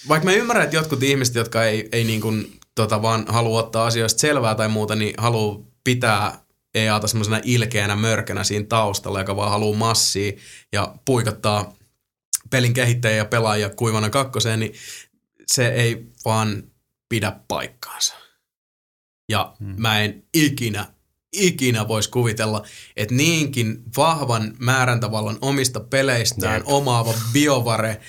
[0.08, 3.86] vaikka mä ymmärrän, että jotkut ihmiset, jotka ei, ei niin kuin, tota, vaan halua ottaa
[3.86, 6.42] asioista selvää tai muuta, niin haluaa pitää
[6.76, 10.32] EAta semmoisena ilkeänä mörkänä siinä taustalla, joka vaan haluaa massia
[10.74, 11.74] ja puikottaa
[12.50, 14.74] pelin kehittäjiä ja pelaajia kuivana kakkoseen, niin
[15.48, 16.64] se ei vaan
[17.10, 18.14] pidä paikkaansa.
[19.30, 19.76] Ja hmm.
[19.78, 20.86] mä en ikinä,
[21.34, 22.66] ikinä voisi kuvitella,
[22.96, 26.68] että niinkin vahvan määräntävallan omista peleistään Jep.
[26.68, 28.02] omaava biovare.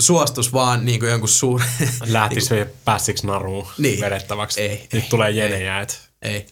[0.00, 1.68] Suostus vaan niin kuin jonkun suuren...
[2.06, 4.00] Lähtis niin pääsiksi naruun Niin.
[4.00, 4.60] vedettäväksi.
[4.60, 6.46] Ei, Nyt ei, tulee jenejä, että Ei.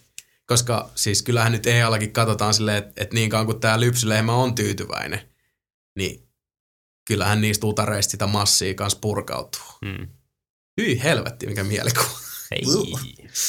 [0.47, 4.55] Koska siis kyllähän nyt EAllakin katsotaan silleen, että, että niin kauan kuin tämä lypsylehmä on
[4.55, 5.29] tyytyväinen,
[5.97, 6.27] niin
[7.07, 9.61] kyllähän niistä utareista sitä massia kanssa purkautuu.
[9.81, 10.07] mm.
[10.81, 12.09] Hyi helvetti, mikä mielikuva.
[12.51, 12.61] ei,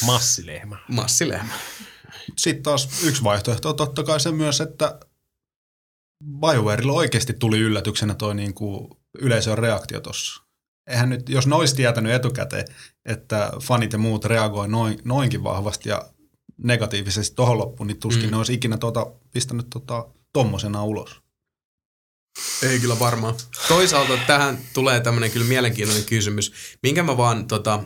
[0.05, 0.77] massilehmä.
[0.87, 1.53] Massilehmä.
[2.37, 4.99] Sitten taas yksi vaihtoehto on totta kai se myös, että
[6.39, 10.43] BioWareilla oikeasti tuli yllätyksenä toi niinku yleisön reaktio tossa.
[10.87, 12.65] Eihän nyt, jos ne olisi tietänyt etukäteen,
[13.05, 16.09] että fanit ja muut reagoi noin, noinkin vahvasti ja
[16.63, 18.31] negatiivisesti tohon loppuun, niin tuskin Mm.
[18.31, 21.21] ne olisi ikinä tota, pistänyt tota, tommosena ulos.
[22.63, 23.35] Ei kyllä varmaan.
[23.67, 26.53] Toisaalta tähän tulee tämmöinen kyllä mielenkiintoinen kysymys,
[26.83, 27.83] minkä mä vaan tota,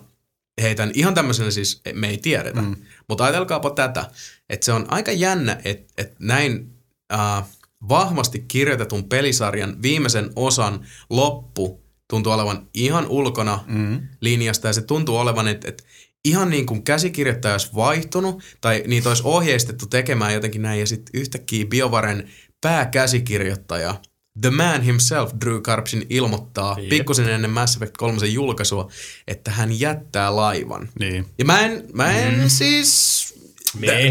[0.61, 2.75] heitän ihan tämmöisenä siis, me ei tiedetä, mm.
[3.07, 4.11] Mutta ajatelkaapa tätä,
[4.49, 6.73] että se on aika jännä, että, että näin
[7.13, 7.43] äh,
[7.89, 14.01] vahvasti kirjoitetun pelisarjan viimeisen osan loppu tuntuu olevan ihan ulkona Mm.
[14.21, 15.83] linjasta ja se tuntuu olevan, että, että
[16.25, 21.21] ihan niin kuin käsikirjoittaja olisi vaihtunut tai niitä olisi ohjeistettu tekemään jotenkin näin ja sitten
[21.21, 22.29] yhtäkkiä BioVaren
[22.61, 23.95] pääkäsikirjoittaja
[24.41, 26.89] The man himself, Drew Karpsin, ilmoittaa Jep.
[26.89, 28.89] pikkusen ennen Mass Effect 3 julkaisua,
[29.27, 30.89] että hän jättää laivan.
[30.99, 31.25] Niin.
[31.37, 32.49] Ja mä en, mä en mm.
[32.49, 33.21] siis...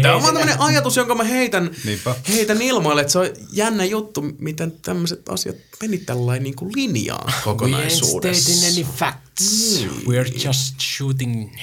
[0.01, 2.15] Tämä on vaan tämmöinen ajatus, jonka mä heitän, Niinpä.
[2.27, 7.33] heitän ilmoille, että se on jännä juttu, miten tämmöiset asiat meni tällainen niin kuin linjaan
[7.43, 8.49] kokonaisuudessa.
[8.49, 9.85] We ain't stating any facts.
[10.07, 11.55] We're just shooting.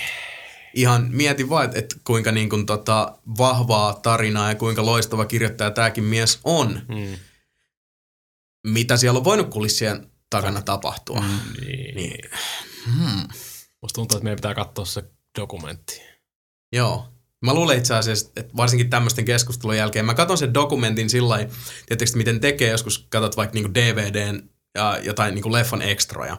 [0.74, 5.70] ihan mietin vaan, että, että kuinka niin kuin tota vahvaa tarinaa ja kuinka loistava kirjoittaja
[5.70, 6.82] tämäkin mies on.
[6.88, 7.16] Mm.
[8.66, 11.20] Mitä siellä on voinut kulissien takana tapahtua.
[11.20, 11.38] Mm.
[11.66, 11.94] Niin.
[11.96, 12.30] Niin.
[12.84, 13.28] Hmm.
[13.82, 15.04] Musta tuntuu, että meidän pitää katsoa se
[15.38, 16.00] dokumentti.
[16.72, 17.08] Joo.
[17.44, 21.52] Mä luulen itse asiassa, että varsinkin tämmöisten keskustelun jälkeen, mä katson sen dokumentin sillä lailla,
[21.86, 26.36] tietysti miten tekee, joskus katsot vaikka niinku DVDn ja jotain niinku leffan ekstroja,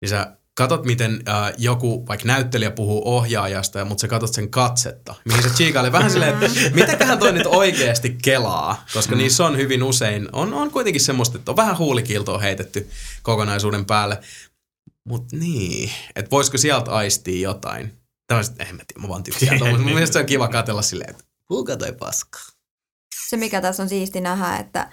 [0.00, 5.14] niin sä katot, miten äh, joku vaikka näyttelijä puhuu ohjaajasta, mutta sä katot sen katsetta,
[5.24, 9.82] mihin se chiikailee vähän silleen, että mitäköhän toi nyt oikeasti kelaa, koska niissä on hyvin
[9.82, 12.90] usein, on, on kuitenkin semmoista, että on vähän huulikiltoa heitetty
[13.22, 14.20] kokonaisuuden päälle,
[15.04, 17.97] mutta niin, että voisiko sieltä aistia jotain.
[18.28, 19.58] Tämmöiset, en mä tiedä, mä vaan tykkään.
[19.58, 19.84] tuommoista.
[19.84, 22.38] Mun mielestä se on kiva katella silleen, että puhukaa toi paska.
[23.28, 24.90] Se, mikä tässä on siisti nähdä, että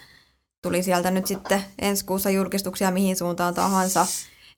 [0.61, 4.07] tuli sieltä nyt sitten ensi kuussa julkistuksia mihin suuntaan tahansa,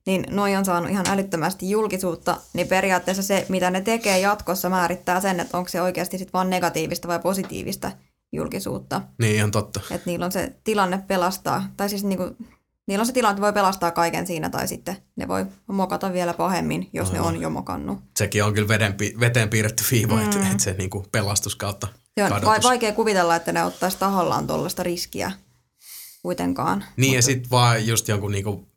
[0.06, 5.22] niin noi on saanut ihan älyttömästi julkisuutta, niin periaatteessa se, mitä ne tekee jatkossa, määrittää
[5.22, 7.92] sen, että onko se oikeasti sitten vaan negatiivista vai positiivista
[8.32, 9.02] julkisuutta.
[9.20, 9.80] Niin, ihan totta.
[9.92, 12.36] Että niillä on se tilanne pelastaa, tai siis niinku,
[12.88, 16.34] niillä on se tilanne, että voi pelastaa kaiken siinä, tai sitten ne voi mokata vielä
[16.34, 18.00] pahemmin, jos ne on jo mokannut.
[18.18, 20.24] Sekin on kyllä veden, veteen piirretty viiva, mm.
[20.24, 21.88] että, että se niinku pelastus kautta
[22.18, 22.64] Se on kadotus.
[22.64, 25.32] va- vaikea kuvitella, että ne ottaisi tahallaan tuollaista riskiä
[26.22, 26.86] kuitenkaan.
[26.98, 28.68] Niin ja sitten vaan just jonkun niinku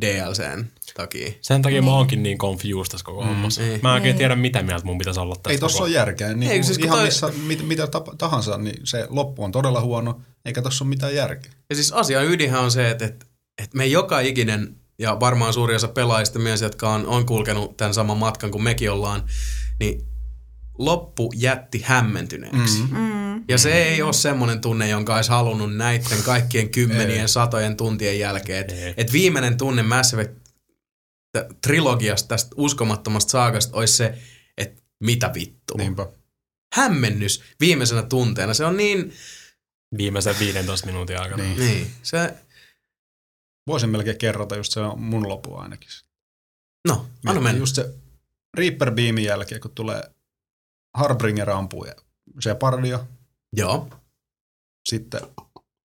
[0.00, 0.64] DLCn
[0.94, 1.32] takia.
[1.40, 3.62] Sen takia mä oonkin niin confused tässä koko hommassa.
[3.62, 3.80] niin.
[3.82, 4.18] Mä en oikein Niin.
[4.18, 5.84] tiedä, mitä mieltä mun pitäisi olla tästä Ei tossa koko...
[5.84, 6.28] ole järkeä.
[6.28, 7.88] Niin Eikö Eikö siis ihan toi- missä, mit, mitä
[8.18, 11.52] tahansa, niin se loppu on todella huono, eikä tossa ole mitään järkeä.
[11.70, 13.26] Ja siis asian ydinhän on se, että, että,
[13.62, 17.94] että me joka ikinen, ja varmaan suuri osa pelaajista myös, jotka on, on kulkenut tämän
[17.94, 19.22] saman matkan kuin mekin ollaan,
[19.80, 20.06] niin
[20.78, 22.82] loppu jätti hämmentyneeksi.
[22.82, 22.98] Mm.
[22.98, 23.44] Mm.
[23.48, 28.60] Ja se ei ole semmoinen tunne, jonka olisi halunnut näiden kaikkien kymmenien, satojen tuntien jälkeen.
[28.60, 30.32] Että et viimeinen tunne Mass Effect
[31.62, 34.18] trilogiasta, tästä uskomattomasta saagasta, olisi se,
[34.58, 35.76] että mitä vittua.
[35.78, 36.06] Niinpä.
[36.74, 38.54] Hämmennys viimeisenä tunteena.
[38.54, 39.12] Se on niin,
[39.98, 41.42] Viimeisen 15 minuutin aikana.
[41.42, 41.58] Niin.
[41.58, 42.34] niin, se,
[43.66, 45.88] Voisin melkein kerrata just se on mun lopu ainakin.
[46.88, 47.58] no, anna mennä.
[47.58, 47.94] Just se
[48.56, 50.02] Reaper Beamin jälkeen, kun tulee
[50.96, 51.94] Harbringer ampuu ja
[52.40, 53.00] se pardia,
[53.52, 53.90] Joo.
[54.88, 55.20] sitten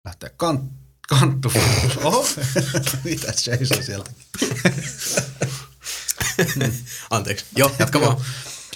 [0.06, 0.70] lähtee kan,
[1.10, 1.52] kanttu.
[2.04, 2.26] Oho,
[3.04, 4.12] mitä seisoo sieltä?
[7.10, 7.46] Anteeksi.
[7.56, 8.18] Joo, jatka vaan.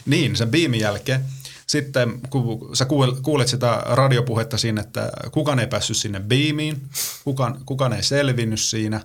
[0.05, 1.25] Niin, sen beamin jälkeen.
[1.67, 6.89] Sitten kun sä kuul- kuulet sitä radiopuhetta siinä, että kukaan ei päässyt sinne beamiin,
[7.23, 9.01] kukaan, kukaan ei selvinnyt siinä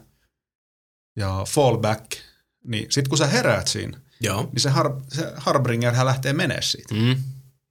[1.16, 2.06] ja fallback,
[2.64, 4.42] niin sitten kun sä heräät siinä, Joo.
[4.52, 7.16] niin se, har, se Harbringer hän lähtee menee siitä Mm.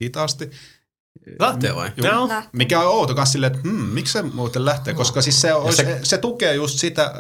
[0.04, 0.52] hitaasti.
[1.40, 1.92] Lähtee vai?
[1.98, 2.08] Juu.
[2.12, 2.30] No.
[2.54, 5.78] Mikä on outo kanssa silleen, että hmm, miksi se muuten lähtee, koska siis se, olisi,
[5.84, 7.14] se, se- tukee just sitä,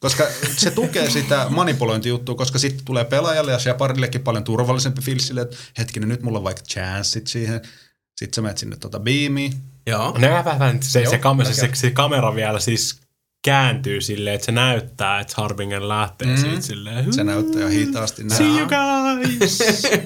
[0.00, 0.24] koska
[0.56, 5.44] se tukee sitä manipulointijuttua, koska sitten tulee pelaajalle ja se parillekin paljon turvallisempi fiilis silleen,
[5.46, 7.60] että hetkinen, nyt mulla on vaikka chanssit siihen,
[8.18, 9.52] sitten sä menet sinne tota beamiin,
[9.86, 10.18] Joo.
[10.18, 13.00] Ne vähän, se, Joo, se, kamera, se, se kamera vielä siis
[13.44, 16.36] kääntyy silleen, että se näyttää, että Harbinger lähtee mm.
[16.36, 17.12] siitä silleen.
[17.12, 18.22] Se näyttää hitaasti.
[18.28, 18.58] See näin.
[18.58, 19.58] you guys!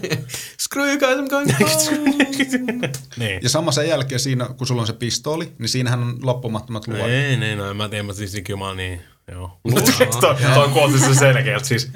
[0.64, 2.88] Screw you guys, I'm going home.
[3.16, 3.40] niin.
[3.42, 7.08] Ja sama sen jälkeen siinä, kun sulla on se pistooli, niin siinähän on loppumattomat luot.
[7.08, 9.00] Ei, niin, no, en mä tiedä, mutta siis mä oon niin,
[9.32, 9.60] joo.
[10.20, 11.90] toi, toi kuulti se selkeältä, siis.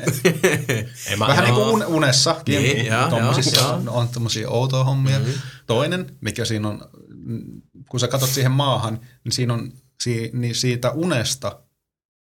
[1.10, 2.62] Ei mä, Vähän niin kuin un- unessakin.
[2.62, 5.18] Niin, tommosissa on, tommosia outoja hommia.
[5.18, 5.34] Mm-hmm.
[5.66, 6.80] Toinen, mikä siinä on,
[7.90, 9.72] kun sä katsot siihen maahan, niin siinä on
[10.02, 11.60] si- niin siitä unesta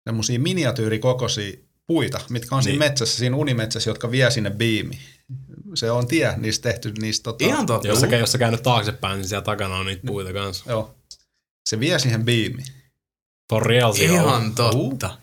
[0.10, 1.57] semmosia miniatyyrikokoisia
[1.88, 2.91] puita, mitkä on siinä Niin.
[2.91, 5.02] metsässä, siinä unimetsässä, jotka vie sinne biimiin.
[5.76, 7.88] Se on tie niistä tehty niistä tota, Ihan totta.
[7.88, 10.72] Jos sä, jos sä käynyt taaksepäin, niin siellä takana on niitä puita kanssa.
[10.72, 10.95] Joo.
[11.69, 12.68] Se vie siihen biimiin.
[13.49, 14.15] For real, se on.
[14.15, 15.18] Ihan totta.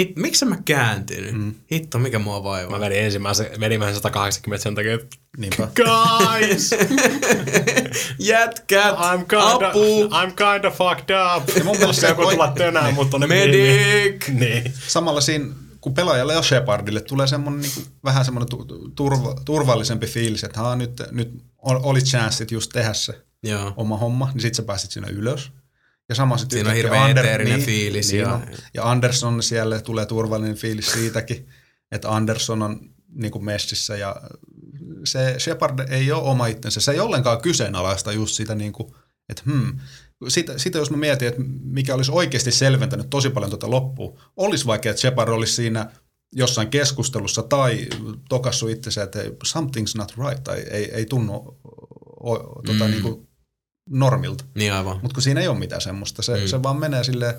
[0.00, 1.32] Hit, miksi mä kääntynyt?
[1.34, 1.54] Mm.
[1.72, 2.70] Hitto, mikä mua vaivaa.
[2.70, 5.68] Mä vedin ensimmäisen, vedin vähän 180 sen takia, että Niinpä.
[5.76, 6.70] guys,
[8.18, 11.56] Jätkät, I'm kinda, apu, I'm kinda fucked up.
[11.56, 12.94] Ja mun mielestä joku tulla tönään, niin.
[12.94, 14.28] mutta on medic.
[14.28, 14.72] Niin.
[14.88, 15.46] Samalla siinä,
[15.80, 20.44] kun pelaajalle ja Shepardille tulee semmoinen niin kuin, vähän semmoinen tu- tu- turva, turvallisempi fiilis,
[20.44, 23.72] että haa, nyt, nyt ol- oli chanssit just tehdä se Joo.
[23.76, 25.50] oma homma, niin sit sä pääsit sinne ylös.
[26.08, 28.42] Ja sama sitten Siinä on hirveän eteerinen fiilis Niin ja- on.
[28.74, 31.48] ja Anderson siellä tulee turvallinen fiilis siitäkin,
[31.92, 32.80] että Anderson on
[33.14, 34.16] niin kuin messissä ja
[35.04, 36.80] se Shepard ei ole oma itsensä.
[36.80, 38.94] Se ei ollenkaan kyseenalaista just sitä, niin kuin,
[39.28, 39.78] että hmm,
[40.28, 44.66] sitä, sitä, jos mä mietin, että mikä olisi oikeasti selventänyt tosi paljon tuota loppua, olisi
[44.66, 45.90] vaikka, että Shepard olisi siinä
[46.32, 47.86] jossain keskustelussa tai
[48.28, 51.58] tokassu itsensä, että something's not right tai ei, ei tunnu
[52.20, 52.36] o,
[52.66, 52.90] tota, mm.
[52.90, 53.28] niin kuin
[53.90, 54.44] normilta.
[54.54, 54.98] Niin aivan.
[55.02, 56.46] Mutta kun siinä ei ole mitään semmoista, se, Mm.
[56.46, 57.34] se vaan menee silleen,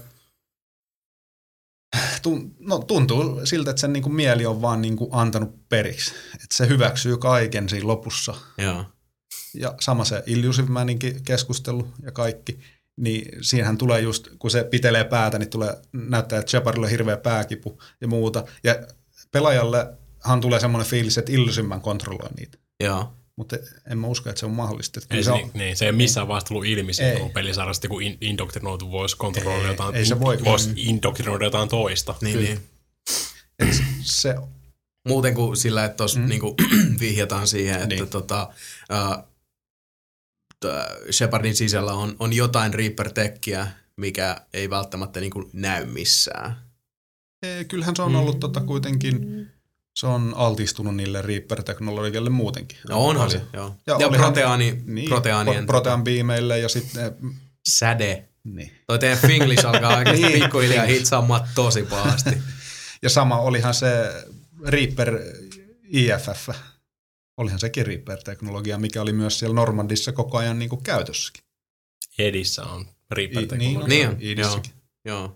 [2.21, 6.13] tun, no, tuntuu siltä, että sen niinku mieli on vaan niinku antanut periksi.
[6.33, 8.35] Että se hyväksyy kaiken siinä lopussa.
[8.57, 8.85] Joo.
[9.53, 12.59] Ja sama se Illusive Maninkin keskustelu ja kaikki.
[12.97, 17.17] Niin siinähän tulee just, kun se pitelee päätä, niin tulee näyttää, että Shepardille on hirveä
[17.17, 18.43] pääkipu ja muuta.
[18.63, 18.75] Ja
[19.31, 22.57] pelaajallehan tulee semmoinen fiilis, että Illusive Man kontrolloi niitä.
[22.79, 23.13] Joo.
[23.37, 23.57] Mutta
[23.91, 24.99] en mä usko, että se on mahdollista.
[24.99, 27.19] Että Ei se, se on, niin, niin, se ei missään vaiheessa tullut ilmi siinä, Ei.
[27.19, 30.37] kun pelisarjasta kun in, indoktrinoitu voisi kontrolloida Ei, jotain, ei se voi.
[30.45, 32.15] voisi indoktrinoida jotain toista.
[32.21, 32.47] Niin, Kyllä.
[32.49, 32.59] niin.
[33.59, 34.35] että se
[35.07, 36.25] Muuten kuin sillä, että tuossa mm.
[36.25, 36.29] Mm.
[36.29, 36.55] niinku,
[36.99, 38.09] vihjataan siihen, että Niin.
[38.09, 38.49] tota,
[38.91, 39.23] uh,
[41.11, 46.55] Shepardin sisällä on, on jotain Reaper-tekkiä, mikä ei välttämättä niinku näy missään.
[47.43, 49.47] Ei, kyllähän se on ollut tota kuitenkin,
[49.95, 52.77] se on altistunut niille Reaper-teknologialle muutenkin.
[52.89, 53.75] No onhan se, joo.
[53.87, 57.15] Ja Ja, olihan- proteaani, Niin, proteaanien pro- protean beameille ja sitten,
[57.69, 58.29] säde.
[58.43, 58.71] niin.
[58.87, 62.29] Toi teidän Finglish alkaa oikeasti Niin, pikkuhiljaa hitsaamaan tosi pahasti.
[63.01, 63.87] Ja sama olihan se
[64.67, 65.19] Reaper
[65.87, 66.49] IFF,
[67.37, 71.43] olihan sekin Reaper-teknologia, mikä oli myös siellä Normandissa koko ajan niin kuin käytössäkin.
[72.19, 73.87] Edissä on reaper I- teknologia.
[73.87, 74.71] Niin on, Idissäkin.
[74.75, 74.84] joo.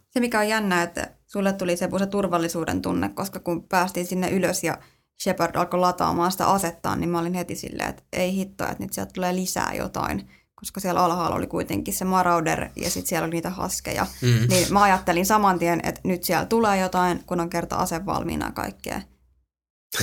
[0.09, 4.29] Se, mikä on jännä, että sulle tuli se, se turvallisuuden tunne, koska kun päästiin sinne
[4.29, 4.77] ylös ja
[5.23, 8.93] Shepard alkoi lataamaan sitä asettaan, niin mä olin heti silleen, että ei hitto, että nyt
[8.93, 10.29] sieltä tulee lisää jotain.
[10.55, 14.07] Koska siellä alhaalla oli kuitenkin se Marauder ja sitten siellä oli niitä haskeja.
[14.21, 14.47] Mm.
[14.49, 18.45] Niin mä ajattelin saman tien, että nyt siellä tulee jotain, kun on kerta ase valmiina
[18.45, 19.01] ja kaikkea.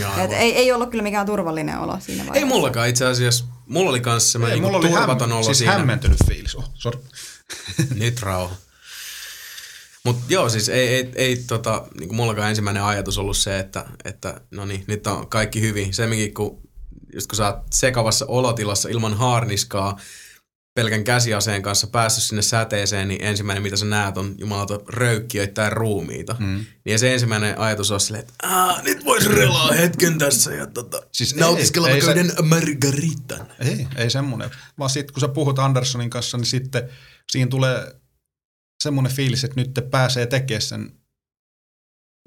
[0.00, 2.38] Joo, Et ei, ei ollut kyllä mikään turvallinen olo siinä vaiheessa.
[2.38, 3.44] Ei mullakaan itse asiassa.
[3.66, 5.72] Mulla oli kans semmoinen Ei, niinku turvaton häm- olo siis siinä.
[5.72, 6.54] hämmentynyt fiilis.
[6.56, 7.00] Oh, sorry.
[7.94, 8.54] Nyt rauha.
[10.06, 13.84] Mutta joo, siis ei, ei, ei tota, niin kuin mullakaan ensimmäinen ajatus ollut se, että,
[14.04, 15.94] että no niin, nyt on kaikki hyvin.
[15.94, 16.60] Semminkin, kun,
[17.14, 19.96] just kun sä oot sekavassa olotilassa ilman haarniskaa,
[20.74, 26.36] pelkän käsiaseen kanssa päässyt sinne säteeseen, niin ensimmäinen, mitä sä näet, on jumalauta röykkiöittäin ruumiita.
[26.38, 26.64] Mm.
[26.84, 31.02] Niin se ensimmäinen ajatus on silleen, että Aa, nyt vois relaa hetken tässä ja tota,
[31.12, 33.46] Siis ei- nautiskella ei vaikka se- margaritan.
[33.58, 34.50] Ei, ei semmoinen.
[34.78, 36.88] Vaan sitten kun sä puhut Andersonin kanssa, niin sitten
[37.30, 37.94] siinä tulee
[38.82, 41.00] semmoinen fiilis, että nyt te pääsee tekemään sen,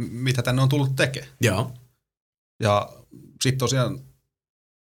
[0.02, 1.32] mitä tänne on tullut tekemään.
[1.42, 1.74] Joo.
[2.60, 2.90] Ja
[3.42, 4.00] sitten tosiaan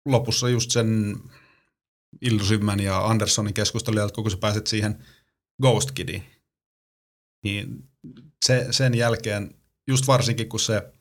[0.06, 1.16] lopussa just sen
[2.20, 5.04] Illusiveman ja Andersonin keskustelun jälkeen, kun sä pääset siihen
[5.62, 6.24] Ghost Kidiin,
[7.44, 7.88] niin
[8.44, 9.54] se, sen jälkeen,
[9.88, 10.92] just varsinkin kun se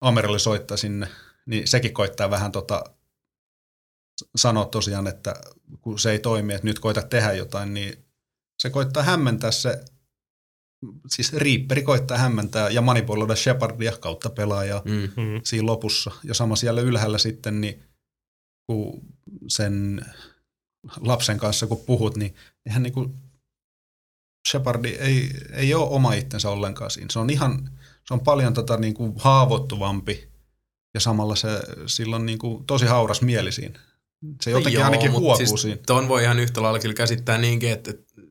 [0.00, 1.08] Amerali soittaa sinne,
[1.46, 2.84] niin sekin koittaa vähän tota,
[4.36, 5.34] sanoa tosiaan, että
[5.80, 8.05] kun se ei toimi, että nyt koita tehdä jotain, niin
[8.66, 9.84] se koittaa hämmentää se,
[11.08, 14.92] siis Reaperi koittaa hämmentää ja manipuloida Shepardia kautta pelaajaa Mm.
[14.92, 15.40] Mm.
[15.44, 16.10] siinä lopussa.
[16.24, 17.82] Ja sama siellä ylhäällä sitten, niin
[18.66, 19.02] kun
[19.48, 20.04] sen
[21.00, 22.34] lapsen kanssa kun puhut, niin
[22.66, 23.14] eihän niin kuin
[24.48, 27.08] Shepardi ei, ei ole oma itsensä ollenkaan siinä.
[27.10, 27.70] Se on ihan,
[28.08, 30.28] se on paljon tota niin kuin haavoittuvampi
[30.94, 31.48] ja samalla se,
[31.86, 33.80] sillä on niin kuin tosi hauras mieli siinä.
[34.42, 35.80] Se jotenkin Joo, ainakin huokuu siis siinä.
[35.86, 38.22] Ton voi ihan yhtä lailla kyllä käsittää niinkin, että että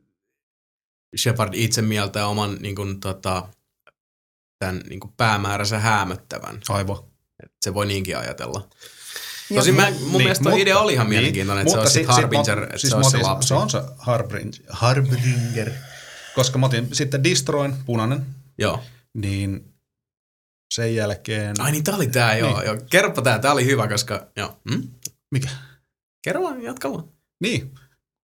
[1.17, 3.49] Shepard itse mieltää oman niin kuin, tota,
[4.59, 6.59] tämän niin kuin päämääränsä häämöttävän.
[6.69, 6.97] Aivan.
[7.43, 8.69] Et se voi niinkin ajatella.
[9.49, 9.59] Joo.
[9.59, 11.93] Tosin mä, mun niin, mielestä tuo idea oli ihan niin, mielenkiintoinen, että se mutta olisi
[11.93, 13.47] sit- sit sit Harbinger, että siis se olisi se lapsi.
[13.47, 14.61] Se on se Harbinger.
[14.69, 15.71] Harbinger.
[16.35, 18.25] Koska mä otin sitten Destroyn, punainen,
[18.57, 18.83] Joo.
[19.13, 19.73] niin
[20.73, 21.61] sen jälkeen...
[21.61, 22.57] Ai niin, tää oli tää, joo.
[22.57, 22.65] Niin.
[22.65, 22.77] joo.
[22.89, 24.27] Kerropa tää, tää oli hyvä, koska...
[24.35, 24.59] Joo.
[24.71, 24.87] Hmm?
[25.31, 25.49] Mikä?
[26.21, 27.03] Kerro vaan, jatka vaan.
[27.41, 27.75] Niin,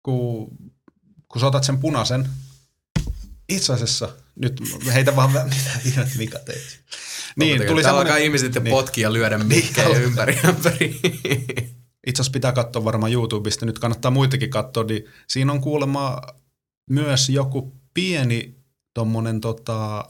[0.04, 0.48] kun,
[1.28, 2.30] kun sä otat sen punaisen,
[3.50, 4.62] itse asiassa, nyt
[4.94, 6.82] heitä vaan vähän, mitä ihmettä Mika teit.
[7.36, 8.72] Niin, tuli semmoinen, alkaa ihmiset sitten niin.
[8.72, 10.02] potkia ja lyödä mikkejä alkaa.
[10.02, 11.00] ympäri ympäri.
[12.08, 16.22] itse asiassa pitää katsoa varmaan YouTubesta, nyt kannattaa muitakin katsoa, niin siinä on kuulemma
[16.90, 18.56] myös joku pieni
[18.94, 20.10] tommonen tota,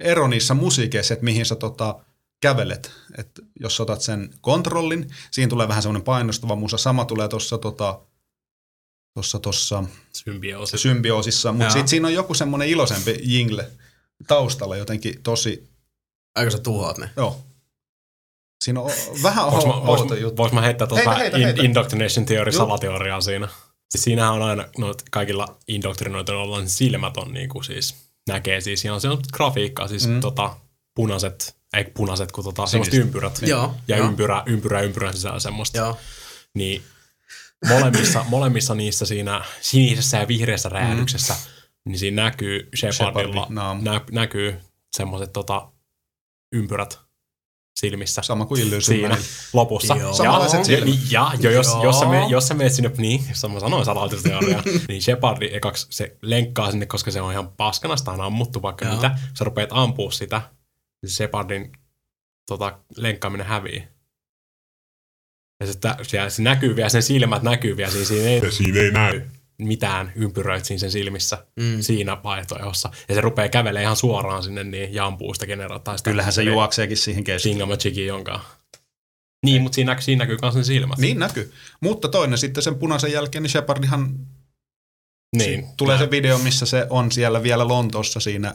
[0.00, 2.04] ero niissä musiikeissa, että mihin sä tota,
[2.40, 2.92] kävelet.
[3.18, 6.78] Et jos otat sen kontrollin, siinä tulee vähän semmoinen painostava musa.
[6.78, 8.00] Sama tulee tuossa tota,
[9.16, 10.78] tossa, tossa Symbioosi.
[10.78, 13.70] symbioosissa, mutta sitten siinä on joku semmoinen iloisempi jingle
[14.26, 15.68] taustalla jotenkin tosi,
[16.34, 17.10] Aiko sä tuhoat ne?
[17.16, 17.42] joo.
[18.64, 18.90] Siinä on
[19.22, 20.36] vähän outo vois, juttu.
[20.36, 21.62] vois mä heittää Heitä, heitä, in, heitä.
[21.62, 23.48] indoctrination theory salateoriaa siinä?
[23.90, 27.94] Siis siinähän on aina, no, kaikilla indoktrinoituilla on silmät on niinku siis,
[28.28, 30.20] näkee siis, siinä on se on grafiikkaa, siis Mm.
[30.20, 30.56] tota,
[30.94, 33.38] punaiset, ei punaiset, kun tota, semmoiset ympyrät.
[33.42, 34.08] Joo, Ja joo.
[34.08, 35.78] ympyrä, ympyrä, ympyrän sisällä semmoista.
[35.78, 35.96] Joo.
[36.54, 36.82] Niin
[37.68, 41.40] molemmissa, molemmissa niissä siinä sinisessä ja vihreässä räjähdyksessä, mm.
[41.84, 43.46] niin siinä näkyy Shepardilla,
[43.82, 44.60] nä, näkyy
[44.96, 45.72] semmoiset tota,
[46.52, 47.06] ympyrät
[47.76, 49.18] silmissä Sama kuin Illusion siinä
[49.52, 49.96] lopussa.
[49.96, 50.14] Joo.
[50.14, 50.98] Samanlaiset ja, silmät.
[51.10, 51.84] ja, ja jo, jos, Joo.
[51.84, 55.86] jos, sä menet, jos sä menet sinne, niin, jos mä sanoin salautusteoria, niin Shepardi ekaksi
[55.90, 58.94] se lenkkaa sinne, koska se on ihan paskana, sitä on ammuttu vaikka Joo.
[58.94, 59.18] mitä.
[59.38, 60.42] Sä rupeat ampua sitä,
[61.02, 61.72] niin Shepardin
[62.46, 63.88] tota, lenkkaaminen hävii.
[65.60, 68.90] Ja se, se, se näkyy vielä, sen silmät näkyy vielä, siinä, siinä ei, siinä ei
[68.90, 69.22] näy
[69.58, 71.80] mitään ympyröitä siinä sen silmissä Mm.
[71.80, 72.90] siinä vaihtoehdossa.
[73.08, 75.96] Ja se rupeaa kävelemään ihan suoraan sinne niin, ja ampuu sitä generaattaa.
[75.96, 77.52] Sitä Kyllähän se juokseekin siihen keskelle.
[77.54, 78.40] Thingamajigin jonka.
[79.46, 80.98] Niin, mutta siinä, näkyy- siinä näkyy myös ne silmät.
[80.98, 81.52] Niin näkyy.
[81.80, 84.14] Mutta toinen sitten sen punaisen jälkeen, niin Shepardihan
[85.36, 85.66] niin.
[85.76, 88.54] tulee se video, missä se on siellä vielä Lontoossa siinä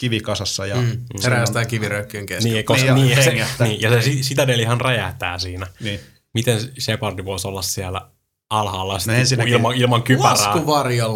[0.00, 0.66] kivikasassa.
[0.66, 0.98] Ja Mm.
[1.20, 2.54] Se on- räjästää kiviröykkyjen keskellä.
[2.54, 5.66] Niin, koska, Niin, ja niin, ja, se, niin, ja se si- Citadelihan räjähtää siinä.
[5.80, 6.00] Niin.
[6.34, 8.10] Miten Shepardi voisi olla siellä
[8.50, 10.52] alhaalla sitten, No ensinnäkin- ilman, ilman kypärää,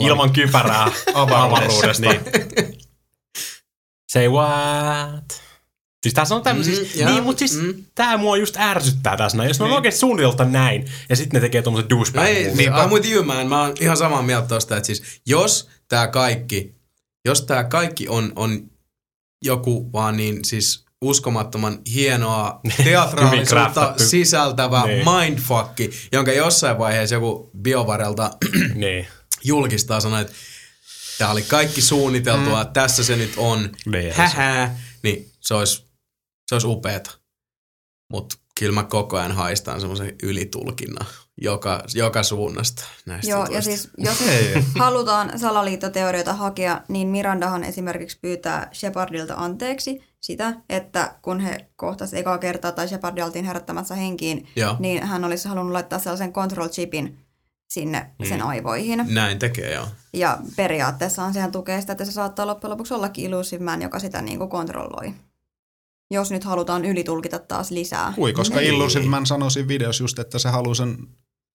[0.00, 2.08] ilman kypärää avaruudesta.
[2.10, 2.20] Niin.
[4.12, 5.42] Say what?
[6.02, 7.66] Siis tässä on tämmöisiä, Mm, mm, joo, niin, mutta siis mm.
[7.66, 7.84] mm.
[7.94, 9.48] tää mua just ärsyttää tässä näin.
[9.48, 9.76] Jos ne on Niin.
[9.76, 12.56] oikein suunniteltu näin, ja sitten ne tekee tommoset No douchebag ei, moves.
[12.56, 13.46] niin, I'm with you man.
[13.48, 16.74] Mä oon ihan samaa mieltä tosta, että siis jos tää kaikki,
[17.24, 18.70] jos tää kaikki on, on
[19.42, 25.04] joku vaan niin siis uskomattoman hienoa teatraalisuutta sisältävä Niin.
[25.08, 28.30] mindfucki, jonka jossain vaiheessa joku biovarelta
[28.74, 29.06] Niin.
[29.44, 30.32] julkistaa sanoa, että
[31.18, 32.72] tämä oli kaikki suunniteltua, mm.
[32.72, 35.84] tässä se nyt on, Niin, hähää, niin se olisi,
[36.46, 37.10] se olisi upeeta.
[38.12, 41.06] Mutta kyllä mä koko ajan haistan semmoisen ylitulkinnan
[41.40, 43.70] joka, joka suunnasta näistä Joo, jutuista.
[43.70, 44.18] ja siis jos
[44.78, 52.38] halutaan salaliittoteorioita hakea, niin Mirandahan esimerkiksi pyytää Shepardilta anteeksi sitä, että kun he kohtasivat ekaa
[52.38, 54.76] kertaa tai Shepard oltiin herättämässä henkiin, Joo.
[54.78, 57.18] niin hän olisi halunnut laittaa sellaisen control chipin
[57.70, 59.04] sinne sen aivoihin.
[59.08, 59.86] Näin tekee, joo.
[60.12, 64.22] Ja periaatteessahan sehän tukee sitä, että se saattaa loppujen lopuksi ollakin Illusive Man, joka sitä
[64.22, 65.14] niin kuin kontrolloi.
[66.10, 68.12] Jos nyt halutaan ylitulkita taas lisää.
[68.16, 68.74] Kui, koska Niin.
[68.74, 70.96] Illusive Man sanoi siinä videossa just, että se haluaa sen,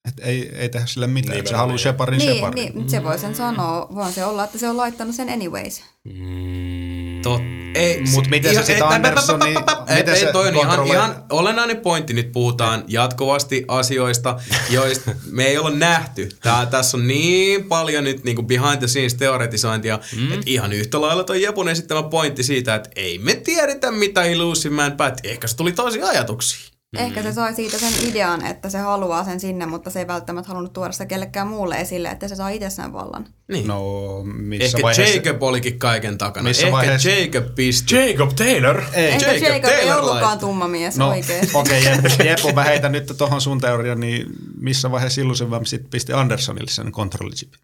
[0.07, 1.37] että ei, ei tehdä sille mitään.
[1.37, 1.77] Että se haluaa joo.
[1.77, 2.71] Shepardin Niin, Shepardin.
[2.75, 3.87] niin, se voi sen sanoa.
[3.95, 5.81] Voi se olla, että se on laittanut sen anyways.
[6.03, 7.21] Mm.
[7.21, 7.41] Tot,
[7.75, 11.77] ei, Mut miten se ihan- sit ei- Andersoni- ei, se toi on ihan, ihan olennainen
[11.77, 12.13] pointti.
[12.13, 16.29] Nyt puhutaan jatkuvasti asioista, joista me ei olla nähty.
[16.41, 20.31] Tää, tässä on niin paljon nyt niinku behind the scenes teoretisointia, mm.
[20.31, 24.75] että ihan yhtä lailla toi Jepun esittämä pointti siitä, että ei me tiedetä mitä Illusive
[24.75, 25.29] Man päätti.
[25.29, 26.76] Ehkä se tuli toisia ajatuksia.
[26.97, 30.47] Ehkä se sai siitä sen idean, että se haluaa sen sinne, mutta se ei välttämättä
[30.47, 33.25] halunnut tuoda sitä kellekään muulle esille, että se saa itse sen vallan.
[33.47, 33.67] Niin.
[33.67, 33.81] No,
[34.23, 35.15] missä Ehkä vaiheessa...
[35.15, 36.49] Jacob olikin kaiken takana.
[36.49, 37.95] Missä Ehkä vaiheessa- Jacob pisti.
[37.95, 38.81] Jacob Taylor!
[38.93, 39.05] Ei.
[39.11, 40.49] Ehkä Jacob Jacob, ei Taylor ollutkaan laittoi.
[40.49, 41.49] tumma mies No, oikein.
[41.53, 44.25] okei, okay, Jepu, mä heitän nyt tuohon sun teoriaan, niin
[44.61, 47.59] missä vaiheessa Illusive Man sit pisti Andersonille sen kontrollichipin?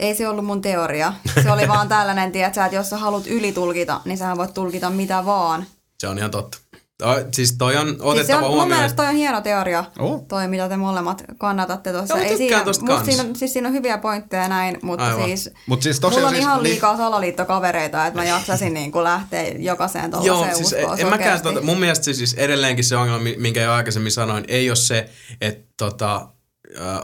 [0.00, 1.12] Ei se ollut mun teoria.
[1.42, 5.24] Se oli vaan tällainen, tiedätkö, että jos sä haluat ylitulkita, niin sähän voit tulkita mitä
[5.26, 5.66] vaan.
[5.98, 6.58] Se on ihan totta.
[6.98, 8.68] Toi, siis toi on Siis otettava on, mun huomioon.
[8.78, 10.24] mielestä toi on hieno teoria, Oh.
[10.28, 12.14] toi mitä te molemmat kannatatte tuossa.
[12.18, 13.06] Joo, Ei tykkään siinä, kans.
[13.06, 15.24] siinä, on, siis siinä on hyviä pointteja ja näin, mutta Aivan.
[15.24, 19.04] siis Mut siis mulla on siis, ihan niin- liikaa salaliittokavereita, että mä jaksasin niin kuin
[19.04, 22.96] lähteä jokaiseen Joo, tuollaiseen siis uskoon en mäkään tota, mun mielestä se siis edelleenkin se
[22.96, 25.10] ongelma, mi- minkä jo aikaisemmin sanoin, ei ole se,
[25.40, 26.28] että tota,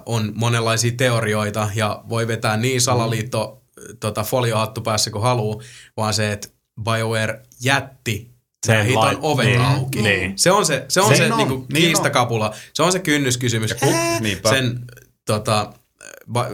[0.07, 3.63] on monenlaisia teorioita ja voi vetää niin salaliitto
[4.01, 5.63] tota, foliohattu päässä kun haluu,
[5.97, 6.49] vaan se, että
[6.83, 8.32] BioWare jätti
[8.67, 10.03] Sen hiton oven niin, auki.
[10.03, 10.39] niin.
[10.39, 12.55] Se on se, se, on Se se on, niinku niin kiistakapula.
[12.75, 14.49] Se on se kynnyskysymys ku- niinpä.
[14.49, 14.85] sen
[15.27, 15.73] tota,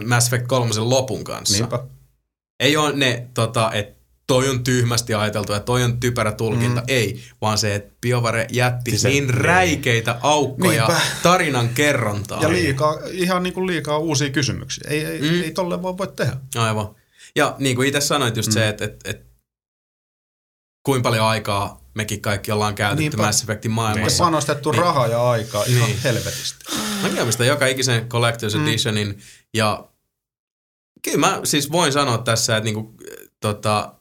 [0.05, 1.57] Mass Effect 3 lopun kanssa.
[1.57, 1.79] Niinpä.
[2.59, 6.81] Ei ole ne, tota, että toi on tyhmästi ajateltu ja toi on typerä tulkinta.
[6.81, 6.85] Mm.
[6.87, 9.33] Ei, vaan se, että BioWare jätti Se- niin niin.
[9.33, 11.01] räikeitä aukkoja Niinpä.
[11.23, 12.41] tarinan kerrontaan.
[12.41, 14.83] Ja liikaa, ihan niin kuin liikaa uusia kysymyksiä.
[14.89, 15.43] Ei, ei, mm.
[15.43, 16.37] ei tolle vaan voi tehdä.
[16.55, 16.95] Aivan.
[17.35, 18.53] Ja niin kuin itse sanoit just mm.
[18.53, 19.25] se, että et, et,
[20.83, 23.17] kuinka paljon aikaa mekin kaikki ollaan käytetty Niinpä.
[23.23, 24.23] Mass Effectin Ja maailmassa.
[24.23, 24.81] panostettu niin.
[24.81, 25.99] rahaa ja aikaa ihan Niin.
[26.03, 26.65] helvetisti.
[27.03, 28.67] Mäkin omistan joka ikisen Collector's mm.
[28.67, 29.19] Editionin
[29.53, 29.87] ja
[31.01, 32.93] kyllä mä siis voin sanoa tässä, että niinku,
[33.39, 33.93] tota,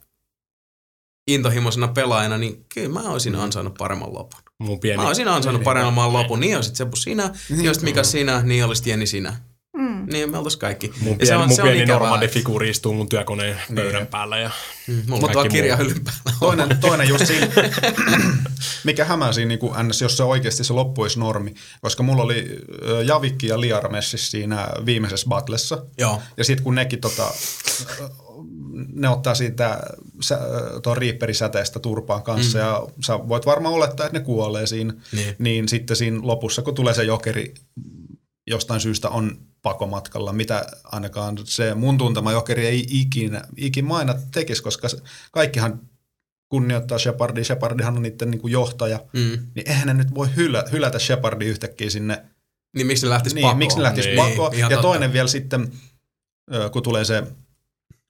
[1.30, 3.40] intohimoisena pelaajana, niin kyllä mä olisin Mm.
[3.40, 4.40] ansainnut paremman lopun.
[4.58, 5.02] Mun pieni...
[5.02, 6.40] Mä olisin ansainnut paremman lopun.
[6.40, 9.36] Niin olisit Seppu sinä, niin olisit Mika sinä, niin olisit Jenni sinä.
[9.76, 10.06] Mm.
[10.12, 10.92] Niin me oltais kaikki.
[11.00, 11.98] Mun Ja se pieni, on- mun se on pieni ikävää.
[11.98, 14.38] normandi figuuri istuu mun työkoneen pöydän päällä.
[14.38, 14.50] Ja...
[14.88, 16.32] Mm, Mulla on kirjahyllyn päällä.
[16.40, 17.46] Toinen, toinen just siinä,
[18.84, 21.54] mikä hämää siinä niin ns, jos se oikeasti se loppu olisi normi.
[21.80, 22.58] Koska mulla oli
[23.04, 25.84] Javikki ja Liara messissä siinä viimeisessä battlessa.
[25.98, 26.22] Joo.
[26.36, 27.30] Ja sitten kun nekin tota,
[28.92, 29.80] ne ottaa siitä
[30.82, 32.64] tuon Reaperin säteestä turpaan kanssa mm.
[32.64, 34.94] ja sä voit varmaan olettaa, että ne kuolee siinä.
[35.12, 35.36] Niin.
[35.38, 37.54] niin sitten siinä lopussa, kun tulee se jokeri,
[38.50, 44.62] jostain syystä on pakomatkalla, mitä ainakaan se mun tuntema jokeri ei ikinä, ikinä maina tekisi,
[44.62, 44.88] koska
[45.32, 45.80] kaikkihan
[46.48, 49.38] kunnioittaa Shepardia, Shepardihan on niiden niin kuin johtaja, Mm.
[49.54, 52.22] niin eihän ne nyt voi hylä, hylätä Shepardia yhtäkkiä sinne.
[52.76, 53.58] Niin miksi ne lähtis Niin, pakoon?
[53.58, 54.54] miksi ne lähtisi Niin, pakoon?
[54.54, 54.88] ihan Ja totta.
[54.88, 55.72] toinen vielä sitten,
[56.72, 57.22] kun tulee se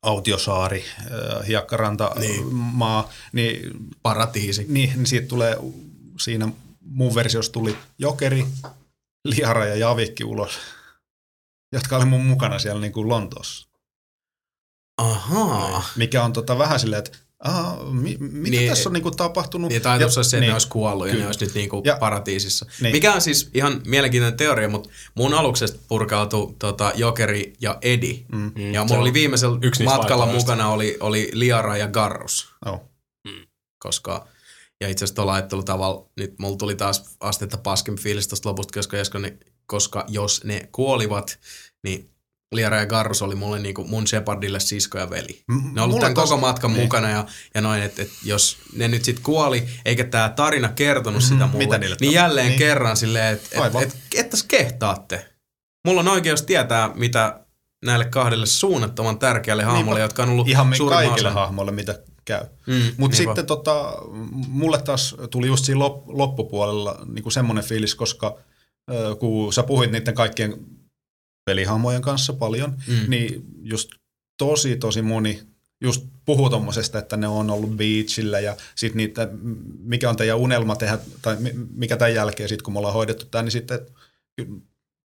[0.03, 0.85] autiosaari,
[1.49, 2.55] hiekkaranta, Niin.
[2.55, 3.71] maa, niin
[4.03, 4.67] Paratiisi.
[4.69, 5.57] niin, niin siitä tulee,
[6.21, 6.49] siinä
[6.81, 8.45] mun versiossa tuli Jokeri,
[9.25, 10.59] Liara ja Javikki ulos,
[11.73, 13.69] jotka oli mun mukana siellä niin kuin Lontoossa.
[14.97, 15.85] Ahaa.
[15.97, 19.69] Mikä on tota vähän silleen, että Aha, mi, mitä Niin, tässä on niinku tapahtunut?
[19.69, 21.23] Niin, tai se, että niin, ne olisi kuollut ja Kyllä.
[21.23, 22.67] ne olisi nyt niinku Ja- paratiisissa.
[22.81, 22.93] Niin.
[22.93, 28.25] Mikä on siis ihan mielenkiintoinen teoria, mutta mun aluksesta purkautui tota, Jokeri ja Edi.
[28.33, 28.73] Mm.
[28.73, 32.55] Ja se mulla oli viimeisellä yksi matkalla mukana oli, oli Liara ja Garrus.
[32.67, 32.81] Oh.
[33.79, 34.27] Koska,
[34.81, 38.97] ja itse asiassa tuolla ajattelutavalla, nyt mulla tuli taas astetta paskempi fiilis tuosta lopusta, koska,
[38.97, 41.39] koska, ne, koska jos ne kuolivat,
[41.85, 42.11] niin
[42.55, 45.43] Liara ja Garrus oli mulle niinku mun Shepardille sisko ja veli.
[45.73, 46.83] Ne on ollut tämän koko matkan niin.
[46.83, 51.23] mukana ja, ja noin, että et jos ne nyt sitten kuoli, eikä tämä tarina kertonut
[51.23, 52.15] sitä mulle, mitä niin tapahtui?
[52.15, 52.59] jälleen Niin.
[52.59, 53.83] kerran silleen, että et, Aivan.
[53.83, 55.29] et, ettäs kehtaatte.
[55.85, 57.41] Mulla on oikeus tietää, mitä
[57.85, 62.45] näille kahdelle suunnattoman tärkeälle hahmolle, jotka on ollut Ihan kaikille osan- hahmoille, mitä käy.
[62.67, 63.93] Mm, Mutta sitten tota,
[64.49, 68.39] mulle taas tuli just siinä lop, loppupuolella niinku semmoinen fiilis, koska
[68.91, 70.55] ö, kun sä puhuit niiden kaikkien
[71.45, 73.11] pelihahmojen kanssa paljon, Mm.
[73.11, 73.91] niin just
[74.39, 75.43] tosi tosi moni
[75.81, 79.29] just puhuu tommosesta, että ne on ollut beachillä ja sit niitä,
[79.79, 83.25] mikä on teidän unelma tehdä, tai mi- mikä tämän jälkeen sit kun me ollaan hoidettu
[83.31, 83.79] tämä, niin sitten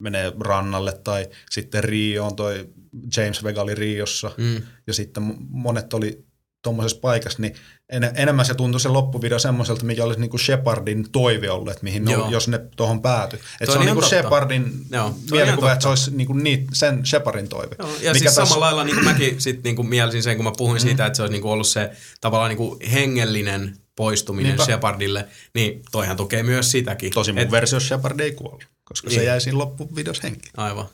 [0.02, 2.68] menee rannalle tai sitten Rioon, toi
[3.17, 4.62] James Vega oli Riossa Mm.
[4.86, 6.25] ja sitten monet oli
[6.62, 7.55] tuommoisessa paikassa, niin
[7.89, 12.05] en, enemmän se tuntui se loppuvideo semmoiselta, mikä olisi niinku Shepardin toive ollut, että mihin
[12.05, 12.28] ne, Joo.
[12.31, 13.39] jos ne tuohon päätyi.
[13.39, 14.16] Että Toi se on on niinku totta.
[14.16, 17.76] Shepardin Joo, on mielikuva, että se olisi niinku niit, sen Shepardin toive.
[17.78, 20.44] Joo, ja Mikä siis taas- samalla lailla niin mäkin sit niin kuin mielisin sen, kun
[20.44, 20.81] mä puhuin mm.
[20.86, 24.65] siitä, että se olisi niin kuin ollut se tavallaan niin kuin hengellinen poistuminen Niinpä.
[24.65, 27.12] Shepardille, niin toihan tukee myös sitäkin.
[27.12, 29.18] Tosi mun Et- versiossa Shepard ei kuollut, koska Niin.
[29.20, 30.52] se jäi siinä loppuvideossa henkiin.
[30.57, 30.86] Aivan.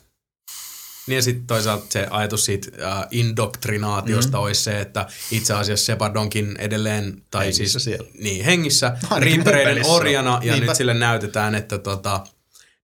[1.07, 4.43] Niin ja sitten toisaalta se ajatus siitä äh, indoktrinaatiosta mm.
[4.43, 8.09] olisi se, että itse asiassa Shepard onkin edelleen, tai Hengissä siis siellä.
[8.19, 8.97] niin, hengissä,
[9.45, 9.95] pelissä on.
[9.95, 10.71] orjana, ja Niinpä.
[10.71, 12.23] nyt sille näytetään, että tota,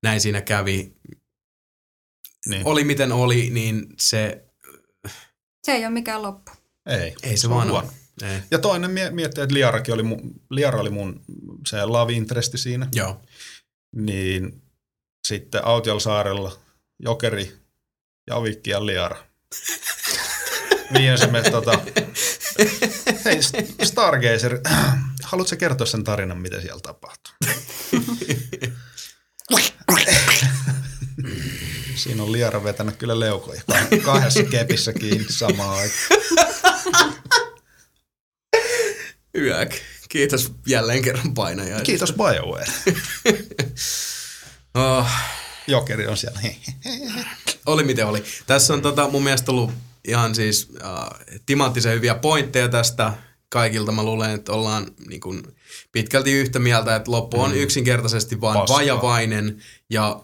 [0.04, 0.96] näin siinä kävi.
[2.50, 2.62] Niin.
[2.66, 4.46] Oli miten oli, niin se,
[5.66, 6.52] Se ei ole mikään loppu.
[6.86, 7.88] Ei, ei se, on vaan huono.
[8.22, 8.32] ole.
[8.34, 8.40] Ei.
[8.52, 11.22] Ja toinen mie- miettii, että Liarakin oli mun, Liara oli mun
[11.68, 12.88] se love interesti siinä.
[12.96, 13.22] Joo.
[13.96, 14.62] Niin
[15.28, 16.58] sitten Autial saarella
[17.00, 17.54] Jokeri,
[18.28, 19.18] Javikki ja Liara.
[20.94, 21.80] Viimeisen me tota...
[23.26, 23.40] Hei,
[23.84, 24.60] Stargazer,
[25.24, 27.34] haluatko kertoa sen tarinan, mitä siellä tapahtuu?
[31.96, 33.62] Siinä on Liara vetänyt kyllä leukoja.
[34.04, 36.22] Kahdessa kepissä kiinni samaan aikaan.
[39.38, 39.76] Yäk.
[40.10, 41.86] Kiitos jälleen kerran painajaisista.
[41.86, 42.72] Kiitos BioWare.
[44.74, 45.08] Oh,
[45.68, 46.40] Jokeri on siellä.
[47.66, 48.24] oli miten oli.
[48.48, 49.72] Tässä on tota, mun mielestä ollut
[50.08, 53.14] ihan siis äh, timanttisen hyviä pointteja tästä
[53.50, 53.92] kaikilta.
[53.92, 55.44] Mä luulen, että ollaan niin kuin,
[55.92, 58.78] pitkälti yhtä mieltä, että loppu on yksinkertaisesti vaan Paskaa.
[58.78, 60.22] vajavainen ja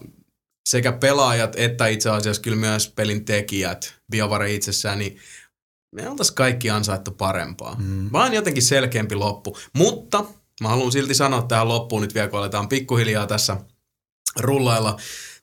[0.68, 5.16] sekä pelaajat että itse asiassa kyllä myös pelin tekijät, BioWare itsessään, niin
[5.94, 7.76] me oltaisiin kaikki ansaittu parempaa.
[7.78, 8.08] Mm.
[8.12, 9.58] Vaan jotenkin selkeämpi loppu.
[9.72, 10.24] Mutta
[10.60, 13.56] mä haluan silti sanoa tähän loppuun nyt vielä, kun aletaan pikkuhiljaa tässä
[14.38, 14.96] rullailla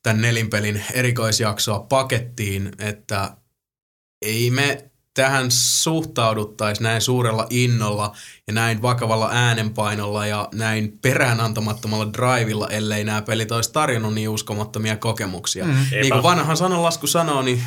[0.04, 3.38] tämän nelinpelin erikoisjaksoa pakettiin, että
[4.22, 8.16] ei me tähän suhtauduttaisi näin suurella innolla
[8.48, 14.98] ja näin vakavalla äänenpainolla ja näin peräänantamattomalla drivilla, ellei nämä pelit olisi tarjonnut niin uskomattomia
[14.98, 15.66] kokemuksia.
[15.66, 15.86] Mm.
[15.92, 17.64] Niin kuin vanhan sananlasku sanoo, niin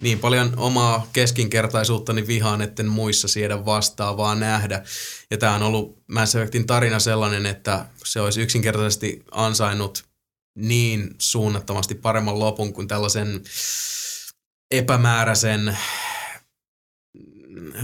[0.00, 4.82] niin paljon omaa keskinkertaisuuttani vihaan, etten muissa siedä vastaan, vaan nähdä.
[5.30, 10.07] Ja tämä on ollut Mass Effectin tarina sellainen, että se olisi yksinkertaisesti ansainnut
[10.58, 13.42] niin suunnattomasti paremman lopun kuin tällaisen
[14.70, 15.78] epämääräisen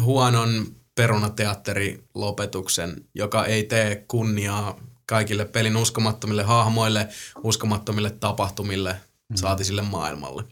[0.00, 7.08] huonon perunateatterilopetuksen, joka ei tee kunniaa kaikille pelin uskomattomille hahmoille,
[7.42, 9.36] uskomattomille tapahtumille, mm.
[9.36, 10.44] saati sille maailmalle.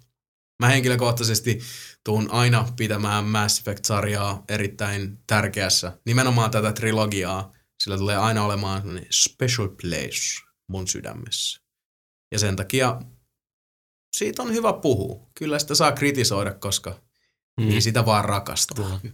[0.63, 1.61] Mä henkilökohtaisesti
[2.05, 7.53] tuun aina pitämään Mass Effect-sarjaa erittäin tärkeässä, nimenomaan tätä trilogiaa,
[7.83, 11.62] sillä tulee aina olemaan special place mun sydämessä.
[12.33, 13.01] Ja sen takia
[14.17, 15.27] siitä on hyvä puhua.
[15.35, 17.01] Kyllä sitä saa kritisoida, koska
[17.61, 17.67] mm.
[17.67, 19.01] niin sitä vaan rakastaa.
[19.03, 19.11] Mm.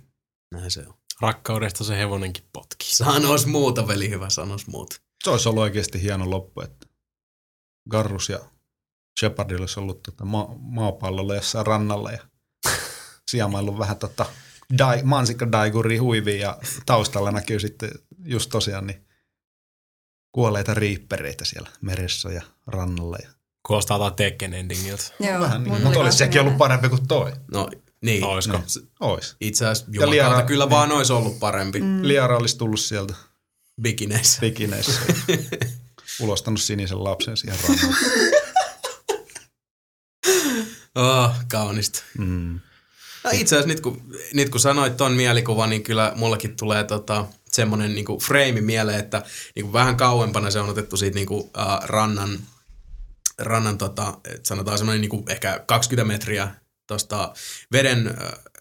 [0.55, 0.95] Näin se on.
[1.21, 2.87] Rakkaudesta se hevonenkin potki.
[2.95, 4.97] Sanos muuta, veli hyvä, sanos muuta.
[5.25, 6.87] Se olisi ollut oikeasti hieno loppu, että
[7.91, 8.39] Garrus ja
[9.21, 12.29] Shepardilla olisi ollut tota ma- maapallolla jossain rannalla ja
[13.31, 14.27] siamaillut vähän tota
[14.79, 17.91] dai, mansikka-daiguri huiviin ja taustalla näkyy sitten
[18.25, 19.08] just tosiaan niin
[20.33, 23.17] kuolleita riippereitä siellä meressä ja rannalla.
[23.23, 23.29] Ja
[23.67, 25.05] Kuulostaa jotain Tekken endingiltä.
[25.21, 27.33] Joo, vähän niin, mutta olisi sekin ollut parempi kuin toi.
[27.53, 27.69] No
[28.01, 28.25] niin.
[28.25, 28.57] Olisiko?
[28.57, 28.65] No,
[29.01, 29.37] Ois.
[29.41, 30.71] itse asiassa Ja Liara- kyllä niin.
[30.71, 31.99] vaan olisi ollut parempi mm.
[32.03, 33.15] Liara olisi tullut sieltä
[33.83, 34.41] bikineissä.
[34.41, 35.01] bikineissä
[36.21, 37.97] ulostanut sinisen lapsen siihen rannalle.
[40.95, 42.03] Oh, kaunista.
[42.19, 42.61] Mm.
[43.25, 44.03] No itse asiassa nyt kun,
[44.35, 47.27] nyt kun sanoit ton mielikuvan, niin kyllä mullakin tulee tota,
[47.59, 49.23] semmoinen niinku frame mieleen, että
[49.55, 51.51] niinku vähän kauempana se on otettu siitä niinku, uh,
[51.85, 52.39] rannan,
[53.39, 56.49] rannan tota, et sanotaan semmoinen niinku ehkä 20 metriä
[56.87, 57.33] tuosta
[57.73, 58.53] veden, uh,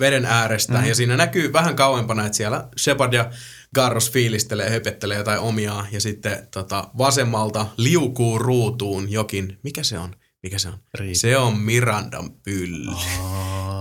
[0.00, 0.78] veden äärestä.
[0.78, 0.84] Mm.
[0.84, 3.30] Ja siinä näkyy vähän kauempana, että siellä Shepard ja
[3.74, 5.86] Garros fiilistelee, höpettelee jotain omiaan.
[5.92, 10.14] Ja sitten tota, vasemmalta liukuu ruutuun jokin, mikä se on?
[10.42, 10.78] Mikä se on?
[10.94, 11.18] Riita.
[11.18, 12.96] Se on Mirandan pylly.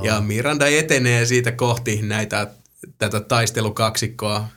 [0.02, 2.48] Ja Miranda etenee siitä kohti näitä,
[2.98, 4.48] tätä taistelukaksikkoa.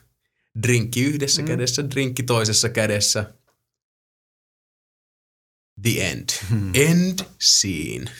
[0.62, 1.48] Drinkki yhdessä mm.
[1.48, 3.34] kädessä, drinkki toisessa kädessä.
[5.82, 6.28] The end.
[6.50, 6.70] Hmm.
[6.74, 8.10] End scene.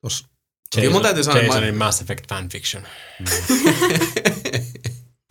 [0.00, 0.26] Tos,
[0.74, 2.82] Kyllä mun täytyy sanoa, että mä- Jasonin Mass Effect fanfiction.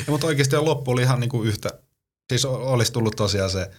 [0.06, 1.70] ja, mutta oikeasti loppu oli ihan niinku yhtä,
[2.30, 3.72] siis olisi tullut tosiaan se,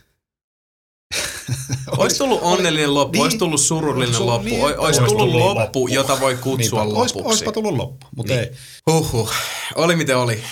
[1.99, 3.23] Olisi tullut onnellinen loppu, niin.
[3.23, 5.89] olisi tullut surullinen Su- loppu, niin, olisi, olisi tullut tullut loppu, loppu.
[5.89, 7.23] jota voi kutsua ois, lopuksi.
[7.25, 8.44] oispa tullut loppu, mutta Niin.
[8.44, 8.52] ei.
[8.91, 9.33] Huhhuh.
[9.75, 10.42] Oli miten oli.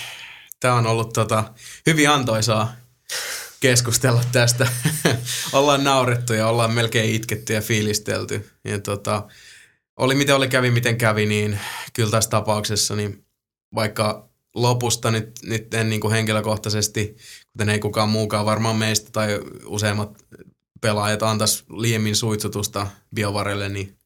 [0.60, 1.44] Tämä on ollut tota,
[1.86, 2.72] hyvin antoisaa
[3.60, 4.66] keskustella tästä.
[5.52, 8.50] ollaan naurettu ja ollaan melkein itketty ja fiilistelty.
[8.64, 9.26] Ja tota,
[9.98, 11.60] oli miten oli, kävi miten kävi, niin
[11.92, 13.24] kyllä tässä tapauksessa, niin
[13.74, 17.16] vaikka lopusta nyt, nyt en niin kuin henkilökohtaisesti,
[17.52, 20.10] kuten ei kukaan muukaan varmaan meistä tai useimmat
[20.84, 23.98] pelaajat antaisi liiemmin suitsutusta biovarelle, niin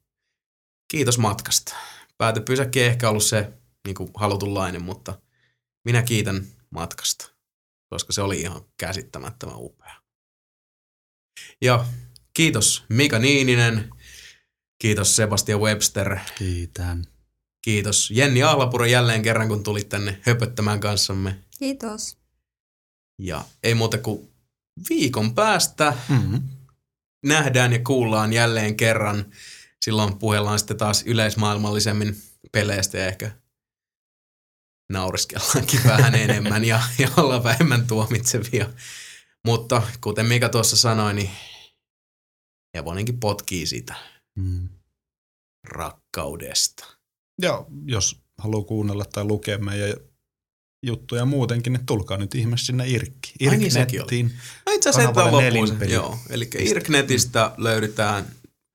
[0.89, 1.75] kiitos matkasta.
[2.19, 3.53] Päätepysäkki ei ehkä ollut se
[3.87, 5.19] niin kuin halutunlainen, mutta
[5.85, 7.31] minä kiitän matkasta,
[7.91, 9.95] koska se oli ihan käsittämättömän upea.
[11.61, 11.87] Ja
[12.35, 13.91] kiitos Mika Niininen,
[14.79, 17.07] kiitos Sebastian Webster, Kiitän.
[17.63, 21.39] kiitos Jenni Ahlapuro jälleen kerran, kun tulit tänne höpöttämään kanssamme.
[21.59, 22.17] Kiitos.
[23.19, 24.31] Ja ei muuta kuin
[24.89, 26.58] viikon päästä Mm-hmm.
[27.25, 29.33] Nähdään ja kuullaan jälleen kerran.
[29.85, 32.17] Silloin puhellaan sitten taas yleismaailmallisemmin
[32.53, 33.31] peleistä ja ehkä
[34.93, 38.71] nauriskellaankin vähän enemmän ja, ja olla vähemmän tuomitsevia.
[39.45, 41.31] Mutta kuten Mika tuossa sanoi, niin
[42.77, 43.95] hevonenkin potkii sitä
[44.37, 44.69] Mm.
[45.67, 46.87] rakkaudesta.
[47.43, 49.95] Ja jos haluaa kuunnella tai lukea meidän
[50.83, 53.33] juttuja muutenkin, niin tulkaa nyt ihmeessä sinne Irkki.
[53.41, 54.33] Niin, Irknettiin.
[54.67, 55.43] No itse asiassa loppuun.
[55.43, 55.93] Nelinpeli.
[55.93, 58.25] Joo, eli Irknetistä löydetään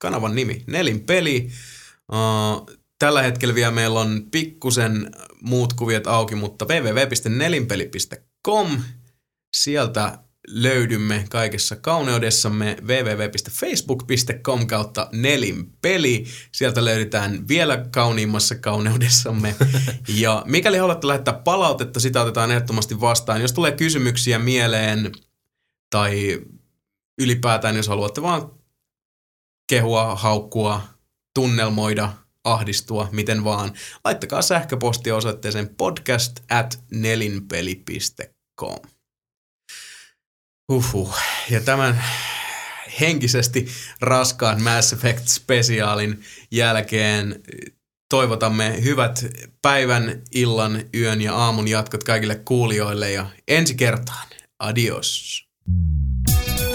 [0.01, 1.49] kanavan nimi Nelinpeli.
[2.11, 8.81] Uh, tällä hetkellä vielä meillä on pikkusen muut kuviot auki, mutta www.nelinpeli.com.
[9.57, 16.25] Sieltä löydymme kaikessa kauneudessamme www.facebook.com kautta nelinpeli.
[16.51, 19.55] Sieltä löydetään vielä kauniimmassa kauneudessamme.
[20.23, 23.41] ja mikäli haluatte lähettää palautetta, sitä otetaan ehdottomasti vastaan.
[23.41, 25.11] Jos tulee kysymyksiä mieleen
[25.89, 26.41] tai
[27.21, 28.51] ylipäätään, jos haluatte vaan
[29.69, 30.81] kehua, haukkua,
[31.33, 32.13] tunnelmoida
[32.43, 33.73] ahdistua, miten vaan.
[34.05, 38.92] Laittakaa sähköpostia osoitteeseen podcast at nelinpeli.com.
[40.73, 41.15] Uhuh.
[41.49, 42.03] Ja tämän
[42.99, 43.67] henkisesti
[44.01, 47.43] raskaan Mass Effect-spesiaalin jälkeen
[48.09, 49.25] toivotamme hyvät
[49.61, 54.27] päivän, illan, yön ja aamun jatkot kaikille kuulijoille ja ensi kertaan.
[54.59, 55.43] Adios.
[56.37, 56.72] Vitu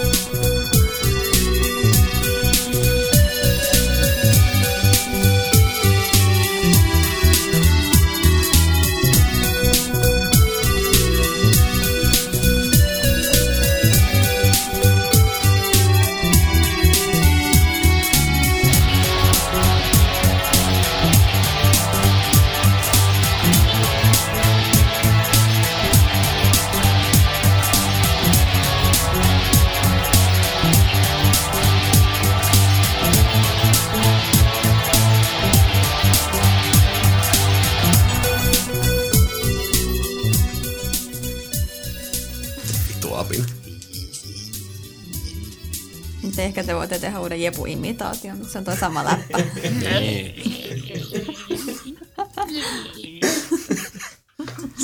[46.39, 49.37] Nyt ehkä te voitte tehdä uuden Jepu-imitaation, mutta se on toi sama läppä.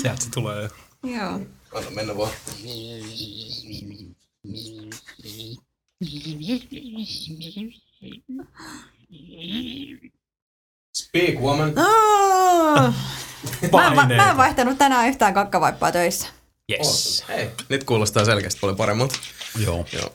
[0.01, 0.69] Sieltä se tulee.
[1.03, 1.39] Joo.
[1.75, 2.31] Anna mennä vaan.
[10.95, 11.73] Speak woman.
[11.77, 12.93] Ah!
[13.71, 16.27] Mä, en, va- mä en vaihtanut tänään yhtään kakkavaippaa töissä.
[16.71, 17.23] Yes.
[17.27, 19.15] Hei, nyt kuulostaa selkeästi paljon paremmalta.
[19.63, 19.85] Joo.
[19.93, 20.13] Joo.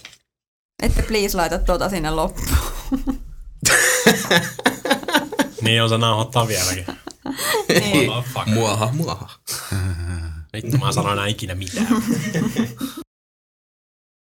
[0.82, 2.48] Ette please laita tuota sinne loppuun.
[5.62, 6.86] Niin osa nauhoittaa vieläkin.
[7.68, 8.10] Niin.
[8.46, 9.30] Muaha, muaha.
[10.52, 11.86] Vittu, mä en sano enää ikinä mitään.